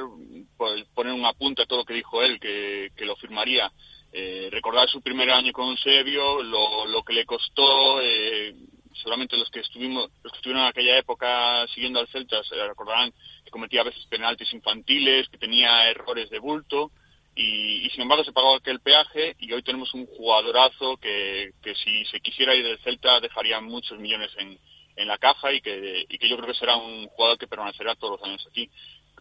pues, 0.56 0.84
poner 0.94 1.14
un 1.14 1.24
apunte 1.24 1.62
a 1.62 1.66
todo 1.66 1.80
lo 1.80 1.84
que 1.84 1.94
dijo 1.94 2.22
él, 2.22 2.38
que 2.38 3.04
lo 3.04 3.16
firmaría. 3.16 3.72
Eh, 4.12 4.48
recordar 4.50 4.88
su 4.90 5.00
primer 5.00 5.30
año 5.30 5.52
con 5.52 5.70
Eusebio, 5.70 6.42
lo, 6.42 6.86
lo 6.86 7.02
que 7.02 7.14
le 7.14 7.24
costó, 7.24 8.00
eh, 8.02 8.54
seguramente 8.94 9.38
los 9.38 9.50
que 9.50 9.60
estuvimos, 9.60 10.10
los 10.22 10.32
que 10.32 10.36
estuvieron 10.36 10.62
en 10.62 10.68
aquella 10.68 10.98
época 10.98 11.66
siguiendo 11.68 11.98
al 11.98 12.08
Celta 12.08 12.42
se 12.44 12.54
recordarán 12.66 13.12
que 13.44 13.50
cometía 13.50 13.80
a 13.80 13.84
veces 13.84 14.04
penaltis 14.06 14.52
infantiles, 14.52 15.28
que 15.30 15.38
tenía 15.38 15.88
errores 15.90 16.28
de 16.28 16.38
bulto, 16.38 16.92
y, 17.34 17.86
y 17.86 17.90
sin 17.90 18.02
embargo 18.02 18.24
se 18.24 18.32
pagó 18.32 18.54
aquel 18.56 18.80
peaje 18.80 19.34
y 19.38 19.50
hoy 19.52 19.62
tenemos 19.62 19.94
un 19.94 20.04
jugadorazo 20.04 20.98
que, 20.98 21.52
que 21.62 21.74
si 21.74 22.04
se 22.04 22.20
quisiera 22.20 22.54
ir 22.54 22.64
del 22.64 22.78
Celta 22.80 23.20
dejaría 23.20 23.60
muchos 23.62 23.98
millones 23.98 24.30
en, 24.36 24.58
en 24.96 25.08
la 25.08 25.18
caja 25.18 25.52
y 25.52 25.60
que, 25.60 26.04
y 26.08 26.18
que 26.18 26.28
yo 26.28 26.36
creo 26.36 26.48
que 26.48 26.58
será 26.58 26.76
un 26.76 27.06
jugador 27.08 27.38
que 27.38 27.46
permanecerá 27.46 27.94
todos 27.94 28.20
los 28.20 28.28
años 28.28 28.46
aquí. 28.50 28.68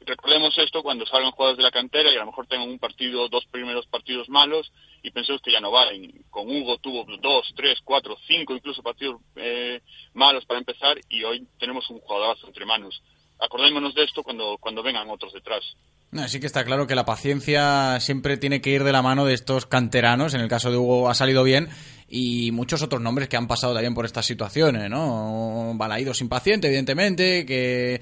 Recordemos 0.06 0.58
esto 0.58 0.82
cuando 0.82 1.06
salgan 1.06 1.32
jugadores 1.32 1.58
de 1.58 1.64
la 1.64 1.72
cantera 1.72 2.12
y 2.12 2.16
a 2.16 2.20
lo 2.22 2.28
mejor 2.28 2.47
tengan 2.47 2.70
un 2.70 2.80
partido, 2.80 3.30
dos 3.30 3.45
primeros 3.52 3.86
partidos 3.86 4.30
malos 4.30 4.72
y 5.04 5.12
pensemos 5.12 5.41
que 5.41 5.52
ya 5.52 5.60
no 5.60 5.72
valen. 5.72 6.26
Con 6.30 6.49
Hugo 6.49 6.78
tuvo 6.80 7.06
dos, 7.22 7.54
tres, 7.56 7.80
cuatro, 7.84 8.18
cinco 8.28 8.56
incluso 8.56 8.82
partidos 8.82 9.22
eh, 9.36 9.82
malos 10.14 10.45
para 10.45 10.60
empezar 10.60 10.99
y 11.08 11.24
hoy 11.24 11.47
tenemos 11.60 11.88
un 11.89 11.99
jugadorazo 11.99 12.47
entre 12.47 12.66
manos. 12.66 13.02
Acordémonos 13.39 13.93
de 13.93 14.04
esto 14.04 14.24
cuando, 14.24 14.58
cuando 14.60 14.82
vengan 14.82 15.10
otros 15.10 15.34
detrás. 15.34 15.64
No, 16.12 16.28
sí 16.28 16.41
que 16.41 16.47
está 16.47 16.66
claro 16.66 16.88
que 16.88 16.95
la 16.95 17.06
paciencia 17.06 17.99
siempre 18.02 18.36
tiene 18.36 18.60
que 18.60 18.72
ir 18.72 18.84
de 18.84 18.91
la 18.91 19.02
mano 19.02 19.26
de 19.26 19.34
estos 19.34 19.66
canteranos. 19.66 20.34
En 20.34 20.41
el 20.41 20.49
caso 20.49 20.70
de 20.70 20.78
Hugo 20.78 21.10
ha 21.10 21.14
salido 21.14 21.41
bien 21.43 21.70
y 22.10 22.52
muchos 22.52 22.82
otros 22.82 23.02
nombres 23.02 23.30
que 23.30 23.38
han 23.38 23.47
pasado 23.47 23.74
también 23.74 23.93
por 23.93 24.06
estas 24.06 24.26
situaciones, 24.26 24.89
¿no? 24.89 25.72
Balaídos 25.76 26.20
impaciente, 26.20 26.68
evidentemente, 26.68 27.45
que 27.45 28.02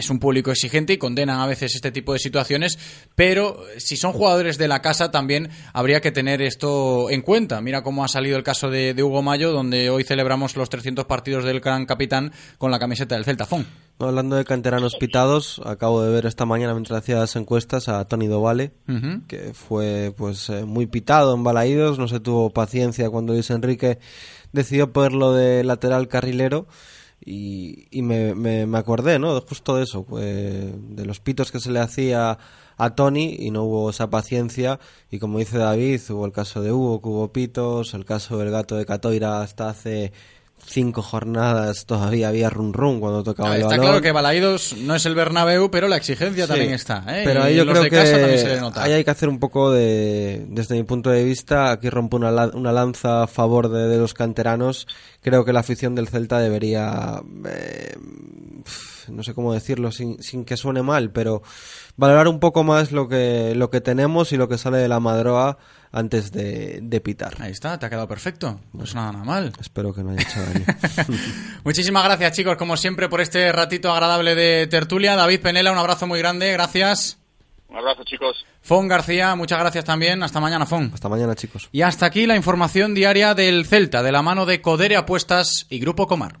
es 0.00 0.10
un 0.10 0.18
público 0.18 0.50
exigente 0.50 0.94
y 0.94 0.98
condenan 0.98 1.40
a 1.40 1.46
veces 1.46 1.74
este 1.74 1.92
tipo 1.92 2.12
de 2.12 2.18
situaciones, 2.18 2.78
pero 3.14 3.62
si 3.78 3.96
son 3.96 4.12
jugadores 4.12 4.58
de 4.58 4.68
la 4.68 4.82
casa 4.82 5.10
también 5.10 5.50
habría 5.72 6.00
que 6.00 6.10
tener 6.10 6.42
esto 6.42 7.08
en 7.10 7.22
cuenta. 7.22 7.60
Mira 7.60 7.82
cómo 7.82 8.04
ha 8.04 8.08
salido 8.08 8.36
el 8.36 8.42
caso 8.42 8.70
de, 8.70 8.94
de 8.94 9.02
Hugo 9.02 9.22
Mayo, 9.22 9.52
donde 9.52 9.90
hoy 9.90 10.04
celebramos 10.04 10.56
los 10.56 10.68
300 10.68 11.04
partidos 11.04 11.44
del 11.44 11.60
gran 11.60 11.86
capitán 11.86 12.32
con 12.58 12.70
la 12.70 12.78
camiseta 12.78 13.14
del 13.14 13.24
Celta. 13.24 13.46
Fon. 13.46 13.66
No, 14.00 14.06
hablando 14.06 14.36
de 14.36 14.46
canteranos 14.46 14.96
pitados, 14.96 15.60
acabo 15.66 16.02
de 16.02 16.10
ver 16.10 16.24
esta 16.24 16.46
mañana 16.46 16.72
mientras 16.72 17.00
hacía 17.00 17.16
las 17.16 17.36
encuestas 17.36 17.88
a 17.90 18.06
Tony 18.06 18.28
Dovale, 18.28 18.72
que 19.28 19.52
fue 19.52 20.14
pues 20.16 20.48
eh, 20.48 20.64
muy 20.64 20.86
pitado 20.86 21.34
en 21.34 21.44
Balaídos, 21.44 21.98
no 21.98 22.08
se 22.08 22.18
tuvo 22.18 22.48
paciencia 22.48 23.10
cuando 23.10 23.34
Luis 23.34 23.50
Enrique 23.50 23.98
decidió 24.52 24.90
ponerlo 24.94 25.34
de 25.34 25.64
lateral 25.64 26.08
carrilero 26.08 26.66
y, 27.24 27.86
y 27.90 28.02
me, 28.02 28.34
me, 28.34 28.78
acordé, 28.78 29.18
¿no? 29.18 29.40
Justo 29.42 29.76
de 29.76 29.84
eso, 29.84 30.04
pues, 30.04 30.72
de 30.96 31.04
los 31.04 31.20
pitos 31.20 31.52
que 31.52 31.60
se 31.60 31.70
le 31.70 31.80
hacía 31.80 32.38
a 32.76 32.94
Tony 32.94 33.36
y 33.38 33.50
no 33.50 33.64
hubo 33.64 33.90
esa 33.90 34.08
paciencia 34.08 34.80
y 35.10 35.18
como 35.18 35.38
dice 35.38 35.58
David, 35.58 36.00
hubo 36.10 36.24
el 36.24 36.32
caso 36.32 36.62
de 36.62 36.72
Hugo, 36.72 37.02
que 37.02 37.08
hubo 37.08 37.32
pitos, 37.32 37.92
el 37.92 38.06
caso 38.06 38.38
del 38.38 38.50
gato 38.50 38.76
de 38.76 38.86
Catoira 38.86 39.42
hasta 39.42 39.68
hace 39.68 40.12
cinco 40.64 41.02
jornadas 41.02 41.84
todavía 41.86 42.28
había 42.28 42.48
run 42.50 42.72
run 42.72 43.00
cuando 43.00 43.22
tocaba 43.22 43.52
Ah, 43.52 43.56
el 43.56 43.62
está 43.62 43.78
claro 43.78 44.00
que 44.00 44.12
Balaídos 44.12 44.76
no 44.78 44.94
es 44.94 45.04
el 45.06 45.14
Bernabéu, 45.14 45.70
pero 45.70 45.88
la 45.88 45.96
exigencia 45.96 46.44
Sí. 46.44 46.48
también 46.50 46.72
está. 46.72 47.04
¿eh? 47.08 47.22
Pero 47.24 47.42
ahí 47.42 47.56
yo 47.56 47.66
creo 47.66 47.82
que 47.84 47.90
se 48.06 48.60
ahí 48.76 48.92
hay 48.92 49.04
que 49.04 49.10
hacer 49.10 49.28
un 49.28 49.38
poco 49.38 49.70
de, 49.72 50.44
desde 50.48 50.76
mi 50.76 50.84
punto 50.84 51.10
de 51.10 51.24
vista, 51.24 51.70
aquí 51.72 51.90
rompo 51.90 52.16
una, 52.16 52.30
una 52.54 52.72
lanza 52.72 53.24
a 53.24 53.26
favor 53.26 53.68
de, 53.68 53.88
de 53.88 53.98
los 53.98 54.14
canteranos. 54.14 54.86
Creo 55.22 55.44
que 55.44 55.52
la 55.52 55.60
afición 55.60 55.94
del 55.94 56.08
Celta 56.08 56.38
debería, 56.38 57.20
eh, 57.46 57.94
no 59.08 59.22
sé 59.22 59.34
cómo 59.34 59.52
decirlo 59.52 59.92
sin, 59.92 60.22
sin 60.22 60.44
que 60.44 60.56
suene 60.56 60.82
mal, 60.82 61.10
pero 61.10 61.42
valorar 61.96 62.28
un 62.28 62.40
poco 62.40 62.64
más 62.64 62.92
lo 62.92 63.08
que, 63.08 63.54
lo 63.56 63.70
que 63.70 63.80
tenemos 63.80 64.32
y 64.32 64.36
lo 64.36 64.48
que 64.48 64.56
sale 64.58 64.78
de 64.78 64.88
la 64.88 65.00
madroa 65.00 65.58
antes 65.92 66.32
de, 66.32 66.80
de 66.82 67.00
pitar. 67.00 67.36
Ahí 67.40 67.52
está, 67.52 67.78
te 67.78 67.86
ha 67.86 67.90
quedado 67.90 68.08
perfecto. 68.08 68.60
No 68.72 68.84
es 68.84 68.94
nada 68.94 69.12
mal. 69.12 69.52
Espero 69.60 69.92
que 69.92 70.02
no 70.02 70.10
haya 70.10 70.22
hecho 70.22 70.40
daño. 70.40 70.64
Muchísimas 71.64 72.04
gracias, 72.04 72.32
chicos, 72.36 72.56
como 72.56 72.76
siempre, 72.76 73.08
por 73.08 73.20
este 73.20 73.50
ratito 73.52 73.92
agradable 73.92 74.34
de 74.34 74.66
tertulia. 74.66 75.16
David 75.16 75.40
Penela, 75.40 75.72
un 75.72 75.78
abrazo 75.78 76.06
muy 76.06 76.18
grande, 76.18 76.52
gracias. 76.52 77.18
Un 77.68 77.76
abrazo, 77.76 78.02
chicos. 78.04 78.44
Fon 78.62 78.88
García, 78.88 79.34
muchas 79.36 79.60
gracias 79.60 79.84
también. 79.84 80.22
Hasta 80.22 80.40
mañana, 80.40 80.66
Fon. 80.66 80.90
Hasta 80.92 81.08
mañana, 81.08 81.34
chicos. 81.34 81.68
Y 81.72 81.82
hasta 81.82 82.06
aquí 82.06 82.26
la 82.26 82.36
información 82.36 82.94
diaria 82.94 83.34
del 83.34 83.64
Celta, 83.64 84.02
de 84.02 84.12
la 84.12 84.22
mano 84.22 84.44
de 84.44 84.60
Codere 84.60 84.96
Apuestas 84.96 85.66
y 85.70 85.78
Grupo 85.78 86.06
Comar. 86.06 86.40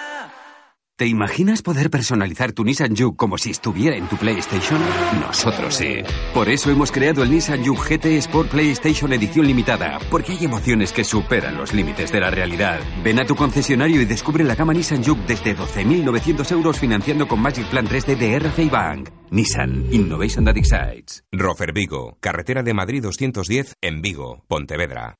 ¿Te 1.01 1.07
imaginas 1.07 1.63
poder 1.63 1.89
personalizar 1.89 2.51
tu 2.51 2.63
Nissan 2.63 2.95
Juke 2.95 3.17
como 3.17 3.39
si 3.39 3.49
estuviera 3.49 3.97
en 3.97 4.07
tu 4.07 4.17
PlayStation? 4.17 4.79
Nosotros 5.19 5.73
sí. 5.73 6.03
Por 6.31 6.47
eso 6.47 6.69
hemos 6.69 6.91
creado 6.91 7.23
el 7.23 7.31
Nissan 7.31 7.65
Juke 7.65 7.97
GT 7.97 8.05
Sport 8.19 8.51
PlayStation 8.51 9.11
Edición 9.11 9.47
Limitada, 9.47 9.97
porque 10.11 10.33
hay 10.33 10.45
emociones 10.45 10.93
que 10.93 11.03
superan 11.03 11.57
los 11.57 11.73
límites 11.73 12.11
de 12.11 12.19
la 12.19 12.29
realidad. 12.29 12.79
Ven 13.03 13.19
a 13.19 13.25
tu 13.25 13.35
concesionario 13.35 13.99
y 13.99 14.05
descubre 14.05 14.43
la 14.43 14.53
gama 14.53 14.73
Nissan 14.73 15.03
Juke 15.03 15.25
desde 15.25 15.57
12.900 15.57 16.51
euros 16.51 16.77
financiando 16.77 17.27
con 17.27 17.41
Magic 17.41 17.67
Plan 17.71 17.87
3D 17.87 18.15
de 18.15 18.35
RCI 18.35 18.69
Bank. 18.69 19.09
Nissan 19.31 19.87
Innovation 19.91 20.45
That 20.45 20.57
Excites. 20.57 21.23
Rofer 21.31 21.73
Vigo, 21.73 22.19
carretera 22.19 22.61
de 22.61 22.75
Madrid 22.75 23.01
210 23.01 23.73
en 23.81 24.03
Vigo, 24.03 24.43
Pontevedra. 24.47 25.17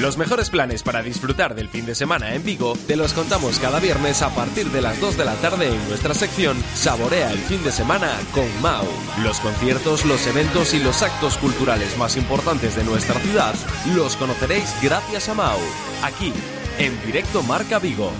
Los 0.00 0.18
mejores 0.18 0.50
planes 0.50 0.82
para 0.82 1.02
disfrutar 1.02 1.54
del 1.54 1.70
fin 1.70 1.86
de 1.86 1.94
semana 1.94 2.34
en 2.34 2.44
Vigo 2.44 2.74
te 2.86 2.96
los 2.96 3.14
contamos 3.14 3.58
cada 3.58 3.80
viernes 3.80 4.20
a 4.20 4.28
partir 4.34 4.70
de 4.70 4.82
las 4.82 5.00
2 5.00 5.16
de 5.16 5.24
la 5.24 5.34
tarde 5.36 5.68
en 5.68 5.88
nuestra 5.88 6.12
sección 6.12 6.62
Saborea 6.74 7.32
el 7.32 7.38
fin 7.38 7.64
de 7.64 7.72
semana 7.72 8.10
con 8.32 8.46
Mau. 8.60 8.84
Los 9.22 9.40
conciertos, 9.40 10.04
los 10.04 10.26
eventos 10.26 10.74
y 10.74 10.80
los 10.80 11.02
actos 11.02 11.38
culturales 11.38 11.96
más 11.96 12.18
importantes 12.18 12.76
de 12.76 12.84
nuestra 12.84 13.18
ciudad 13.20 13.54
los 13.94 14.16
conoceréis 14.16 14.70
gracias 14.82 15.30
a 15.30 15.34
Mau. 15.34 15.58
Aquí, 16.02 16.30
en 16.78 16.92
directo 17.06 17.42
Marca 17.42 17.78
Vigo. 17.78 18.12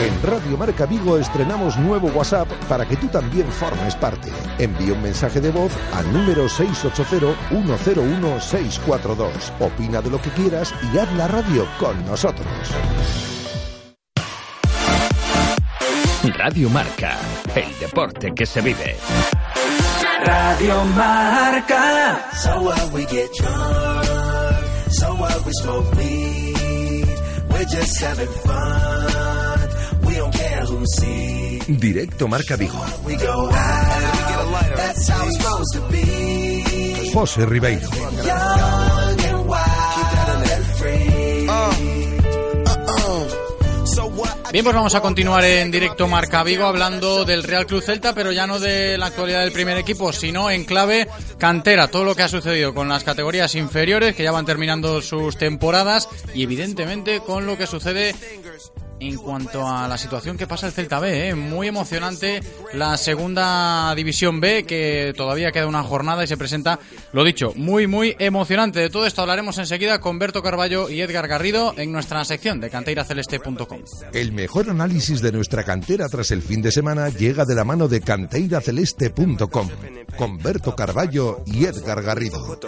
En 0.00 0.22
Radio 0.22 0.56
Marca 0.58 0.86
Vigo 0.86 1.16
estrenamos 1.18 1.76
nuevo 1.78 2.08
WhatsApp 2.08 2.48
para 2.68 2.84
que 2.86 2.96
tú 2.96 3.06
también 3.08 3.46
formes 3.50 3.94
parte. 3.94 4.30
Envía 4.58 4.92
un 4.92 5.00
mensaje 5.02 5.40
de 5.40 5.50
voz 5.50 5.72
al 5.94 6.12
número 6.12 6.46
680-101-642. 6.46 9.30
Opina 9.60 10.02
de 10.02 10.10
lo 10.10 10.20
que 10.20 10.30
quieras 10.30 10.74
y 10.92 10.98
haz 10.98 11.10
la 11.14 11.28
radio 11.28 11.66
con 11.78 12.04
nosotros. 12.06 12.46
Radio 16.36 16.68
Marca, 16.70 17.16
el 17.54 17.78
deporte 17.78 18.32
que 18.34 18.46
se 18.46 18.60
vive. 18.60 18.96
Radio 20.24 20.84
Marca. 20.96 22.18
So 22.42 22.60
what 22.62 22.90
we 22.92 23.04
get 23.06 23.30
drunk, 23.34 24.58
so 24.90 25.14
what 25.14 25.44
we 25.44 25.52
smoke 25.52 25.94
weed, 25.96 27.06
we're 27.50 27.64
just 27.66 28.00
having 28.02 28.28
fun. 28.44 29.23
Directo 31.66 32.28
Marca 32.28 32.56
Vigo. 32.56 32.78
José 37.14 37.46
Ribeiro. 37.46 37.88
Bien, 44.52 44.62
pues 44.62 44.76
vamos 44.76 44.94
a 44.94 45.00
continuar 45.00 45.42
en 45.44 45.70
directo 45.70 46.06
Marca 46.06 46.42
Vigo 46.42 46.64
hablando 46.64 47.24
del 47.24 47.42
Real 47.42 47.66
Club 47.66 47.82
Celta, 47.82 48.14
pero 48.14 48.30
ya 48.30 48.46
no 48.46 48.60
de 48.60 48.98
la 48.98 49.06
actualidad 49.06 49.40
del 49.40 49.52
primer 49.52 49.78
equipo, 49.78 50.12
sino 50.12 50.50
en 50.50 50.64
clave 50.64 51.08
cantera, 51.38 51.88
todo 51.88 52.04
lo 52.04 52.14
que 52.14 52.24
ha 52.24 52.28
sucedido 52.28 52.74
con 52.74 52.88
las 52.88 53.04
categorías 53.04 53.54
inferiores 53.54 54.14
que 54.14 54.22
ya 54.22 54.32
van 54.32 54.44
terminando 54.44 55.00
sus 55.00 55.38
temporadas 55.38 56.10
y 56.34 56.42
evidentemente 56.42 57.20
con 57.20 57.46
lo 57.46 57.56
que 57.56 57.66
sucede 57.66 58.14
en 59.00 59.16
cuanto 59.16 59.68
a 59.68 59.88
la 59.88 59.98
situación 59.98 60.36
que 60.36 60.46
pasa 60.46 60.66
el 60.66 60.72
Celta 60.72 61.00
B, 61.00 61.28
¿eh? 61.28 61.34
muy 61.34 61.68
emocionante 61.68 62.40
la 62.72 62.96
segunda 62.96 63.94
división 63.94 64.40
B, 64.40 64.64
que 64.64 65.12
todavía 65.16 65.52
queda 65.52 65.66
una 65.66 65.82
jornada 65.82 66.24
y 66.24 66.26
se 66.26 66.36
presenta, 66.36 66.78
lo 67.12 67.24
dicho, 67.24 67.52
muy, 67.56 67.86
muy 67.86 68.16
emocionante. 68.18 68.80
De 68.80 68.90
todo 68.90 69.06
esto 69.06 69.22
hablaremos 69.22 69.58
enseguida 69.58 70.00
con 70.00 70.18
Berto 70.18 70.42
Carballo 70.42 70.88
y 70.88 71.00
Edgar 71.00 71.28
Garrido 71.28 71.74
en 71.76 71.92
nuestra 71.92 72.24
sección 72.24 72.60
de 72.60 72.70
canteiraceleste.com. 72.70 73.80
El 74.12 74.32
mejor 74.32 74.70
análisis 74.70 75.20
de 75.20 75.32
nuestra 75.32 75.64
cantera 75.64 76.08
tras 76.08 76.30
el 76.30 76.42
fin 76.42 76.62
de 76.62 76.72
semana 76.72 77.08
llega 77.08 77.44
de 77.44 77.54
la 77.54 77.64
mano 77.64 77.88
de 77.88 78.00
canteiraceleste.com 78.00 79.68
con 80.16 80.38
Berto 80.38 80.74
Carballo 80.74 81.42
y 81.46 81.64
Edgar 81.64 82.02
Garrido. 82.02 82.58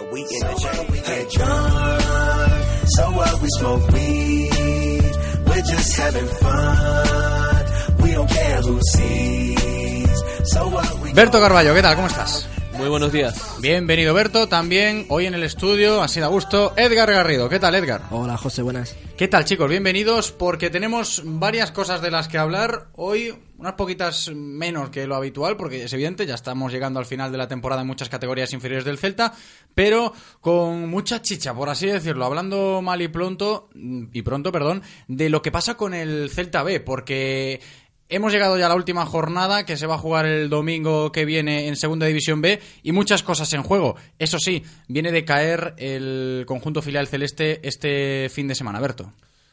We're 5.57 5.63
just 5.63 5.97
having 5.97 6.27
fun. 6.27 7.65
We 8.03 8.11
don't 8.11 8.29
care 8.29 8.61
who 8.61 8.79
sees. 8.93 10.23
So 10.51 10.67
what 10.69 11.01
we 11.01 11.13
Berto 11.13 11.39
Carballo, 11.39 11.73
¿qué 11.73 11.81
tal? 11.81 11.95
¿Cómo 11.95 12.07
estás? 12.07 12.47
Muy 12.77 12.89
buenos 12.89 13.11
días. 13.11 13.57
Bienvenido 13.59 14.13
Berto, 14.13 14.47
también 14.47 15.07
hoy 15.09 15.25
en 15.25 15.33
el 15.33 15.41
estudio, 15.41 16.03
así 16.03 16.19
da 16.19 16.27
gusto, 16.27 16.73
Edgar 16.77 17.11
Garrido. 17.11 17.49
¿Qué 17.49 17.59
tal 17.59 17.73
Edgar? 17.73 18.03
Hola 18.11 18.37
José, 18.37 18.61
buenas. 18.61 18.95
¿Qué 19.17 19.27
tal 19.27 19.45
chicos? 19.45 19.67
Bienvenidos 19.67 20.31
porque 20.31 20.69
tenemos 20.69 21.23
varias 21.25 21.71
cosas 21.71 22.03
de 22.03 22.11
las 22.11 22.27
que 22.27 22.37
hablar. 22.37 22.89
Hoy 22.93 23.33
unas 23.57 23.73
poquitas 23.73 24.29
menos 24.35 24.91
que 24.91 25.07
lo 25.07 25.15
habitual 25.15 25.57
porque 25.57 25.83
es 25.83 25.93
evidente, 25.93 26.27
ya 26.27 26.35
estamos 26.35 26.71
llegando 26.71 26.99
al 26.99 27.07
final 27.07 27.31
de 27.31 27.39
la 27.39 27.47
temporada 27.47 27.81
en 27.81 27.87
muchas 27.87 28.09
categorías 28.09 28.53
inferiores 28.53 28.85
del 28.85 28.99
Celta, 28.99 29.33
pero 29.73 30.13
con 30.39 30.87
mucha 30.87 31.23
chicha, 31.23 31.55
por 31.55 31.69
así 31.69 31.87
decirlo, 31.87 32.25
hablando 32.25 32.83
mal 32.83 33.01
y 33.01 33.07
pronto, 33.07 33.69
y 33.75 34.21
pronto, 34.21 34.51
perdón, 34.51 34.83
de 35.07 35.29
lo 35.29 35.41
que 35.41 35.51
pasa 35.51 35.75
con 35.75 35.95
el 35.95 36.29
Celta 36.29 36.61
B, 36.61 36.79
porque 36.81 37.59
Hemos 38.09 38.31
llegado 38.31 38.57
ya 38.57 38.67
a 38.67 38.69
la 38.69 38.75
última 38.75 39.05
jornada 39.05 39.65
que 39.65 39.75
se 39.75 39.85
va 39.85 39.95
a 39.95 39.99
jugar 39.99 40.25
el 40.25 40.49
domingo 40.49 41.11
que 41.11 41.25
viene 41.25 41.67
en 41.67 41.75
Segunda 41.75 42.05
División 42.05 42.41
B 42.41 42.61
y 42.81 42.93
muchas 42.93 43.21
cosas 43.21 43.51
en 43.51 43.63
juego. 43.63 43.97
Eso 44.17 44.39
sí, 44.39 44.63
viene 44.87 45.11
de 45.11 45.25
caer 45.25 45.73
el 45.77 46.45
conjunto 46.47 46.81
filial 46.81 47.07
celeste 47.07 47.59
este 47.67 48.29
fin 48.29 48.47
de 48.47 48.55
semana, 48.55 48.79
Berto. 48.79 49.11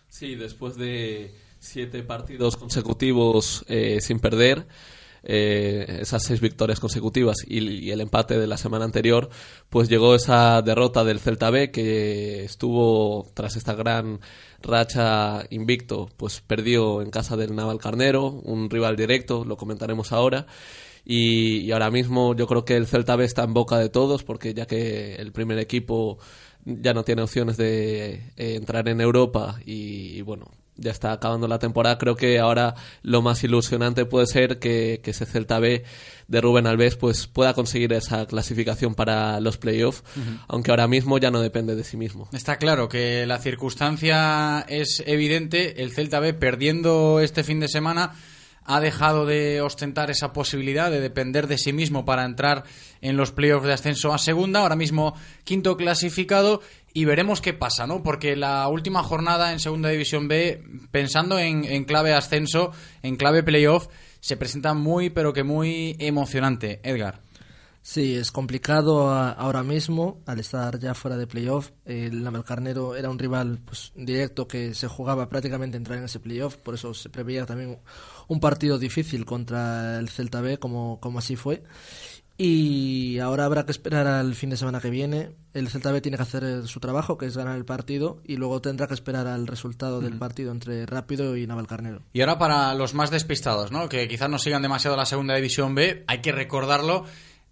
Sí, 0.09 0.37
después 0.37 0.77
de 0.77 1.35
siete 1.59 2.05
partidos 2.05 2.57
consecutivos 2.57 3.65
eh, 3.67 4.01
sin 4.01 4.21
perder, 4.21 4.69
eh, 5.27 6.01
esas 6.03 6.23
seis 6.23 6.41
victorias 6.41 6.81
consecutivas 6.81 7.37
y, 7.47 7.91
el 7.91 8.01
empate 8.01 8.39
de 8.39 8.47
la 8.47 8.59
semana 8.59 8.85
anterior, 8.85 9.31
pues 9.71 9.89
llegó 9.89 10.15
esa 10.15 10.61
derrota 10.63 11.03
del 11.03 11.21
Celta 11.21 11.51
B 11.51 11.71
que 11.71 12.45
estuvo 12.45 13.27
tras 13.35 13.57
esta 13.57 13.75
gran 13.75 14.21
racha 14.63 15.45
invicto, 15.51 16.11
pues 16.17 16.41
perdió 16.41 17.01
en 17.01 17.11
casa 17.11 17.37
del 17.37 17.55
Naval 17.55 17.79
Carnero, 17.79 18.29
un 18.29 18.69
rival 18.69 18.97
directo, 18.97 19.45
lo 19.45 19.57
comentaremos 19.57 20.13
ahora. 20.13 20.47
Y, 21.05 21.71
ahora 21.73 21.91
mismo 21.91 22.35
yo 22.35 22.47
creo 22.47 22.65
que 22.65 22.77
el 22.77 22.87
Celta 22.87 23.17
B 23.17 23.25
está 23.25 23.45
en 23.45 23.55
boca 23.55 23.79
de 23.79 23.89
todos, 23.89 24.25
porque 24.25 24.55
ya 24.55 24.67
que 24.67 25.17
el 25.17 25.33
primer 25.33 25.59
equipo 25.59 26.19
ya 26.65 26.95
no 26.95 27.05
tiene 27.05 27.23
opciones 27.23 27.57
de 27.57 28.15
eh, 28.37 28.55
entrar 28.57 28.89
en 28.89 29.01
Europa 29.01 29.59
y, 29.65 30.23
bueno, 30.23 30.51
ya 30.77 30.91
está 30.91 31.13
acabando 31.13 31.47
la 31.49 31.59
temporada. 31.59 31.99
Creo 31.99 32.17
que 32.17 32.39
ahora 32.39 32.75
lo 33.03 33.23
más 33.23 33.43
ilusionante 33.45 34.05
puede 34.07 34.27
ser 34.27 34.59
que, 34.59 35.01
que 35.03 35.11
ese 35.13 35.27
Celta 35.27 35.59
B 35.59 35.85
de 36.27 36.41
Rubén 36.41 36.67
Alves 36.67 36.97
pues 36.97 37.27
pueda 37.27 37.55
conseguir 37.55 37.93
esa 37.93 38.27
clasificación 38.27 38.95
para 38.95 39.39
los 39.41 39.57
playoffs, 39.59 40.03
Ujú. 40.17 40.39
aunque 40.49 40.71
ahora 40.71 40.89
mismo 40.89 41.19
ya 41.19 41.31
no 41.31 41.41
depende 41.41 41.75
de 41.77 41.85
sí 41.85 41.97
mismo. 41.97 42.29
Está 42.33 42.57
claro 42.57 42.89
que 42.89 43.27
la 43.27 43.39
circunstancia 43.39 44.65
es 44.69 45.03
evidente. 45.07 45.83
El 45.83 45.93
Celta 45.93 46.21
B 46.21 46.35
perdiendo 46.35 47.21
este 47.21 47.45
fin 47.45 47.61
de 47.61 47.69
semana 47.69 48.13
ha 48.67 48.81
dejado 48.81 49.27
de 49.27 49.61
ostentar 49.61 50.11
esa 50.11 50.33
posibilidad 50.33 50.91
de 50.91 51.01
depender 51.01 51.49
de 51.49 51.59
sí 51.59 51.75
mismo 51.75 52.07
para 52.07 52.25
entrar 52.25 52.65
en 53.03 53.19
los 53.19 53.31
playoffs 53.31 53.67
de 53.67 53.75
ascenso 53.75 54.15
a 54.15 54.19
segunda. 54.19 54.61
Ahora 54.61 54.75
mismo 54.77 55.15
quinto 55.45 55.77
clasificado 55.77 56.63
y 56.95 57.05
veremos 57.05 57.41
qué 57.41 57.53
pasa, 57.53 57.87
¿no? 57.87 58.03
Porque 58.03 58.37
la 58.37 58.67
última 58.69 59.03
jornada 59.03 59.53
en 59.53 59.59
segunda 59.59 59.91
división 59.91 60.29
B, 60.29 60.63
pensando 60.93 61.39
en, 61.39 61.65
en 61.65 61.85
clave 61.85 62.15
ascenso, 62.15 62.71
en 63.03 63.17
clave 63.17 63.43
playoff, 63.43 63.89
se 64.21 64.37
presenta 64.37 64.73
muy, 64.73 65.11
pero 65.11 65.33
que 65.33 65.43
muy 65.43 65.97
emocionante. 65.99 66.81
Edgar. 66.85 67.21
Sí, 67.87 68.15
es 68.15 68.33
complicado 68.33 69.11
ahora 69.11 69.63
mismo, 69.63 70.23
al 70.25 70.41
estar 70.41 70.79
ya 70.79 70.95
fuera 70.95 71.19
de 71.19 71.27
playoff. 71.27 71.73
El 71.85 72.23
Navalcarnero 72.23 72.97
era 72.97 73.11
un 73.11 73.19
rival 73.19 73.59
pues, 73.63 73.93
directo 73.95 74.49
que 74.49 74.73
se 74.73 74.89
jugaba 74.89 75.29
prácticamente 75.29 75.77
entrar 75.77 75.99
en 75.99 76.05
ese 76.05 76.19
playoff, 76.19 76.57
por 76.57 76.73
eso 76.73 76.95
se 76.95 77.11
preveía 77.11 77.45
también 77.45 77.81
un 78.27 78.41
partido 78.41 78.79
difícil 78.79 79.27
contra 79.27 79.99
el 79.99 80.09
Celta 80.09 80.41
B, 80.41 80.57
como, 80.57 80.99
como 80.99 81.19
así 81.19 81.37
fue. 81.37 81.63
Y 82.37 83.21
ahora 83.21 83.45
habrá 83.45 83.65
que 83.65 83.71
esperar 83.71 84.09
al 84.09 84.35
fin 84.35 84.51
de 84.51 84.57
semana 84.57 84.81
que 84.81 84.91
viene. 84.91 85.31
El 85.53 85.69
Celta 85.69 85.93
B 85.93 86.01
tiene 86.01 86.17
que 86.17 86.25
hacer 86.25 86.43
eh, 86.43 86.67
su 86.67 86.81
trabajo, 86.81 87.17
que 87.17 87.27
es 87.27 87.37
ganar 87.37 87.57
el 87.57 87.65
partido, 87.65 88.21
y 88.25 88.37
luego 88.37 88.61
tendrá 88.61 88.89
que 88.89 88.95
esperar 88.95 89.29
al 89.29 89.47
resultado 89.47 90.01
del 90.01 90.19
partido 90.19 90.51
entre 90.51 90.85
Rápido 90.85 91.37
y 91.37 91.47
Navalcarnero. 91.47 92.03
Y 92.13 92.21
ahora 92.23 92.39
para 92.39 92.75
los 92.75 92.93
más 92.93 93.11
despistados, 93.11 93.71
¿no? 93.71 93.89
Que 93.89 94.09
quizás 94.09 94.29
no 94.29 94.39
sigan 94.39 94.63
demasiado 94.63 94.97
la 94.97 95.07
segunda 95.07 95.37
división 95.37 95.77
B, 95.77 96.03
hay 96.09 96.21
que 96.21 96.33
recordarlo. 96.33 97.05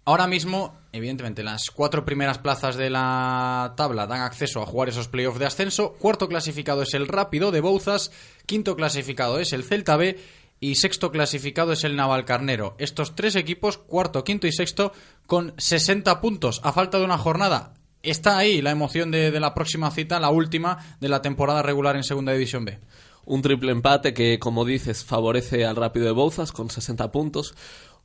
Ahora 0.05 0.27
mismo, 0.27 0.75
evidentemente, 0.91 1.43
las 1.43 1.71
cuatro 1.71 2.03
primeras 2.03 2.37
plazas 2.37 2.75
de 2.75 2.89
la 2.89 3.73
tabla 3.77 4.05
dan 4.05 4.19
acceso 4.19 4.61
a 4.61 4.65
jugar 4.65 4.89
esos 4.89 5.07
playoffs 5.07 5.39
de 5.39 5.45
ascenso. 5.45 5.93
Cuarto 5.93 6.27
clasificado 6.27 6.81
es 6.81 6.93
el 6.93 7.07
Rápido 7.07 7.51
de 7.51 7.61
Bouzas. 7.61 8.11
Quinto 8.45 8.75
clasificado 8.75 9.39
es 9.39 9.53
el 9.53 9.63
Celta 9.63 9.95
B. 9.95 10.19
Y 10.59 10.75
sexto 10.75 11.11
clasificado 11.11 11.73
es 11.73 11.83
el 11.83 11.95
Navalcarnero. 11.95 12.75
Estos 12.77 13.15
tres 13.15 13.35
equipos, 13.35 13.77
cuarto, 13.77 14.23
quinto 14.23 14.47
y 14.47 14.51
sexto, 14.51 14.93
con 15.27 15.53
60 15.57 16.21
puntos 16.21 16.61
a 16.63 16.71
falta 16.71 16.99
de 16.99 17.05
una 17.05 17.17
jornada. 17.17 17.73
Está 18.01 18.37
ahí 18.37 18.61
la 18.61 18.71
emoción 18.71 19.11
de, 19.11 19.39
la 19.39 19.53
próxima 19.53 19.89
cita, 19.91 20.19
la 20.19 20.29
última 20.29 20.97
de 20.99 21.09
la 21.09 21.21
temporada 21.21 21.61
regular 21.61 21.95
en 21.95 22.03
Segunda 22.03 22.33
División 22.33 22.65
B. 22.65 22.79
Un 23.25 23.41
triple 23.41 23.71
empate 23.71 24.13
que, 24.13 24.39
como 24.39 24.65
dices, 24.65 25.05
favorece 25.05 25.65
al 25.65 25.77
Rápido 25.77 26.05
de 26.05 26.11
Bouzas 26.11 26.51
con 26.51 26.69
60 26.69 27.11
puntos. 27.11 27.55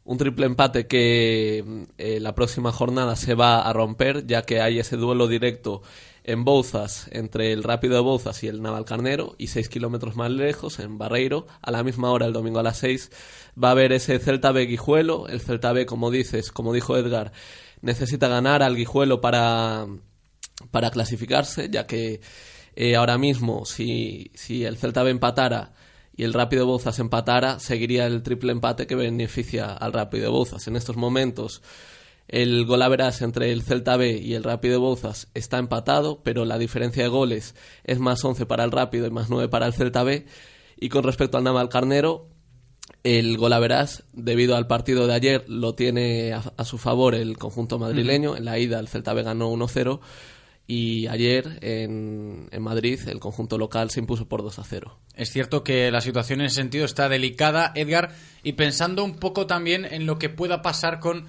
Un 0.04 0.16
triple 0.16 0.46
empate 0.46 0.86
que 0.86 1.86
eh, 1.98 2.20
la 2.20 2.34
próxima 2.34 2.70
jornada 2.70 3.16
se 3.16 3.34
va 3.34 3.60
a 3.60 3.72
romper, 3.72 4.26
ya 4.26 4.42
que 4.42 4.60
hay 4.60 4.78
ese 4.78 4.96
duelo 4.96 5.26
directo 5.26 5.82
en 6.28 6.44
Bouzas 6.44 7.08
entre 7.10 7.52
el 7.52 7.62
Rápido 7.62 7.94
de 7.94 8.00
Bouzas 8.00 8.42
y 8.44 8.48
el 8.48 8.60
Navalcarnero, 8.60 9.34
y 9.38 9.46
6 9.46 9.70
kilómetros 9.70 10.14
más 10.14 10.30
lejos, 10.30 10.78
en 10.78 10.98
Barreiro, 10.98 11.46
a 11.62 11.70
la 11.70 11.82
misma 11.82 12.10
hora, 12.10 12.26
el 12.26 12.34
domingo 12.34 12.58
a 12.60 12.62
las 12.62 12.76
6, 12.78 13.10
va 13.62 13.68
a 13.68 13.70
haber 13.70 13.92
ese 13.92 14.18
Celta 14.18 14.52
B 14.52 14.66
Guijuelo. 14.66 15.26
El 15.26 15.40
Celta 15.40 15.72
B, 15.72 15.86
como 15.86 16.10
dices, 16.10 16.52
como 16.52 16.74
dijo 16.74 16.98
Edgar, 16.98 17.32
necesita 17.80 18.28
ganar 18.28 18.62
al 18.62 18.76
Guijuelo 18.76 19.22
para, 19.22 19.86
para 20.70 20.90
clasificarse, 20.90 21.70
ya 21.70 21.86
que 21.86 22.20
eh, 22.76 22.94
ahora 22.94 23.16
mismo, 23.16 23.64
si, 23.64 24.30
si 24.34 24.66
el 24.66 24.76
Celta 24.76 25.02
B 25.02 25.10
empatara 25.10 25.72
y 26.14 26.24
el 26.24 26.34
Rápido 26.34 26.66
Bouzas 26.66 26.98
empatara, 26.98 27.58
seguiría 27.58 28.06
el 28.06 28.22
triple 28.22 28.52
empate 28.52 28.86
que 28.86 28.96
beneficia 28.96 29.72
al 29.72 29.94
Rápido 29.94 30.30
Bouzas. 30.30 30.68
En 30.68 30.76
estos 30.76 30.96
momentos, 30.96 31.62
el 32.28 32.66
golaveras 32.66 33.22
entre 33.22 33.52
el 33.52 33.62
Celta 33.62 33.96
B 33.96 34.18
y 34.18 34.34
el 34.34 34.44
Rápido 34.44 34.80
Bouzas 34.80 35.28
está 35.34 35.58
empatado, 35.58 36.22
pero 36.22 36.44
la 36.44 36.58
diferencia 36.58 37.02
de 37.02 37.08
goles 37.08 37.54
es 37.84 37.98
más 37.98 38.24
11 38.24 38.46
para 38.46 38.64
el 38.64 38.70
Rápido 38.70 39.06
y 39.06 39.10
más 39.10 39.30
9 39.30 39.48
para 39.48 39.66
el 39.66 39.72
Celta 39.72 40.02
B. 40.02 40.26
Y 40.76 40.90
con 40.90 41.04
respecto 41.04 41.38
al 41.38 41.44
Navalcarnero, 41.44 42.28
el 43.02 43.38
golaveras, 43.38 44.04
debido 44.12 44.56
al 44.56 44.66
partido 44.66 45.06
de 45.06 45.14
ayer, 45.14 45.44
lo 45.48 45.74
tiene 45.74 46.34
a, 46.34 46.42
a 46.56 46.64
su 46.64 46.78
favor 46.78 47.14
el 47.14 47.38
conjunto 47.38 47.78
madrileño. 47.78 48.36
En 48.36 48.44
la 48.44 48.58
ida, 48.58 48.78
el 48.78 48.88
Celta 48.88 49.14
B 49.14 49.22
ganó 49.22 49.50
1-0. 49.50 50.00
Y 50.70 51.06
ayer, 51.06 51.58
en, 51.62 52.48
en 52.50 52.62
Madrid, 52.62 53.00
el 53.08 53.20
conjunto 53.20 53.56
local 53.56 53.88
se 53.88 54.00
impuso 54.00 54.28
por 54.28 54.42
2 54.42 54.60
0. 54.62 54.98
Es 55.14 55.30
cierto 55.30 55.64
que 55.64 55.90
la 55.90 56.02
situación 56.02 56.40
en 56.40 56.46
ese 56.46 56.56
sentido 56.56 56.84
está 56.84 57.08
delicada, 57.08 57.72
Edgar, 57.74 58.14
y 58.42 58.52
pensando 58.52 59.02
un 59.02 59.14
poco 59.14 59.46
también 59.46 59.86
en 59.86 60.04
lo 60.04 60.18
que 60.18 60.28
pueda 60.28 60.60
pasar 60.60 61.00
con 61.00 61.26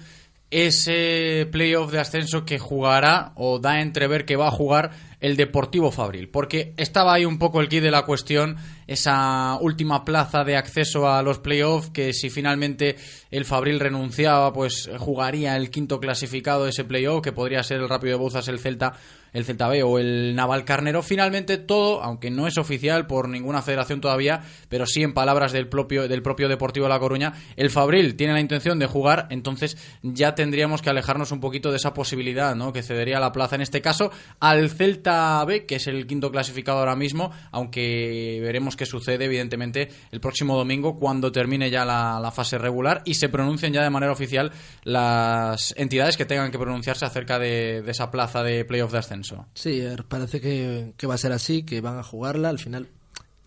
ese 0.50 1.48
playoff 1.52 1.92
de 1.92 2.00
ascenso 2.00 2.44
que 2.44 2.58
jugará 2.58 3.32
o 3.36 3.58
da 3.58 3.80
entrever 3.80 4.24
que 4.24 4.36
va 4.36 4.48
a 4.48 4.52
jugar 4.52 4.90
el 5.20 5.36
Deportivo 5.36 5.90
Fabril, 5.90 6.28
porque 6.28 6.72
estaba 6.76 7.14
ahí 7.14 7.24
un 7.24 7.38
poco 7.38 7.60
el 7.60 7.68
kit 7.68 7.82
de 7.82 7.90
la 7.90 8.02
cuestión, 8.02 8.56
esa 8.86 9.56
última 9.60 10.04
plaza 10.04 10.44
de 10.44 10.56
acceso 10.56 11.08
a 11.08 11.22
los 11.22 11.38
playoffs, 11.38 11.90
que 11.90 12.12
si 12.12 12.30
finalmente 12.30 12.96
el 13.30 13.44
Fabril 13.44 13.78
renunciaba, 13.78 14.52
pues 14.52 14.90
jugaría 14.98 15.56
el 15.56 15.70
quinto 15.70 16.00
clasificado 16.00 16.64
de 16.64 16.70
ese 16.70 16.84
playoff, 16.84 17.22
que 17.22 17.32
podría 17.32 17.62
ser 17.62 17.80
el 17.80 17.88
Rápido 17.88 18.16
de 18.16 18.22
Bouzas, 18.22 18.48
el 18.48 18.58
Celta, 18.58 18.94
el 19.32 19.44
Celta 19.44 19.68
B 19.68 19.82
o 19.82 19.98
el 19.98 20.34
Naval 20.34 20.64
Carnero. 20.64 21.02
Finalmente 21.02 21.58
todo, 21.58 22.02
aunque 22.02 22.30
no 22.30 22.46
es 22.48 22.58
oficial 22.58 23.06
por 23.06 23.28
ninguna 23.28 23.62
federación 23.62 24.00
todavía, 24.00 24.40
pero 24.68 24.86
sí 24.86 25.02
en 25.02 25.14
palabras 25.14 25.52
del 25.52 25.68
propio, 25.68 26.08
del 26.08 26.22
propio 26.22 26.48
Deportivo 26.48 26.86
de 26.86 26.90
La 26.90 26.98
Coruña, 26.98 27.34
el 27.56 27.70
Fabril 27.70 28.16
tiene 28.16 28.32
la 28.32 28.40
intención 28.40 28.78
de 28.78 28.86
jugar, 28.86 29.28
entonces 29.30 29.76
ya 30.02 30.34
tendríamos 30.34 30.82
que 30.82 30.90
alejarnos 30.90 31.30
un 31.30 31.40
poquito 31.40 31.70
de 31.70 31.76
esa 31.76 31.94
posibilidad, 31.94 32.56
¿no? 32.56 32.72
Que 32.72 32.82
cedería 32.82 33.20
la 33.20 33.32
plaza 33.32 33.54
en 33.54 33.62
este 33.62 33.80
caso 33.80 34.10
al 34.40 34.70
Celta 34.70 35.09
B, 35.46 35.66
que 35.66 35.76
es 35.76 35.86
el 35.86 36.06
quinto 36.06 36.30
clasificado 36.30 36.78
ahora 36.78 36.96
mismo, 36.96 37.30
aunque 37.50 38.38
veremos 38.42 38.76
qué 38.76 38.86
sucede, 38.86 39.24
evidentemente, 39.24 39.88
el 40.10 40.20
próximo 40.20 40.56
domingo 40.56 40.96
cuando 40.96 41.32
termine 41.32 41.70
ya 41.70 41.84
la, 41.84 42.30
fase 42.30 42.58
regular 42.58 43.02
y 43.04 43.14
se 43.14 43.28
pronuncien 43.28 43.72
ya 43.72 43.82
de 43.82 43.90
manera 43.90 44.12
oficial 44.12 44.52
las 44.84 45.74
entidades 45.76 46.16
que 46.16 46.24
tengan 46.24 46.52
que 46.52 46.58
pronunciarse 46.58 47.04
acerca 47.04 47.38
de, 47.38 47.82
esa 47.86 48.10
plaza 48.10 48.42
de 48.42 48.64
playoff 48.64 48.92
de 48.92 48.98
ascenso. 48.98 49.46
Sí, 49.54 49.82
parece 50.08 50.40
que, 50.40 50.92
que 50.96 51.06
va 51.06 51.14
a 51.14 51.18
ser 51.18 51.32
así, 51.32 51.64
que 51.64 51.80
van 51.80 51.98
a 51.98 52.02
jugarla. 52.04 52.48
Al 52.50 52.58
final, 52.58 52.88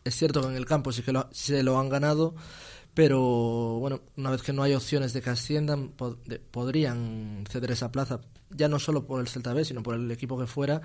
es 0.03 0.15
cierto 0.15 0.41
que 0.41 0.48
en 0.48 0.56
el 0.56 0.65
campo 0.65 0.91
sí 0.91 1.02
que 1.02 1.14
lo, 1.14 1.30
se 1.31 1.64
lo 1.64 1.80
han 1.80 1.90
ganado, 1.90 2.35
pero 2.94 3.20
bueno, 3.80 4.02
una 4.18 4.30
vez 4.32 4.41
que 4.41 4.53
no 4.53 4.64
hay 4.64 4.74
opciones 4.74 5.14
de 5.14 5.22
que 5.22 5.30
asciendan, 5.30 5.95
pod- 5.98 6.18
de- 6.26 6.40
podrían 6.40 7.44
ceder 7.49 7.72
esa 7.72 7.91
plaza, 7.91 8.20
ya 8.56 8.68
no 8.68 8.78
solo 8.78 9.06
por 9.07 9.20
el 9.20 9.28
Celta 9.28 9.53
B, 9.53 9.65
sino 9.65 9.82
por 9.82 9.95
el 9.95 10.11
equipo 10.11 10.38
que 10.40 10.45
fuera. 10.45 10.82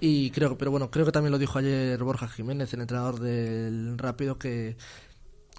Y 0.00 0.30
creo, 0.30 0.56
pero 0.56 0.70
bueno, 0.70 0.90
creo 0.90 1.04
que 1.04 1.12
también 1.12 1.32
lo 1.32 1.38
dijo 1.38 1.58
ayer 1.58 2.02
Borja 2.02 2.28
Jiménez, 2.28 2.72
el 2.72 2.80
entrenador 2.80 3.20
del 3.20 3.98
Rápido, 3.98 4.38
que, 4.38 4.76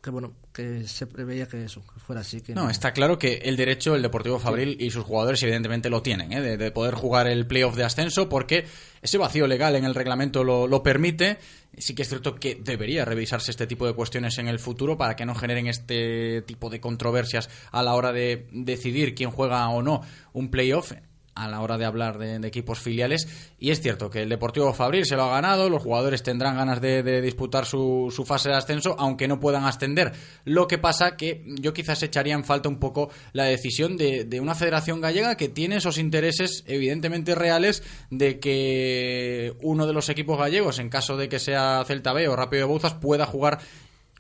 que 0.06 0.12
bueno, 0.12 0.34
que 0.54 0.88
se 0.88 1.08
preveía 1.08 1.48
que 1.48 1.64
eso, 1.64 1.82
que 1.92 2.00
fuera 2.00 2.22
así. 2.22 2.40
Que 2.42 2.54
No, 2.54 2.70
está 2.70 2.94
claro 2.94 3.18
que 3.18 3.40
el 3.44 3.58
derecho 3.58 3.96
el 3.96 4.04
Deportivo 4.04 4.38
Fabril 4.38 4.78
y 4.80 4.92
sus 4.92 5.04
jugadores 5.04 5.42
evidentemente 5.42 5.90
lo 5.90 6.04
tienen, 6.04 6.32
¿eh? 6.32 6.42
de, 6.42 6.58
de 6.58 6.72
poder 6.72 6.94
jugar 6.94 7.26
el 7.26 7.48
playoff 7.48 7.76
de 7.76 7.86
ascenso 7.86 8.30
porque 8.30 8.66
ese 9.02 9.18
vacío 9.18 9.48
legal 9.48 9.76
en 9.76 9.84
el 9.84 9.96
reglamento 9.96 10.44
lo, 10.44 10.68
lo 10.68 10.84
permite. 10.84 11.40
Sí 11.76 11.96
que 11.96 12.04
es 12.04 12.08
cierto 12.10 12.36
que 12.36 12.54
debería 12.54 13.04
revisarse 13.04 13.50
este 13.50 13.66
tipo 13.66 13.88
de 13.88 13.94
cuestiones 13.94 14.38
en 14.38 14.48
el 14.48 14.60
futuro 14.60 14.96
para 14.96 15.16
que 15.16 15.26
no 15.26 15.34
generen 15.34 15.66
este 15.66 16.44
tipo 16.44 16.70
de 16.70 16.80
controversias 16.80 17.50
a 17.72 17.82
la 17.82 17.96
hora 17.96 18.14
de 18.14 18.48
decidir 18.52 19.16
quién 19.16 19.32
juega 19.32 19.68
o 19.70 19.82
no 19.82 20.02
un 20.34 20.52
playoff 20.52 20.94
a 21.36 21.50
la 21.50 21.62
hora 21.62 21.78
de 21.78 21.86
hablar 21.86 22.18
de, 22.18 22.36
equipos 22.48 22.80
filiales. 22.80 23.28
Y 23.60 23.72
es 23.72 23.82
cierto 23.82 24.10
que 24.10 24.24
el 24.24 24.30
Deportivo 24.30 24.74
Fabril 24.74 25.06
se 25.06 25.16
lo 25.16 25.24
ha 25.24 25.36
ganado, 25.36 25.70
los 25.70 25.84
jugadores 25.84 26.24
tendrán 26.24 26.56
ganas 26.56 26.82
de, 26.82 27.22
disputar 27.22 27.66
su, 27.66 28.12
su 28.16 28.26
fase 28.26 28.50
de 28.50 28.56
ascenso, 28.56 28.96
aunque 28.98 29.28
no 29.28 29.40
puedan 29.40 29.66
ascender. 29.66 30.14
Lo 30.46 30.68
que 30.68 30.78
pasa 30.78 31.18
que 31.18 31.44
yo 31.60 31.74
quizás 31.74 32.02
echaría 32.04 32.34
en 32.34 32.46
falta 32.46 32.70
un 32.70 32.80
poco 32.80 33.10
la 33.34 33.44
decisión 33.44 33.98
de, 33.98 34.24
de 34.24 34.40
una 34.40 34.56
federación 34.56 35.02
gallega 35.02 35.36
que 35.36 35.50
tiene 35.50 35.78
esos 35.78 35.98
intereses 35.98 36.64
evidentemente 36.68 37.36
reales 37.36 37.84
de 38.10 38.40
que 38.40 39.54
uno 39.62 39.88
de 39.88 39.94
los 39.94 40.10
equipos 40.10 40.38
gallegos, 40.38 40.80
en 40.80 40.90
caso 40.90 41.18
de 41.18 41.30
que 41.30 41.40
sea 41.40 41.84
Celta 41.86 42.14
B 42.14 42.28
o 42.28 42.36
Rápido 42.36 42.62
de 42.62 42.72
Bouzas, 42.72 42.94
pueda 42.94 43.26
jugar 43.26 43.60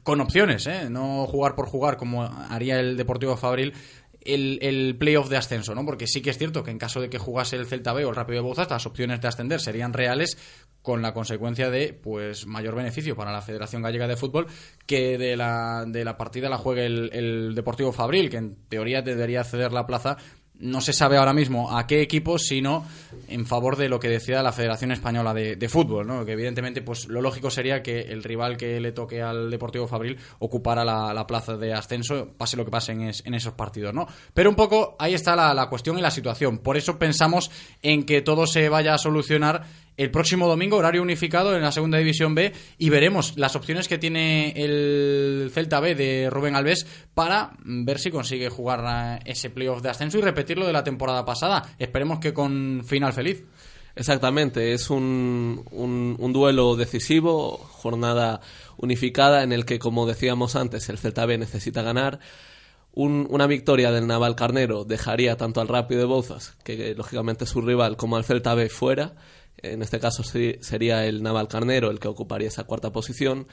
con 0.05 0.21
opciones, 0.21 0.67
¿eh? 0.67 0.87
no 0.87 1.25
jugar 1.25 1.55
por 1.55 1.65
jugar 1.65 1.97
como 1.97 2.23
haría 2.23 2.79
el 2.79 2.95
Deportivo 2.95 3.37
Fabril 3.37 3.73
el, 4.25 4.59
el 4.61 4.97
playoff 4.97 5.29
de 5.29 5.37
ascenso, 5.37 5.73
¿no? 5.75 5.85
Porque 5.85 6.07
sí 6.07 6.21
que 6.21 6.31
es 6.31 6.37
cierto 6.37 6.63
que 6.63 6.71
en 6.71 6.77
caso 6.77 6.99
de 6.99 7.09
que 7.09 7.17
jugase 7.17 7.55
el 7.55 7.67
Celta 7.67 7.93
B 7.93 8.03
o 8.05 8.09
el 8.09 8.15
Rápido 8.15 8.41
de 8.41 8.47
Bouzas, 8.47 8.69
las 8.69 8.85
opciones 8.85 9.21
de 9.21 9.27
ascender 9.27 9.61
serían 9.61 9.93
reales 9.93 10.37
con 10.81 11.01
la 11.01 11.13
consecuencia 11.13 11.69
de 11.69 11.93
pues 11.93 12.45
mayor 12.45 12.75
beneficio 12.75 13.15
para 13.15 13.31
la 13.31 13.41
Federación 13.41 13.81
Gallega 13.81 14.07
de 14.07 14.17
Fútbol 14.17 14.47
que 14.85 15.17
de 15.17 15.35
la, 15.37 15.85
de 15.87 16.03
la 16.03 16.17
partida 16.17 16.49
la 16.49 16.57
juegue 16.57 16.85
el, 16.85 17.09
el 17.13 17.55
Deportivo 17.55 17.91
Fabril, 17.91 18.29
que 18.29 18.37
en 18.37 18.55
teoría 18.67 19.01
debería 19.01 19.43
ceder 19.43 19.71
la 19.71 19.87
plaza 19.87 20.17
no 20.59 20.79
se 20.81 20.93
sabe 20.93 21.17
ahora 21.17 21.33
mismo 21.33 21.77
a 21.77 21.85
qué 21.85 22.01
equipo, 22.01 22.37
sino 22.39 22.85
en 23.27 23.45
favor 23.45 23.75
de 23.75 23.89
lo 23.89 23.99
que 23.99 24.07
decida 24.09 24.41
la 24.43 24.51
Federación 24.51 24.91
Española 24.91 25.33
de, 25.33 25.55
de 25.55 25.69
Fútbol, 25.69 26.07
¿no? 26.07 26.25
Que 26.25 26.31
evidentemente, 26.33 26.81
pues 26.81 27.07
lo 27.07 27.21
lógico 27.21 27.49
sería 27.51 27.83
que 27.83 28.01
el 28.01 28.23
rival 28.23 28.55
que 28.57 28.79
le 28.79 28.91
toque 28.91 29.21
al 29.21 29.49
Deportivo 29.51 29.87
Fabril 29.87 30.17
ocupara 30.39 30.85
la, 30.85 31.13
la 31.13 31.27
plaza 31.27 31.57
de 31.57 31.73
ascenso, 31.73 32.29
pase 32.37 32.55
lo 32.57 32.63
que 32.65 32.71
pase 32.71 32.93
en, 32.93 33.01
es- 33.09 33.23
en 33.25 33.33
esos 33.33 33.53
partidos, 33.53 33.93
¿no? 33.93 34.07
Pero 34.33 34.49
un 34.49 34.55
poco 34.55 34.95
ahí 34.99 35.13
está 35.13 35.35
la, 35.35 35.53
la 35.53 35.67
cuestión 35.67 35.97
y 35.97 36.01
la 36.01 36.11
situación. 36.11 36.59
Por 36.59 36.77
eso 36.77 36.97
pensamos 36.97 37.51
en 37.81 38.03
que 38.05 38.21
todo 38.21 38.47
se 38.47 38.69
vaya 38.69 38.93
a 38.93 38.97
solucionar 38.97 39.63
el 39.97 40.11
próximo 40.11 40.47
domingo, 40.47 40.77
horario 40.77 41.01
unificado 41.01 41.55
en 41.55 41.61
la 41.61 41.71
segunda 41.71 41.97
división 41.97 42.35
B, 42.35 42.51
y 42.77 42.89
veremos 42.89 43.37
las 43.37 43.55
opciones 43.55 43.87
que 43.87 43.97
tiene 43.97 44.51
el 44.55 45.49
Celta 45.53 45.79
B 45.79 45.95
de 45.95 46.29
Rubén 46.29 46.55
Alves 46.55 46.85
para 47.13 47.53
ver 47.63 47.99
si 47.99 48.11
consigue 48.11 48.49
jugar 48.49 49.21
ese 49.25 49.49
playoff 49.49 49.81
de 49.81 49.89
ascenso 49.89 50.17
y 50.17 50.21
repetirlo 50.21 50.67
de 50.67 50.73
la 50.73 50.83
temporada 50.83 51.23
pasada. 51.23 51.75
Esperemos 51.79 52.19
que 52.19 52.33
con 52.33 52.83
final 52.85 53.13
feliz. 53.13 53.43
Exactamente, 53.97 54.73
es 54.73 54.89
un, 54.89 55.63
un, 55.71 56.33
duelo 56.33 56.75
decisivo, 56.75 57.57
jornada 57.57 58.41
unificada 58.75 59.41
en 59.43 59.53
el 59.53 59.63
que, 59.63 59.79
como 59.79 60.05
decíamos 60.05 60.57
antes, 60.57 60.89
el 60.89 60.97
Celta 60.97 61.25
B 61.25 61.37
necesita 61.37 61.81
ganar. 61.81 62.19
Un- 62.91 63.25
una 63.29 63.47
victoria 63.47 63.91
del 63.91 64.07
Naval 64.07 64.35
Carnero 64.35 64.83
dejaría 64.83 65.37
tanto 65.37 65.61
al 65.61 65.69
Rápido 65.69 66.01
de 66.01 66.07
Bouzas, 66.07 66.57
que 66.65 66.91
eh, 66.91 66.95
lógicamente 66.95 67.45
es 67.45 67.49
su 67.49 67.61
rival, 67.61 67.95
como 67.95 68.17
al 68.17 68.25
Celta 68.25 68.53
B 68.53 68.67
fuera. 68.67 69.15
En 69.57 69.81
este 69.81 69.99
caso 69.99 70.23
sería 70.23 71.05
el 71.05 71.23
Naval 71.23 71.47
Carnero 71.47 71.91
el 71.91 71.99
que 71.99 72.07
ocuparía 72.07 72.47
esa 72.47 72.65
cuarta 72.65 72.91
posición. 72.91 73.47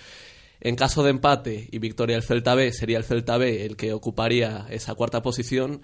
En 0.60 0.76
caso 0.76 1.02
de 1.02 1.10
empate 1.10 1.68
y 1.72 1.78
victoria 1.78 2.16
del 2.16 2.22
Celta 2.22 2.54
B, 2.54 2.72
sería 2.72 2.98
el 2.98 3.04
Celta 3.04 3.36
B 3.36 3.64
el 3.66 3.76
que 3.76 3.92
ocuparía 3.92 4.66
esa 4.70 4.94
cuarta 4.94 5.22
posición. 5.22 5.82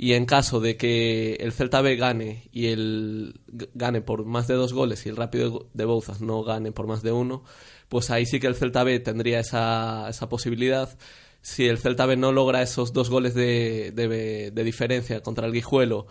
Y 0.00 0.12
en 0.12 0.26
caso 0.26 0.60
de 0.60 0.76
que 0.76 1.34
el 1.40 1.52
Celta 1.52 1.80
B 1.80 1.96
gane 1.96 2.48
y 2.52 2.66
el 2.68 3.40
gane 3.74 4.00
por 4.00 4.24
más 4.24 4.46
de 4.46 4.54
dos 4.54 4.72
goles 4.72 5.04
y 5.04 5.08
el 5.08 5.16
Rápido 5.16 5.68
de 5.74 5.84
Bouzas 5.84 6.20
no 6.20 6.42
gane 6.44 6.70
por 6.72 6.86
más 6.86 7.02
de 7.02 7.10
uno, 7.10 7.42
pues 7.88 8.10
ahí 8.10 8.24
sí 8.24 8.38
que 8.38 8.46
el 8.46 8.54
Celta 8.54 8.84
B 8.84 9.00
tendría 9.00 9.40
esa, 9.40 10.08
esa 10.08 10.28
posibilidad. 10.28 10.96
Si 11.42 11.66
el 11.66 11.78
Celta 11.78 12.06
B 12.06 12.16
no 12.16 12.30
logra 12.32 12.62
esos 12.62 12.92
dos 12.92 13.10
goles 13.10 13.34
de- 13.34 13.90
de 13.92 14.64
diferencia 14.64 15.20
contra 15.20 15.46
el 15.46 15.52
Guijuelo 15.52 16.06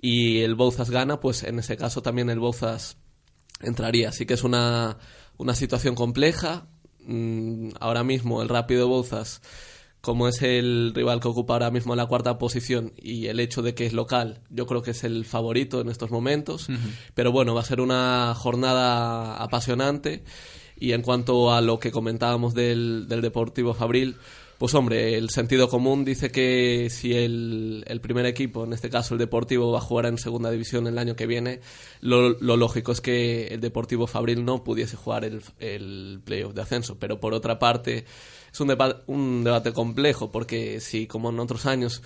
y 0.00 0.40
el 0.40 0.54
Bouzas 0.54 0.90
gana, 0.90 1.20
pues 1.20 1.42
en 1.42 1.58
ese 1.58 1.76
caso 1.76 2.02
también 2.02 2.30
el 2.30 2.38
Bouzas 2.38 2.98
entraría. 3.60 4.10
Así 4.10 4.26
que 4.26 4.34
es 4.34 4.44
una, 4.44 4.98
una 5.36 5.54
situación 5.54 5.94
compleja. 5.94 6.66
Mm, 7.00 7.70
ahora 7.80 8.04
mismo 8.04 8.42
el 8.42 8.48
Rápido 8.48 8.88
Bouzas, 8.88 9.40
como 10.00 10.28
es 10.28 10.42
el 10.42 10.92
rival 10.94 11.20
que 11.20 11.28
ocupa 11.28 11.54
ahora 11.54 11.70
mismo 11.70 11.96
la 11.96 12.06
cuarta 12.06 12.38
posición 12.38 12.92
y 12.96 13.26
el 13.26 13.40
hecho 13.40 13.62
de 13.62 13.74
que 13.74 13.86
es 13.86 13.92
local, 13.92 14.40
yo 14.50 14.66
creo 14.66 14.82
que 14.82 14.92
es 14.92 15.04
el 15.04 15.24
favorito 15.24 15.80
en 15.80 15.88
estos 15.88 16.10
momentos. 16.10 16.68
Pero 17.14 17.32
bueno, 17.32 17.54
va 17.54 17.62
a 17.62 17.64
ser 17.64 17.80
una 17.80 18.34
jornada 18.34 19.36
apasionante. 19.36 20.24
Y 20.78 20.92
en 20.92 21.00
cuanto 21.00 21.54
a 21.54 21.62
lo 21.62 21.78
que 21.78 21.90
comentábamos 21.90 22.52
del, 22.52 23.06
del 23.08 23.22
Deportivo 23.22 23.72
Fabril, 23.72 24.16
pues 24.58 24.74
hombre, 24.74 25.16
el 25.16 25.28
sentido 25.30 25.68
común 25.68 26.04
dice 26.04 26.30
que 26.30 26.88
si 26.90 27.12
el, 27.12 27.84
el 27.86 28.00
primer 28.00 28.24
equipo, 28.24 28.64
en 28.64 28.72
este 28.72 28.88
caso 28.88 29.14
el 29.14 29.18
Deportivo, 29.18 29.70
va 29.70 29.78
a 29.78 29.82
jugar 29.82 30.06
en 30.06 30.16
segunda 30.16 30.50
división 30.50 30.86
el 30.86 30.98
año 30.98 31.14
que 31.14 31.26
viene, 31.26 31.60
lo, 32.00 32.30
lógico 32.30 32.92
es 32.92 33.02
que 33.02 33.48
el 33.48 33.60
Deportivo 33.60 34.06
Fabril 34.06 34.44
no 34.44 34.64
pudiese 34.64 34.96
jugar 34.96 35.24
el, 35.24 35.42
el 35.58 36.20
playoff 36.24 36.54
de 36.54 36.62
ascenso. 36.62 36.98
Pero 36.98 37.20
por 37.20 37.34
otra 37.34 37.58
parte, 37.58 38.06
es 38.50 38.60
un, 38.60 38.74
un 39.06 39.44
debate 39.44 39.72
complejo, 39.72 40.32
porque 40.32 40.80
si 40.80 41.06
como 41.06 41.28
en 41.28 41.38
otros 41.38 41.66
años, 41.66 42.02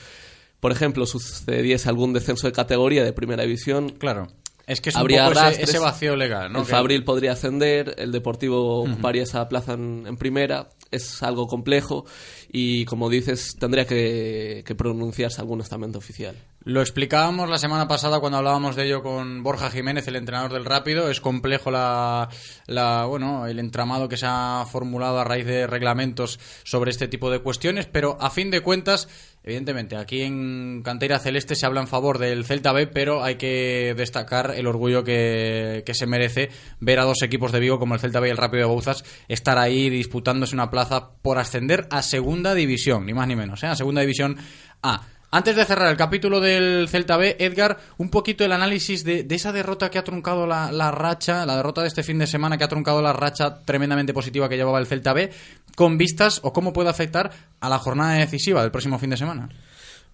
por 0.59 0.73
ejemplo, 0.73 1.07
sucediese 1.07 1.89
algún 1.89 2.13
descenso 2.13 2.49
de 2.49 2.53
categoría 2.53 3.05
de 3.05 3.13
primera 3.13 3.45
división, 3.45 3.91
claro. 3.91 4.27
Es 4.71 4.81
que 4.81 4.91
es 4.91 4.95
un 4.95 5.01
habría 5.01 5.27
poco 5.29 5.41
ese- 5.65 5.79
vacío 5.81 6.15
legal, 6.17 6.53
¿no? 6.53 6.61
El 6.61 6.65
Fabril 6.67 7.03
podría 7.05 7.33
ascender, 7.33 7.95
el 7.99 8.13
Deportivo 8.13 8.83
ocuparía 8.85 9.25
esa 9.25 9.49
plaza 9.49 9.73
en, 9.73 10.05
en 10.07 10.17
primera. 10.17 10.69
Es 10.93 11.23
algo 11.23 11.47
complejo 11.47 12.05
y, 12.53 12.85
como 12.85 13.09
dices, 13.11 13.57
tendría 13.59 13.85
que, 13.87 14.63
que 14.65 14.75
pronunciarse 14.75 15.41
algún 15.41 15.61
estamento 15.61 15.99
oficial. 15.99 16.37
Lo 16.63 16.83
explicábamos 16.83 17.49
la 17.49 17.57
semana 17.57 17.89
pasada 17.89 18.21
cuando 18.21 18.37
hablábamos 18.37 18.77
de 18.77 18.85
ello 18.85 19.03
con 19.03 19.43
Borja 19.43 19.71
Jiménez, 19.71 20.07
el 20.09 20.17
entrenador 20.17 20.53
del 20.53 20.67
Rápido. 20.67 21.09
Es 21.09 21.19
complejo 21.19 21.71
la, 21.71 22.29
la 22.67 23.07
bueno, 23.07 23.47
el 23.47 23.59
entramado 23.59 24.11
que 24.11 24.19
se 24.19 24.27
ha 24.29 24.67
formulado 24.71 25.19
a 25.19 25.25
raíz 25.25 25.47
de 25.47 25.67
reglamentos 25.67 26.39
sobre 26.63 26.91
este 26.91 27.09
tipo 27.09 27.31
de 27.31 27.39
cuestiones, 27.39 27.87
pero 27.87 28.19
a 28.21 28.29
fin 28.29 28.51
de 28.51 28.61
cuentas, 28.61 29.09
evidentemente, 29.43 29.97
aquí 29.97 30.21
en 30.21 30.83
Cantera 30.85 31.19
Celeste 31.19 31.55
se 31.55 31.65
habla 31.65 31.81
en 31.81 31.89
favor 31.89 32.19
del 32.19 32.45
Celta 32.45 32.75
B, 32.75 32.89
pero 32.89 33.25
hay 33.25 33.37
que 33.37 33.95
destacar 33.97 34.53
el 34.55 34.67
orgullo 34.67 35.03
que, 35.03 35.83
que 35.87 35.95
se 35.95 36.07
merece 36.07 36.51
ver 36.79 36.99
a 36.99 37.05
dos 37.05 37.23
equipos 37.23 37.53
de 37.53 37.61
Vigo 37.61 37.79
como 37.79 37.95
el 37.95 38.01
Celta 38.01 38.21
B 38.21 38.29
y 38.29 38.33
el 38.33 38.37
Rápido 38.37 38.69
de 38.69 38.75
Bouzas 38.75 39.03
estar 39.29 39.57
ahí 39.57 39.89
disputándose 39.89 40.55
una 40.55 40.71
plaza 40.71 41.13
por 41.23 41.39
ascender 41.39 41.89
a 41.91 42.03
Segunda 42.03 42.55
División, 42.55 43.07
ni 43.07 43.15
más 43.15 43.27
ni 43.27 43.35
menos, 43.35 43.63
¿eh? 43.63 43.69
a 43.69 43.77
Segunda 43.77 44.03
División 44.03 44.37
A. 44.83 45.07
Antes 45.33 45.55
de 45.55 45.65
cerrar 45.65 45.89
el 45.89 45.97
capítulo 45.97 46.41
del 46.41 46.89
Celta 46.89 47.17
B, 47.17 47.37
Edgar, 47.39 47.79
un 47.99 48.11
poquito 48.11 48.45
el 48.45 48.51
análisis 48.51 49.05
de, 49.05 49.25
esa 49.31 49.53
derrota 49.53 49.89
que 49.89 49.99
ha 49.99 50.03
truncado 50.03 50.45
la, 50.45 50.73
la 50.73 50.91
racha, 50.91 51.47
la 51.47 51.57
derrota 51.57 51.83
de 51.83 51.89
este 51.89 52.03
fin 52.03 52.19
de 52.19 52.27
semana 52.27 52.59
que 52.59 52.65
ha 52.65 52.69
truncado 52.69 53.01
la 53.01 53.13
racha 53.13 53.61
tremendamente 53.63 54.13
positiva 54.13 54.49
que 54.49 54.57
llevaba 54.57 54.81
el 54.81 54.87
Celta 54.87 55.13
B, 55.13 55.31
con 55.77 55.99
vistas 55.99 56.41
o 56.43 56.53
cómo 56.53 56.73
puede 56.73 56.91
afectar 56.91 57.31
a 57.61 57.69
la 57.69 57.79
jornada 57.79 58.15
decisiva 58.15 58.63
del 58.63 58.73
próximo 58.73 58.99
fin 58.99 59.11
de 59.11 59.17
semana. 59.17 59.49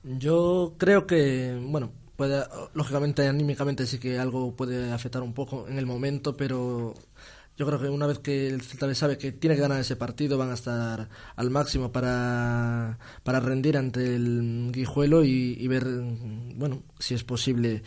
Yo 0.05 0.75
creo 0.77 1.07
que, 1.07 1.59
bueno, 1.63 1.91
puede, 2.17 2.45
lógicamente 2.75 3.27
anímicamente 3.27 3.87
sí 3.87 3.99
que 3.99 4.19
algo 4.19 4.55
puede 4.55 4.93
afectar 4.93 5.23
un 5.23 5.33
poco 5.33 5.67
en 5.67 5.79
el 5.79 5.87
momento, 5.87 6.37
pero 6.37 6.95
yo 7.57 7.67
creo 7.67 7.81
que 7.81 7.89
una 7.89 8.07
vez 8.07 8.19
que 8.19 8.49
el 8.49 8.61
Celta 8.61 8.87
B 8.87 8.95
sabe 8.95 9.17
que 9.17 9.33
tiene 9.33 9.57
que 9.57 9.63
ganar 9.63 9.81
ese 9.81 9.97
partido, 9.97 10.37
van 10.37 10.51
a 10.51 10.55
estar 10.55 11.09
al 11.37 11.51
máximo 11.51 11.91
para, 11.91 12.99
para 13.23 13.41
rendir 13.41 13.79
ante 13.79 14.15
el 14.15 14.71
Guijuelo 14.73 15.25
y, 15.25 15.67
ver, 15.67 15.87
bueno, 16.55 16.83
si 16.99 17.15
es 17.15 17.25
posible 17.25 17.83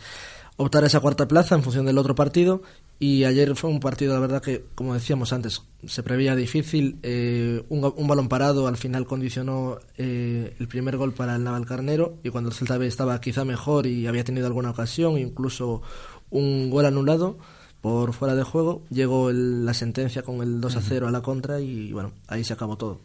optar 0.56 0.82
a 0.82 0.88
esa 0.88 1.00
cuarta 1.00 1.28
plaza 1.28 1.54
en 1.54 1.62
función 1.62 1.86
del 1.86 1.98
otro 1.98 2.14
partido. 2.16 2.62
Y 2.98 3.24
ayer 3.24 3.56
fue 3.56 3.70
un 3.70 3.80
partido, 3.80 4.12
la 4.12 4.20
verdad, 4.20 4.42
que, 4.42 4.66
como 4.74 4.92
decíamos 4.92 5.32
antes, 5.32 5.62
se 5.86 6.02
preveía 6.02 6.34
difícil. 6.34 6.98
eh, 7.02 7.64
un, 7.68 7.90
un 7.96 8.08
balón 8.08 8.28
parado 8.28 8.66
al 8.66 8.76
final 8.76 9.06
condicionó 9.06 9.78
eh, 9.96 10.54
el 10.58 10.68
primer 10.68 10.96
gol 10.96 11.14
para 11.14 11.36
el 11.36 11.44
Navalcarnero. 11.44 12.18
Y 12.24 12.30
cuando 12.30 12.50
el 12.50 12.56
Celta 12.56 12.76
B 12.76 12.88
estaba 12.88 13.20
quizá 13.20 13.44
mejor 13.44 13.86
y 13.86 14.06
había 14.08 14.24
tenido 14.24 14.48
alguna 14.48 14.70
ocasión, 14.70 15.16
incluso 15.16 15.80
un 16.28 16.70
gol 16.70 16.84
anulado 16.86 17.38
por 17.80 18.12
fuera 18.12 18.34
de 18.34 18.42
juego, 18.42 18.82
llegó 18.90 19.30
el- 19.30 19.64
la 19.64 19.74
sentencia 19.74 20.22
con 20.22 20.42
el 20.42 20.60
2 20.60 20.76
a 20.76 20.80
0 20.82 21.08
a 21.08 21.10
la 21.10 21.22
contra. 21.22 21.60
Y 21.60 21.92
bueno, 21.92 22.12
ahí 22.28 22.44
se 22.44 22.52
acabó 22.52 22.76
todo. 22.76 23.00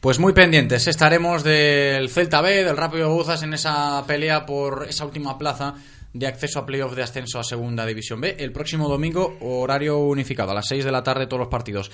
Pues 0.00 0.18
muy 0.18 0.32
pendientes, 0.34 0.86
estaremos 0.86 1.42
del 1.44 2.10
Celta 2.10 2.40
B, 2.42 2.62
del 2.64 2.76
Rápido 2.76 3.10
Buzas 3.12 3.42
en 3.42 3.54
esa 3.54 4.04
pelea 4.06 4.44
por 4.44 4.86
esa 4.88 5.06
última 5.06 5.38
plaza 5.38 5.74
de 6.12 6.26
acceso 6.26 6.58
a 6.60 6.66
playoff 6.66 6.94
de 6.94 7.02
ascenso 7.02 7.40
a 7.40 7.44
Segunda 7.44 7.86
División 7.86 8.20
B. 8.20 8.36
El 8.38 8.52
próximo 8.52 8.88
domingo, 8.88 9.36
horario 9.40 9.98
unificado, 9.98 10.50
a 10.50 10.54
las 10.54 10.68
6 10.68 10.84
de 10.84 10.92
la 10.92 11.02
tarde 11.02 11.26
todos 11.26 11.40
los 11.40 11.48
partidos. 11.48 11.90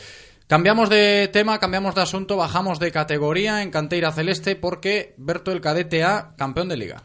Cambiamos 0.49 0.91
de 0.91 1.31
tema, 1.33 1.59
cambiamos 1.61 1.95
de 1.95 2.03
asunto, 2.03 2.37
bajamos 2.37 2.81
de 2.81 2.91
categoría 2.91 3.63
en 3.63 3.71
Canteira 3.71 4.11
Celeste 4.11 4.57
porque 4.57 5.15
Berto 5.17 5.53
el 5.53 5.61
Cadete 5.61 6.03
A, 6.03 6.35
campeón 6.37 6.69
de 6.69 6.77
liga. 6.77 7.03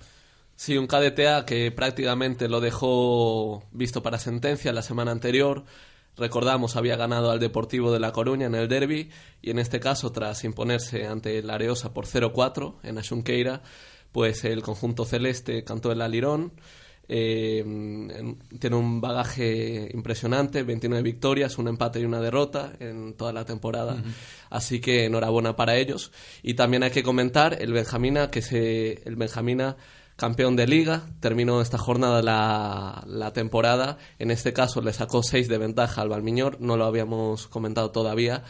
Sí, 0.56 0.77
un 0.77 0.88
KDTA 0.88 1.45
que 1.45 1.72
prácticamente 1.72 2.48
lo 2.48 2.61
dejó 2.61 3.64
visto 3.72 4.02
para 4.02 4.19
sentencia 4.19 4.72
la 4.72 4.82
semana 4.82 5.11
anterior. 5.11 5.65
Recordamos, 6.18 6.77
había 6.77 6.95
ganado 6.95 7.30
al 7.30 7.40
Deportivo 7.41 7.91
de 7.91 7.99
La 7.99 8.14
Coruña 8.14 8.45
en 8.48 8.56
el 8.56 8.69
derby 8.69 9.10
y 9.41 9.52
en 9.52 9.60
este 9.60 9.82
caso, 9.82 10.14
tras 10.14 10.45
imponerse 10.45 11.06
ante 11.07 11.40
el 11.40 11.49
Areosa 11.49 11.94
por 11.94 12.06
0-4 12.06 12.76
en 12.84 12.98
Asunqueira, 12.98 13.61
pues 14.14 14.45
el 14.45 14.61
conjunto 14.61 15.03
celeste 15.03 15.65
cantó 15.65 15.91
el 15.91 16.02
alirón. 16.02 16.53
Eh, 17.10 17.60
en- 17.60 18.40
tiene 18.57 18.77
un 18.77 19.02
bagaje 19.02 19.90
impresionante, 19.94 20.64
29 20.64 21.03
victorias, 21.03 21.57
un 21.57 21.68
empate 21.68 21.99
y 21.99 22.06
una 22.06 22.22
derrota 22.22 22.72
en 22.80 23.14
toda 23.15 23.34
la 23.34 23.44
temporada. 23.44 24.02
Así 24.49 24.80
que 24.80 25.03
enhorabuena 25.06 25.57
para 25.57 25.76
ellos. 25.76 26.14
Y 26.41 26.53
también 26.53 26.82
hay 26.84 26.91
que 26.91 27.03
comentar 27.03 27.61
el 27.61 27.73
Benjamina, 27.73 28.32
que 28.32 28.41
se, 28.41 29.02
el 29.07 29.18
Benjamina 29.18 29.76
campeón 30.16 30.56
de 30.56 30.68
liga, 30.68 31.04
terminó 31.20 31.62
esta 31.62 31.78
jornada 31.78 32.22
la, 32.22 33.04
la 33.08 33.34
temporada. 33.34 33.98
En 34.20 34.32
este 34.32 34.54
caso 34.54 34.82
le 34.82 34.94
sacó 34.94 35.24
6 35.24 35.48
de 35.48 35.58
ventaja 35.58 36.02
al 36.02 36.10
Balmiñor, 36.10 36.62
no 36.62 36.78
lo 36.78 36.86
habíamos 36.86 37.48
comentado 37.48 37.92
todavía. 37.92 38.44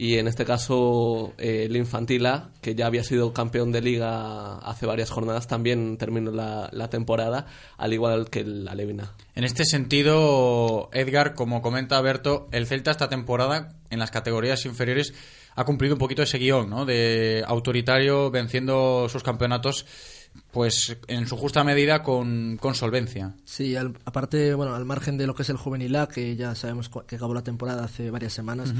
Y 0.00 0.18
en 0.18 0.28
este 0.28 0.44
caso 0.44 1.34
eh, 1.38 1.64
el 1.64 1.76
Infantil 1.76 2.24
A, 2.26 2.50
que 2.60 2.76
ya 2.76 2.86
había 2.86 3.02
sido 3.02 3.32
campeón 3.32 3.72
de 3.72 3.80
liga 3.80 4.58
hace 4.58 4.86
varias 4.86 5.10
jornadas, 5.10 5.48
también 5.48 5.96
terminó 5.96 6.30
la, 6.30 6.68
la 6.70 6.88
temporada, 6.88 7.46
al 7.76 7.92
igual 7.92 8.30
que 8.30 8.40
el 8.40 8.68
Alevina. 8.68 9.12
En 9.34 9.42
este 9.42 9.64
sentido, 9.64 10.88
Edgar, 10.92 11.34
como 11.34 11.62
comenta 11.62 12.00
Berto, 12.00 12.46
el 12.52 12.68
Celta 12.68 12.92
esta 12.92 13.08
temporada 13.08 13.74
en 13.90 13.98
las 13.98 14.12
categorías 14.12 14.64
inferiores 14.66 15.14
ha 15.56 15.64
cumplido 15.64 15.96
un 15.96 15.98
poquito 15.98 16.22
ese 16.22 16.38
guion, 16.38 16.70
¿no? 16.70 16.84
De 16.84 17.42
autoritario, 17.44 18.30
venciendo 18.30 19.08
sus 19.08 19.24
campeonatos 19.24 19.84
pues 20.50 20.96
en 21.08 21.26
su 21.26 21.36
justa 21.36 21.62
medida 21.62 22.02
con, 22.02 22.56
con 22.60 22.74
solvencia. 22.74 23.34
Sí, 23.44 23.76
al- 23.76 23.98
aparte, 24.04 24.54
bueno, 24.54 24.74
al 24.74 24.84
margen 24.84 25.18
de 25.18 25.26
lo 25.26 25.34
que 25.34 25.42
es 25.42 25.50
el 25.50 25.56
juvenil 25.56 25.94
A, 25.96 26.08
que 26.08 26.36
ya 26.36 26.54
sabemos 26.54 26.90
que 27.06 27.16
acabó 27.16 27.34
la 27.34 27.42
temporada 27.42 27.84
hace 27.84 28.10
varias 28.10 28.32
semanas, 28.32 28.72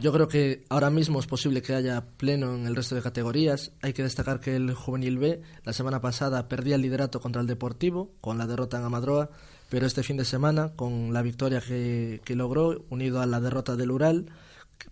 yo 0.00 0.12
creo 0.12 0.26
que 0.26 0.64
ahora 0.70 0.90
mismo 0.90 1.20
es 1.20 1.26
posible 1.26 1.62
que 1.62 1.74
haya 1.74 2.04
pleno 2.16 2.54
en 2.54 2.66
el 2.66 2.74
resto 2.74 2.96
de 2.96 3.02
categorías. 3.02 3.70
Hay 3.80 3.92
que 3.92 4.02
destacar 4.02 4.40
que 4.40 4.56
el 4.56 4.74
juvenil 4.74 5.18
B 5.18 5.40
la 5.64 5.72
semana 5.72 6.00
pasada 6.00 6.48
perdía 6.48 6.74
el 6.74 6.82
liderato 6.82 7.20
contra 7.20 7.40
el 7.40 7.46
Deportivo 7.46 8.10
con 8.20 8.36
la 8.36 8.46
derrota 8.48 8.78
en 8.78 8.84
Amadroa, 8.84 9.30
pero 9.70 9.86
este 9.86 10.02
fin 10.02 10.16
de 10.16 10.24
semana, 10.24 10.72
con 10.74 11.12
la 11.12 11.22
victoria 11.22 11.60
que, 11.60 12.20
que 12.24 12.34
logró, 12.34 12.84
unido 12.90 13.20
a 13.22 13.26
la 13.26 13.40
derrota 13.40 13.76
del 13.76 13.92
Ural, 13.92 14.26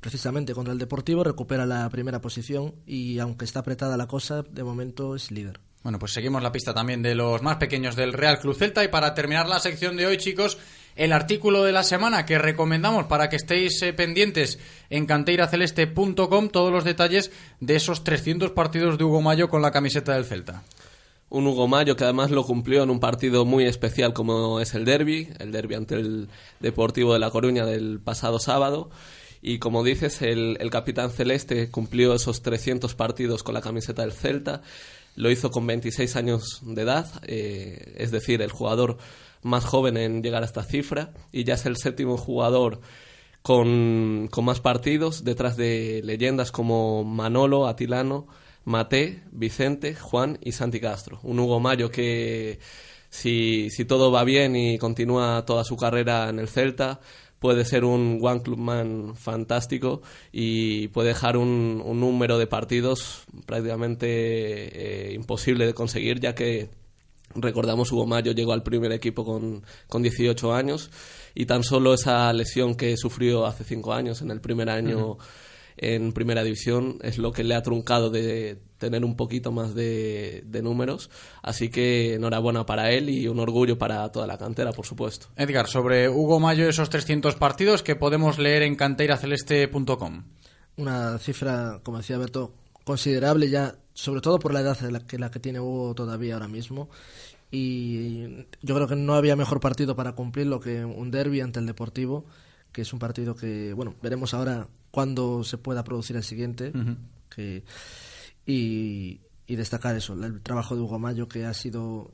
precisamente 0.00 0.54
contra 0.54 0.72
el 0.72 0.78
Deportivo, 0.78 1.24
recupera 1.24 1.66
la 1.66 1.88
primera 1.90 2.20
posición 2.20 2.74
y 2.86 3.18
aunque 3.18 3.44
está 3.44 3.60
apretada 3.60 3.96
la 3.96 4.06
cosa, 4.06 4.42
de 4.42 4.62
momento 4.62 5.16
es 5.16 5.30
líder. 5.32 5.60
Bueno, 5.82 5.98
pues 5.98 6.12
seguimos 6.12 6.42
la 6.42 6.52
pista 6.52 6.72
también 6.72 7.02
de 7.02 7.14
los 7.14 7.42
más 7.42 7.56
pequeños 7.56 7.96
del 7.96 8.12
Real 8.12 8.38
Club 8.38 8.56
Celta 8.56 8.84
y 8.84 8.88
para 8.88 9.14
terminar 9.14 9.48
la 9.48 9.58
sección 9.58 9.96
de 9.96 10.06
hoy, 10.06 10.16
chicos, 10.16 10.58
el 10.94 11.12
artículo 11.12 11.64
de 11.64 11.72
la 11.72 11.82
semana 11.82 12.24
que 12.24 12.38
recomendamos 12.38 13.06
para 13.06 13.28
que 13.28 13.36
estéis 13.36 13.82
eh, 13.82 13.92
pendientes 13.92 14.60
en 14.90 15.06
canteiraceleste.com 15.06 16.50
todos 16.50 16.72
los 16.72 16.84
detalles 16.84 17.32
de 17.60 17.76
esos 17.76 18.04
300 18.04 18.52
partidos 18.52 18.96
de 18.96 19.04
Hugo 19.04 19.22
Mayo 19.22 19.48
con 19.48 19.60
la 19.60 19.72
camiseta 19.72 20.14
del 20.14 20.24
Celta. 20.24 20.62
Un 21.30 21.46
Hugo 21.46 21.66
Mayo 21.66 21.96
que 21.96 22.04
además 22.04 22.30
lo 22.30 22.44
cumplió 22.44 22.82
en 22.82 22.90
un 22.90 23.00
partido 23.00 23.44
muy 23.44 23.64
especial 23.64 24.12
como 24.12 24.60
es 24.60 24.74
el 24.74 24.84
derby, 24.84 25.30
el 25.38 25.50
derby 25.50 25.74
ante 25.74 25.94
el 25.94 26.28
Deportivo 26.60 27.14
de 27.14 27.18
La 27.18 27.30
Coruña 27.30 27.64
del 27.64 27.98
pasado 28.00 28.38
sábado. 28.38 28.90
Y 29.40 29.58
como 29.58 29.82
dices, 29.82 30.22
el, 30.22 30.58
capitán 30.70 31.10
celeste 31.10 31.68
cumplió 31.68 32.14
esos 32.14 32.42
300 32.42 32.94
partidos 32.94 33.42
con 33.42 33.54
la 33.54 33.60
camiseta 33.60 34.02
del 34.02 34.12
Celta. 34.12 34.62
Lo 35.14 35.30
hizo 35.30 35.50
con 35.50 35.66
26 35.66 36.16
años 36.16 36.60
de 36.62 36.82
edad, 36.82 37.06
eh, 37.26 37.94
es 37.96 38.10
decir, 38.10 38.40
el 38.42 38.50
jugador 38.50 38.96
más 39.42 39.64
joven 39.64 39.96
en 39.96 40.22
llegar 40.22 40.42
a 40.42 40.46
esta 40.46 40.64
cifra. 40.64 41.12
Y 41.32 41.44
ya 41.44 41.54
es 41.54 41.66
el 41.66 41.76
séptimo 41.76 42.16
jugador 42.16 42.80
con, 43.42 44.28
con 44.30 44.44
más 44.44 44.60
partidos, 44.60 45.24
detrás 45.24 45.56
de 45.56 46.00
leyendas 46.04 46.52
como 46.52 47.04
Manolo, 47.04 47.66
Atilano, 47.66 48.26
Mate, 48.64 49.22
Vicente, 49.32 49.94
Juan 49.94 50.38
y 50.42 50.52
Santi 50.52 50.80
Castro. 50.80 51.20
Un 51.24 51.40
Hugo 51.40 51.60
Mayo 51.60 51.90
que, 51.90 52.60
si, 53.10 53.68
si 53.70 53.84
todo 53.84 54.10
va 54.10 54.24
bien 54.24 54.56
y 54.56 54.78
continúa 54.78 55.44
toda 55.44 55.64
su 55.64 55.76
carrera 55.76 56.30
en 56.30 56.38
el 56.38 56.48
Celta, 56.48 57.00
puede 57.42 57.64
ser 57.64 57.84
un 57.84 58.20
one 58.22 58.40
club 58.40 58.58
man 58.58 59.16
fantástico 59.16 60.00
y 60.30 60.88
puede 60.88 61.08
dejar 61.08 61.36
un, 61.36 61.82
número 62.00 62.38
de 62.38 62.46
partidos 62.46 63.24
prácticamente 63.44 64.06
eh, 64.06 65.12
imposible 65.12 65.66
de 65.66 65.74
conseguir, 65.74 66.20
ya 66.20 66.34
que 66.34 66.70
Recordamos, 67.34 67.90
Hugo 67.90 68.06
Mayo 68.06 68.32
llegó 68.32 68.52
al 68.52 68.62
primer 68.62 68.92
equipo 68.92 69.24
con, 69.24 69.64
con 69.88 70.02
18 70.02 70.52
años 70.52 70.90
y 71.34 71.46
tan 71.46 71.64
solo 71.64 71.94
esa 71.94 72.30
lesión 72.34 72.74
que 72.74 72.94
sufrió 72.98 73.46
hace 73.46 73.64
5 73.64 73.94
años 73.94 74.20
en 74.20 74.30
el 74.30 74.42
primer 74.42 74.68
año. 74.68 75.16
En 75.82 76.12
primera 76.12 76.44
división 76.44 76.98
es 77.02 77.18
lo 77.18 77.32
que 77.32 77.42
le 77.42 77.56
ha 77.56 77.62
truncado 77.62 78.08
de 78.08 78.62
tener 78.78 79.04
un 79.04 79.16
poquito 79.16 79.50
más 79.50 79.74
de, 79.74 80.44
de 80.46 80.62
números. 80.62 81.10
Así 81.42 81.70
que 81.70 82.14
enhorabuena 82.14 82.64
para 82.64 82.92
él 82.92 83.10
y 83.10 83.26
un 83.26 83.40
orgullo 83.40 83.78
para 83.78 84.10
toda 84.12 84.28
la 84.28 84.38
cantera, 84.38 84.72
por 84.72 84.86
supuesto. 84.86 85.26
Edgar, 85.36 85.66
sobre 85.66 86.08
Hugo 86.08 86.38
Mayo, 86.38 86.68
esos 86.68 86.88
300 86.88 87.34
partidos 87.34 87.82
que 87.82 87.96
podemos 87.96 88.38
leer 88.38 88.62
en 88.62 88.76
canteiraceleste.com. 88.76 90.22
una 90.76 91.18
cifra, 91.18 91.80
como 91.82 91.98
decía 91.98 92.16
Berto, 92.16 92.54
considerable 92.84 93.50
ya, 93.50 93.74
sobre 93.92 94.20
todo 94.20 94.38
por 94.38 94.54
la 94.54 94.60
edad 94.60 94.78
de 94.78 94.92
la 94.92 95.00
que, 95.00 95.18
la 95.18 95.32
que 95.32 95.40
tiene 95.40 95.58
Hugo 95.58 95.96
todavía 95.96 96.34
ahora 96.34 96.48
mismo. 96.48 96.90
Y 97.50 98.46
yo 98.62 98.76
creo 98.76 98.86
que 98.86 98.94
no 98.94 99.14
había 99.14 99.34
mejor 99.34 99.58
partido 99.58 99.96
para 99.96 100.12
cumplirlo 100.12 100.60
que 100.60 100.84
un 100.84 101.10
derby 101.10 101.40
ante 101.40 101.58
el 101.58 101.66
Deportivo, 101.66 102.24
que 102.70 102.82
es 102.82 102.92
un 102.92 103.00
partido 103.00 103.34
que, 103.34 103.72
bueno, 103.72 103.96
veremos 104.00 104.32
ahora 104.32 104.68
cuándo 104.92 105.42
se 105.42 105.58
pueda 105.58 105.82
producir 105.82 106.14
el 106.14 106.22
siguiente. 106.22 106.70
Ujú. 106.72 106.96
que, 107.34 107.64
y, 108.46 109.20
y 109.46 109.56
destacar 109.56 109.96
eso, 109.96 110.12
el 110.14 110.40
trabajo 110.42 110.76
de 110.76 110.82
Hugo 110.82 110.98
Mayo, 111.00 111.26
que 111.28 111.44
ha 111.46 111.54
sido 111.54 112.12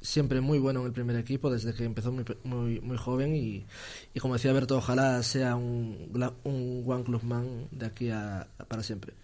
siempre 0.00 0.40
muy 0.40 0.60
bueno 0.60 0.80
en 0.80 0.86
el 0.86 0.92
primer 0.92 1.16
equipo 1.16 1.50
desde 1.50 1.74
que 1.74 1.84
empezó 1.84 2.12
muy, 2.12 2.24
muy, 2.44 2.80
muy 2.80 2.96
joven 2.96 3.34
y, 3.34 3.66
y 4.14 4.20
como 4.20 4.34
decía 4.34 4.52
Berto, 4.52 4.76
ojalá 4.76 5.20
sea 5.24 5.56
un, 5.56 6.08
un 6.44 6.84
One 6.86 7.02
Club 7.02 7.22
Man 7.24 7.66
de 7.72 7.86
aquí 7.86 8.10
a, 8.10 8.42
a 8.58 8.64
para 8.64 8.82
siempre. 8.84 9.14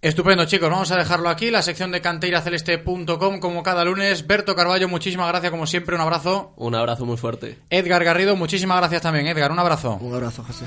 Estupendo, 0.00 0.44
chicos. 0.44 0.70
Vamos 0.70 0.92
a 0.92 0.96
dejarlo 0.96 1.28
aquí. 1.28 1.50
La 1.50 1.60
sección 1.62 1.90
de 1.90 2.00
canteiraceleste.com, 2.00 3.40
como 3.40 3.62
cada 3.64 3.84
lunes. 3.84 4.26
Berto 4.28 4.54
Carballo, 4.54 4.88
muchísimas 4.88 5.26
gracias, 5.28 5.50
como 5.50 5.66
siempre. 5.66 5.96
Un 5.96 6.02
abrazo. 6.02 6.52
Un 6.56 6.74
abrazo 6.76 7.04
muy 7.04 7.16
fuerte. 7.16 7.58
Edgar 7.68 8.04
Garrido, 8.04 8.36
muchísimas 8.36 8.78
gracias 8.78 9.02
también. 9.02 9.26
Edgar, 9.26 9.50
un 9.50 9.58
abrazo. 9.58 9.94
Un 10.00 10.14
abrazo, 10.14 10.44
José. 10.44 10.66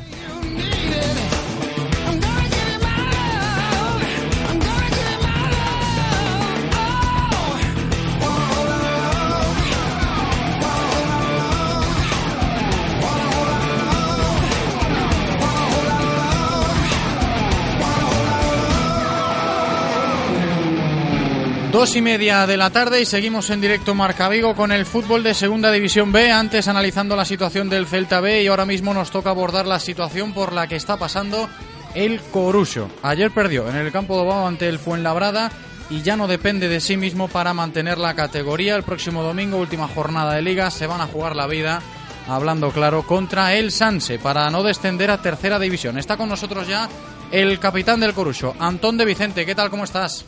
Dos 21.81 21.95
y 21.95 22.01
media 22.03 22.45
de 22.45 22.57
la 22.57 22.69
tarde 22.69 23.01
y 23.01 23.07
seguimos 23.07 23.49
en 23.49 23.59
directo 23.59 23.95
Marca 23.95 24.29
Vigo 24.29 24.53
con 24.55 24.71
el 24.71 24.85
fútbol 24.85 25.23
de 25.23 25.33
Segunda 25.33 25.71
División 25.71 26.11
B. 26.11 26.31
Antes 26.31 26.67
analizando 26.67 27.15
la 27.15 27.25
situación 27.25 27.69
del 27.69 27.87
Celta 27.87 28.19
B 28.19 28.43
y 28.43 28.47
ahora 28.47 28.67
mismo 28.67 28.93
nos 28.93 29.09
toca 29.09 29.31
abordar 29.31 29.65
la 29.65 29.79
situación 29.79 30.31
por 30.31 30.53
la 30.53 30.67
que 30.67 30.75
está 30.75 30.97
pasando 30.97 31.49
el 31.95 32.21
Corucho. 32.21 32.87
Ayer 33.01 33.31
perdió 33.31 33.67
en 33.67 33.77
el 33.77 33.91
campo 33.91 34.19
de 34.19 34.27
Bao 34.27 34.45
ante 34.45 34.69
el 34.69 34.77
Fuenlabrada 34.77 35.51
y 35.89 36.03
ya 36.03 36.15
no 36.15 36.27
depende 36.27 36.67
de 36.67 36.81
sí 36.81 36.97
mismo 36.97 37.27
para 37.27 37.55
mantener 37.55 37.97
la 37.97 38.13
categoría. 38.13 38.75
El 38.75 38.83
próximo 38.83 39.23
domingo, 39.23 39.57
última 39.57 39.87
jornada 39.87 40.35
de 40.35 40.43
liga, 40.43 40.69
se 40.69 40.85
van 40.85 41.01
a 41.01 41.07
jugar 41.07 41.35
la 41.35 41.47
vida, 41.47 41.81
hablando 42.27 42.69
claro, 42.69 43.07
contra 43.07 43.55
el 43.55 43.71
Sanse 43.71 44.19
para 44.19 44.51
no 44.51 44.61
descender 44.61 45.09
a 45.09 45.23
tercera 45.23 45.57
división. 45.57 45.97
Está 45.97 46.15
con 46.15 46.29
nosotros 46.29 46.67
ya 46.67 46.87
el 47.31 47.57
capitán 47.57 47.99
del 47.99 48.13
Corucho, 48.13 48.53
Antón 48.59 48.97
de 48.97 49.05
Vicente. 49.05 49.47
¿Qué 49.47 49.55
tal? 49.55 49.71
¿Cómo 49.71 49.83
estás? 49.83 50.27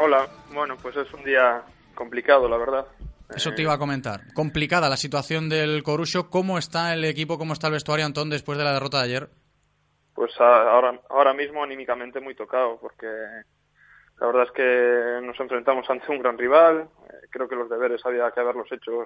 Hola, 0.00 0.26
bueno, 0.54 0.76
pues 0.80 0.96
es 0.96 1.12
un 1.14 1.24
día 1.24 1.62
complicado, 1.94 2.48
la 2.48 2.56
verdad. 2.56 2.86
Eso 3.34 3.52
te 3.54 3.62
iba 3.62 3.74
a 3.74 3.78
comentar. 3.78 4.20
Complicada 4.34 4.88
la 4.88 4.96
situación 4.96 5.48
del 5.48 5.82
Corucho. 5.82 6.30
¿Cómo 6.30 6.58
está 6.58 6.92
el 6.94 7.04
equipo, 7.04 7.38
cómo 7.38 7.52
está 7.52 7.68
el 7.68 7.74
vestuario, 7.74 8.06
Antón, 8.06 8.30
después 8.30 8.58
de 8.58 8.64
la 8.64 8.72
derrota 8.72 8.98
de 8.98 9.04
ayer? 9.04 9.28
Pues 10.14 10.32
ahora, 10.40 11.00
ahora 11.08 11.32
mismo 11.32 11.62
anímicamente 11.62 12.20
muy 12.20 12.34
tocado, 12.34 12.78
porque 12.80 13.06
la 13.06 14.26
verdad 14.26 14.44
es 14.44 14.50
que 14.52 15.26
nos 15.26 15.38
enfrentamos 15.38 15.88
ante 15.88 16.10
un 16.10 16.18
gran 16.18 16.36
rival. 16.38 16.88
eh, 17.08 17.26
Creo 17.30 17.48
que 17.48 17.54
los 17.56 17.70
deberes 17.70 18.04
había 18.04 18.30
que 18.32 18.40
haberlos 18.40 18.70
hecho 18.72 19.02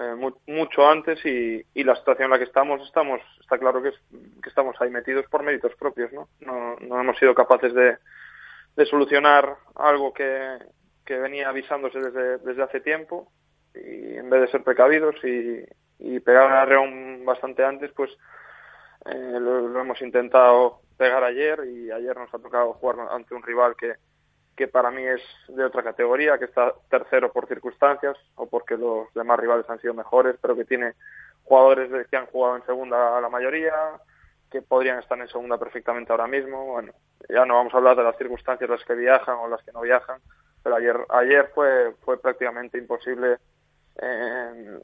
eh, 0.00 0.14
mu- 0.16 0.38
mucho 0.46 0.88
antes 0.88 1.24
y, 1.26 1.62
y 1.74 1.84
la 1.84 1.94
situación 1.96 2.24
en 2.26 2.30
la 2.30 2.38
que 2.38 2.44
estamos, 2.44 2.80
estamos 2.82 3.20
está 3.40 3.58
claro 3.58 3.82
que, 3.82 3.90
es- 3.90 4.00
que 4.42 4.48
estamos 4.48 4.74
ahí 4.80 4.90
metidos 4.90 5.26
por 5.30 5.42
méritos 5.42 5.72
propios, 5.76 6.10
¿no? 6.12 6.28
No, 6.40 6.76
no 6.80 7.00
hemos 7.00 7.18
sido 7.18 7.34
capaces 7.34 7.72
de, 7.74 7.98
de 8.76 8.86
solucionar 8.86 9.56
algo 9.74 10.12
que, 10.12 10.58
que 11.04 11.18
venía 11.18 11.48
avisándose 11.48 12.00
desde, 12.00 12.38
desde 12.38 12.62
hace 12.62 12.80
tiempo 12.80 13.30
y 13.74 14.16
en 14.16 14.30
vez 14.30 14.42
de 14.42 14.48
ser 14.48 14.62
precavidos 14.62 15.16
y, 15.24 15.64
y 15.98 16.20
pegar 16.20 16.50
a 16.52 16.64
Reón 16.64 17.24
bastante 17.24 17.64
antes, 17.64 17.90
pues 17.92 18.10
eh, 19.06 19.38
lo, 19.40 19.68
lo 19.68 19.80
hemos 19.80 20.00
intentado 20.02 20.80
pegar 20.96 21.24
ayer 21.24 21.60
y 21.66 21.90
ayer 21.90 22.16
nos 22.16 22.32
ha 22.32 22.38
tocado 22.38 22.74
jugar 22.74 23.08
ante 23.10 23.34
un 23.34 23.42
rival 23.42 23.74
que, 23.76 23.94
que 24.56 24.68
para 24.68 24.90
mí 24.90 25.02
es 25.02 25.22
de 25.48 25.64
otra 25.64 25.82
categoría, 25.82 26.38
que 26.38 26.44
está 26.46 26.72
tercero 26.88 27.32
por 27.32 27.48
circunstancias 27.48 28.16
o 28.36 28.46
porque 28.48 28.76
los 28.76 29.12
demás 29.14 29.38
rivales 29.38 29.68
han 29.68 29.80
sido 29.80 29.94
mejores, 29.94 30.36
pero 30.40 30.56
que 30.56 30.64
tiene 30.64 30.94
jugadores 31.44 31.90
que 32.08 32.16
han 32.16 32.26
jugado 32.26 32.56
en 32.56 32.66
segunda 32.66 33.20
la 33.20 33.28
mayoría, 33.28 33.72
que 34.54 34.62
podrían 34.62 35.00
estar 35.00 35.18
en 35.18 35.26
segunda 35.26 35.58
perfectamente 35.58 36.12
ahora 36.12 36.28
mismo. 36.28 36.64
Bueno, 36.66 36.92
ya 37.28 37.44
no 37.44 37.54
vamos 37.54 37.74
a 37.74 37.78
hablar 37.78 37.96
de 37.96 38.04
las 38.04 38.16
circunstancias 38.16 38.70
las 38.70 38.84
que 38.84 38.94
viajan 38.94 39.36
o 39.38 39.48
las 39.48 39.60
que 39.64 39.72
no 39.72 39.80
viajan, 39.80 40.20
pero 40.62 40.76
ayer 40.76 40.96
ayer 41.08 41.50
fue 41.52 41.92
fue 42.04 42.20
prácticamente 42.20 42.78
imposible 42.78 43.38
eh, 44.00 44.78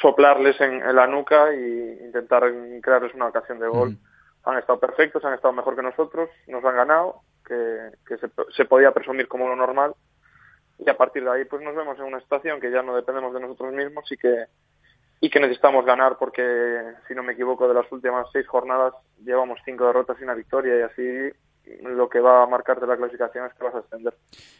soplarles 0.00 0.58
en, 0.62 0.80
en 0.80 0.96
la 0.96 1.06
nuca 1.06 1.54
y 1.54 1.98
intentar 2.02 2.50
crearles 2.80 3.12
una 3.12 3.26
ocasión 3.26 3.58
de 3.58 3.68
gol. 3.68 3.98
Han 4.44 4.56
estado 4.56 4.80
perfectos, 4.80 5.22
han 5.22 5.34
estado 5.34 5.52
mejor 5.52 5.76
que 5.76 5.82
nosotros, 5.82 6.30
nos 6.46 6.64
han 6.64 6.76
ganado, 6.76 7.20
que, 7.46 7.90
que 8.08 8.16
se, 8.16 8.30
se 8.56 8.64
podía 8.64 8.92
presumir 8.92 9.28
como 9.28 9.48
lo 9.48 9.56
normal. 9.56 9.94
Y 10.78 10.88
a 10.88 10.96
partir 10.96 11.24
de 11.24 11.30
ahí 11.30 11.44
pues 11.44 11.60
nos 11.60 11.76
vemos 11.76 11.98
en 11.98 12.06
una 12.06 12.20
situación 12.20 12.58
que 12.58 12.70
ya 12.70 12.82
no 12.82 12.96
dependemos 12.96 13.34
de 13.34 13.40
nosotros 13.40 13.74
mismos 13.74 14.10
y 14.10 14.16
que 14.16 14.46
y 15.24 15.30
que 15.30 15.40
necesitamos 15.40 15.86
ganar 15.86 16.18
porque 16.18 16.42
si 17.08 17.14
no 17.14 17.22
me 17.22 17.32
equivoco 17.32 17.66
de 17.66 17.72
las 17.72 17.90
últimas 17.90 18.26
seis 18.30 18.46
jornadas 18.46 18.92
llevamos 19.24 19.58
cinco 19.64 19.86
derrotas 19.86 20.18
y 20.20 20.24
una 20.24 20.34
victoria 20.34 20.78
y 20.78 20.82
así 20.82 21.02
lo 21.82 22.10
que 22.10 22.20
va 22.20 22.42
a 22.42 22.46
marcarte 22.46 22.86
la 22.86 22.94
clasificación 22.94 23.46
es 23.46 23.54
que 23.54 23.64
vas 23.64 23.74
a 23.74 23.78
ascender. 23.78 24.12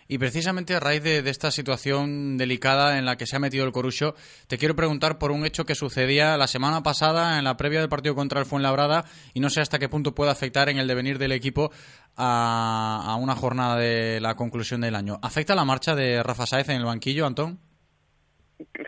Y 0.08 0.16
precisamente 0.16 0.74
a 0.74 0.80
raíz 0.80 1.02
de, 1.02 1.18
esta 1.18 1.50
situación 1.50 2.38
delicada 2.38 2.96
en 2.96 3.04
la 3.04 3.16
que 3.16 3.26
se 3.26 3.36
ha 3.36 3.40
metido 3.40 3.66
el 3.66 3.72
Corucho, 3.72 4.14
te 4.48 4.56
quiero 4.56 4.74
preguntar 4.74 5.18
por 5.18 5.32
un 5.32 5.44
hecho 5.44 5.66
que 5.66 5.74
sucedía 5.74 6.38
la 6.38 6.46
semana 6.46 6.82
pasada 6.82 7.38
en 7.38 7.44
la 7.44 7.58
previa 7.58 7.80
del 7.80 7.90
partido 7.90 8.14
contra 8.14 8.40
el 8.40 8.46
Fuenlabrada 8.46 9.04
y 9.34 9.40
no 9.40 9.50
sé 9.50 9.60
hasta 9.60 9.78
qué 9.78 9.90
punto 9.90 10.14
puede 10.14 10.30
afectar 10.30 10.70
en 10.70 10.78
el 10.78 10.88
devenir 10.88 11.18
del 11.18 11.32
equipo 11.32 11.72
a, 12.16 13.04
a 13.06 13.16
una 13.16 13.36
jornada 13.36 13.76
de 13.76 14.18
la 14.22 14.34
conclusión 14.34 14.80
del 14.80 14.94
año. 14.94 15.18
¿Afecta 15.20 15.54
la 15.54 15.66
marcha 15.66 15.94
de 15.94 16.22
Rafa 16.22 16.46
Saez 16.46 16.70
en 16.70 16.76
el 16.76 16.86
banquillo, 16.86 17.26
Antón? 17.26 17.60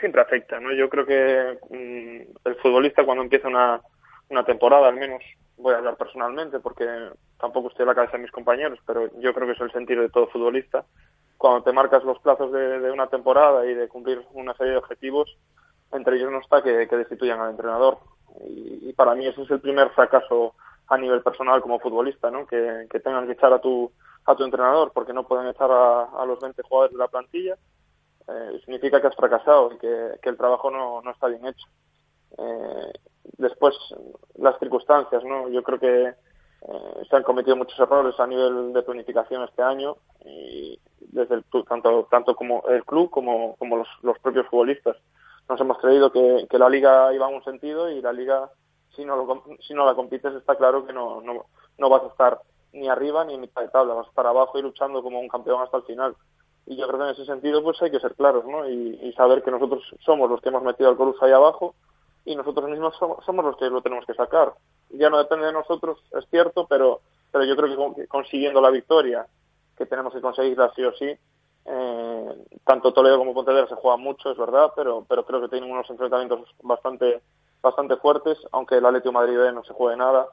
Siempre 0.01 0.21
afecta, 0.21 0.61
¿no? 0.61 0.73
Yo 0.73 0.89
creo 0.89 1.07
que 1.07 1.59
mm, 1.71 2.49
el 2.49 2.55
futbolista 2.57 3.05
cuando 3.05 3.25
empieza 3.25 3.49
una, 3.49 3.81
una 4.29 4.45
temporada, 4.45 4.89
al 4.89 4.97
menos 4.97 5.23
voy 5.57 5.75
a 5.75 5.79
hablar 5.79 5.97
personalmente 5.97 6.61
porque 6.61 6.87
tampoco 7.41 7.69
estoy 7.69 7.85
a 7.85 7.87
la 7.87 7.95
cabeza 7.95 8.17
de 8.17 8.23
mis 8.23 8.33
compañeros, 8.33 8.79
pero 8.87 9.09
yo 9.19 9.33
creo 9.35 9.47
que 9.47 9.55
es 9.55 9.61
el 9.61 9.73
sentido 9.73 10.03
de 10.03 10.11
todo 10.11 10.29
futbolista. 10.29 10.85
Cuando 11.39 11.63
te 11.63 11.73
marcas 11.73 12.05
los 12.05 12.19
plazos 12.21 12.53
de, 12.53 12.81
de 12.81 12.91
una 12.91 13.09
temporada 13.09 13.67
y 13.67 13.75
de 13.75 13.89
cumplir 13.89 14.23
una 14.33 14.55
serie 14.55 14.73
de 14.73 14.79
objetivos, 14.79 15.37
entre 15.93 16.17
ellos 16.17 16.31
no 16.31 16.41
está 16.41 16.63
que, 16.63 16.87
destituyan 16.87 17.41
al 17.41 17.51
entrenador. 17.51 17.99
Y, 18.49 18.91
y 18.91 18.93
para 18.93 19.15
mí 19.15 19.27
ese 19.27 19.43
es 19.43 19.51
el 19.51 19.61
primer 19.61 19.91
fracaso 19.91 20.55
a 20.89 20.99
nivel 20.99 21.23
personal 21.23 21.61
como 21.61 21.81
futbolista, 21.81 22.31
¿no? 22.31 22.47
Que, 22.47 22.87
que 22.91 23.01
tengan 23.01 23.27
que 23.27 23.33
echar 23.33 23.53
a 23.53 23.61
tu, 23.61 23.91
a 24.25 24.35
tu 24.35 24.45
entrenador 24.45 24.93
porque 24.93 25.13
no 25.13 25.27
pueden 25.27 25.49
echar 25.49 25.71
a, 25.71 26.05
a 26.05 26.27
los 26.27 26.41
20 26.41 26.63
jugadores 26.63 26.93
de 26.93 26.99
la 26.99 27.09
plantilla. 27.09 27.57
Eh, 28.28 28.61
significa 28.65 29.01
que 29.01 29.07
has 29.07 29.16
fracasado 29.16 29.73
y 29.73 29.78
que, 29.78 30.19
el 30.23 30.36
trabajo 30.36 30.70
no, 30.70 31.01
no 31.03 31.11
está 31.11 31.28
bien 31.28 31.47
hecho. 31.47 31.66
Eh, 32.39 32.93
después, 33.39 33.74
las 34.35 34.59
circunstancias, 34.59 35.23
¿no? 35.24 35.48
Yo 35.48 35.62
creo 35.62 35.78
que 35.78 36.15
eh, 36.69 37.07
se 37.09 37.16
han 37.16 37.23
cometido 37.23 37.57
muchos 37.57 37.78
errores 37.78 38.19
a 38.19 38.27
nivel 38.27 38.73
de 38.73 38.82
planificación 38.82 39.44
este 39.44 39.62
año 39.62 39.97
y 40.24 40.78
desde 40.98 41.36
el 41.36 41.44
tanto 41.69 42.09
tanto 42.11 42.35
como 42.35 42.65
el 42.69 42.85
club 42.85 43.11
como, 43.11 43.57
como 43.57 43.85
los, 44.03 44.19
propios 44.19 44.47
futbolistas. 44.48 44.97
Nos 45.48 45.61
hemos 45.61 45.78
creído 45.78 46.11
que, 46.11 46.47
la 46.59 46.69
liga 46.69 47.15
iba 47.15 47.28
en 47.28 47.36
un 47.36 47.44
sentido 47.44 47.89
y 47.89 48.03
la 48.03 48.12
liga, 48.12 48.51
si 48.97 49.05
no, 49.05 49.15
lo, 49.16 49.44
si 49.61 49.74
no 49.74 49.86
la 49.86 49.94
compites, 49.94 50.35
está 50.35 50.57
claro 50.57 50.85
que 50.85 50.93
no, 50.93 51.20
no, 51.20 51.44
no 51.78 51.89
vas 51.89 52.03
a 52.03 52.09
estar 52.09 52.40
ni 52.73 52.89
arriba 52.89 53.24
ni 53.24 53.35
en 53.35 53.43
mitad 53.43 53.62
de 53.62 53.69
tabla, 53.69 53.94
vas 53.94 54.07
a 54.07 54.11
estar 54.11 54.27
abajo 54.27 54.59
y 54.59 54.62
luchando 54.62 55.03
como 55.03 55.20
un 55.20 55.28
campeón 55.28 55.62
hasta 55.62 55.77
el 55.77 55.85
final. 55.85 56.16
Y 56.67 56.77
yo 56.77 56.87
creo 56.89 56.99
que 56.99 57.05
en 57.07 57.11
ese 57.13 57.25
sentido 57.25 57.63
pues 57.63 57.81
hay 57.83 57.91
que 57.91 58.01
ser 58.01 58.15
claros, 58.15 58.45
¿no? 58.45 58.69
Y, 58.69 58.99
y 59.03 59.13
saber 59.13 59.43
que 59.43 59.51
nosotros 59.53 59.83
somos 60.05 60.29
los 60.29 60.41
que 60.41 60.49
hemos 60.49 60.63
metido 60.63 60.89
al 60.89 60.97
Coruso 60.97 61.25
ahí 61.25 61.33
abajo 61.33 61.75
y 62.25 62.35
nosotros 62.35 62.69
mismos 62.69 62.97
somos, 62.97 63.25
somos 63.25 63.45
los 63.45 63.57
que 63.57 63.71
lo 63.71 63.83
tenemos 63.83 64.05
que 64.05 64.15
sacar. 64.15 64.53
Ya 64.91 65.09
no 65.11 65.19
depende 65.19 65.47
de 65.47 65.53
nosotros, 65.53 65.99
es 66.13 66.27
cierto, 66.29 66.67
pero, 66.69 67.01
pero 67.31 67.45
yo 67.45 67.57
creo 67.57 67.69
que 67.71 67.77
con- 67.77 67.95
que 67.95 68.07
consiguiendo 68.09 68.61
la 68.61 68.71
victoria, 68.71 69.27
que 69.77 69.87
tenemos 69.87 70.13
que 70.13 70.21
conseguirla 70.21 70.73
sí 70.75 70.83
o 70.85 70.93
sí, 70.95 71.13
eh, 71.69 72.45
tanto 72.65 72.93
Toledo 72.93 73.19
como 73.19 73.35
Pontevedra 73.35 73.69
se 73.69 73.75
juegan 73.77 74.01
mucho, 74.01 74.31
es 74.31 74.39
verdad, 74.39 74.73
pero, 74.75 75.05
pero 75.09 75.25
creo 75.25 75.41
que 75.41 75.49
tienen 75.49 75.71
unos 75.71 75.89
enfrentamientos 75.91 76.41
bastante, 76.63 77.23
bastante 77.63 77.97
fuertes, 77.97 78.39
aunque 78.53 78.77
el 78.77 78.87
Atlético 78.87 79.13
Madrid 79.13 79.39
B 79.39 79.53
no 79.53 79.63
se 79.65 79.73
juegue 79.73 79.97
nada. 79.97 80.29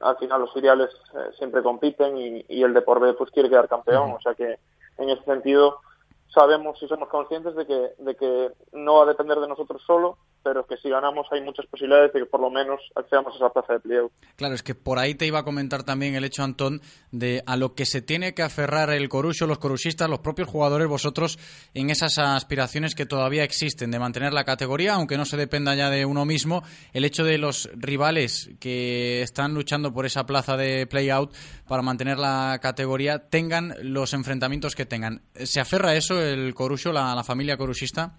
Al 0.00 0.16
final 0.18 0.40
los 0.42 0.52
filiales 0.52 0.90
eh, 1.14 1.30
siempre 1.38 1.62
compiten 1.62 2.16
y, 2.18 2.44
y 2.48 2.62
el 2.62 2.74
Depor 2.74 3.00
B 3.00 3.14
pues 3.14 3.30
quiere 3.30 3.48
quedar 3.48 3.68
campeón, 3.68 4.12
o 4.12 4.20
sea 4.20 4.34
que 4.34 4.58
en 4.98 5.10
ese 5.10 5.24
sentido 5.24 5.80
sabemos 6.28 6.82
y 6.82 6.88
somos 6.88 7.08
conscientes 7.08 7.54
de 7.54 7.66
que, 7.66 7.90
de 7.98 8.16
que 8.16 8.50
no 8.72 8.96
va 8.96 9.02
a 9.04 9.06
depender 9.06 9.38
de 9.38 9.48
nosotros 9.48 9.82
solo, 9.86 10.18
pero 10.44 10.66
que 10.66 10.76
si 10.76 10.90
ganamos 10.90 11.26
hay 11.32 11.40
muchas 11.40 11.66
posibilidades 11.66 12.12
de 12.12 12.20
que 12.20 12.26
por 12.26 12.40
lo 12.40 12.50
menos 12.50 12.80
accedamos 12.94 13.32
a 13.32 13.36
esa 13.36 13.48
plaza 13.50 13.72
de 13.72 13.80
playoff. 13.80 14.12
Claro, 14.36 14.54
es 14.54 14.62
que 14.62 14.74
por 14.74 14.98
ahí 14.98 15.14
te 15.14 15.26
iba 15.26 15.38
a 15.38 15.42
comentar 15.44 15.82
también 15.82 16.14
el 16.14 16.24
hecho, 16.24 16.44
Antón, 16.44 16.82
de 17.10 17.42
a 17.46 17.56
lo 17.56 17.74
que 17.74 17.86
se 17.86 18.02
tiene 18.02 18.34
que 18.34 18.42
aferrar 18.42 18.90
el 18.90 19.08
Corucho, 19.08 19.46
los 19.46 19.58
corusistas, 19.58 20.08
los 20.08 20.20
propios 20.20 20.48
jugadores, 20.48 20.86
vosotros, 20.86 21.38
en 21.72 21.88
esas 21.88 22.18
aspiraciones 22.18 22.94
que 22.94 23.06
todavía 23.06 23.42
existen 23.42 23.90
de 23.90 23.98
mantener 23.98 24.34
la 24.34 24.44
categoría, 24.44 24.94
aunque 24.94 25.16
no 25.16 25.24
se 25.24 25.36
dependa 25.36 25.74
ya 25.74 25.88
de 25.88 26.04
uno 26.04 26.26
mismo, 26.26 26.62
el 26.92 27.04
hecho 27.04 27.24
de 27.24 27.38
los 27.38 27.70
rivales 27.74 28.50
que 28.60 29.22
están 29.22 29.54
luchando 29.54 29.92
por 29.92 30.04
esa 30.04 30.26
plaza 30.26 30.56
de 30.56 30.86
play-out 30.86 31.34
para 31.66 31.82
mantener 31.82 32.18
la 32.18 32.58
categoría 32.60 33.30
tengan 33.30 33.74
los 33.80 34.12
enfrentamientos 34.12 34.74
que 34.74 34.84
tengan. 34.84 35.22
¿Se 35.34 35.60
aferra 35.60 35.90
a 35.90 35.96
eso 35.96 36.20
el 36.20 36.54
Corucho, 36.54 36.92
la, 36.92 37.14
la 37.14 37.24
familia 37.24 37.56
corusista? 37.56 38.18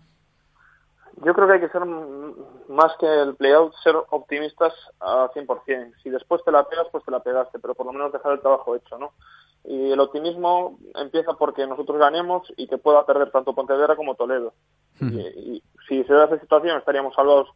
Yo 1.24 1.34
creo 1.34 1.48
que 1.48 1.54
hay 1.54 1.60
que 1.62 1.70
ser 1.70 1.86
más 1.86 2.92
que 3.00 3.06
el 3.06 3.36
playout, 3.36 3.74
ser 3.84 3.96
optimistas 4.10 4.74
a 5.00 5.30
100%. 5.34 5.94
Si 6.04 6.10
después 6.10 6.44
te 6.44 6.52
la 6.52 6.68
pegas, 6.68 6.88
pues 6.92 7.04
te 7.06 7.12
la 7.12 7.22
pegaste, 7.22 7.60
pero 7.60 7.74
por 7.74 7.86
lo 7.86 7.94
menos 7.94 8.12
dejar 8.12 8.34
el 8.34 8.42
trabajo 8.42 8.76
hecho, 8.76 8.98
¿no? 8.98 9.14
Y 9.64 9.92
el 9.92 10.00
optimismo 10.00 10.78
empieza 10.94 11.34
porque 11.34 11.66
nosotros 11.66 11.98
ganemos 11.98 12.52
y 12.58 12.68
que 12.68 12.78
pueda 12.78 13.06
perder 13.06 13.32
tanto 13.32 13.56
Pontevedra 13.56 13.96
como 13.96 14.16
Toledo. 14.16 14.54
Y, 15.00 15.06
y 15.06 15.64
si 15.88 16.04
se 16.04 16.14
da 16.14 16.26
esa 16.26 16.40
situación, 16.40 16.78
estaríamos 16.78 17.16
salvados 17.16 17.50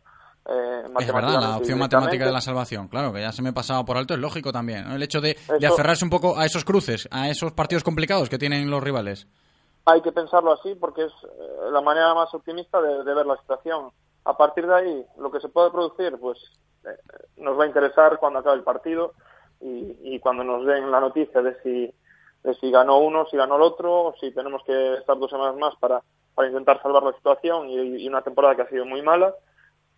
eh, 0.49 0.83
Es 0.99 1.13
verdad, 1.13 1.39
la 1.39 1.57
opción 1.57 1.77
matemática 1.77 2.25
de 2.25 2.31
la 2.31 2.41
salvación, 2.41 2.87
claro, 2.87 3.13
que 3.13 3.21
ya 3.21 3.31
se 3.31 3.41
me 3.41 3.53
pasaba 3.53 3.85
por 3.85 3.97
alto, 3.97 4.13
es 4.13 4.19
lógico 4.19 4.51
también. 4.51 4.87
¿no? 4.87 4.95
El 4.95 5.03
hecho 5.03 5.21
de, 5.21 5.37
aferrarse 5.67 6.03
un 6.03 6.09
poco 6.09 6.39
a 6.39 6.45
esos 6.45 6.65
cruces, 6.65 7.07
a 7.11 7.29
esos 7.29 7.51
partidos 7.51 7.83
complicados 7.83 8.29
que 8.29 8.37
tienen 8.37 8.69
los 8.69 8.81
rivales. 8.81 9.27
Hay 9.85 10.01
que 10.01 10.11
pensarlo 10.11 10.51
así 10.51 10.75
porque 10.75 11.05
es 11.05 11.13
eh, 11.23 11.71
la 11.71 11.81
manera 11.81 12.13
más 12.13 12.33
optimista 12.33 12.81
de, 12.81 13.03
de 13.03 13.13
ver 13.13 13.25
la 13.25 13.37
situación. 13.37 13.91
A 14.25 14.37
partir 14.37 14.67
de 14.67 14.75
ahí, 14.75 15.05
lo 15.17 15.31
que 15.31 15.39
se 15.39 15.49
puede 15.49 15.71
producir, 15.71 16.17
pues 16.19 16.37
eh, 16.85 16.97
nos 17.37 17.57
va 17.59 17.63
a 17.63 17.67
interesar 17.67 18.19
cuando 18.19 18.39
acabe 18.39 18.57
el 18.57 18.63
partido 18.63 19.13
y, 19.61 20.15
y 20.15 20.19
cuando 20.19 20.43
nos 20.43 20.65
den 20.65 20.91
la 20.91 20.99
noticia 20.99 21.41
de 21.41 21.59
si, 21.61 21.93
de 22.43 22.53
si 22.55 22.71
ganó 22.71 22.99
uno, 22.99 23.25
si 23.27 23.37
ganó 23.37 23.55
el 23.55 23.61
otro, 23.63 24.05
o 24.05 24.15
si 24.19 24.31
tenemos 24.31 24.63
que 24.63 24.95
estar 24.95 25.17
dos 25.17 25.29
semanas 25.29 25.55
más 25.57 25.75
para, 25.77 26.01
para 26.35 26.47
intentar 26.47 26.81
salvar 26.81 27.03
la 27.03 27.13
situación 27.13 27.69
y, 27.69 28.07
una 28.07 28.21
temporada 28.21 28.55
que 28.55 28.61
ha 28.63 28.69
sido 28.69 28.85
muy 28.85 29.01
mala, 29.01 29.33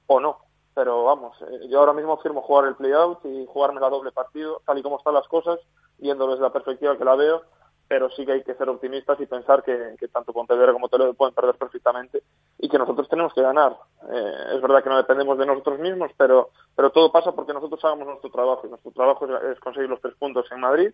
o 0.08 0.20
no. 0.20 0.38
Pero 0.74 1.04
vamos, 1.04 1.38
eh, 1.42 1.68
yo 1.70 1.80
ahora 1.80 1.94
mismo 1.94 2.18
firmo 2.18 2.42
jugar 2.42 2.66
el 2.66 2.76
play-out 2.76 3.20
y 3.26 3.46
jugarme 3.46 3.82
la 3.82 3.90
doble 3.90 4.12
partido, 4.12 4.62
tal 4.66 4.78
y 4.78 4.84
como 4.84 4.98
están 4.98 5.14
las 5.14 5.28
cosas, 5.28 5.60
viendo 5.98 6.28
desde 6.28 6.42
la 6.42 6.54
perspectiva 6.54 6.98
que 6.98 7.06
la 7.06 7.16
veo, 7.16 7.44
pero 7.92 8.10
sí 8.12 8.26
que 8.26 8.32
hay 8.32 8.42
que 8.42 8.54
ser 8.54 8.70
optimistas 8.70 9.20
y 9.20 9.26
pensar 9.26 9.64
que, 9.64 9.96
que 10.00 10.08
tanto 10.08 10.32
Pontevedra 10.32 10.72
como 10.72 10.88
Toledo 10.88 11.14
pueden 11.14 11.36
perder 11.36 11.56
perfectamente 11.56 12.24
y 12.58 12.70
que 12.70 12.78
nosotros 12.78 13.10
tenemos 13.10 13.34
que 13.34 13.42
ganar. 13.42 13.76
Eh, 14.10 14.56
es 14.56 14.62
verdad 14.62 14.82
que 14.82 14.90
no 14.90 14.96
dependemos 14.96 15.38
de 15.38 15.46
nosotros 15.46 15.78
mismos, 15.78 16.10
pero, 16.16 16.52
pero 16.74 16.92
todo 16.92 17.12
pasa 17.12 17.34
porque 17.34 17.52
nosotros 17.52 17.84
hagamos 17.84 18.08
nuestro 18.08 18.30
trabajo 18.30 18.66
y 18.66 18.70
nuestro 18.70 18.92
trabajo 18.92 19.26
es, 19.26 19.44
es 19.44 19.60
conseguir 19.60 19.90
los 19.90 20.00
tres 20.00 20.16
puntos 20.16 20.50
en 20.54 20.62
Madrid 20.62 20.94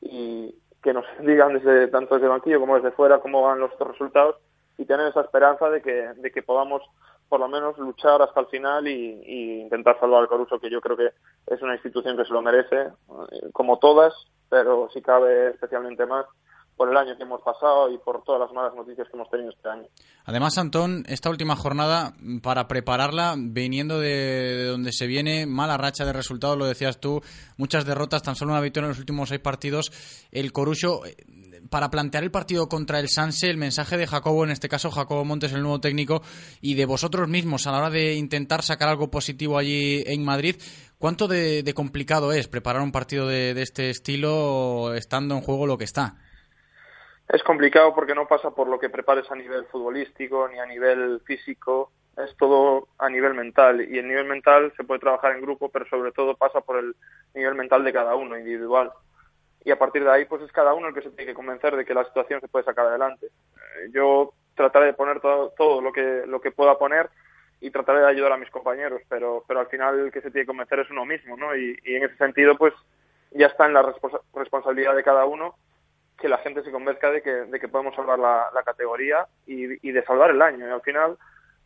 y 0.00 0.54
que 0.82 0.94
nos 0.94 1.04
digan 1.20 1.52
desde 1.52 1.88
tanto 1.88 2.14
desde 2.14 2.28
banquillo 2.28 2.60
como 2.60 2.76
desde 2.76 2.92
fuera 2.92 3.18
cómo 3.18 3.42
van 3.42 3.60
los 3.60 3.78
resultados 3.78 4.36
y 4.78 4.86
tener 4.86 5.08
esa 5.08 5.20
esperanza 5.20 5.68
de 5.68 5.82
que, 5.82 6.14
de 6.16 6.32
que 6.32 6.42
podamos 6.42 6.80
por 7.28 7.40
lo 7.40 7.48
menos 7.48 7.76
luchar 7.76 8.22
hasta 8.22 8.40
el 8.40 8.46
final 8.46 8.88
y, 8.88 9.20
y 9.22 9.60
intentar 9.60 10.00
salvar 10.00 10.22
al 10.22 10.28
Coruso, 10.28 10.58
que 10.58 10.70
yo 10.70 10.80
creo 10.80 10.96
que 10.96 11.10
es 11.48 11.60
una 11.60 11.74
institución 11.74 12.16
que 12.16 12.24
se 12.24 12.32
lo 12.32 12.40
merece, 12.40 12.84
eh, 12.84 13.50
como 13.52 13.78
todas, 13.78 14.14
pero 14.48 14.88
si 14.92 15.00
cabe 15.02 15.50
especialmente 15.50 16.06
más 16.06 16.26
por 16.76 16.90
el 16.90 16.96
año 16.96 17.16
que 17.16 17.22
hemos 17.22 17.40
pasado 17.40 17.90
y 17.90 17.96
por 17.98 18.22
todas 18.22 18.40
las 18.40 18.52
malas 18.52 18.74
noticias 18.74 19.08
que 19.08 19.16
hemos 19.16 19.30
tenido 19.30 19.50
este 19.50 19.68
año. 19.68 19.86
Además, 20.26 20.58
Antón, 20.58 21.04
esta 21.08 21.30
última 21.30 21.56
jornada, 21.56 22.12
para 22.42 22.68
prepararla, 22.68 23.34
viniendo 23.38 23.98
de, 23.98 24.08
de 24.08 24.64
donde 24.66 24.92
se 24.92 25.06
viene, 25.06 25.46
mala 25.46 25.78
racha 25.78 26.04
de 26.04 26.12
resultados, 26.12 26.58
lo 26.58 26.66
decías 26.66 27.00
tú, 27.00 27.22
muchas 27.56 27.86
derrotas, 27.86 28.22
tan 28.22 28.36
solo 28.36 28.52
una 28.52 28.60
victoria 28.60 28.86
en 28.86 28.90
los 28.90 28.98
últimos 28.98 29.30
seis 29.30 29.40
partidos, 29.40 29.90
el 30.32 30.52
Corucho, 30.52 31.06
eh, 31.06 31.16
para 31.70 31.90
plantear 31.90 32.24
el 32.24 32.30
partido 32.30 32.68
contra 32.68 32.98
el 33.00 33.08
Sanse, 33.08 33.48
el 33.50 33.56
mensaje 33.56 33.96
de 33.96 34.06
Jacobo, 34.06 34.44
en 34.44 34.50
este 34.50 34.68
caso 34.68 34.90
Jacobo 34.90 35.24
Montes, 35.24 35.52
el 35.52 35.62
nuevo 35.62 35.80
técnico, 35.80 36.22
y 36.60 36.74
de 36.74 36.86
vosotros 36.86 37.28
mismos 37.28 37.66
a 37.66 37.72
la 37.72 37.78
hora 37.78 37.90
de 37.90 38.14
intentar 38.14 38.62
sacar 38.62 38.88
algo 38.88 39.10
positivo 39.10 39.58
allí 39.58 40.02
en 40.06 40.24
Madrid, 40.24 40.56
¿cuánto 40.98 41.28
de, 41.28 41.72
complicado 41.74 42.32
es 42.32 42.48
preparar 42.48 42.82
un 42.82 42.92
partido 42.92 43.26
de, 43.26 43.54
de 43.54 43.62
este 43.62 43.90
estilo 43.90 44.94
estando 44.94 45.34
en 45.34 45.42
juego 45.42 45.66
lo 45.66 45.78
que 45.78 45.84
está? 45.84 46.14
Es 47.28 47.42
complicado 47.42 47.94
porque 47.94 48.14
no 48.14 48.26
pasa 48.28 48.50
por 48.50 48.68
lo 48.68 48.78
que 48.78 48.88
prepares 48.88 49.30
a 49.30 49.34
nivel 49.34 49.64
futbolístico 49.66 50.48
ni 50.48 50.58
a 50.60 50.66
nivel 50.66 51.20
físico, 51.26 51.90
es 52.16 52.34
todo 52.36 52.88
a 52.98 53.10
nivel 53.10 53.34
mental 53.34 53.80
y 53.80 53.98
el 53.98 54.08
nivel 54.08 54.26
mental 54.26 54.72
se 54.76 54.84
puede 54.84 55.00
trabajar 55.00 55.32
en 55.32 55.42
grupo, 55.42 55.68
pero 55.68 55.86
sobre 55.88 56.12
todo 56.12 56.36
pasa 56.36 56.60
por 56.60 56.78
el 56.78 56.94
nivel 57.34 57.54
mental 57.54 57.84
de 57.84 57.92
cada 57.92 58.14
uno, 58.14 58.38
individual. 58.38 58.92
Y 59.66 59.72
a 59.72 59.78
partir 59.78 60.04
de 60.04 60.10
ahí, 60.12 60.24
pues 60.26 60.42
es 60.42 60.52
cada 60.52 60.74
uno 60.74 60.86
el 60.86 60.94
que 60.94 61.02
se 61.02 61.10
tiene 61.10 61.32
que 61.32 61.34
convencer 61.34 61.74
de 61.74 61.84
que 61.84 61.92
la 61.92 62.04
situación 62.04 62.40
se 62.40 62.46
puede 62.46 62.64
sacar 62.64 62.86
adelante. 62.86 63.26
Eh, 63.26 63.90
Yo 63.92 64.32
trataré 64.54 64.86
de 64.86 64.92
poner 64.94 65.18
todo, 65.20 65.50
todo 65.58 65.80
lo 65.82 65.90
que 65.92 66.22
lo 66.24 66.40
que 66.40 66.52
pueda 66.52 66.78
poner 66.78 67.10
y 67.60 67.72
trataré 67.72 67.98
de 67.98 68.06
ayudar 68.06 68.30
a 68.30 68.36
mis 68.36 68.48
compañeros, 68.50 69.02
pero 69.08 69.42
pero 69.48 69.58
al 69.58 69.66
final 69.66 69.98
el 69.98 70.12
que 70.12 70.20
se 70.20 70.30
tiene 70.30 70.44
que 70.44 70.52
convencer 70.52 70.78
es 70.78 70.90
uno 70.90 71.04
mismo, 71.04 71.36
¿no? 71.36 71.56
Y, 71.56 71.76
y 71.84 71.96
en 71.96 72.04
ese 72.04 72.16
sentido, 72.16 72.56
pues 72.56 72.74
ya 73.32 73.48
está 73.48 73.66
en 73.66 73.72
la 73.74 73.82
responsa- 73.82 74.20
responsabilidad 74.34 74.94
de 74.94 75.02
cada 75.02 75.24
uno 75.26 75.56
que 76.16 76.28
la 76.28 76.38
gente 76.38 76.62
se 76.62 76.70
convenzca 76.70 77.10
de 77.10 77.20
que, 77.20 77.30
de 77.32 77.58
que 77.58 77.68
podemos 77.68 77.94
salvar 77.96 78.20
la, 78.20 78.48
la 78.54 78.62
categoría 78.62 79.26
y, 79.46 79.86
y 79.86 79.90
de 79.92 80.04
salvar 80.04 80.30
el 80.30 80.40
año. 80.42 80.66
Y 80.68 80.70
al 80.70 80.80
final, 80.82 81.18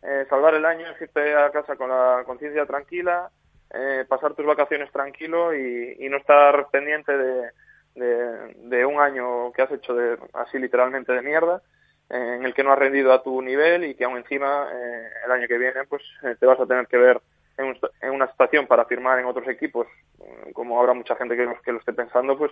eh, 0.03 0.25
salvar 0.31 0.55
el 0.55 0.65
año 0.65 0.87
es 0.91 1.01
irte 1.03 1.35
a 1.37 1.51
casa 1.51 1.77
con 1.77 1.91
la 1.91 2.23
conciencia 2.25 2.65
tranquila, 2.65 3.31
eh, 3.75 4.07
pasar 4.09 4.35
tus 4.35 4.47
vacaciones 4.47 4.91
tranquilo 4.91 5.55
y, 5.55 5.97
y 6.01 6.09
no 6.09 6.17
estar 6.17 6.69
pendiente 6.71 7.17
de, 7.17 7.51
de, 7.95 8.55
de 8.69 8.85
un 8.87 9.01
año 9.01 9.53
que 9.53 9.63
has 9.63 9.71
hecho 9.73 9.95
de, 9.95 10.17
así 10.35 10.59
literalmente 10.59 11.13
de 11.13 11.23
mierda, 11.23 11.63
eh, 12.09 12.37
en 12.39 12.45
el 12.45 12.55
que 12.55 12.63
no 12.65 12.73
has 12.73 12.79
rendido 12.79 13.13
a 13.13 13.23
tu 13.23 13.41
nivel 13.43 13.85
y 13.85 13.95
que 13.95 14.05
aún 14.05 14.17
encima 14.19 14.67
eh, 14.73 15.09
el 15.27 15.31
año 15.33 15.47
que 15.49 15.59
viene 15.59 15.85
pues 15.89 16.03
eh, 16.23 16.35
te 16.39 16.47
vas 16.47 16.59
a 16.61 16.67
tener 16.67 16.87
que 16.87 16.97
ver 16.97 17.21
en, 17.59 17.67
un- 17.67 17.79
en 18.01 18.11
una 18.13 18.27
situación 18.31 18.67
para 18.67 18.85
firmar 18.87 19.19
en 19.19 19.27
otros 19.27 19.47
equipos, 19.49 19.87
eh, 20.21 20.53
como 20.55 20.81
habrá 20.81 20.95
mucha 20.95 21.15
gente 21.17 21.37
que, 21.37 21.45
lo- 21.45 21.61
que 21.63 21.73
lo 21.73 21.79
esté 21.79 21.93
pensando, 21.93 22.37
pues 22.39 22.51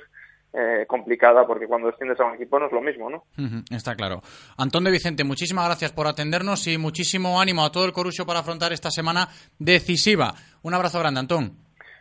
eh, 0.53 0.85
complicada, 0.87 1.47
porque 1.47 1.67
cuando 1.67 1.89
desciendes 1.89 2.19
a 2.21 2.25
un 2.25 2.35
equipo 2.35 2.59
no 2.59 2.67
es 2.67 2.73
lo 2.73 2.81
mismo, 2.81 3.09
¿no? 3.11 3.25
Está 3.71 3.95
claro. 3.95 4.23
Antón 4.57 4.85
de 4.85 4.91
Vicente, 4.91 5.23
muchísimas 5.25 5.67
gracias 5.67 5.93
por 5.93 6.07
atendernos 6.07 6.67
y 6.67 6.79
muchísimo 6.79 7.41
ánimo 7.41 7.65
a 7.65 7.71
todo 7.73 7.85
el 7.85 7.93
Corucho 7.93 8.25
para 8.27 8.41
afrontar 8.41 8.73
esta 8.73 8.91
semana 8.91 9.29
decisiva. 9.59 10.33
Un 10.63 10.75
abrazo 10.75 10.99
grande, 11.01 11.21
Antón. 11.21 11.53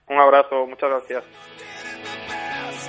Un 0.09 0.17
abrazo, 0.19 0.65
muchas 0.65 0.89
gracias. 0.89 2.36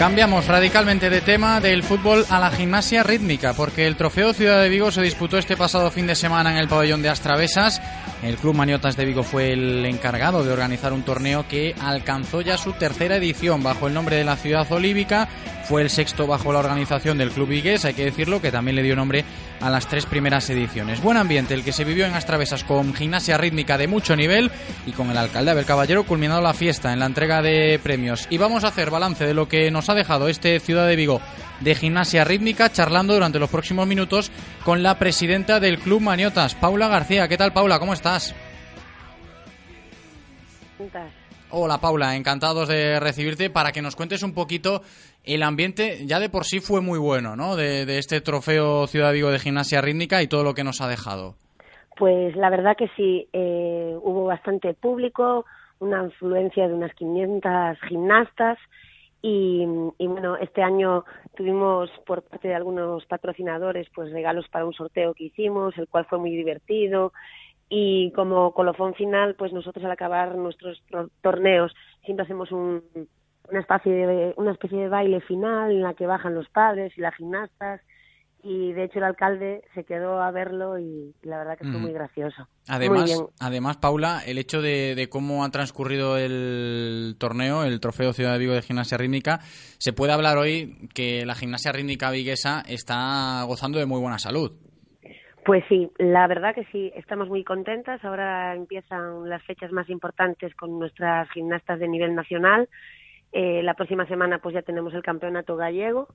Cambiamos 0.00 0.46
radicalmente 0.46 1.10
de 1.10 1.20
tema 1.20 1.60
del 1.60 1.82
fútbol 1.82 2.24
a 2.30 2.40
la 2.40 2.50
gimnasia 2.50 3.02
rítmica, 3.02 3.52
porque 3.52 3.86
el 3.86 3.96
Trofeo 3.96 4.32
Ciudad 4.32 4.62
de 4.62 4.70
Vigo 4.70 4.90
se 4.90 5.02
disputó 5.02 5.36
este 5.36 5.58
pasado 5.58 5.90
fin 5.90 6.06
de 6.06 6.14
semana 6.14 6.50
en 6.50 6.56
el 6.56 6.68
pabellón 6.68 7.02
de 7.02 7.10
Astravesas. 7.10 7.82
El 8.22 8.38
Club 8.38 8.54
Maniotas 8.54 8.96
de 8.96 9.04
Vigo 9.04 9.22
fue 9.22 9.52
el 9.52 9.84
encargado 9.84 10.42
de 10.42 10.52
organizar 10.52 10.94
un 10.94 11.02
torneo 11.02 11.46
que 11.46 11.74
alcanzó 11.78 12.40
ya 12.40 12.56
su 12.56 12.72
tercera 12.72 13.16
edición 13.16 13.62
bajo 13.62 13.88
el 13.88 13.92
nombre 13.92 14.16
de 14.16 14.24
la 14.24 14.36
Ciudad 14.36 14.72
Olívica. 14.72 15.28
Fue 15.64 15.82
el 15.82 15.90
sexto 15.90 16.26
bajo 16.26 16.50
la 16.50 16.60
organización 16.60 17.18
del 17.18 17.30
Club 17.30 17.50
Vigués, 17.50 17.84
hay 17.84 17.92
que 17.92 18.06
decirlo, 18.06 18.40
que 18.40 18.50
también 18.50 18.76
le 18.76 18.82
dio 18.82 18.96
nombre 18.96 19.26
a 19.60 19.70
las 19.70 19.86
tres 19.86 20.06
primeras 20.06 20.48
ediciones. 20.50 21.02
Buen 21.02 21.16
ambiente 21.16 21.54
el 21.54 21.64
que 21.64 21.72
se 21.72 21.84
vivió 21.84 22.06
en 22.06 22.14
Astravesas 22.14 22.64
con 22.64 22.94
gimnasia 22.94 23.38
rítmica 23.38 23.78
de 23.78 23.88
mucho 23.88 24.16
nivel 24.16 24.50
y 24.86 24.92
con 24.92 25.10
el 25.10 25.18
alcalde 25.18 25.50
Abel 25.50 25.66
Caballero 25.66 26.04
culminando 26.04 26.42
la 26.42 26.54
fiesta 26.54 26.92
en 26.92 27.00
la 27.00 27.06
entrega 27.06 27.42
de 27.42 27.78
premios. 27.82 28.26
Y 28.30 28.38
vamos 28.38 28.64
a 28.64 28.68
hacer 28.68 28.90
balance 28.90 29.26
de 29.26 29.34
lo 29.34 29.48
que 29.48 29.70
nos 29.70 29.88
ha 29.88 29.94
dejado 29.94 30.28
este 30.28 30.58
Ciudad 30.60 30.86
de 30.86 30.96
Vigo 30.96 31.20
de 31.60 31.74
gimnasia 31.74 32.24
rítmica, 32.24 32.72
charlando 32.72 33.14
durante 33.14 33.38
los 33.38 33.50
próximos 33.50 33.86
minutos 33.86 34.30
con 34.64 34.82
la 34.82 34.98
presidenta 34.98 35.60
del 35.60 35.78
Club 35.78 36.00
Maniotas, 36.00 36.54
Paula 36.54 36.88
García. 36.88 37.28
¿Qué 37.28 37.36
tal, 37.36 37.52
Paula? 37.52 37.78
¿Cómo 37.78 37.92
estás? 37.92 38.34
Hola 41.52 41.78
Paula, 41.80 42.14
encantados 42.14 42.68
de 42.68 43.00
recibirte 43.00 43.50
para 43.50 43.72
que 43.72 43.82
nos 43.82 43.96
cuentes 43.96 44.22
un 44.22 44.34
poquito 44.34 44.82
el 45.24 45.42
ambiente, 45.42 46.06
ya 46.06 46.20
de 46.20 46.28
por 46.28 46.44
sí 46.44 46.60
fue 46.60 46.80
muy 46.80 46.96
bueno, 46.96 47.34
¿no? 47.34 47.56
De, 47.56 47.82
este 47.98 48.20
trofeo 48.20 48.86
Ciudad 48.86 49.12
Vigo 49.12 49.32
de 49.32 49.40
gimnasia 49.40 49.80
rítmica 49.80 50.22
y 50.22 50.28
todo 50.28 50.44
lo 50.44 50.54
que 50.54 50.62
nos 50.62 50.80
ha 50.80 50.86
dejado. 50.86 51.34
Pues 51.96 52.36
la 52.36 52.50
verdad 52.50 52.76
que 52.76 52.86
sí, 52.96 53.26
eh, 53.32 53.96
hubo 54.00 54.26
bastante 54.26 54.74
público, 54.74 55.44
una 55.80 56.04
influencia 56.04 56.68
de 56.68 56.74
unas 56.74 56.94
500 56.94 57.78
gimnastas 57.88 58.56
y, 59.20 59.66
y 59.98 60.06
bueno, 60.06 60.36
este 60.36 60.62
año 60.62 61.04
tuvimos 61.36 61.90
por 62.06 62.22
parte 62.22 62.46
de 62.46 62.54
algunos 62.54 63.04
patrocinadores 63.06 63.88
pues 63.92 64.12
regalos 64.12 64.46
para 64.48 64.66
un 64.66 64.72
sorteo 64.72 65.14
que 65.14 65.24
hicimos, 65.24 65.76
el 65.78 65.88
cual 65.88 66.06
fue 66.06 66.20
muy 66.20 66.30
divertido 66.30 67.12
y 67.72 68.10
como 68.12 68.52
colofón 68.52 68.94
final 68.94 69.36
pues 69.36 69.52
nosotros 69.52 69.84
al 69.84 69.92
acabar 69.92 70.34
nuestros 70.36 70.82
tro- 70.90 71.08
torneos 71.22 71.72
siempre 72.04 72.24
hacemos 72.24 72.50
un, 72.52 72.82
una 73.48 73.60
especie 73.60 73.92
de 74.06 74.34
una 74.36 74.52
especie 74.52 74.76
de 74.78 74.88
baile 74.88 75.20
final 75.22 75.70
en 75.70 75.82
la 75.82 75.94
que 75.94 76.06
bajan 76.06 76.34
los 76.34 76.48
padres 76.50 76.92
y 76.98 77.00
las 77.00 77.14
gimnastas 77.14 77.80
y 78.42 78.72
de 78.72 78.84
hecho 78.84 78.98
el 78.98 79.04
alcalde 79.04 79.62
se 79.74 79.84
quedó 79.84 80.20
a 80.20 80.30
verlo 80.30 80.78
y 80.78 81.14
la 81.22 81.36
verdad 81.38 81.58
que 81.58 81.64
fue 81.64 81.74
Ujú. 81.74 81.80
muy 81.82 81.92
gracioso. 81.92 82.38
muy 82.38 82.74
Además, 82.74 83.04
bien. 83.04 83.26
además, 83.38 83.76
Paula, 83.76 84.22
el 84.26 84.38
hecho 84.38 84.62
de, 84.62 84.94
de 84.94 85.08
cómo 85.10 85.44
ha 85.44 85.50
transcurrido 85.50 86.16
el 86.16 87.16
torneo, 87.18 87.64
el 87.64 87.80
Trofeo 87.80 88.14
Ciudad 88.14 88.32
de 88.32 88.38
Vigo 88.38 88.54
de 88.54 88.62
Gimnasia 88.62 88.96
Rítmica, 88.96 89.40
se 89.78 89.92
puede 89.92 90.12
hablar 90.14 90.38
hoy 90.38 90.88
que 90.94 91.26
la 91.26 91.34
gimnasia 91.34 91.70
rítmica 91.72 92.10
viguesa 92.10 92.62
está 92.66 93.42
gozando 93.46 93.78
de 93.78 93.84
muy 93.86 94.00
buena 94.00 94.18
salud. 94.18 94.52
Pues 95.44 95.64
sí, 95.68 95.90
la 95.98 96.26
verdad 96.26 96.54
que 96.54 96.64
sí, 96.66 96.92
estamos 96.94 97.28
muy 97.28 97.44
contentas. 97.44 98.04
Ahora 98.04 98.54
empiezan 98.54 99.28
las 99.28 99.42
fechas 99.44 99.72
más 99.72 99.88
importantes 99.88 100.54
con 100.54 100.78
nuestras 100.78 101.30
gimnastas 101.30 101.78
de 101.80 101.88
nivel 101.88 102.14
nacional. 102.14 102.68
Eh, 103.32 103.62
la 103.62 103.74
próxima 103.74 104.06
semana 104.06 104.38
pues 104.38 104.54
ya 104.54 104.62
tenemos 104.62 104.92
el 104.92 105.02
campeonato 105.02 105.56
gallego 105.56 106.08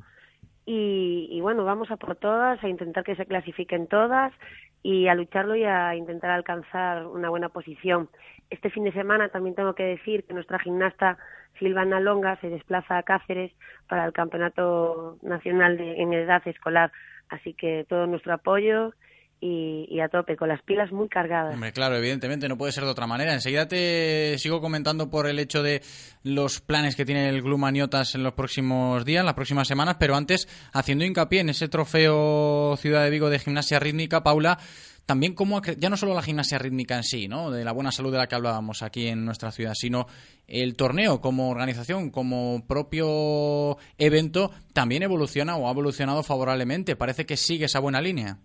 y, 0.67 1.39
bueno, 1.41 1.63
vamos 1.63 1.91
a 1.91 1.97
por 1.97 2.15
todas, 2.15 2.63
a 2.63 2.67
intentar 2.67 3.03
que 3.03 3.15
se 3.15 3.27
clasifiquen 3.27 3.87
todas 3.87 4.33
y 4.81 5.07
a 5.07 5.15
lucharlo 5.15 5.55
y 5.55 5.63
a 5.63 5.95
intentar 5.95 6.31
alcanzar 6.31 7.05
una 7.05 7.29
buena 7.29 7.49
posición. 7.49 8.09
Este 8.49 8.71
fin 8.71 8.83
de 8.83 8.91
semana 8.91 9.29
también 9.29 9.55
tengo 9.55 9.75
que 9.75 9.83
decir 9.83 10.23
que 10.23 10.33
nuestra 10.33 10.59
gimnasta 10.59 11.17
Silvana 11.59 11.99
Longa 11.99 12.35
se 12.41 12.49
desplaza 12.49 12.97
a 12.97 13.03
Cáceres 13.03 13.51
para 13.87 14.05
el 14.05 14.13
Campeonato 14.13 15.17
Nacional 15.21 15.77
de, 15.77 16.01
en 16.01 16.13
Edad 16.13 16.41
Escolar. 16.47 16.91
Así 17.29 17.53
que 17.53 17.85
todo 17.87 18.07
nuestro 18.07 18.33
apoyo 18.33 18.93
y, 19.45 19.85
y 19.89 19.99
a 19.99 20.09
tope, 20.09 20.35
con 20.35 20.49
las 20.49 20.61
pilas 20.63 20.91
muy 20.91 21.07
cargadas. 21.07 21.53
Hombre, 21.53 21.71
claro, 21.71 21.95
evidentemente 21.95 22.49
no 22.49 22.57
puede 22.57 22.71
ser 22.71 22.83
de 22.83 22.89
otra 22.89 23.05
manera. 23.05 23.33
Enseguida 23.33 23.67
te 23.67 24.37
sigo 24.39 24.59
comentando 24.59 25.09
por 25.09 25.27
el 25.27 25.37
hecho 25.37 25.61
de 25.61 25.81
los 26.23 26.61
planes 26.61 26.95
que 26.95 27.05
tiene 27.05 27.29
el 27.29 27.43
Club 27.43 27.59
Maniotas 27.59 28.15
en 28.15 28.23
los 28.23 28.33
próximos 28.33 29.05
días, 29.05 29.23
las 29.23 29.35
próximas 29.35 29.67
semanas, 29.67 29.97
pero 29.99 30.15
antes, 30.15 30.47
haciendo 30.73 31.05
hincapié 31.05 31.41
en 31.41 31.49
ese 31.49 31.67
trofeo 31.67 32.75
Ciudad 32.77 33.03
de 33.03 33.11
Vigo 33.11 33.29
de 33.29 33.37
gimnasia 33.37 33.79
rítmica, 33.79 34.23
Paula, 34.23 34.57
también 35.05 35.35
cómo 35.35 35.61
ya 35.61 35.89
no 35.91 35.97
solo 35.97 36.15
la 36.15 36.23
gimnasia 36.23 36.57
rítmica 36.57 36.95
en 36.95 37.03
sí, 37.03 37.27
¿no? 37.27 37.51
de 37.51 37.63
la 37.63 37.71
buena 37.71 37.91
salud 37.91 38.11
de 38.11 38.17
la 38.17 38.27
que 38.27 38.33
hablábamos 38.33 38.81
aquí 38.81 39.07
en 39.07 39.25
nuestra 39.25 39.51
ciudad, 39.51 39.73
sino 39.75 40.07
el 40.47 40.75
torneo 40.75 41.21
como 41.21 41.51
organización, 41.51 42.09
como 42.09 42.65
propio 42.65 43.77
evento, 43.99 44.51
también 44.73 45.03
evoluciona 45.03 45.55
o 45.55 45.67
ha 45.67 45.71
evolucionado 45.71 46.23
favorablemente. 46.23 46.95
Parece 46.95 47.27
que 47.27 47.37
sigue 47.37 47.65
esa 47.65 47.79
buena 47.79 48.01
línea. 48.01 48.39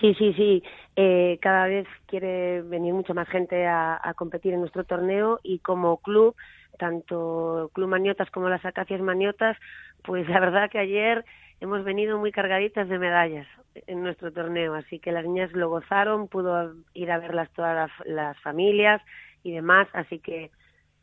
Sí, 0.00 0.14
sí, 0.14 0.32
sí. 0.34 0.62
Eh, 0.94 1.38
cada 1.40 1.66
vez 1.66 1.86
quiere 2.06 2.62
venir 2.62 2.92
mucha 2.92 3.14
más 3.14 3.28
gente 3.28 3.66
a, 3.66 3.98
a 4.02 4.14
competir 4.14 4.52
en 4.52 4.60
nuestro 4.60 4.84
torneo 4.84 5.40
y 5.42 5.58
como 5.60 5.98
club, 5.98 6.34
tanto 6.78 7.70
Club 7.74 7.88
Maniotas 7.88 8.30
como 8.30 8.48
las 8.48 8.64
Acacias 8.64 9.00
Maniotas, 9.00 9.56
pues 10.02 10.28
la 10.28 10.40
verdad 10.40 10.70
que 10.70 10.78
ayer 10.78 11.24
hemos 11.60 11.84
venido 11.84 12.18
muy 12.18 12.32
cargaditas 12.32 12.88
de 12.88 12.98
medallas 12.98 13.46
en 13.86 14.02
nuestro 14.02 14.32
torneo, 14.32 14.74
así 14.74 14.98
que 14.98 15.12
las 15.12 15.24
niñas 15.24 15.52
lo 15.52 15.68
gozaron, 15.68 16.28
pudo 16.28 16.74
ir 16.94 17.10
a 17.10 17.18
verlas 17.18 17.50
todas 17.54 17.74
las, 17.74 18.06
las 18.06 18.40
familias 18.40 19.02
y 19.42 19.52
demás, 19.52 19.88
así 19.92 20.18
que 20.18 20.50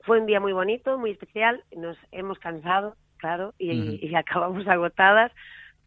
fue 0.02 0.20
un 0.20 0.26
día 0.26 0.40
muy 0.40 0.54
bonito, 0.54 0.98
muy 0.98 1.12
especial, 1.12 1.64
nos 1.76 1.98
hemos 2.12 2.38
cansado, 2.40 2.96
claro, 3.18 3.54
y 3.58 4.14
acabamos 4.16 4.68
agotadas, 4.68 5.32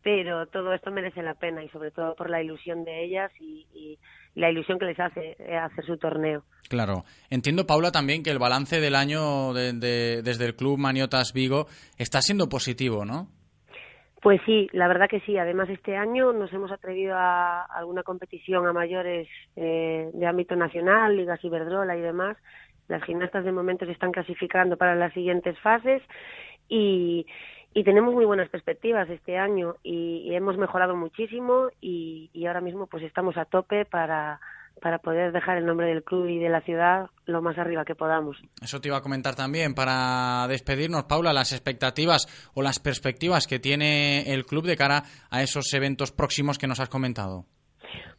pero 0.07 0.47
todo 0.47 0.73
esto 0.73 0.93
merece 0.93 1.21
la 1.21 1.35
pena 1.35 1.65
y 1.65 1.69
sobre 1.71 1.91
todo 1.91 2.15
por 2.15 2.31
la 2.31 2.41
ilusión 2.41 2.85
de 2.85 3.03
ellas 3.05 3.33
y, 3.41 3.67
y 3.75 3.99
la 4.37 4.49
ilusión 4.53 4.79
que 4.79 4.85
les 4.85 5.01
hace 5.01 5.35
eh, 5.41 5.57
hacer 5.57 5.85
su 5.85 5.97
torneo. 5.99 6.45
Claro. 6.69 7.03
Entiendo, 7.29 7.67
Paula, 7.67 7.91
también 7.91 8.23
que 8.23 8.31
el 8.31 8.39
balance 8.39 8.81
del 8.81 8.95
año 8.95 9.53
de- 9.53 9.73
de- 9.73 10.23
desde 10.23 10.47
el 10.47 10.55
Club 10.55 10.79
Maniotas 10.79 11.33
Vigo 11.35 11.67
está 11.99 12.21
siendo 12.21 12.49
positivo, 12.49 13.05
¿no? 13.05 13.27
Pues 14.23 14.41
sí, 14.47 14.69
la 14.73 14.87
verdad 14.87 15.09
que 15.11 15.19
sí. 15.23 15.37
Además, 15.39 15.69
este 15.71 15.97
año 15.97 16.33
nos 16.33 16.53
hemos 16.53 16.71
atrevido 16.71 17.17
a 17.17 17.65
alguna 17.65 18.05
competición 18.05 18.65
a 18.65 18.73
mayores 18.73 19.27
eh, 19.57 20.09
de 20.15 20.27
ámbito 20.27 20.55
nacional, 20.55 21.17
Ligas 21.17 21.43
Iberdrola 21.45 21.97
y 21.97 22.01
demás. 22.01 22.37
Las 22.87 23.03
gimnastas 23.03 23.45
de 23.45 23.51
momento 23.51 23.85
se 23.87 23.91
están 23.93 24.13
clasificando 24.13 24.77
para 24.77 24.95
las 24.95 25.13
siguientes 25.15 25.59
fases 25.59 26.01
y, 26.69 27.27
y 27.77 27.85
tenemos 27.85 28.15
muy 28.15 28.25
buenas 28.25 28.49
perspectivas 28.49 29.07
este 29.11 29.37
año 29.37 29.75
y, 29.83 30.23
y 30.25 30.35
hemos 30.35 30.57
mejorado 30.57 30.97
muchísimo 30.97 31.69
y, 31.79 32.31
y 32.33 32.47
ahora 32.47 32.63
mismo 32.63 32.87
pues 32.87 33.05
estamos 33.05 33.37
a 33.37 33.45
tope 33.45 33.85
para, 33.85 34.41
para 34.81 34.99
poder 34.99 35.31
dejar 35.31 35.59
el 35.59 35.67
nombre 35.67 35.89
del 35.89 36.03
club 36.03 36.27
y 36.27 36.39
de 36.39 36.49
la 36.49 36.63
ciudad 36.63 37.11
lo 37.27 37.43
más 37.43 37.59
arriba 37.59 37.85
que 37.85 37.95
podamos. 37.95 38.39
Eso 38.63 38.81
te 38.81 38.89
iba 38.89 38.97
a 38.97 39.03
comentar 39.03 39.35
también 39.35 39.75
para 39.75 40.47
despedirnos, 40.49 41.05
Paula, 41.05 41.35
las 41.35 41.53
expectativas 41.53 42.51
o 42.55 42.63
las 42.63 42.79
perspectivas 42.79 43.47
que 43.47 43.59
tiene 43.59 44.33
el 44.33 44.47
club 44.47 44.65
de 44.65 44.79
cara 44.79 45.03
a 45.29 45.43
esos 45.43 45.71
eventos 45.75 46.13
próximos 46.13 46.57
que 46.57 46.67
nos 46.67 46.81
has 46.81 46.89
comentado. 46.89 47.45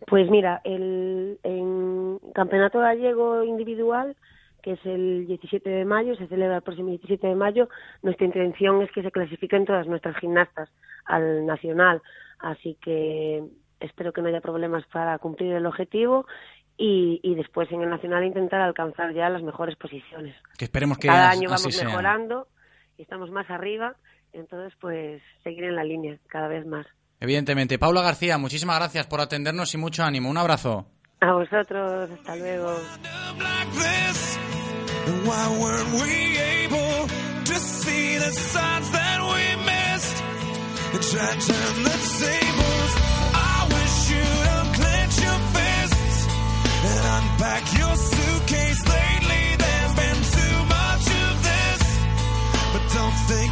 Pues 0.06 0.30
mira, 0.30 0.62
el 0.66 1.40
en 1.42 2.20
campeonato 2.36 2.78
gallego 2.78 3.44
individual, 3.44 4.16
que 4.68 4.73
es 4.73 4.85
el 4.85 5.27
17 5.27 5.69
de 5.69 5.85
mayo, 5.85 6.14
se 6.18 6.27
celebra 6.27 6.57
el 6.57 6.61
próximo 6.61 6.89
17 6.89 7.26
de 7.26 7.35
mayo, 7.35 7.69
nuestra 8.03 8.26
intención 8.26 8.81
es 8.81 8.91
que 8.91 9.02
se 9.02 9.11
clasifiquen 9.11 9.64
todas 9.64 9.88
nuestras 9.88 10.18
gimnastas 10.18 10.68
al 11.06 11.45
nacional, 11.45 12.02
así 12.39 12.77
que 12.81 13.45
espero 13.80 14.11
que 14.11 14.22
no 14.22 14.27
haya 14.27 14.41
problemas 14.41 14.84
para 14.91 15.18
cumplir 15.19 15.53
el 15.53 15.65
objetivo 15.65 16.26
y, 16.76 17.22
y 17.23 17.35
después 17.35 17.72
en 17.72 17.81
el 17.81 17.89
nacional 17.89 18.26
intentar 18.26 18.60
alcanzar 18.60 19.14
ya 19.14 19.30
las 19.30 19.41
mejores 19.41 19.77
posiciones. 19.77 20.35
Que 20.57 20.65
esperemos 20.65 20.98
que 20.98 21.07
Cada 21.07 21.30
año 21.30 21.48
vamos 21.49 21.73
sea. 21.73 21.88
mejorando 21.88 22.49
y 22.98 23.03
estamos 23.03 23.31
más 23.31 23.49
arriba 23.49 23.95
Entonces, 24.34 24.77
pues 24.81 25.22
seguir 25.45 25.64
en 25.64 25.77
la 25.77 25.85
línea 25.85 26.18
cada 26.27 26.49
vez 26.49 26.65
más. 26.65 26.85
Evidentemente. 27.22 27.80
Paula 27.80 28.02
García, 28.02 28.38
muchísimas 28.38 28.80
gracias 28.80 29.07
por 29.07 29.22
atendernos 29.22 29.73
y 29.73 29.77
mucho 29.77 30.03
ánimo. 30.03 30.30
Un 30.30 30.38
abrazo. 30.38 30.88
A 31.19 31.34
vosotros, 31.34 32.11
hasta 32.11 32.35
luego. 32.35 32.76
Why 35.08 35.58
weren't 35.62 36.02
we 36.02 36.38
able 36.38 37.08
to 37.46 37.56
see 37.56 38.18
the 38.18 38.32
signs 38.32 38.90
that 38.92 39.20
we 39.24 39.44
missed 39.64 40.18
and 40.94 41.02
try 41.02 41.32
to 41.32 41.40
turn 41.48 41.84
the 41.84 41.98
tables? 42.20 42.92
I 43.32 43.68
wish 43.72 43.96
you'd 44.12 44.48
unclench 44.60 45.16
your 45.24 45.40
fists 45.56 46.20
and 46.92 47.04
unpack 47.18 47.64
your 47.80 47.96
suitcase. 47.96 48.82
Lately, 48.84 49.46
there's 49.64 49.96
been 49.96 50.22
too 50.38 50.58
much 50.76 51.06
of 51.24 51.34
this, 51.50 51.84
but 52.74 52.84
don't 52.92 53.18
think 53.32 53.52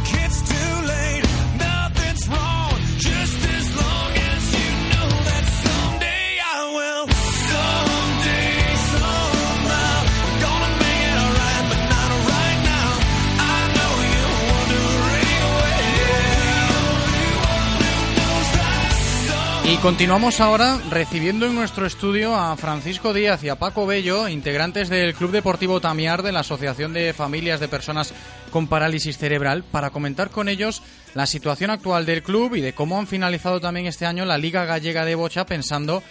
Y 19.76 19.78
continuamos 19.80 20.40
ahora 20.40 20.78
recibiendo 20.88 21.44
en 21.44 21.54
nuestro 21.54 21.84
estudio 21.84 22.34
a 22.34 22.56
Francisco 22.56 23.12
Díaz 23.12 23.44
y 23.44 23.50
a 23.50 23.56
Paco 23.56 23.84
Bello, 23.86 24.26
integrantes 24.26 24.88
del 24.88 25.14
Club 25.14 25.32
Deportivo 25.32 25.82
Tamiar 25.82 26.22
de 26.22 26.32
la 26.32 26.40
Asociación 26.40 26.94
de 26.94 27.12
Familias 27.12 27.60
de 27.60 27.68
Personas 27.68 28.14
con 28.50 28.68
Parálisis 28.68 29.18
Cerebral, 29.18 29.64
para 29.64 29.90
comentar 29.90 30.30
con 30.30 30.48
ellos 30.48 30.82
la 31.12 31.26
situación 31.26 31.68
actual 31.68 32.06
del 32.06 32.22
club 32.22 32.54
y 32.54 32.62
de 32.62 32.72
cómo 32.72 32.98
han 32.98 33.06
finalizado 33.06 33.60
también 33.60 33.84
este 33.84 34.06
año 34.06 34.24
la 34.24 34.38
Liga 34.38 34.64
Gallega 34.64 35.04
de 35.04 35.14
Bocha 35.14 35.44
pensando 35.44 36.02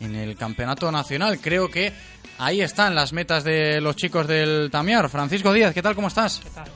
en 0.00 0.16
el 0.16 0.36
Campeonato 0.36 0.90
Nacional. 0.90 1.38
Creo 1.40 1.70
que 1.70 1.92
ahí 2.38 2.60
están 2.60 2.96
las 2.96 3.12
metas 3.12 3.44
de 3.44 3.80
los 3.80 3.94
chicos 3.94 4.26
del 4.26 4.68
Tamiar. 4.68 5.08
Francisco 5.08 5.52
Díaz, 5.52 5.72
¿qué 5.72 5.82
tal? 5.82 5.94
¿Cómo 5.94 6.08
estás? 6.08 6.40
¿Qué 6.42 6.50
tal? 6.50 6.66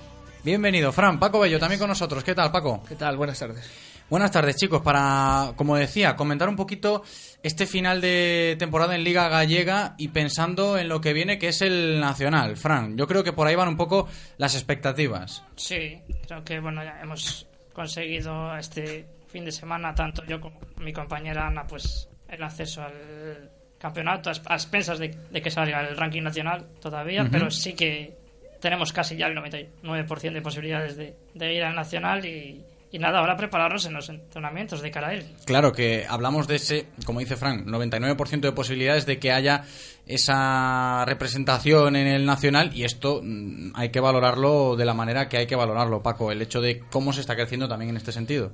Bienvenido, 0.45 0.93
Fran. 0.93 1.19
Paco 1.19 1.41
Bello 1.41 1.59
también 1.59 1.81
con 1.81 1.89
nosotros. 1.89 2.23
¿Qué 2.23 2.37
tal, 2.37 2.53
Paco? 2.53 2.85
¿Qué 2.89 2.95
tal? 2.95 3.17
Buenas 3.17 3.37
tardes. 3.37 3.69
Buenas 4.09 4.31
tardes, 4.31 4.57
chicos. 4.57 4.83
Para, 4.83 5.53
como 5.57 5.75
decía, 5.75 6.15
comentar 6.15 6.49
un 6.49 6.55
poquito 6.55 7.03
este 7.43 7.67
final 7.67 8.01
de 8.01 8.55
temporada 8.57 8.95
en 8.95 9.03
Liga 9.03 9.29
Gallega 9.29 9.97
y 9.99 10.09
pensando 10.09 10.79
en 10.79 10.89
lo 10.89 11.01
que 11.01 11.13
viene, 11.13 11.39
que 11.39 11.49
es 11.49 11.61
el 11.61 11.99
Nacional. 11.99 12.57
Fran, 12.57 12.97
yo 12.97 13.09
creo 13.09 13.25
que 13.25 13.33
por 13.33 13.49
ahí 13.49 13.57
van 13.57 13.69
un 13.69 13.77
poco 13.77 14.09
las 14.39 14.55
expectativas. 14.55 15.45
Sí, 15.57 16.01
creo 16.27 16.45
que 16.45 16.61
bueno, 16.61 16.85
ya 16.85 17.01
hemos 17.03 17.49
conseguido 17.73 18.57
este 18.57 19.07
fin 19.27 19.45
de 19.45 19.51
semana, 19.51 19.93
tanto 19.93 20.25
yo 20.25 20.41
como 20.41 20.61
mi 20.81 20.93
compañera 20.93 21.49
Ana, 21.49 21.67
pues 21.67 22.09
el 22.29 22.43
acceso 22.45 22.83
al 22.83 23.51
campeonato 23.77 24.31
a 24.31 24.55
expensas 24.55 25.01
de, 25.01 25.09
de 25.09 25.43
que 25.43 25.51
salga 25.51 25.81
el 25.81 25.97
ranking 25.97 26.23
nacional 26.23 26.65
todavía, 26.81 27.29
pero 27.31 27.51
sí 27.51 27.75
que 27.75 28.17
tenemos 28.61 28.93
casi 28.93 29.17
ya 29.17 29.27
el 29.27 29.37
99% 29.37 30.33
de 30.33 30.43
posibilidades 30.43 30.97
de, 30.97 31.17
de 31.35 31.55
ir 31.55 31.65
al 31.65 31.75
nacional 31.75 32.25
y, 32.25 32.65
y 32.91 32.99
nada, 32.99 33.19
ahora 33.19 33.37
prepararnos 33.37 33.85
en 33.87 33.95
los 33.95 34.09
entrenamientos 34.09 34.81
de 34.81 34.91
cara 34.91 35.09
a 35.09 35.15
él. 35.15 35.27
Claro 35.45 35.73
que 35.73 36.07
hablamos 36.09 36.47
de 36.47 36.57
ese, 36.57 36.87
como 37.05 37.21
dice 37.21 37.37
Fran, 37.37 37.67
99% 37.67 38.41
de 38.41 38.53
posibilidades 38.53 39.07
de 39.07 39.19
que 39.19 39.33
haya 39.33 39.65
esa 40.07 41.05
representación 41.05 41.97
en 41.97 42.07
el 42.07 42.25
nacional 42.27 42.71
y 42.75 42.85
esto 42.85 43.21
mm, 43.23 43.73
hay 43.75 43.91
que 43.91 44.01
valorarlo 44.01 44.77
de 44.77 44.85
la 44.85 44.95
manera 44.95 45.29
que 45.29 45.39
hay 45.39 45.47
que 45.47 45.57
valorarlo, 45.57 46.03
Paco, 46.03 46.31
el 46.31 46.43
hecho 46.43 46.61
de 46.61 46.81
cómo 46.91 47.13
se 47.13 47.21
está 47.21 47.35
creciendo 47.35 47.69
también 47.69 47.91
en 47.91 47.97
este 47.97 48.13
sentido. 48.13 48.53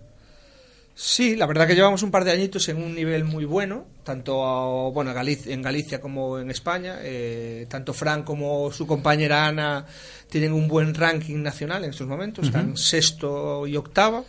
Sí, 0.95 1.37
la 1.37 1.47
verdad 1.47 1.67
que 1.67 1.75
llevamos 1.75 2.03
un 2.03 2.11
par 2.11 2.23
de 2.25 2.33
añitos 2.33 2.69
en 2.69 2.77
un 2.77 2.95
nivel 2.95 3.25
muy 3.25 3.45
bueno, 3.47 3.87
tanto 4.05 4.91
bueno, 4.93 5.11
en 5.11 5.17
Galicia, 5.17 5.55
en 5.55 5.63
Galicia 5.63 6.01
como 6.01 6.39
en 6.39 6.51
España. 6.51 6.99
Eh, 7.01 7.67
tanto 7.69 7.95
Fran 7.95 8.23
como 8.25 8.71
su 8.73 8.87
compañera 8.87 9.47
Ana 9.47 9.87
tienen 10.29 10.53
un 10.53 10.69
buen 10.69 10.95
ranking 10.95 11.43
nacional 11.43 11.85
en 11.85 11.91
estos 11.91 12.07
momentos, 12.07 12.47
están 12.47 12.77
sexto 12.77 13.67
y 13.67 13.77
octavo. 13.77 14.27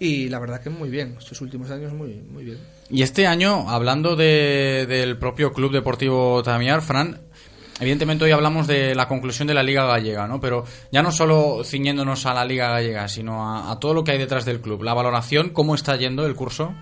Y 0.00 0.28
la 0.28 0.38
verdad 0.38 0.60
que 0.62 0.70
muy 0.70 0.88
bien, 0.88 1.16
estos 1.18 1.40
últimos 1.40 1.70
años 1.72 1.92
muy, 1.92 2.14
muy 2.14 2.44
bien. 2.44 2.58
Y 2.88 3.02
este 3.02 3.26
año, 3.26 3.68
hablando 3.68 4.14
de- 4.14 4.86
del 4.88 5.18
propio 5.18 5.52
Club 5.52 5.72
Deportivo 5.72 6.40
Tamiar, 6.44 6.80
Fran, 6.82 7.20
evidentemente 7.80 8.24
hoy 8.24 8.30
hablamos 8.30 8.66
de 8.66 8.94
la 8.94 9.08
conclusión 9.08 9.48
de 9.48 9.54
la 9.54 9.62
Liga 9.62 9.86
Gallega, 9.86 10.26
¿no? 10.26 10.40
Pero 10.40 10.64
ya 10.90 11.02
no 11.02 11.12
solo 11.12 11.62
ciñéndonos 11.64 12.26
a 12.26 12.34
la 12.34 12.44
Liga 12.44 12.68
Gallega, 12.68 13.08
sino 13.08 13.70
a, 13.70 13.78
todo 13.78 13.94
lo 13.94 14.04
que 14.04 14.12
hay 14.12 14.18
detrás 14.18 14.44
del 14.44 14.60
club. 14.60 14.82
La 14.82 14.94
valoración, 14.94 15.50
¿cómo 15.50 15.74
está 15.74 15.96
yendo 15.96 16.26
el 16.26 16.34
curso? 16.34 16.74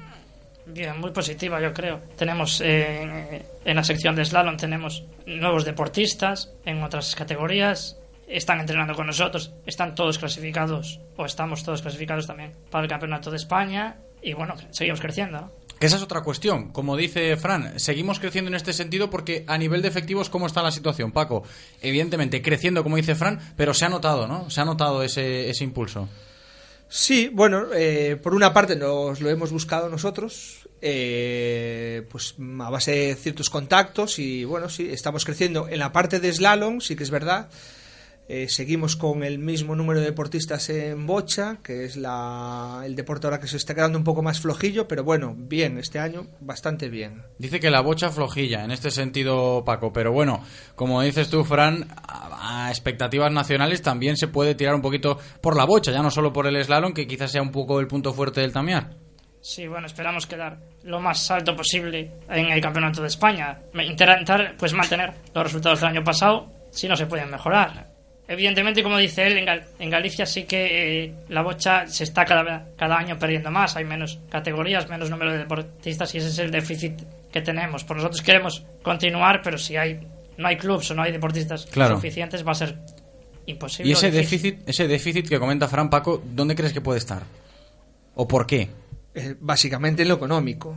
Bien, 0.67 0.99
muy 0.99 1.13
positiva 1.13 1.61
yo 1.61 1.73
creo. 1.73 2.01
Tenemos 2.17 2.61
eh, 2.61 3.43
en 3.65 3.77
la 3.77 3.85
sección 3.85 4.17
de 4.17 4.25
slalom 4.25 4.57
tenemos 4.57 5.05
nuevos 5.25 5.65
deportistas 5.65 6.53
en 6.65 6.83
otras 6.83 7.15
categorías. 7.15 7.99
Están 8.27 8.59
entrenando 8.59 8.95
con 8.95 9.07
nosotros, 9.07 9.53
están 9.67 9.95
todos 9.95 10.19
clasificados 10.19 11.01
o 11.17 11.25
estamos 11.25 11.63
todos 11.63 11.83
clasificados 11.83 12.27
también 12.27 12.53
para 12.71 12.83
el 12.83 12.91
campeonato 12.91 13.31
de 13.31 13.37
España 13.37 13.99
y 14.21 14.33
bueno, 14.33 14.55
seguimos 14.71 15.01
creciendo. 15.01 15.53
Que 15.79 15.87
esa 15.87 15.97
es 15.97 16.03
otra 16.03 16.23
cuestión. 16.23 16.73
Como 16.73 16.97
dice 16.97 17.37
Fran, 17.37 17.79
seguimos 17.79 18.19
creciendo 18.19 18.49
en 18.49 18.55
este 18.55 18.73
sentido 18.73 19.11
porque 19.11 19.45
a 19.47 19.59
nivel 19.59 19.83
de 19.83 19.89
efectivos, 19.89 20.31
¿cómo 20.31 20.47
está 20.47 20.63
la 20.63 20.71
situación, 20.71 21.13
Paco? 21.13 21.43
Evidentemente, 21.83 22.41
creciendo, 22.41 22.83
como 22.83 22.97
dice 22.97 23.15
Fran, 23.15 23.41
pero 23.57 23.75
se 23.75 23.85
ha 23.85 23.89
notado, 23.89 24.27
¿no? 24.27 24.49
Se 24.49 24.61
ha 24.61 24.65
notado 24.65 25.03
ese, 25.03 25.51
ese 25.51 25.65
impulso. 25.65 26.09
Sí, 26.89 27.29
bueno, 27.33 27.67
eh, 27.75 28.17
por 28.17 28.35
una 28.35 28.53
parte 28.53 28.77
nos 28.77 29.21
lo 29.21 29.29
hemos 29.29 29.51
buscado 29.51 29.89
nosotros, 29.89 30.69
eh, 30.81 32.07
pues 32.11 32.37
a 32.61 32.71
base 32.71 32.93
de 32.93 33.15
ciertos 33.17 33.51
contactos 33.51 34.21
y 34.21 34.45
bueno, 34.45 34.69
sí, 34.69 34.89
estamos 34.91 35.25
creciendo. 35.25 35.69
En 35.69 35.81
la 35.81 35.93
parte 35.93 36.21
de 36.21 36.33
slalom, 36.33 36.81
sí 36.81 36.95
que 36.95 37.03
es 37.03 37.11
verdad, 37.11 37.49
eh, 38.29 38.49
seguimos 38.49 38.97
con 38.97 39.23
el 39.23 39.39
mismo 39.39 39.77
número 39.77 40.01
de 40.01 40.07
deportistas 40.07 40.69
en 40.71 41.07
bocha, 41.07 41.59
que 41.63 41.85
es 41.85 41.97
la, 41.97 42.83
el 42.85 42.97
deporte 42.97 43.27
ahora 43.27 43.39
que 43.39 43.47
se 43.47 43.57
está 43.57 43.75
quedando 43.75 43.99
un 43.99 44.05
poco 44.05 44.23
más 44.23 44.41
flojillo, 44.41 44.89
pero 44.89 45.05
bueno, 45.05 45.35
bien, 45.37 45.79
este 45.79 45.99
año 45.99 46.27
bastante 46.41 46.89
bien. 46.89 47.23
Dice 47.39 47.61
que 47.61 47.71
la 47.71 47.81
bocha 47.81 48.11
flojilla, 48.11 48.65
en 48.65 48.71
este 48.71 48.91
sentido, 48.91 49.65
Paco. 49.65 49.93
Pero 49.93 50.13
bueno, 50.13 50.45
como 50.75 51.03
dices 51.03 51.31
tú, 51.31 51.45
Fran, 51.45 51.87
a, 52.07 52.67
a 52.67 52.71
expectativas 52.71 53.31
nacionales 53.31 53.83
también 53.83 54.17
se 54.17 54.29
puede 54.29 54.55
tirar 54.55 54.75
un 54.75 54.83
poquito 54.83 55.19
por 55.41 55.57
la 55.57 55.65
bocha, 55.65 55.93
ya 55.93 56.03
no 56.03 56.11
solo 56.11 56.33
por 56.33 56.47
el 56.47 56.63
slalom, 56.63 56.93
que 56.93 57.07
quizás 57.07 57.31
sea 57.31 57.43
un 57.43 57.53
poco 57.53 57.79
el 57.81 57.87
punto 57.87 58.13
fuerte 58.13 58.41
del 58.41 58.53
Tamiar. 58.53 58.91
Sí, 59.41 59.69
bueno, 59.69 59.87
esperamos 59.87 60.27
quedar 60.27 60.59
lo 60.83 60.99
más 60.99 61.31
alto 61.31 61.55
posible 61.55 62.11
en 62.29 62.47
el 62.47 62.61
campeonato 62.61 63.01
de 63.01 63.07
España. 63.07 63.61
Intentar 63.75 64.57
pues 64.59 64.73
mantener 64.73 65.15
los 65.33 65.45
resultados 65.45 65.81
del 65.81 65.91
año 65.91 66.03
pasado, 66.03 66.53
si 66.73 66.89
no 66.89 66.97
se 66.97 67.07
pueden 67.07 67.31
mejorar. 67.31 67.96
Evidentemente, 68.29 68.83
como 68.83 68.99
dice 68.99 69.27
él, 69.27 69.39
en, 69.39 69.47
Gal- 69.47 69.67
en 69.79 69.89
Galicia 69.91 70.27
sí 70.27 70.45
que 70.45 71.05
eh, 71.05 71.15
la 71.29 71.43
bocha 71.43 71.87
se 71.87 72.03
está 72.05 72.25
cada, 72.25 72.69
cada 72.77 72.97
año 72.99 73.19
perdiendo 73.19 73.51
más. 73.53 73.77
Hay 73.77 73.85
menos 73.85 74.19
categorías, 74.29 74.89
menos 74.89 75.11
número 75.11 75.33
de 75.33 75.39
deportistas 75.39 76.13
y 76.15 76.19
ese 76.19 76.29
es 76.29 76.39
el 76.41 76.51
déficit 76.51 77.01
que 77.31 77.41
tenemos. 77.41 77.85
Por 77.85 77.97
nosotros 77.99 78.23
queremos 78.23 78.65
continuar, 78.83 79.43
pero 79.43 79.59
si 79.59 79.77
hay 79.77 80.01
no 80.39 80.49
hay 80.49 80.57
clubs 80.57 80.91
o 80.91 80.95
no 80.95 81.03
hay 81.03 81.13
deportistas 81.13 81.67
Claro. 81.67 81.95
suficientes 81.97 82.47
va 82.47 82.53
a 82.53 82.57
ser 82.57 82.77
imposible. 83.47 83.89
Y 83.91 83.93
ese 83.93 84.11
déficit, 84.11 84.69
ese 84.69 84.89
déficit 84.89 85.29
que 85.29 85.39
comenta 85.39 85.69
Fran, 85.69 85.89
Paco, 85.89 86.21
¿dónde 86.25 86.55
crees 86.57 86.73
que 86.73 86.81
puede 86.81 86.99
estar? 86.99 87.23
¿O 88.17 88.27
por 88.27 88.47
qué? 88.47 88.69
Eh, 89.15 89.35
básicamente 89.39 90.03
en 90.03 90.09
lo 90.09 90.15
económico. 90.17 90.77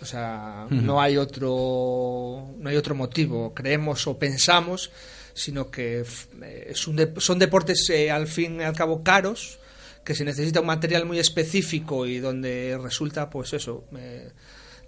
O 0.00 0.04
sea, 0.04 0.66
no 0.70 1.00
hay 1.00 1.16
otro 1.16 2.54
no 2.58 2.68
hay 2.70 2.76
otro 2.76 2.94
motivo, 2.94 3.52
creemos 3.54 4.06
o 4.06 4.18
pensamos, 4.18 4.90
sino 5.36 5.70
que 5.70 6.00
eh, 6.42 6.66
es 6.70 6.88
un 6.88 6.98
son 7.18 7.38
deportes 7.38 7.88
eh, 7.90 8.10
al 8.10 8.26
fin 8.26 8.60
y 8.60 8.64
al 8.64 8.74
cabo 8.74 9.02
caros, 9.02 9.58
que 10.02 10.14
se 10.14 10.24
necesita 10.24 10.60
un 10.60 10.66
material 10.66 11.04
muy 11.04 11.18
específico 11.18 12.06
y 12.06 12.18
donde 12.18 12.78
resulta, 12.82 13.28
pues 13.28 13.52
eso, 13.52 13.84
eh, 13.98 14.30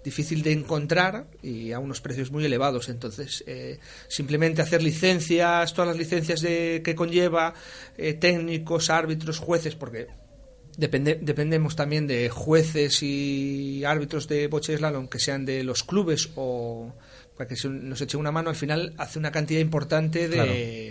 difícil 0.03 0.41
de 0.41 0.53
encontrar 0.53 1.27
y 1.43 1.71
a 1.71 1.79
unos 1.79 2.01
precios 2.01 2.31
muy 2.31 2.45
elevados. 2.45 2.89
Entonces, 2.89 3.43
eh, 3.45 3.79
simplemente 4.07 4.61
hacer 4.61 4.81
licencias, 4.81 5.73
todas 5.73 5.89
las 5.89 5.97
licencias 5.97 6.41
de, 6.41 6.81
que 6.83 6.95
conlleva, 6.95 7.53
técnicos, 8.19 8.89
árbitros, 8.89 9.39
jueces, 9.39 9.75
porque 9.75 10.07
Depende, 10.77 11.19
dependemos 11.21 11.75
también 11.75 12.07
de 12.07 12.29
jueces 12.29 13.03
y 13.03 13.83
árbitros 13.83 14.29
de 14.29 14.47
boche 14.47 14.77
slalom 14.77 15.09
que 15.09 15.19
sean 15.19 15.43
de 15.43 15.61
los 15.65 15.83
clubes 15.83 16.29
o 16.35 16.93
para 17.39 17.47
que 17.47 17.55
se- 17.55 17.69
nos 17.69 18.01
eche 18.01 18.17
una 18.17 18.33
mano. 18.33 18.49
Al 18.49 18.55
final 18.57 18.93
hace 18.97 19.17
una 19.17 19.31
cantidad 19.31 19.61
importante 19.61 20.27
de 20.27 20.35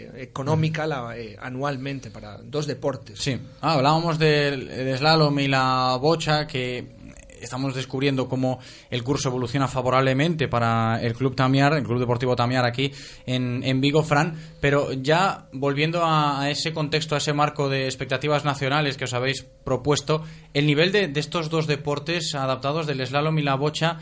Claro. 0.09 0.19
económica 0.23 0.87
la- 0.87 1.15
eh, 1.15 1.37
anualmente 1.39 2.11
para 2.11 2.39
dos 2.39 2.67
deportes. 2.67 3.19
Sí, 3.21 3.39
Ah, 3.61 3.75
hablábamos 3.75 4.19
del, 4.19 4.67
del 4.67 4.97
slalom 4.97 5.39
y 5.41 5.49
la 5.49 5.99
bocha, 6.01 6.47
que 6.47 6.97
estamos 7.43 7.75
descubriendo 7.75 8.29
cómo 8.31 8.59
el 8.91 9.05
curso 9.05 9.29
evoluciona 9.29 9.69
favorablemente 9.69 10.49
para 10.49 11.01
el 11.03 11.13
Club 11.13 11.37
Tamiar, 11.37 11.75
el 11.75 11.85
Club 11.85 12.01
Deportivo 12.01 12.35
Tamiar 12.35 12.65
aquí 12.65 12.91
en, 13.27 13.63
en 13.63 13.81
Vigo, 13.83 14.03
Fran, 14.03 14.35
pero 14.61 14.93
ya 14.95 15.49
volviendo 15.53 16.03
a, 16.03 16.41
a 16.41 16.51
ese 16.51 16.73
contexto, 16.73 17.15
a 17.15 17.19
ese 17.19 17.35
marco 17.35 17.69
de 17.69 17.85
expectativas 17.85 18.45
nacionales 18.47 18.97
que 18.97 19.05
os 19.05 19.13
habéis 19.13 19.43
propuesto, 19.65 20.25
el 20.55 20.67
nivel 20.67 20.93
de, 20.93 21.09
de 21.09 21.21
estos 21.21 21.51
dos 21.51 21.67
deportes 21.67 22.35
adaptados 22.35 22.87
del 22.87 23.07
slalom 23.07 23.39
y 23.39 23.43
la 23.43 23.55
bocha, 23.55 23.99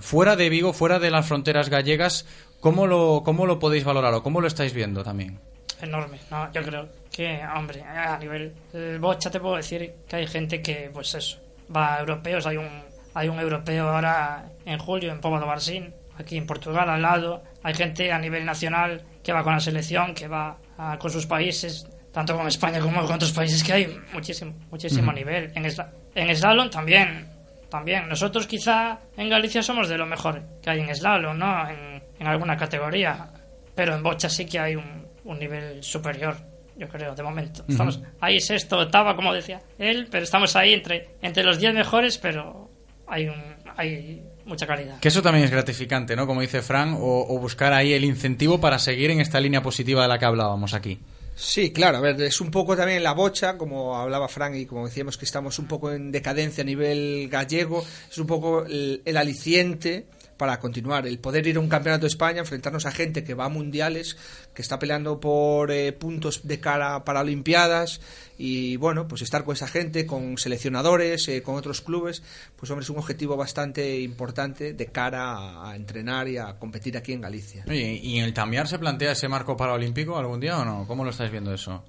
fuera 0.00 0.36
de 0.36 0.48
Vigo, 0.48 0.72
fuera 0.72 0.98
de 0.98 1.10
las 1.10 1.26
fronteras 1.26 1.68
gallegas, 1.68 2.26
¿cómo 2.60 2.86
lo, 2.86 3.22
cómo 3.24 3.46
lo 3.46 3.58
podéis 3.58 3.84
valorar 3.84 4.14
o 4.14 4.22
cómo 4.22 4.40
lo 4.40 4.46
estáis 4.46 4.72
viendo 4.72 5.02
también? 5.04 5.38
enorme. 5.82 6.18
No, 6.30 6.50
yo 6.52 6.62
creo 6.62 6.88
que, 7.12 7.38
hombre, 7.54 7.82
a 7.82 8.16
nivel 8.18 8.54
eh, 8.72 8.96
bocha 8.98 9.30
te 9.30 9.40
puedo 9.40 9.56
decir 9.56 9.92
que 10.08 10.16
hay 10.16 10.26
gente 10.26 10.62
que, 10.62 10.90
pues 10.92 11.14
eso, 11.14 11.38
va 11.74 11.96
a 11.96 12.00
europeos. 12.00 12.46
Hay 12.46 12.56
un, 12.56 12.66
hay 13.12 13.28
un 13.28 13.38
europeo 13.38 13.86
ahora 13.90 14.46
en 14.64 14.78
julio 14.78 15.12
en 15.12 15.20
Póvoa 15.20 15.38
do 15.38 15.46
Varzín, 15.46 15.92
aquí 16.18 16.38
en 16.38 16.46
Portugal 16.46 16.88
al 16.88 17.02
lado. 17.02 17.42
Hay 17.62 17.74
gente 17.74 18.10
a 18.10 18.18
nivel 18.18 18.46
nacional 18.46 19.02
que 19.22 19.34
va 19.34 19.42
con 19.44 19.52
la 19.52 19.60
selección, 19.60 20.14
que 20.14 20.28
va 20.28 20.56
ah, 20.78 20.96
con 20.98 21.10
sus 21.10 21.26
países, 21.26 21.86
tanto 22.10 22.34
con 22.34 22.48
España 22.48 22.80
como 22.80 23.04
con 23.04 23.16
otros 23.16 23.32
países, 23.32 23.62
que 23.62 23.72
hay 23.74 24.00
muchísimo, 24.14 24.54
muchísimo 24.70 25.12
nivel. 25.12 25.52
En, 25.54 25.64
esla- 25.66 25.90
en 26.14 26.34
slalom 26.34 26.70
también, 26.70 27.28
también. 27.68 28.08
Nosotros 28.08 28.46
quizá 28.46 28.98
en 29.16 29.28
Galicia 29.28 29.62
somos 29.62 29.88
de 29.88 29.98
lo 29.98 30.06
mejor 30.06 30.42
que 30.62 30.70
hay 30.70 30.80
en 30.80 30.94
slalom, 30.94 31.38
¿no? 31.38 31.68
En, 31.68 32.02
en 32.18 32.26
alguna 32.26 32.56
categoría. 32.56 33.28
Pero 33.74 33.94
en 33.94 34.02
bocha 34.02 34.28
sí 34.28 34.46
que 34.46 34.58
hay 34.58 34.76
un, 34.76 35.06
un 35.24 35.38
nivel 35.38 35.82
superior, 35.82 36.36
yo 36.76 36.88
creo, 36.88 37.14
de 37.14 37.22
momento. 37.22 37.64
Estamos 37.68 38.00
ahí 38.20 38.40
sexto, 38.40 38.78
octava, 38.78 39.14
como 39.16 39.32
decía 39.34 39.60
él, 39.78 40.08
pero 40.10 40.24
estamos 40.24 40.56
ahí 40.56 40.72
entre, 40.72 41.10
entre 41.22 41.44
los 41.44 41.58
10 41.58 41.74
mejores, 41.74 42.16
pero 42.18 42.70
hay, 43.06 43.28
un, 43.28 43.42
hay 43.76 44.22
mucha 44.46 44.66
calidad. 44.66 44.98
Que 45.00 45.08
eso 45.08 45.20
también 45.22 45.44
es 45.44 45.50
gratificante, 45.50 46.16
¿no? 46.16 46.26
Como 46.26 46.40
dice 46.40 46.62
Fran, 46.62 46.94
o, 46.94 47.26
o 47.28 47.38
buscar 47.38 47.72
ahí 47.72 47.92
el 47.92 48.04
incentivo 48.04 48.60
para 48.60 48.78
seguir 48.78 49.10
en 49.10 49.20
esta 49.20 49.40
línea 49.40 49.62
positiva 49.62 50.02
de 50.02 50.08
la 50.08 50.18
que 50.18 50.24
hablábamos 50.24 50.72
aquí. 50.72 51.00
Sí, 51.38 51.70
claro, 51.70 51.98
a 51.98 52.00
ver, 52.00 52.18
es 52.22 52.40
un 52.40 52.50
poco 52.50 52.74
también 52.74 53.02
la 53.02 53.12
bocha, 53.12 53.58
como 53.58 53.94
hablaba 53.94 54.26
Frank 54.26 54.54
y 54.54 54.64
como 54.64 54.86
decíamos 54.86 55.18
que 55.18 55.26
estamos 55.26 55.58
un 55.58 55.66
poco 55.68 55.92
en 55.92 56.10
decadencia 56.10 56.62
a 56.62 56.64
nivel 56.64 57.28
gallego, 57.30 57.84
es 58.10 58.16
un 58.16 58.26
poco 58.26 58.64
el, 58.64 59.02
el 59.04 59.16
aliciente 59.18 60.06
para 60.36 60.60
continuar, 60.60 61.06
el 61.06 61.18
poder 61.18 61.46
ir 61.46 61.56
a 61.56 61.60
un 61.60 61.68
campeonato 61.68 62.02
de 62.02 62.08
España, 62.08 62.40
enfrentarnos 62.40 62.86
a 62.86 62.90
gente 62.90 63.24
que 63.24 63.34
va 63.34 63.46
a 63.46 63.48
mundiales, 63.48 64.16
que 64.54 64.62
está 64.62 64.78
peleando 64.78 65.20
por 65.20 65.70
eh, 65.70 65.92
puntos 65.92 66.46
de 66.46 66.60
cara 66.60 67.04
para 67.04 67.20
Olimpiadas 67.20 68.00
y 68.38 68.76
bueno, 68.76 69.08
pues 69.08 69.22
estar 69.22 69.44
con 69.44 69.54
esa 69.54 69.68
gente, 69.68 70.06
con 70.06 70.36
seleccionadores, 70.38 71.26
eh, 71.28 71.42
con 71.42 71.56
otros 71.56 71.80
clubes, 71.80 72.22
pues 72.56 72.70
hombre, 72.70 72.84
es 72.84 72.90
un 72.90 72.98
objetivo 72.98 73.36
bastante 73.36 74.00
importante 74.00 74.74
de 74.74 74.86
cara 74.86 75.68
a, 75.68 75.76
entrenar 75.76 76.28
y 76.28 76.36
a 76.36 76.58
competir 76.58 76.96
aquí 76.96 77.12
en 77.12 77.20
Galicia. 77.22 77.64
¿y 77.68 78.18
en 78.18 78.24
el 78.24 78.34
Tamiar 78.34 78.68
se 78.68 78.78
plantea 78.78 79.12
ese 79.12 79.28
marco 79.28 79.56
paralímpico 79.56 80.18
algún 80.18 80.40
día 80.40 80.58
o 80.58 80.64
no? 80.64 80.86
¿Cómo 80.86 81.04
lo 81.04 81.10
estáis 81.10 81.30
viendo 81.30 81.52
eso? 81.52 81.82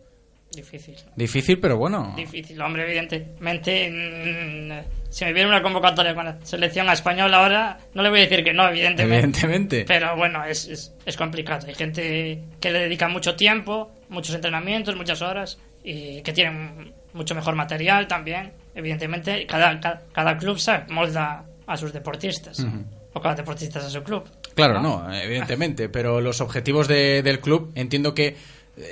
Difícil. 0.58 0.96
Difícil, 1.16 1.60
pero 1.60 1.78
bueno. 1.78 2.14
Difícil, 2.18 2.60
hombre, 2.62 2.84
evidentemente. 2.84 3.90
mm, 3.90 5.08
si 5.10 5.24
me 5.26 5.34
viene 5.34 5.50
una 5.50 5.62
convocatoria 5.62 6.14
con 6.14 6.26
la 6.26 6.38
selección 6.44 6.90
española 6.90 7.38
ahora, 7.38 7.78
no 7.94 8.02
le 8.04 8.10
voy 8.10 8.20
a 8.20 8.22
decir 8.24 8.44
que 8.44 8.54
no, 8.54 8.68
evidentemente. 8.68 9.16
Evidentemente. 9.16 9.86
Pero 9.88 10.16
bueno, 10.18 10.44
es, 10.44 10.68
es, 10.68 10.94
es 11.06 11.16
complicado. 11.18 11.68
Hay 11.68 11.76
gente 11.76 12.40
que 12.60 12.72
le 12.72 12.80
dedica 12.80 13.08
mucho 13.08 13.36
tiempo, 13.36 13.92
muchos 14.10 14.36
entrenamientos, 14.36 14.96
muchas 14.96 15.22
horas, 15.22 15.58
y 15.84 16.22
que 16.24 16.34
tienen 16.34 16.94
mucho 17.14 17.34
mejor 17.36 17.56
material 17.56 18.08
también. 18.08 18.52
Evidentemente, 18.76 19.46
cada, 19.46 19.80
cada, 19.80 20.02
cada 20.12 20.38
club 20.38 20.60
se 20.60 20.80
molda 20.90 21.46
a 21.66 21.78
sus 21.78 21.94
deportistas, 21.94 22.66
o 23.14 23.22
cada 23.22 23.36
deportista 23.36 23.80
a 23.80 23.90
su 23.90 24.04
club. 24.04 24.24
Claro, 24.56 24.82
no, 24.82 25.12
evidentemente, 25.14 25.88
pero 25.90 26.20
los 26.22 26.42
objetivos 26.42 26.88
de- 26.88 27.22
del 27.24 27.40
club 27.40 27.72
entiendo 27.76 28.14
que 28.14 28.36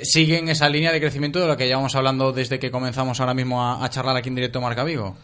siguen 0.03 0.49
esa 0.49 0.69
línea 0.69 0.91
de 0.91 0.99
crecimiento 0.99 1.39
de 1.39 1.47
la 1.47 1.57
que 1.57 1.67
llevamos 1.67 1.95
hablando 1.95 2.31
desde 2.31 2.59
que 2.59 2.71
comenzamos 2.71 3.19
ahora 3.19 3.33
mismo 3.33 3.63
a, 3.63 3.83
a 3.83 3.89
charlar 3.89 4.15
aquí 4.15 4.29
en 4.29 4.35
directo 4.35 4.61
Marca 4.61 4.83
Vigo. 4.83 5.15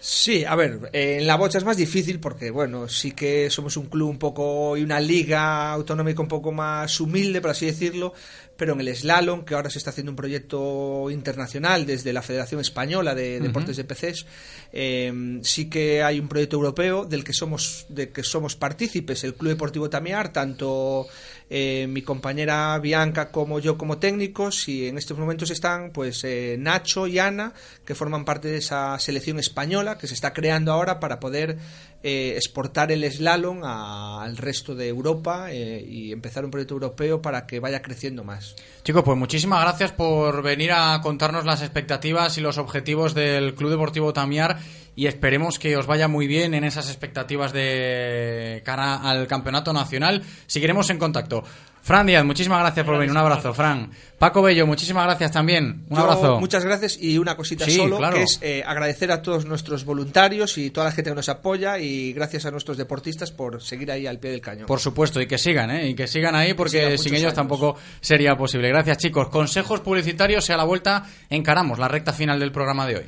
Sí, 0.00 0.44
a 0.44 0.54
ver, 0.54 0.90
en 0.92 1.26
la 1.26 1.36
bocha 1.36 1.58
es 1.58 1.64
más 1.64 1.76
difícil 1.76 2.20
porque, 2.20 2.52
bueno, 2.52 2.88
sí 2.88 3.12
que 3.12 3.50
somos 3.50 3.76
un 3.76 3.86
club 3.86 4.08
un 4.08 4.18
poco 4.18 4.76
y 4.76 4.82
una 4.82 5.00
liga 5.00 5.72
autonómica 5.72 6.22
un 6.22 6.28
poco 6.28 6.52
más 6.52 7.00
humilde, 7.00 7.40
por 7.40 7.50
así 7.50 7.66
decirlo, 7.66 8.14
pero 8.56 8.74
en 8.74 8.80
el 8.80 8.94
slalom, 8.94 9.44
que 9.44 9.54
ahora 9.54 9.70
se 9.70 9.78
está 9.78 9.90
haciendo 9.90 10.12
un 10.12 10.16
proyecto 10.16 11.10
internacional 11.10 11.84
desde 11.84 12.12
la 12.12 12.22
Federación 12.22 12.60
Española 12.60 13.14
de. 13.14 13.40
Deportes 13.40 13.76
de 13.76 13.84
PCs, 13.84 14.26
eh, 14.72 15.40
sí 15.42 15.68
que 15.68 16.02
hay 16.02 16.20
un 16.20 16.28
proyecto 16.28 16.56
europeo 16.56 17.04
del 17.04 17.24
que 17.24 17.32
somos, 17.32 17.86
de 17.88 18.10
que 18.10 18.22
somos 18.22 18.56
partícipes, 18.56 19.24
el 19.24 19.34
Club 19.34 19.50
Deportivo 19.50 19.90
Tamiar, 19.90 20.32
tanto 20.32 21.06
eh, 21.50 21.86
mi 21.88 22.02
compañera 22.02 22.78
Bianca 22.78 23.30
como 23.30 23.58
yo 23.58 23.78
como 23.78 23.98
técnicos, 23.98 24.68
y 24.68 24.86
en 24.88 24.98
estos 24.98 25.18
momentos 25.18 25.50
están 25.50 25.90
pues 25.90 26.22
eh, 26.24 26.56
Nacho 26.58 27.06
y 27.06 27.18
Ana, 27.18 27.52
que 27.84 27.94
forman 27.94 28.24
parte 28.24 28.48
de 28.48 28.58
esa 28.58 28.98
selección 28.98 29.38
española 29.38 29.98
que 29.98 30.06
se 30.06 30.14
está 30.14 30.32
creando 30.32 30.72
ahora 30.72 31.00
para 31.00 31.20
poder 31.20 31.58
eh, 32.02 32.34
exportar 32.36 32.92
el 32.92 33.10
slalom 33.10 33.64
al 33.64 34.36
resto 34.36 34.76
de 34.76 34.86
Europa 34.86 35.50
eh, 35.50 35.84
y 35.84 36.12
empezar 36.12 36.44
un 36.44 36.50
proyecto 36.50 36.74
europeo 36.74 37.20
para 37.20 37.46
que 37.46 37.58
vaya 37.58 37.82
creciendo 37.82 38.22
más. 38.22 38.54
Chicos, 38.84 39.02
pues 39.04 39.18
muchísimas 39.18 39.62
gracias 39.62 39.90
por 39.92 40.42
venir 40.42 40.70
a 40.72 41.00
contarnos 41.02 41.44
las 41.44 41.60
expectativas 41.60 42.38
y 42.38 42.40
los 42.40 42.56
objetivos 42.56 43.14
del 43.14 43.54
Club 43.56 43.70
Deportivo 43.70 44.12
Tamiar 44.12 44.58
y 44.94 45.06
esperemos 45.06 45.58
que 45.58 45.76
os 45.76 45.86
vaya 45.86 46.06
muy 46.06 46.26
bien 46.26 46.54
en 46.54 46.64
esas 46.64 46.88
expectativas 46.88 47.52
de 47.52 48.62
cara 48.64 48.96
al 48.96 49.26
Campeonato 49.26 49.72
Nacional. 49.72 50.22
Seguiremos 50.46 50.90
en 50.90 50.98
contacto. 50.98 51.42
Fran 51.88 52.06
Díaz, 52.06 52.22
muchísimas 52.22 52.60
gracias 52.60 52.84
por 52.84 52.98
venir. 52.98 53.10
Un 53.12 53.16
abrazo, 53.16 53.54
Fran. 53.54 53.90
Paco 54.18 54.42
Bello, 54.42 54.66
muchísimas 54.66 55.06
gracias 55.06 55.32
también. 55.32 55.86
Un 55.88 55.96
Yo, 55.96 56.02
abrazo. 56.02 56.38
Muchas 56.38 56.62
gracias 56.62 56.98
y 57.00 57.16
una 57.16 57.34
cosita 57.34 57.64
Sí, 57.64 57.76
solo, 57.76 57.96
claro. 57.96 58.14
que 58.18 58.24
es 58.24 58.38
eh, 58.42 58.62
agradecer 58.66 59.10
a 59.10 59.22
todos 59.22 59.46
nuestros 59.46 59.86
voluntarios 59.86 60.58
y 60.58 60.68
toda 60.68 60.88
la 60.88 60.92
gente 60.92 61.12
que 61.12 61.14
nos 61.14 61.30
apoya 61.30 61.78
y 61.78 62.12
gracias 62.12 62.44
a 62.44 62.50
nuestros 62.50 62.76
deportistas 62.76 63.32
por 63.32 63.62
seguir 63.62 63.90
ahí 63.90 64.06
al 64.06 64.18
pie 64.18 64.32
del 64.32 64.42
cañón. 64.42 64.66
Por 64.66 64.80
supuesto, 64.80 65.18
y 65.18 65.26
que 65.26 65.38
sigan, 65.38 65.70
¿eh? 65.70 65.88
Y 65.88 65.94
que 65.94 66.06
sigan 66.06 66.34
ahí 66.34 66.52
porque 66.52 66.78
sigan 66.82 66.98
sin 66.98 67.14
ellos 67.14 67.24
años. 67.28 67.34
tampoco 67.36 67.76
sería 68.02 68.36
posible. 68.36 68.68
Gracias, 68.68 68.98
chicos. 68.98 69.30
Consejos 69.30 69.80
publicitarios 69.80 70.46
y 70.50 70.52
a 70.52 70.58
la 70.58 70.64
vuelta 70.64 71.06
encaramos 71.30 71.78
la 71.78 71.88
recta 71.88 72.12
final 72.12 72.38
del 72.38 72.52
programa 72.52 72.86
de 72.86 72.96
hoy. 72.96 73.04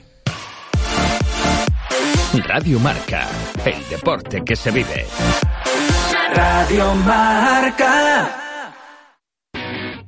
Radio 2.48 2.81
Marca, 2.81 3.28
el 3.62 3.89
deporte 3.90 4.40
que 4.43 4.57
se 4.57 4.70
vive. 4.70 5.05
Radio 6.35 6.94
Marca. 6.94 8.49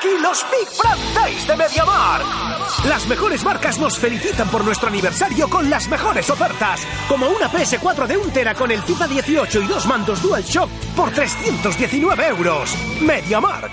Aquí 0.00 0.16
los 0.22 0.46
Big 0.50 0.66
Fridays 0.66 1.46
de 1.46 1.56
Mediamar. 1.56 2.22
Las 2.88 3.06
mejores 3.06 3.44
marcas 3.44 3.78
nos 3.78 3.98
felicitan 3.98 4.48
por 4.48 4.64
nuestro 4.64 4.88
aniversario 4.88 5.46
con 5.50 5.68
las 5.68 5.88
mejores 5.88 6.30
ofertas, 6.30 6.86
como 7.06 7.28
una 7.28 7.50
PS4 7.50 8.06
de 8.06 8.16
1 8.16 8.32
tera 8.32 8.54
con 8.54 8.70
el 8.70 8.80
FIFA 8.80 9.08
18 9.08 9.60
y 9.60 9.66
dos 9.66 9.84
mandos 9.84 10.22
DualShock 10.22 10.70
por 10.96 11.10
319 11.10 12.28
euros. 12.28 12.74
Mediamark. 13.02 13.72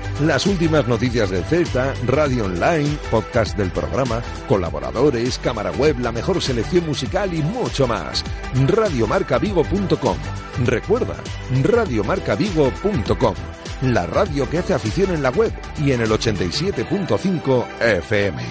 Las 0.21 0.45
últimas 0.45 0.87
noticias 0.87 1.31
de 1.31 1.41
Celta, 1.43 1.95
radio 2.05 2.45
online, 2.45 2.95
podcast 3.09 3.57
del 3.57 3.71
programa, 3.71 4.21
colaboradores, 4.47 5.39
cámara 5.39 5.71
web, 5.71 5.99
la 5.99 6.11
mejor 6.11 6.39
selección 6.39 6.85
musical 6.85 7.33
y 7.33 7.41
mucho 7.41 7.87
más. 7.87 8.23
Radiomarcavigo.com. 8.67 10.17
Recuerda, 10.63 11.15
radiomarcavigo.com. 11.63 13.35
La 13.81 14.05
radio 14.05 14.47
que 14.47 14.59
hace 14.59 14.75
afición 14.75 15.11
en 15.11 15.23
la 15.23 15.31
web 15.31 15.51
y 15.83 15.91
en 15.91 16.01
el 16.01 16.11
87.5 16.11 17.65
FM. 17.79 18.43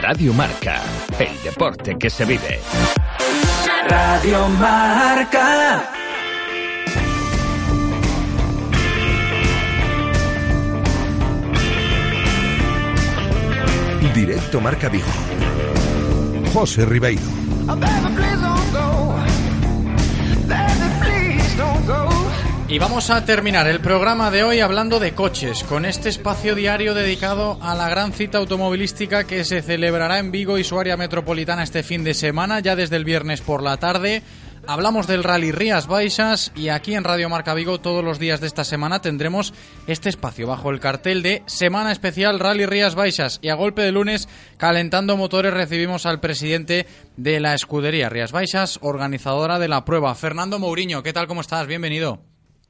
Radio 0.00 0.32
Marca, 0.34 0.82
el 1.16 1.42
deporte 1.44 1.96
que 1.96 2.10
se 2.10 2.24
vive. 2.24 2.58
Radio 3.88 4.48
Marca. 4.48 6.11
Directo 14.24 14.60
Marca 14.60 14.88
Vigo. 14.88 15.04
José 16.52 16.86
Ribeiro. 16.86 17.20
Y 22.68 22.78
vamos 22.78 23.10
a 23.10 23.24
terminar 23.24 23.66
el 23.66 23.80
programa 23.80 24.30
de 24.30 24.44
hoy 24.44 24.60
hablando 24.60 25.00
de 25.00 25.12
coches, 25.12 25.64
con 25.64 25.84
este 25.84 26.08
espacio 26.08 26.54
diario 26.54 26.94
dedicado 26.94 27.58
a 27.60 27.74
la 27.74 27.88
gran 27.88 28.12
cita 28.12 28.38
automovilística 28.38 29.24
que 29.24 29.44
se 29.44 29.60
celebrará 29.60 30.20
en 30.20 30.30
Vigo 30.30 30.56
y 30.56 30.62
su 30.62 30.78
área 30.78 30.96
metropolitana 30.96 31.64
este 31.64 31.82
fin 31.82 32.04
de 32.04 32.14
semana, 32.14 32.60
ya 32.60 32.76
desde 32.76 32.94
el 32.94 33.04
viernes 33.04 33.40
por 33.40 33.60
la 33.60 33.76
tarde. 33.78 34.22
Hablamos 34.68 35.08
del 35.08 35.24
Rally 35.24 35.50
Rías 35.50 35.88
Baixas 35.88 36.52
y 36.54 36.68
aquí 36.68 36.94
en 36.94 37.02
Radio 37.02 37.28
Marca 37.28 37.52
Vigo 37.52 37.80
todos 37.80 38.04
los 38.04 38.20
días 38.20 38.40
de 38.40 38.46
esta 38.46 38.62
semana 38.62 39.00
tendremos 39.00 39.52
este 39.88 40.08
espacio 40.08 40.46
bajo 40.46 40.70
el 40.70 40.78
cartel 40.78 41.22
de 41.22 41.42
Semana 41.46 41.90
Especial 41.90 42.38
Rally 42.38 42.66
Rías 42.66 42.94
Baixas 42.94 43.40
y 43.42 43.48
a 43.48 43.56
golpe 43.56 43.82
de 43.82 43.90
lunes 43.90 44.28
calentando 44.58 45.16
motores 45.16 45.52
recibimos 45.52 46.06
al 46.06 46.20
presidente 46.20 46.86
de 47.16 47.40
la 47.40 47.54
escudería 47.54 48.08
Rías 48.08 48.30
Baixas, 48.30 48.78
organizadora 48.82 49.58
de 49.58 49.66
la 49.66 49.84
prueba, 49.84 50.14
Fernando 50.14 50.60
Mourinho. 50.60 51.02
¿Qué 51.02 51.12
tal? 51.12 51.26
¿Cómo 51.26 51.40
estás? 51.40 51.66
Bienvenido. 51.66 52.20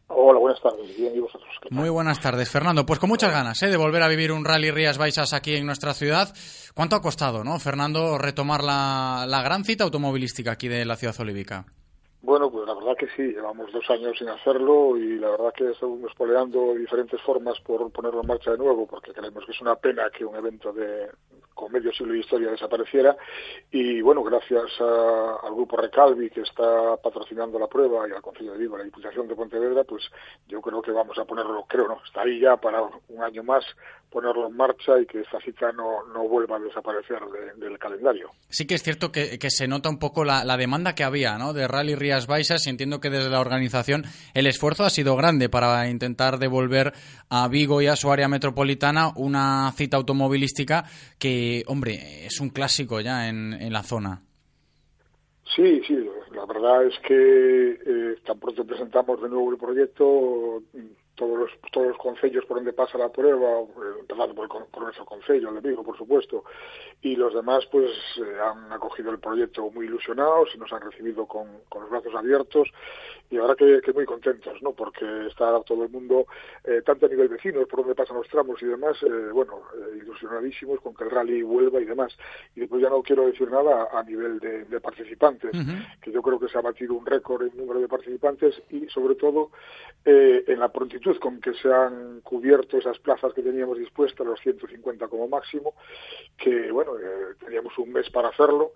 Hola, 0.09 0.41
buenas 0.41 0.63
tardes. 0.63 0.97
Bien, 0.97 1.15
¿y 1.15 1.21
vosotros? 1.21 1.49
Muy 1.71 1.91
buenas 1.91 2.21
tardes, 2.21 2.49
Fernando. 2.49 2.87
Pues 2.87 3.01
con 3.01 3.11
muchas 3.11 3.33
ganas 3.33 3.63
¿eh? 3.63 3.69
de 3.69 3.77
volver 3.77 4.03
a 4.03 4.09
vivir 4.09 4.33
un 4.33 4.47
Rally 4.47 4.71
Rías 4.71 4.97
Baixas 4.97 5.35
aquí 5.35 5.57
en 5.57 5.67
nuestra 5.67 5.93
ciudad. 5.93 6.35
¿Cuánto 6.75 6.97
ha 6.97 7.03
costado, 7.03 7.45
no, 7.45 7.59
Fernando, 7.59 8.17
retomar 8.17 8.65
la, 8.65 9.27
la 9.29 9.43
gran 9.43 9.65
cita 9.65 9.85
automovilística 9.85 10.53
aquí 10.53 10.69
de 10.69 10.87
la 10.87 10.97
ciudad 10.97 11.15
olívica? 11.21 11.67
Bueno, 12.25 12.53
pues 12.53 12.65
la 12.69 12.75
verdad 12.75 12.97
que 12.97 13.09
sí, 13.17 13.23
llevamos 13.33 13.73
dos 13.73 13.91
años 13.91 14.17
sin 14.17 14.29
hacerlo 14.29 14.97
y 14.97 15.19
la 15.19 15.31
verdad 15.31 15.53
que 15.53 15.71
estamos 15.71 16.01
espoleando 16.09 16.73
diferentes 16.75 17.21
formas 17.23 17.59
por 17.63 17.91
ponerlo 17.91 18.21
en 18.21 18.29
marcha 18.29 18.53
de 18.53 18.59
nuevo, 18.59 18.87
porque 18.87 19.13
creemos 19.13 19.45
que 19.45 19.51
es 19.51 19.61
una 19.61 19.75
pena 19.75 20.09
que 20.11 20.25
un 20.25 20.37
evento 20.37 20.73
de 20.73 21.11
con 21.53 21.71
medio 21.73 21.93
siglo 21.93 22.13
de 22.13 22.21
historia 22.21 22.51
desapareciera. 22.51 23.17
Y 23.73 24.01
bueno, 24.03 24.23
gracias 24.23 24.71
a- 24.81 25.37
al 25.43 25.55
grupo 25.55 25.77
Recalvi 25.77 26.31
que 26.31 26.43
está 26.43 26.97
patrocinando 26.97 27.59
la 27.59 27.67
prueba 27.67 28.09
y 28.09 28.13
al 28.13 28.23
Consejo 28.23 28.53
de 28.53 28.59
Vigo, 28.59 28.79
la 28.79 28.85
Diputación 28.85 29.27
de 29.27 29.35
Pontevedra, 29.37 29.83
pues 29.85 30.03
yo 30.47 30.61
creo 30.63 30.81
que 30.81 30.93
vamos 30.93 31.19
a 31.19 31.25
ponerlo, 31.25 31.65
creo 31.69 31.89
no, 31.89 32.01
está 32.07 32.23
ahí 32.23 32.39
ya 32.41 32.57
para 32.57 32.83
un 32.83 33.23
año 33.23 33.43
más 33.43 33.65
ponerlo 34.13 34.47
en 34.49 34.57
marcha 34.57 35.01
y 35.01 35.07
que 35.07 35.21
esta 35.21 35.41
cita 35.41 35.73
no, 35.73 36.05
no 36.13 36.29
vuelva 36.29 36.57
a 36.57 36.61
desaparecer 36.61 37.19
de- 37.21 37.65
del 37.67 37.79
calendario. 37.79 38.31
Sí 38.49 38.67
que 38.67 38.75
es 38.75 38.83
cierto 38.83 39.11
que, 39.11 39.39
que 39.39 39.51
se 39.51 39.67
nota 39.67 39.89
un 39.89 39.99
poco 39.99 40.25
la, 40.25 40.45
la 40.45 40.57
demanda 40.57 40.95
que 40.95 41.03
había 41.05 41.39
¿no? 41.39 41.53
de 41.53 41.67
Rally 41.67 41.95
Rías 41.95 42.27
Baixas 42.27 42.67
y 42.67 42.71
entiendo 42.71 43.01
que 43.01 43.11
desde 43.11 43.31
la 43.31 43.41
organización 43.41 44.05
el 44.35 44.47
esfuerzo 44.47 44.85
ha 44.85 44.91
sido 44.91 45.17
grande 45.17 45.49
para 45.49 45.89
intentar 45.89 46.39
devolver 46.39 46.93
a 47.31 47.49
Vigo 47.49 47.81
y 47.81 47.87
a 47.87 47.97
su 47.97 48.13
área 48.13 48.29
metropolitana 48.29 49.13
una 49.17 49.73
cita 49.73 49.97
automovilística 49.97 50.85
que, 51.19 51.63
hombre, 51.67 52.27
es 52.27 52.41
un 52.41 52.51
clásico 52.51 53.01
ya 53.01 53.29
en, 53.29 53.55
en 53.55 53.73
la 53.73 53.83
zona. 53.83 54.23
Sí, 55.57 55.83
sí, 55.87 55.95
la 56.35 56.47
verdad 56.47 56.87
es 56.87 56.95
que 57.07 57.73
eh, 57.85 58.17
tan 58.25 58.39
pronto 58.39 58.65
presentamos 58.65 59.21
de 59.21 59.29
nuevo 59.29 59.51
el 59.51 59.59
proyecto, 59.59 60.63
todos 61.15 61.39
los, 61.39 61.51
todos 61.71 61.89
los 61.89 61.99
concellos 61.99 62.45
por 62.47 62.57
donde 62.57 62.73
pasa 62.73 62.99
la 62.99 63.11
prueba, 63.11 63.61
eh, 63.61 64.01
empezando 64.01 64.35
por, 64.35 64.45
el 64.45 64.67
por 64.67 64.83
nuestro 64.83 65.05
concello, 65.05 65.51
el 65.51 65.61
de 65.61 65.69
Vigo, 65.69 65.83
por 65.83 65.97
supuesto, 65.97 66.45
y 67.03 67.17
los 67.17 67.35
demás 67.35 67.65
pues 67.71 67.91
eh, 68.19 68.37
han 68.43 68.73
acogido 68.73 69.11
el 69.11 69.19
proyecto 69.19 69.71
muy 69.71 69.87
ilusionados 69.87 70.49
y 70.55 70.59
nos 70.59 70.73
han 70.73 70.81
recibido 70.81 71.27
con, 71.27 71.49
con 71.69 71.83
los 71.83 71.91
brazos 71.91 72.15
abiertos 72.15 72.69
y 73.33 73.39
ahora 73.39 73.55
que, 73.55 73.81
que 73.81 73.93
muy 73.95 74.05
contentos, 74.05 74.61
¿no? 74.61 74.73
Porque 74.73 75.27
está 75.27 75.59
todo 75.63 75.85
el 75.85 75.91
mundo, 75.91 76.27
eh, 76.65 76.83
tanto 76.85 77.07
a 77.07 77.09
nivel 77.09 77.29
vecinos, 77.29 77.67
por 77.67 77.81
donde 77.81 77.95
pasan 77.95 78.19
los 78.19 78.29
tramos 78.29 78.63
y 78.63 78.67
demás, 78.67 79.03
eh, 79.03 79.31
bueno, 79.33 79.63
eh, 79.75 79.99
ilusionadísimos 80.03 80.81
con 80.81 80.95
que 80.95 81.05
el 81.05 81.11
rally 81.11 81.43
vuelva 81.43 81.81
y 81.81 81.87
demás. 81.87 82.15
Y 82.55 82.61
después 82.61 82.83
ya 82.83 82.91
no 82.91 83.03
quiero 83.03 83.27
decir 83.27 83.51
nada 83.51 83.89
a 83.91 84.03
nivel 84.03 84.39
de, 84.39 84.65
de 84.65 84.81
participantes, 84.81 85.53
que 86.03 86.13
yo 86.13 86.21
creo 86.21 86.39
que 86.39 86.49
se 86.49 86.59
ha 86.59 86.61
batido 86.61 86.95
un 86.95 87.07
récord 87.07 87.43
en 87.43 87.57
número 87.57 87.81
de 87.81 87.89
participantes 87.89 88.61
y 88.71 88.87
sobre 88.89 89.15
todo 89.15 89.51
en 90.05 90.59
la 90.59 90.71
prontitud 90.71 91.17
con 91.19 91.41
que 91.41 91.55
se 91.55 91.73
han 91.73 92.21
cubierto 92.23 92.77
esas 92.77 92.99
plazas 92.99 93.33
que 93.33 93.43
teníamos 93.43 93.79
dispuestas, 93.79 94.27
los 94.27 94.41
150 94.41 95.07
como 95.09 95.29
máximo, 95.29 95.75
que 96.37 96.71
bueno, 96.73 96.93
teníamos 97.39 97.77
un 97.79 97.93
mes 97.93 98.11
para 98.11 98.29
hacerlo, 98.29 98.73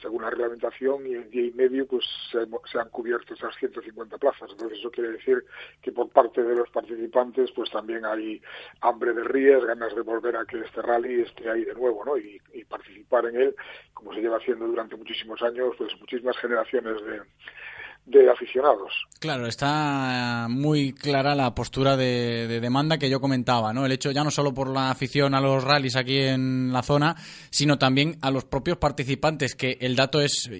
según 0.00 0.22
la 0.22 0.30
reglamentación, 0.30 1.06
y 1.06 1.14
en 1.14 1.30
día 1.30 1.46
y 1.46 1.52
medio 1.52 1.86
pues 1.86 2.04
se, 2.30 2.46
se 2.70 2.78
han 2.78 2.88
cubierto 2.90 3.34
esas 3.34 3.54
150 3.56 3.79
plazas. 4.18 4.50
Entonces 4.50 4.78
eso 4.78 4.90
quiere 4.90 5.12
decir 5.12 5.44
que 5.82 5.92
por 5.92 6.08
parte 6.10 6.42
de 6.42 6.54
los 6.54 6.68
participantes 6.70 7.50
pues 7.52 7.70
también 7.70 8.04
hay 8.04 8.40
hambre 8.80 9.12
de 9.12 9.24
rías, 9.24 9.64
ganas 9.64 9.94
de 9.94 10.02
volver 10.02 10.36
a 10.36 10.44
que 10.44 10.60
este 10.60 10.82
rally 10.82 11.22
esté 11.22 11.50
ahí 11.50 11.64
de 11.64 11.74
nuevo, 11.74 12.04
¿no? 12.04 12.16
Y 12.16 12.40
participar 12.68 13.26
en 13.26 13.36
él, 13.36 13.56
como 13.94 14.14
se 14.14 14.20
lleva 14.20 14.36
haciendo 14.36 14.66
durante 14.66 14.96
muchísimos 14.96 15.42
años, 15.42 15.74
pues 15.76 15.98
muchísimas 16.00 16.36
generaciones 16.38 17.04
de, 17.04 17.20
de 18.06 18.30
aficionados. 18.30 19.06
Claro, 19.20 19.46
está 19.46 20.46
muy 20.48 20.92
clara 20.92 21.34
la 21.34 21.54
postura 21.54 21.96
de, 21.96 22.48
de 22.48 22.60
demanda 22.60 22.98
que 22.98 23.10
yo 23.10 23.20
comentaba, 23.20 23.72
¿no? 23.72 23.86
El 23.86 23.92
hecho 23.92 24.10
ya 24.10 24.24
no 24.24 24.30
solo 24.30 24.52
por 24.52 24.68
la 24.68 24.90
afición 24.90 25.34
a 25.34 25.40
los 25.40 25.62
rallies 25.62 25.96
aquí 25.96 26.18
en 26.18 26.72
la 26.72 26.82
zona, 26.82 27.16
sino 27.50 27.78
también 27.78 28.16
a 28.22 28.30
los 28.30 28.44
propios 28.44 28.78
participantes, 28.78 29.54
que 29.54 29.78
el 29.80 29.94
dato 29.94 30.20
es 30.20 30.50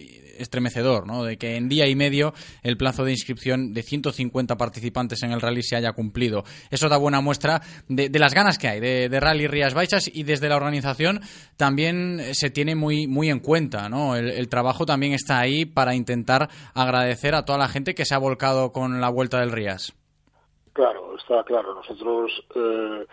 estremecedor, 0.41 1.07
¿no? 1.07 1.25
De 1.25 1.37
que 1.37 1.57
en 1.57 1.69
día 1.69 1.87
y 1.87 1.95
medio 1.95 2.35
el 2.62 2.77
plazo 2.77 3.05
de 3.05 3.12
inscripción 3.12 3.73
de 3.73 3.83
150 3.83 4.57
participantes 4.57 5.23
en 5.23 5.33
el 5.33 5.41
rally 5.41 5.62
se 5.62 5.77
haya 5.77 5.93
cumplido. 5.93 6.45
Eso 6.71 6.89
da 6.89 6.97
buena 6.97 7.21
muestra 7.21 7.61
de, 7.89 8.11
las 8.19 8.35
ganas 8.35 8.59
que 8.59 8.69
hay 8.69 8.81
de, 8.81 9.21
Rally 9.21 9.47
Rías 9.47 9.75
Baixas 9.75 10.11
y 10.12 10.23
desde 10.23 10.49
la 10.49 10.57
organización 10.57 11.21
también 11.57 12.21
se 12.33 12.51
tiene 12.51 12.75
muy, 12.75 13.07
muy 13.07 13.29
en 13.29 13.41
cuenta, 13.41 13.89
¿no? 13.89 14.17
El 14.17 14.49
trabajo 14.49 14.87
también 14.87 15.12
está 15.12 15.41
ahí 15.41 15.65
para 15.65 15.95
intentar 15.95 16.49
agradecer 16.75 17.30
a 17.35 17.44
toda 17.44 17.59
la 17.59 17.69
gente 17.69 17.94
que 17.94 18.05
se 18.05 18.15
ha 18.15 18.19
volcado 18.19 18.73
con 18.73 19.01
la 19.01 19.09
vuelta 19.09 19.40
del 19.40 19.52
Rías. 19.52 19.94
Claro, 20.73 21.16
está 21.16 21.43
claro. 21.44 21.74
Nosotros 21.74 22.31
eh, 22.55 23.07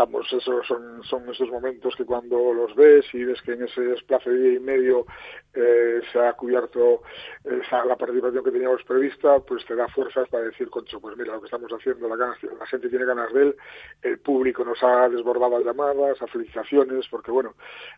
estamos, 0.00 0.26
son, 0.66 1.02
son 1.04 1.28
esos 1.28 1.48
momentos 1.50 1.94
que 1.94 2.06
cuando 2.06 2.54
los 2.54 2.74
ves 2.74 3.04
y 3.12 3.24
ves 3.24 3.40
que 3.42 3.52
en 3.52 3.64
ese 3.64 3.82
desplazo 3.82 4.30
de 4.30 4.38
día 4.38 4.52
y 4.54 4.60
medio 4.60 5.04
eh, 5.52 6.00
se 6.10 6.18
ha 6.18 6.32
cubierto 6.32 7.02
esa, 7.44 7.84
la 7.84 7.96
participación 7.96 8.42
que 8.42 8.50
teníamos 8.50 8.82
prevista, 8.84 9.38
pues 9.40 9.64
te 9.66 9.74
da 9.74 9.88
fuerzas 9.88 10.26
para 10.28 10.44
decir, 10.44 10.70
concho, 10.70 11.00
pues 11.00 11.16
mira, 11.18 11.34
lo 11.34 11.40
que 11.40 11.46
estamos 11.46 11.70
haciendo, 11.70 12.08
la, 12.08 12.34
gente 12.66 12.88
tiene 12.88 13.04
ganas 13.04 13.32
de 13.34 13.42
él, 13.42 13.56
el 14.02 14.18
público 14.20 14.64
nos 14.64 14.82
ha 14.82 15.08
desbordado 15.10 15.56
a 15.56 15.60
llamadas, 15.60 16.22
a 16.22 16.26
felicitaciones, 16.28 17.06
porque 17.10 17.30
bueno, 17.30 17.54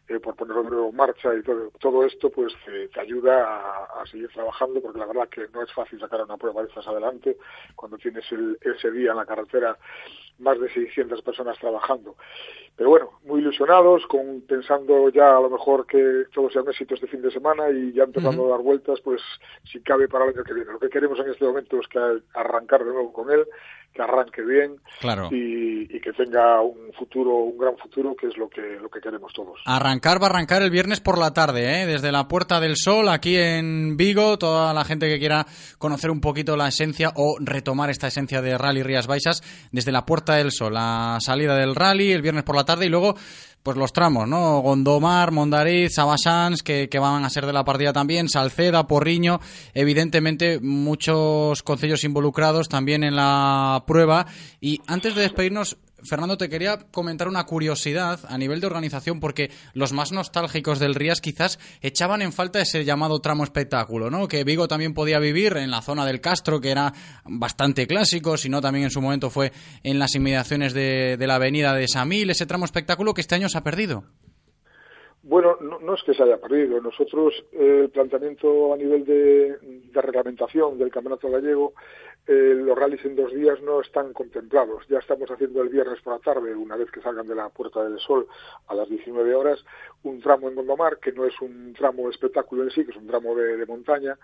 eh, 0.09 0.19
por 0.19 0.35
ponerlo 0.35 0.89
en 0.89 0.97
marcha 0.97 1.33
y 1.35 1.43
todo, 1.43 1.71
todo 1.79 2.05
esto, 2.05 2.31
pues 2.31 2.53
te, 2.65 3.01
ayuda 3.01 3.45
a, 3.45 4.03
a 4.03 4.07
seguir 4.07 4.29
trabajando, 4.31 4.81
porque 4.81 4.99
la 4.99 5.07
verdad 5.07 5.29
que 5.29 5.47
no 5.53 5.63
es 5.63 5.73
fácil 5.73 6.01
sacar 6.01 6.25
una 6.25 6.37
prueba 6.37 6.63
de 6.63 6.69
estas 6.69 6.87
adelante 6.89 7.37
cuando 7.77 7.97
tienes 7.99 8.25
ese 8.61 8.91
día 8.91 9.13
en 9.13 9.17
la 9.17 9.27
carretera 9.27 9.77
más 10.43 10.61
de 10.61 10.69
600 10.73 11.23
personas 11.23 11.59
trabajando. 11.59 12.17
Pero 12.77 12.91
bueno, 12.91 13.11
muy 13.25 13.41
ilusionados, 13.41 14.07
con, 14.07 14.43
pensando 14.49 15.11
ya 15.11 15.37
a 15.37 15.41
lo 15.41 15.51
mejor 15.51 15.87
que 15.87 16.25
todo 16.35 16.51
sea 16.51 16.63
un 16.63 16.71
éxito 16.71 16.95
este 16.95 17.07
fin 17.07 17.21
de 17.23 17.31
semana 17.31 17.69
y 17.71 17.93
ya 17.93 18.05
empezando 18.05 18.47
a 18.47 18.51
dar 18.57 18.61
vueltas, 18.61 18.99
pues 19.03 19.21
si 19.71 19.81
cabe 19.81 20.09
para 20.09 20.25
el 20.25 20.35
año 20.35 20.43
que 20.43 20.55
viene. 20.55 20.73
Lo 20.73 20.79
que 20.79 20.89
queremos 20.89 21.19
en 21.21 21.31
este 21.31 21.45
momento 21.45 21.79
es 21.81 21.87
que 21.89 21.99
arrancar 22.35 22.83
de 22.85 22.93
nuevo 22.93 23.13
con 23.13 23.31
él, 23.31 23.45
que 23.93 24.01
arranque 24.01 24.43
bien 24.43 24.77
Claro. 25.01 25.29
y, 25.31 25.83
y 25.95 26.01
que 26.01 26.15
tenga 26.15 26.63
un 26.63 26.93
futuro, 26.95 27.35
un 27.37 27.59
gran 27.59 27.77
futuro, 27.77 28.17
que 28.17 28.29
es 28.29 28.37
lo 28.39 28.49
que, 28.49 28.79
lo 28.81 28.89
que 28.89 29.01
queremos 29.01 29.33
todos. 29.35 29.61
Arrancar 29.67 30.21
va 30.21 30.29
a 30.29 30.31
arrancar 30.31 30.63
el 30.63 30.71
viernes 30.71 31.01
por 31.01 31.19
la 31.19 31.35
tarde, 31.35 31.83
¿eh? 31.83 31.87
desde 31.87 32.11
la 32.11 32.27
Puerta 32.27 32.59
del 32.59 32.77
Sol, 32.77 33.11
aquí 33.11 33.37
en 33.37 33.99
Vigo. 33.99 34.39
Toda 34.39 34.73
la 34.73 34.85
gente 34.85 35.09
que 35.11 35.19
quiera 35.19 35.45
conocer 35.77 36.11
un 36.11 36.23
poquito 36.23 36.57
la 36.57 36.69
esencia 36.69 37.11
o 37.17 37.37
retomar 37.39 37.91
esta 37.91 38.07
esencia 38.07 38.41
de 38.41 38.57
Rally 38.57 38.83
Rías 38.83 39.07
Baixas, 39.07 39.43
desde 39.73 39.93
la 39.93 40.07
Puerta 40.07 40.32
del 40.37 40.53
Sol, 40.53 40.75
la 40.75 41.19
salida 41.21 41.57
del 41.57 41.75
rally 41.75 42.13
el 42.13 42.23
viernes 42.23 42.45
por 42.45 42.57
la 42.57 42.65
tarde 42.65 42.87
y 42.87 42.89
luego 42.89 43.17
pues 43.63 43.77
los 43.77 43.93
tramos, 43.93 44.27
¿no? 44.27 44.61
Gondomar, 44.61 45.31
Mondariz, 45.31 45.95
Sabasans, 45.95 46.63
que, 46.63 46.89
que 46.89 46.99
van 46.99 47.25
a 47.25 47.31
ser 47.31 47.47
de 47.47 47.53
la 47.53 47.65
partida 47.65 47.93
también, 47.93 48.29
Salceda, 48.29 48.89
Porriño, 48.89 49.41
evidentemente 49.73 50.59
muchos 50.61 51.63
concellos 51.63 52.03
involucrados 52.03 52.69
también 52.69 53.05
en 53.05 53.15
la 53.15 53.85
prueba. 53.87 54.27
Y 54.61 54.81
antes 54.89 55.15
de 55.15 55.23
despedirnos, 55.23 55.77
Fernando, 56.05 56.37
te 56.37 56.49
quería 56.49 56.79
comentar 56.91 57.29
una 57.29 57.45
curiosidad 57.45 58.21
a 58.29 58.39
nivel 58.39 58.61
de 58.61 58.67
organización, 58.67 59.21
porque 59.21 59.51
los 59.75 59.93
más 59.93 60.13
nostálgicos 60.13 60.79
del 60.79 60.95
Rías 60.95 61.21
quizás 61.21 61.59
echaban 61.81 62.23
en 62.23 62.33
falta 62.33 62.61
ese 62.61 62.85
llamado 62.85 63.21
tramo 63.21 63.45
espectáculo, 63.45 64.11
¿no? 64.11 64.29
Que 64.29 64.45
Vigo 64.45 64.69
también 64.69 64.95
podía 64.95 65.19
vivir 65.19 65.57
en 65.57 65.71
la 65.71 65.83
zona 65.83 66.05
del 66.05 66.21
Castro, 66.21 66.61
que 66.61 66.71
era 66.71 66.93
bastante 67.25 67.87
clásico, 67.87 68.37
sino 68.37 68.61
también 68.61 68.85
en 68.85 68.91
su 68.91 69.01
momento 69.01 69.31
fue 69.31 69.53
en 69.83 69.99
las 69.99 70.15
inmediaciones 70.15 70.75
de, 70.75 71.17
de 71.17 71.27
la 71.27 71.37
avenida 71.37 71.75
de 71.75 71.89
Samil, 71.89 72.31
ese 72.31 72.47
tramo 72.47 72.65
espectáculo 72.65 73.15
que 73.15 73.21
este 73.21 73.35
año 73.35 73.49
se 73.49 73.59
ha 73.59 73.63
perdido. 73.63 74.05
Bueno, 75.25 75.57
no, 75.61 75.79
no 75.79 75.95
es 75.95 76.03
que 76.03 76.15
se 76.15 76.23
haya 76.25 76.37
perdido. 76.39 76.81
Nosotros, 76.81 77.33
eh, 77.53 77.83
el 77.85 77.91
planteamiento 77.91 78.75
a 78.75 78.77
nivel 78.77 79.05
de, 79.05 79.57
de 79.93 80.03
reglamentación 80.03 80.79
del 80.79 80.91
Campeonato 80.91 81.31
Gallego, 81.31 81.75
eh, 82.27 82.55
los 82.57 82.79
rallies 82.79 83.05
en 83.05 83.17
dos 83.17 83.33
días 83.33 83.61
no 83.63 83.81
están 83.81 84.13
contemplados. 84.13 84.87
Ya 84.89 84.99
estamos 84.99 85.29
haciendo 85.31 85.61
el 85.63 85.69
viernes 85.69 86.01
por 86.03 86.13
la 86.13 86.19
tarde, 86.21 86.55
una 86.55 86.77
vez 86.77 86.91
que 86.91 87.01
salgan 87.01 87.27
de 87.27 87.35
la 87.35 87.49
Puerta 87.49 87.83
del 87.83 87.99
Sol 87.99 88.29
a 88.69 88.75
las 88.75 88.89
19 88.89 89.35
horas, 89.35 89.65
un 90.05 90.21
tramo 90.21 90.49
en 90.49 90.55
Gondomar, 90.55 90.99
que 90.99 91.13
no 91.13 91.25
es 91.25 91.41
un 91.41 91.73
tramo 91.73 92.09
espectáculo 92.09 92.63
en 92.63 92.71
sí, 92.71 92.85
que 92.85 92.93
es 92.93 92.97
un 92.97 93.07
tramo 93.07 93.35
de, 93.35 93.67
montaña, 93.67 94.19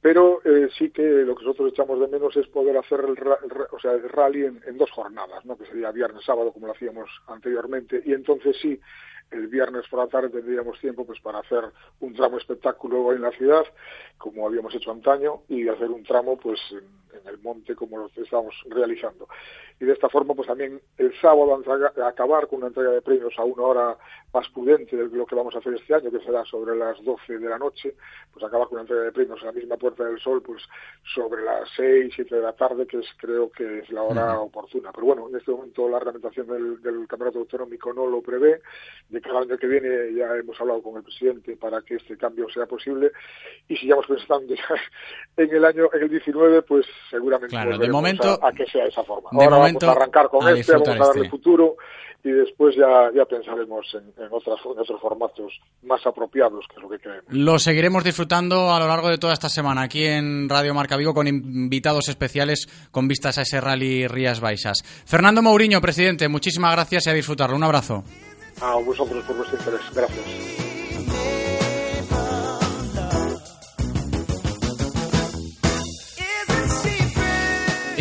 pero 0.00 0.40
eh, 0.44 0.68
sí 0.76 0.90
que 0.90 1.02
lo 1.02 1.34
que 1.34 1.44
nosotros 1.44 1.72
echamos 1.72 1.98
de 2.00 2.08
menos 2.08 2.36
es 2.36 2.46
poder 2.48 2.76
hacer 2.76 3.00
el, 3.00 3.10
el 3.10 3.66
o 3.70 3.78
sea, 3.78 3.92
el 3.92 4.08
rally 4.08 4.44
en, 4.44 4.60
en 4.66 4.76
dos 4.76 4.90
jornadas, 4.90 5.44
¿no? 5.44 5.56
que 5.56 5.66
sería 5.66 5.90
viernes, 5.92 6.24
sábado, 6.24 6.52
como 6.52 6.66
lo 6.66 6.72
hacíamos 6.72 7.08
anteriormente, 7.28 8.02
y 8.04 8.12
entonces 8.12 8.56
sí, 8.60 8.78
el 9.32 9.48
viernes 9.48 9.86
por 9.88 10.00
la 10.00 10.08
tarde 10.08 10.28
tendríamos 10.30 10.78
tiempo 10.80 11.04
pues 11.04 11.20
para 11.20 11.40
hacer 11.40 11.64
un 12.00 12.14
tramo 12.14 12.38
espectáculo 12.38 13.12
en 13.12 13.22
la 13.22 13.30
ciudad, 13.32 13.64
como 14.18 14.46
habíamos 14.46 14.74
hecho 14.74 14.90
antaño, 14.90 15.42
y 15.48 15.68
hacer 15.68 15.90
un 15.90 16.02
tramo 16.04 16.36
pues 16.36 16.60
en, 16.70 16.84
en 17.18 17.28
el 17.28 17.38
monte 17.38 17.74
como 17.74 17.98
lo 17.98 18.10
estamos 18.14 18.54
realizando. 18.68 19.28
Y 19.80 19.84
de 19.84 19.92
esta 19.92 20.08
forma 20.08 20.34
pues 20.34 20.46
también 20.46 20.80
el 20.98 21.12
sábado 21.20 21.60
acabar 22.06 22.46
con 22.46 22.58
una 22.58 22.68
entrega 22.68 22.90
de 22.90 23.02
premios 23.02 23.34
a 23.38 23.44
una 23.44 23.62
hora 23.62 23.96
más 24.32 24.48
prudente 24.50 24.96
de 24.96 25.08
lo 25.16 25.26
que 25.26 25.34
vamos 25.34 25.54
a 25.54 25.58
hacer 25.58 25.74
este 25.74 25.94
año, 25.94 26.10
que 26.10 26.20
será 26.20 26.44
sobre 26.44 26.76
las 26.76 27.02
12 27.02 27.38
de 27.38 27.48
la 27.48 27.58
noche, 27.58 27.94
pues 28.32 28.44
acabar 28.44 28.68
con 28.68 28.76
una 28.76 28.82
entrega 28.82 29.02
de 29.02 29.12
premios 29.12 29.40
en 29.40 29.46
la 29.46 29.52
misma 29.52 29.76
Puerta 29.76 30.04
del 30.04 30.18
Sol, 30.20 30.42
pues 30.42 30.62
sobre 31.14 31.42
las 31.42 31.68
6, 31.76 32.12
7 32.14 32.36
de 32.36 32.42
la 32.42 32.52
tarde, 32.52 32.86
que 32.86 32.98
es 32.98 33.06
creo 33.18 33.50
que 33.50 33.80
es 33.80 33.90
la 33.90 34.02
hora 34.02 34.40
oportuna. 34.40 34.90
Pero 34.92 35.06
bueno, 35.06 35.28
en 35.28 35.36
este 35.36 35.50
momento 35.50 35.88
la 35.88 35.98
reglamentación 35.98 36.46
del, 36.46 36.80
del 36.80 37.06
Campeonato 37.08 37.40
Autonómico 37.40 37.92
no 37.92 38.06
lo 38.06 38.22
prevé. 38.22 38.62
De 39.08 39.20
cada 39.22 39.40
año 39.40 39.56
que 39.56 39.66
viene 39.66 39.88
ya 40.16 40.26
hemos 40.36 40.60
hablado 40.60 40.82
con 40.82 40.96
el 40.96 41.02
presidente 41.02 41.56
para 41.56 41.80
que 41.82 41.94
este 41.96 42.16
cambio 42.18 42.46
sea 42.52 42.66
posible. 42.66 43.10
Y 43.68 43.76
sigamos 43.76 44.06
pensando 44.06 44.54
ya 44.54 44.64
en 45.42 45.50
el 45.54 45.64
año, 45.64 45.88
en 45.94 46.02
el 46.02 46.08
19, 46.10 46.62
pues 46.62 46.84
seguramente 47.10 47.54
Claro, 47.54 47.78
de 47.78 47.88
momento- 47.88 48.38
a, 48.42 48.48
a 48.48 48.52
que 48.52 48.66
sea 48.66 48.82
de 48.84 48.90
esa 48.90 49.04
forma. 49.04 49.30
de 49.32 49.44
Ahora 49.44 49.56
momento, 49.56 49.86
vamos 49.86 49.96
a 49.98 50.02
arrancar 50.02 50.28
con 50.28 50.46
a 50.46 50.50
este, 50.52 50.72
vamos 50.72 50.88
a 50.88 50.94
darle 50.96 51.20
este. 51.22 51.30
futuro 51.30 51.76
y 52.24 52.30
después 52.30 52.76
ya, 52.76 53.10
ya 53.12 53.24
pensaremos 53.24 53.84
en, 53.94 54.04
en, 54.24 54.28
otras, 54.30 54.56
en 54.64 54.78
otros 54.78 55.00
formatos 55.00 55.60
más 55.82 56.06
apropiados, 56.06 56.64
que 56.68 56.76
es 56.76 56.82
lo 56.82 56.88
que 56.88 56.98
queremos. 57.00 57.24
Lo 57.30 57.58
seguiremos 57.58 58.04
disfrutando 58.04 58.70
a 58.72 58.78
lo 58.78 58.86
largo 58.86 59.08
de 59.08 59.18
toda 59.18 59.32
esta 59.32 59.48
semana 59.48 59.82
aquí 59.82 60.04
en 60.04 60.48
Radio 60.48 60.72
Marca 60.72 60.96
Vigo 60.96 61.14
con 61.14 61.26
invitados 61.26 62.08
especiales 62.08 62.68
con 62.92 63.08
vistas 63.08 63.38
a 63.38 63.42
ese 63.42 63.60
rally 63.60 64.06
Rías 64.06 64.40
Baixas. 64.40 64.82
Fernando 65.04 65.42
Mourinho, 65.42 65.80
presidente, 65.80 66.28
muchísimas 66.28 66.72
gracias 66.76 67.08
y 67.08 67.10
a 67.10 67.12
disfrutarlo. 67.12 67.56
Un 67.56 67.64
abrazo. 67.64 68.04
A 68.60 68.76
vosotros 68.76 69.24
por 69.24 69.36
vuestro 69.36 69.58
interés. 69.58 69.80
Gracias. 69.94 70.52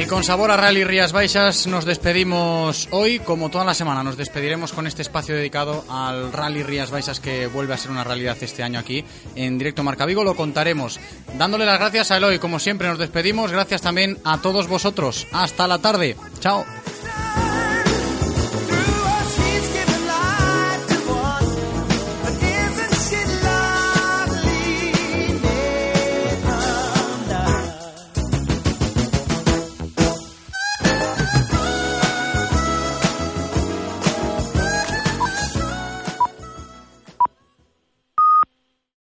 Y 0.01 0.05
con 0.07 0.23
sabor 0.23 0.49
a 0.49 0.57
Rally 0.57 0.83
Rías 0.83 1.11
Baixas 1.11 1.67
nos 1.67 1.85
despedimos 1.85 2.87
hoy, 2.89 3.19
como 3.19 3.49
toda 3.49 3.63
la 3.63 3.75
semana. 3.75 4.03
Nos 4.03 4.17
despediremos 4.17 4.73
con 4.73 4.87
este 4.87 5.03
espacio 5.03 5.35
dedicado 5.35 5.85
al 5.89 6.33
Rally 6.33 6.63
Rías 6.63 6.89
Baixas 6.89 7.19
que 7.19 7.45
vuelve 7.45 7.75
a 7.75 7.77
ser 7.77 7.91
una 7.91 8.03
realidad 8.03 8.35
este 8.41 8.63
año 8.63 8.79
aquí 8.79 9.05
en 9.35 9.59
directo 9.59 9.83
Marca 9.83 10.07
Vigo. 10.07 10.23
Lo 10.23 10.35
contaremos 10.35 10.99
dándole 11.37 11.67
las 11.67 11.77
gracias 11.77 12.09
a 12.09 12.17
Eloy. 12.17 12.39
Como 12.39 12.57
siempre 12.57 12.87
nos 12.87 12.97
despedimos. 12.97 13.51
Gracias 13.51 13.83
también 13.83 14.17
a 14.23 14.41
todos 14.41 14.67
vosotros. 14.67 15.27
Hasta 15.33 15.67
la 15.67 15.77
tarde. 15.77 16.15
Chao. 16.39 16.65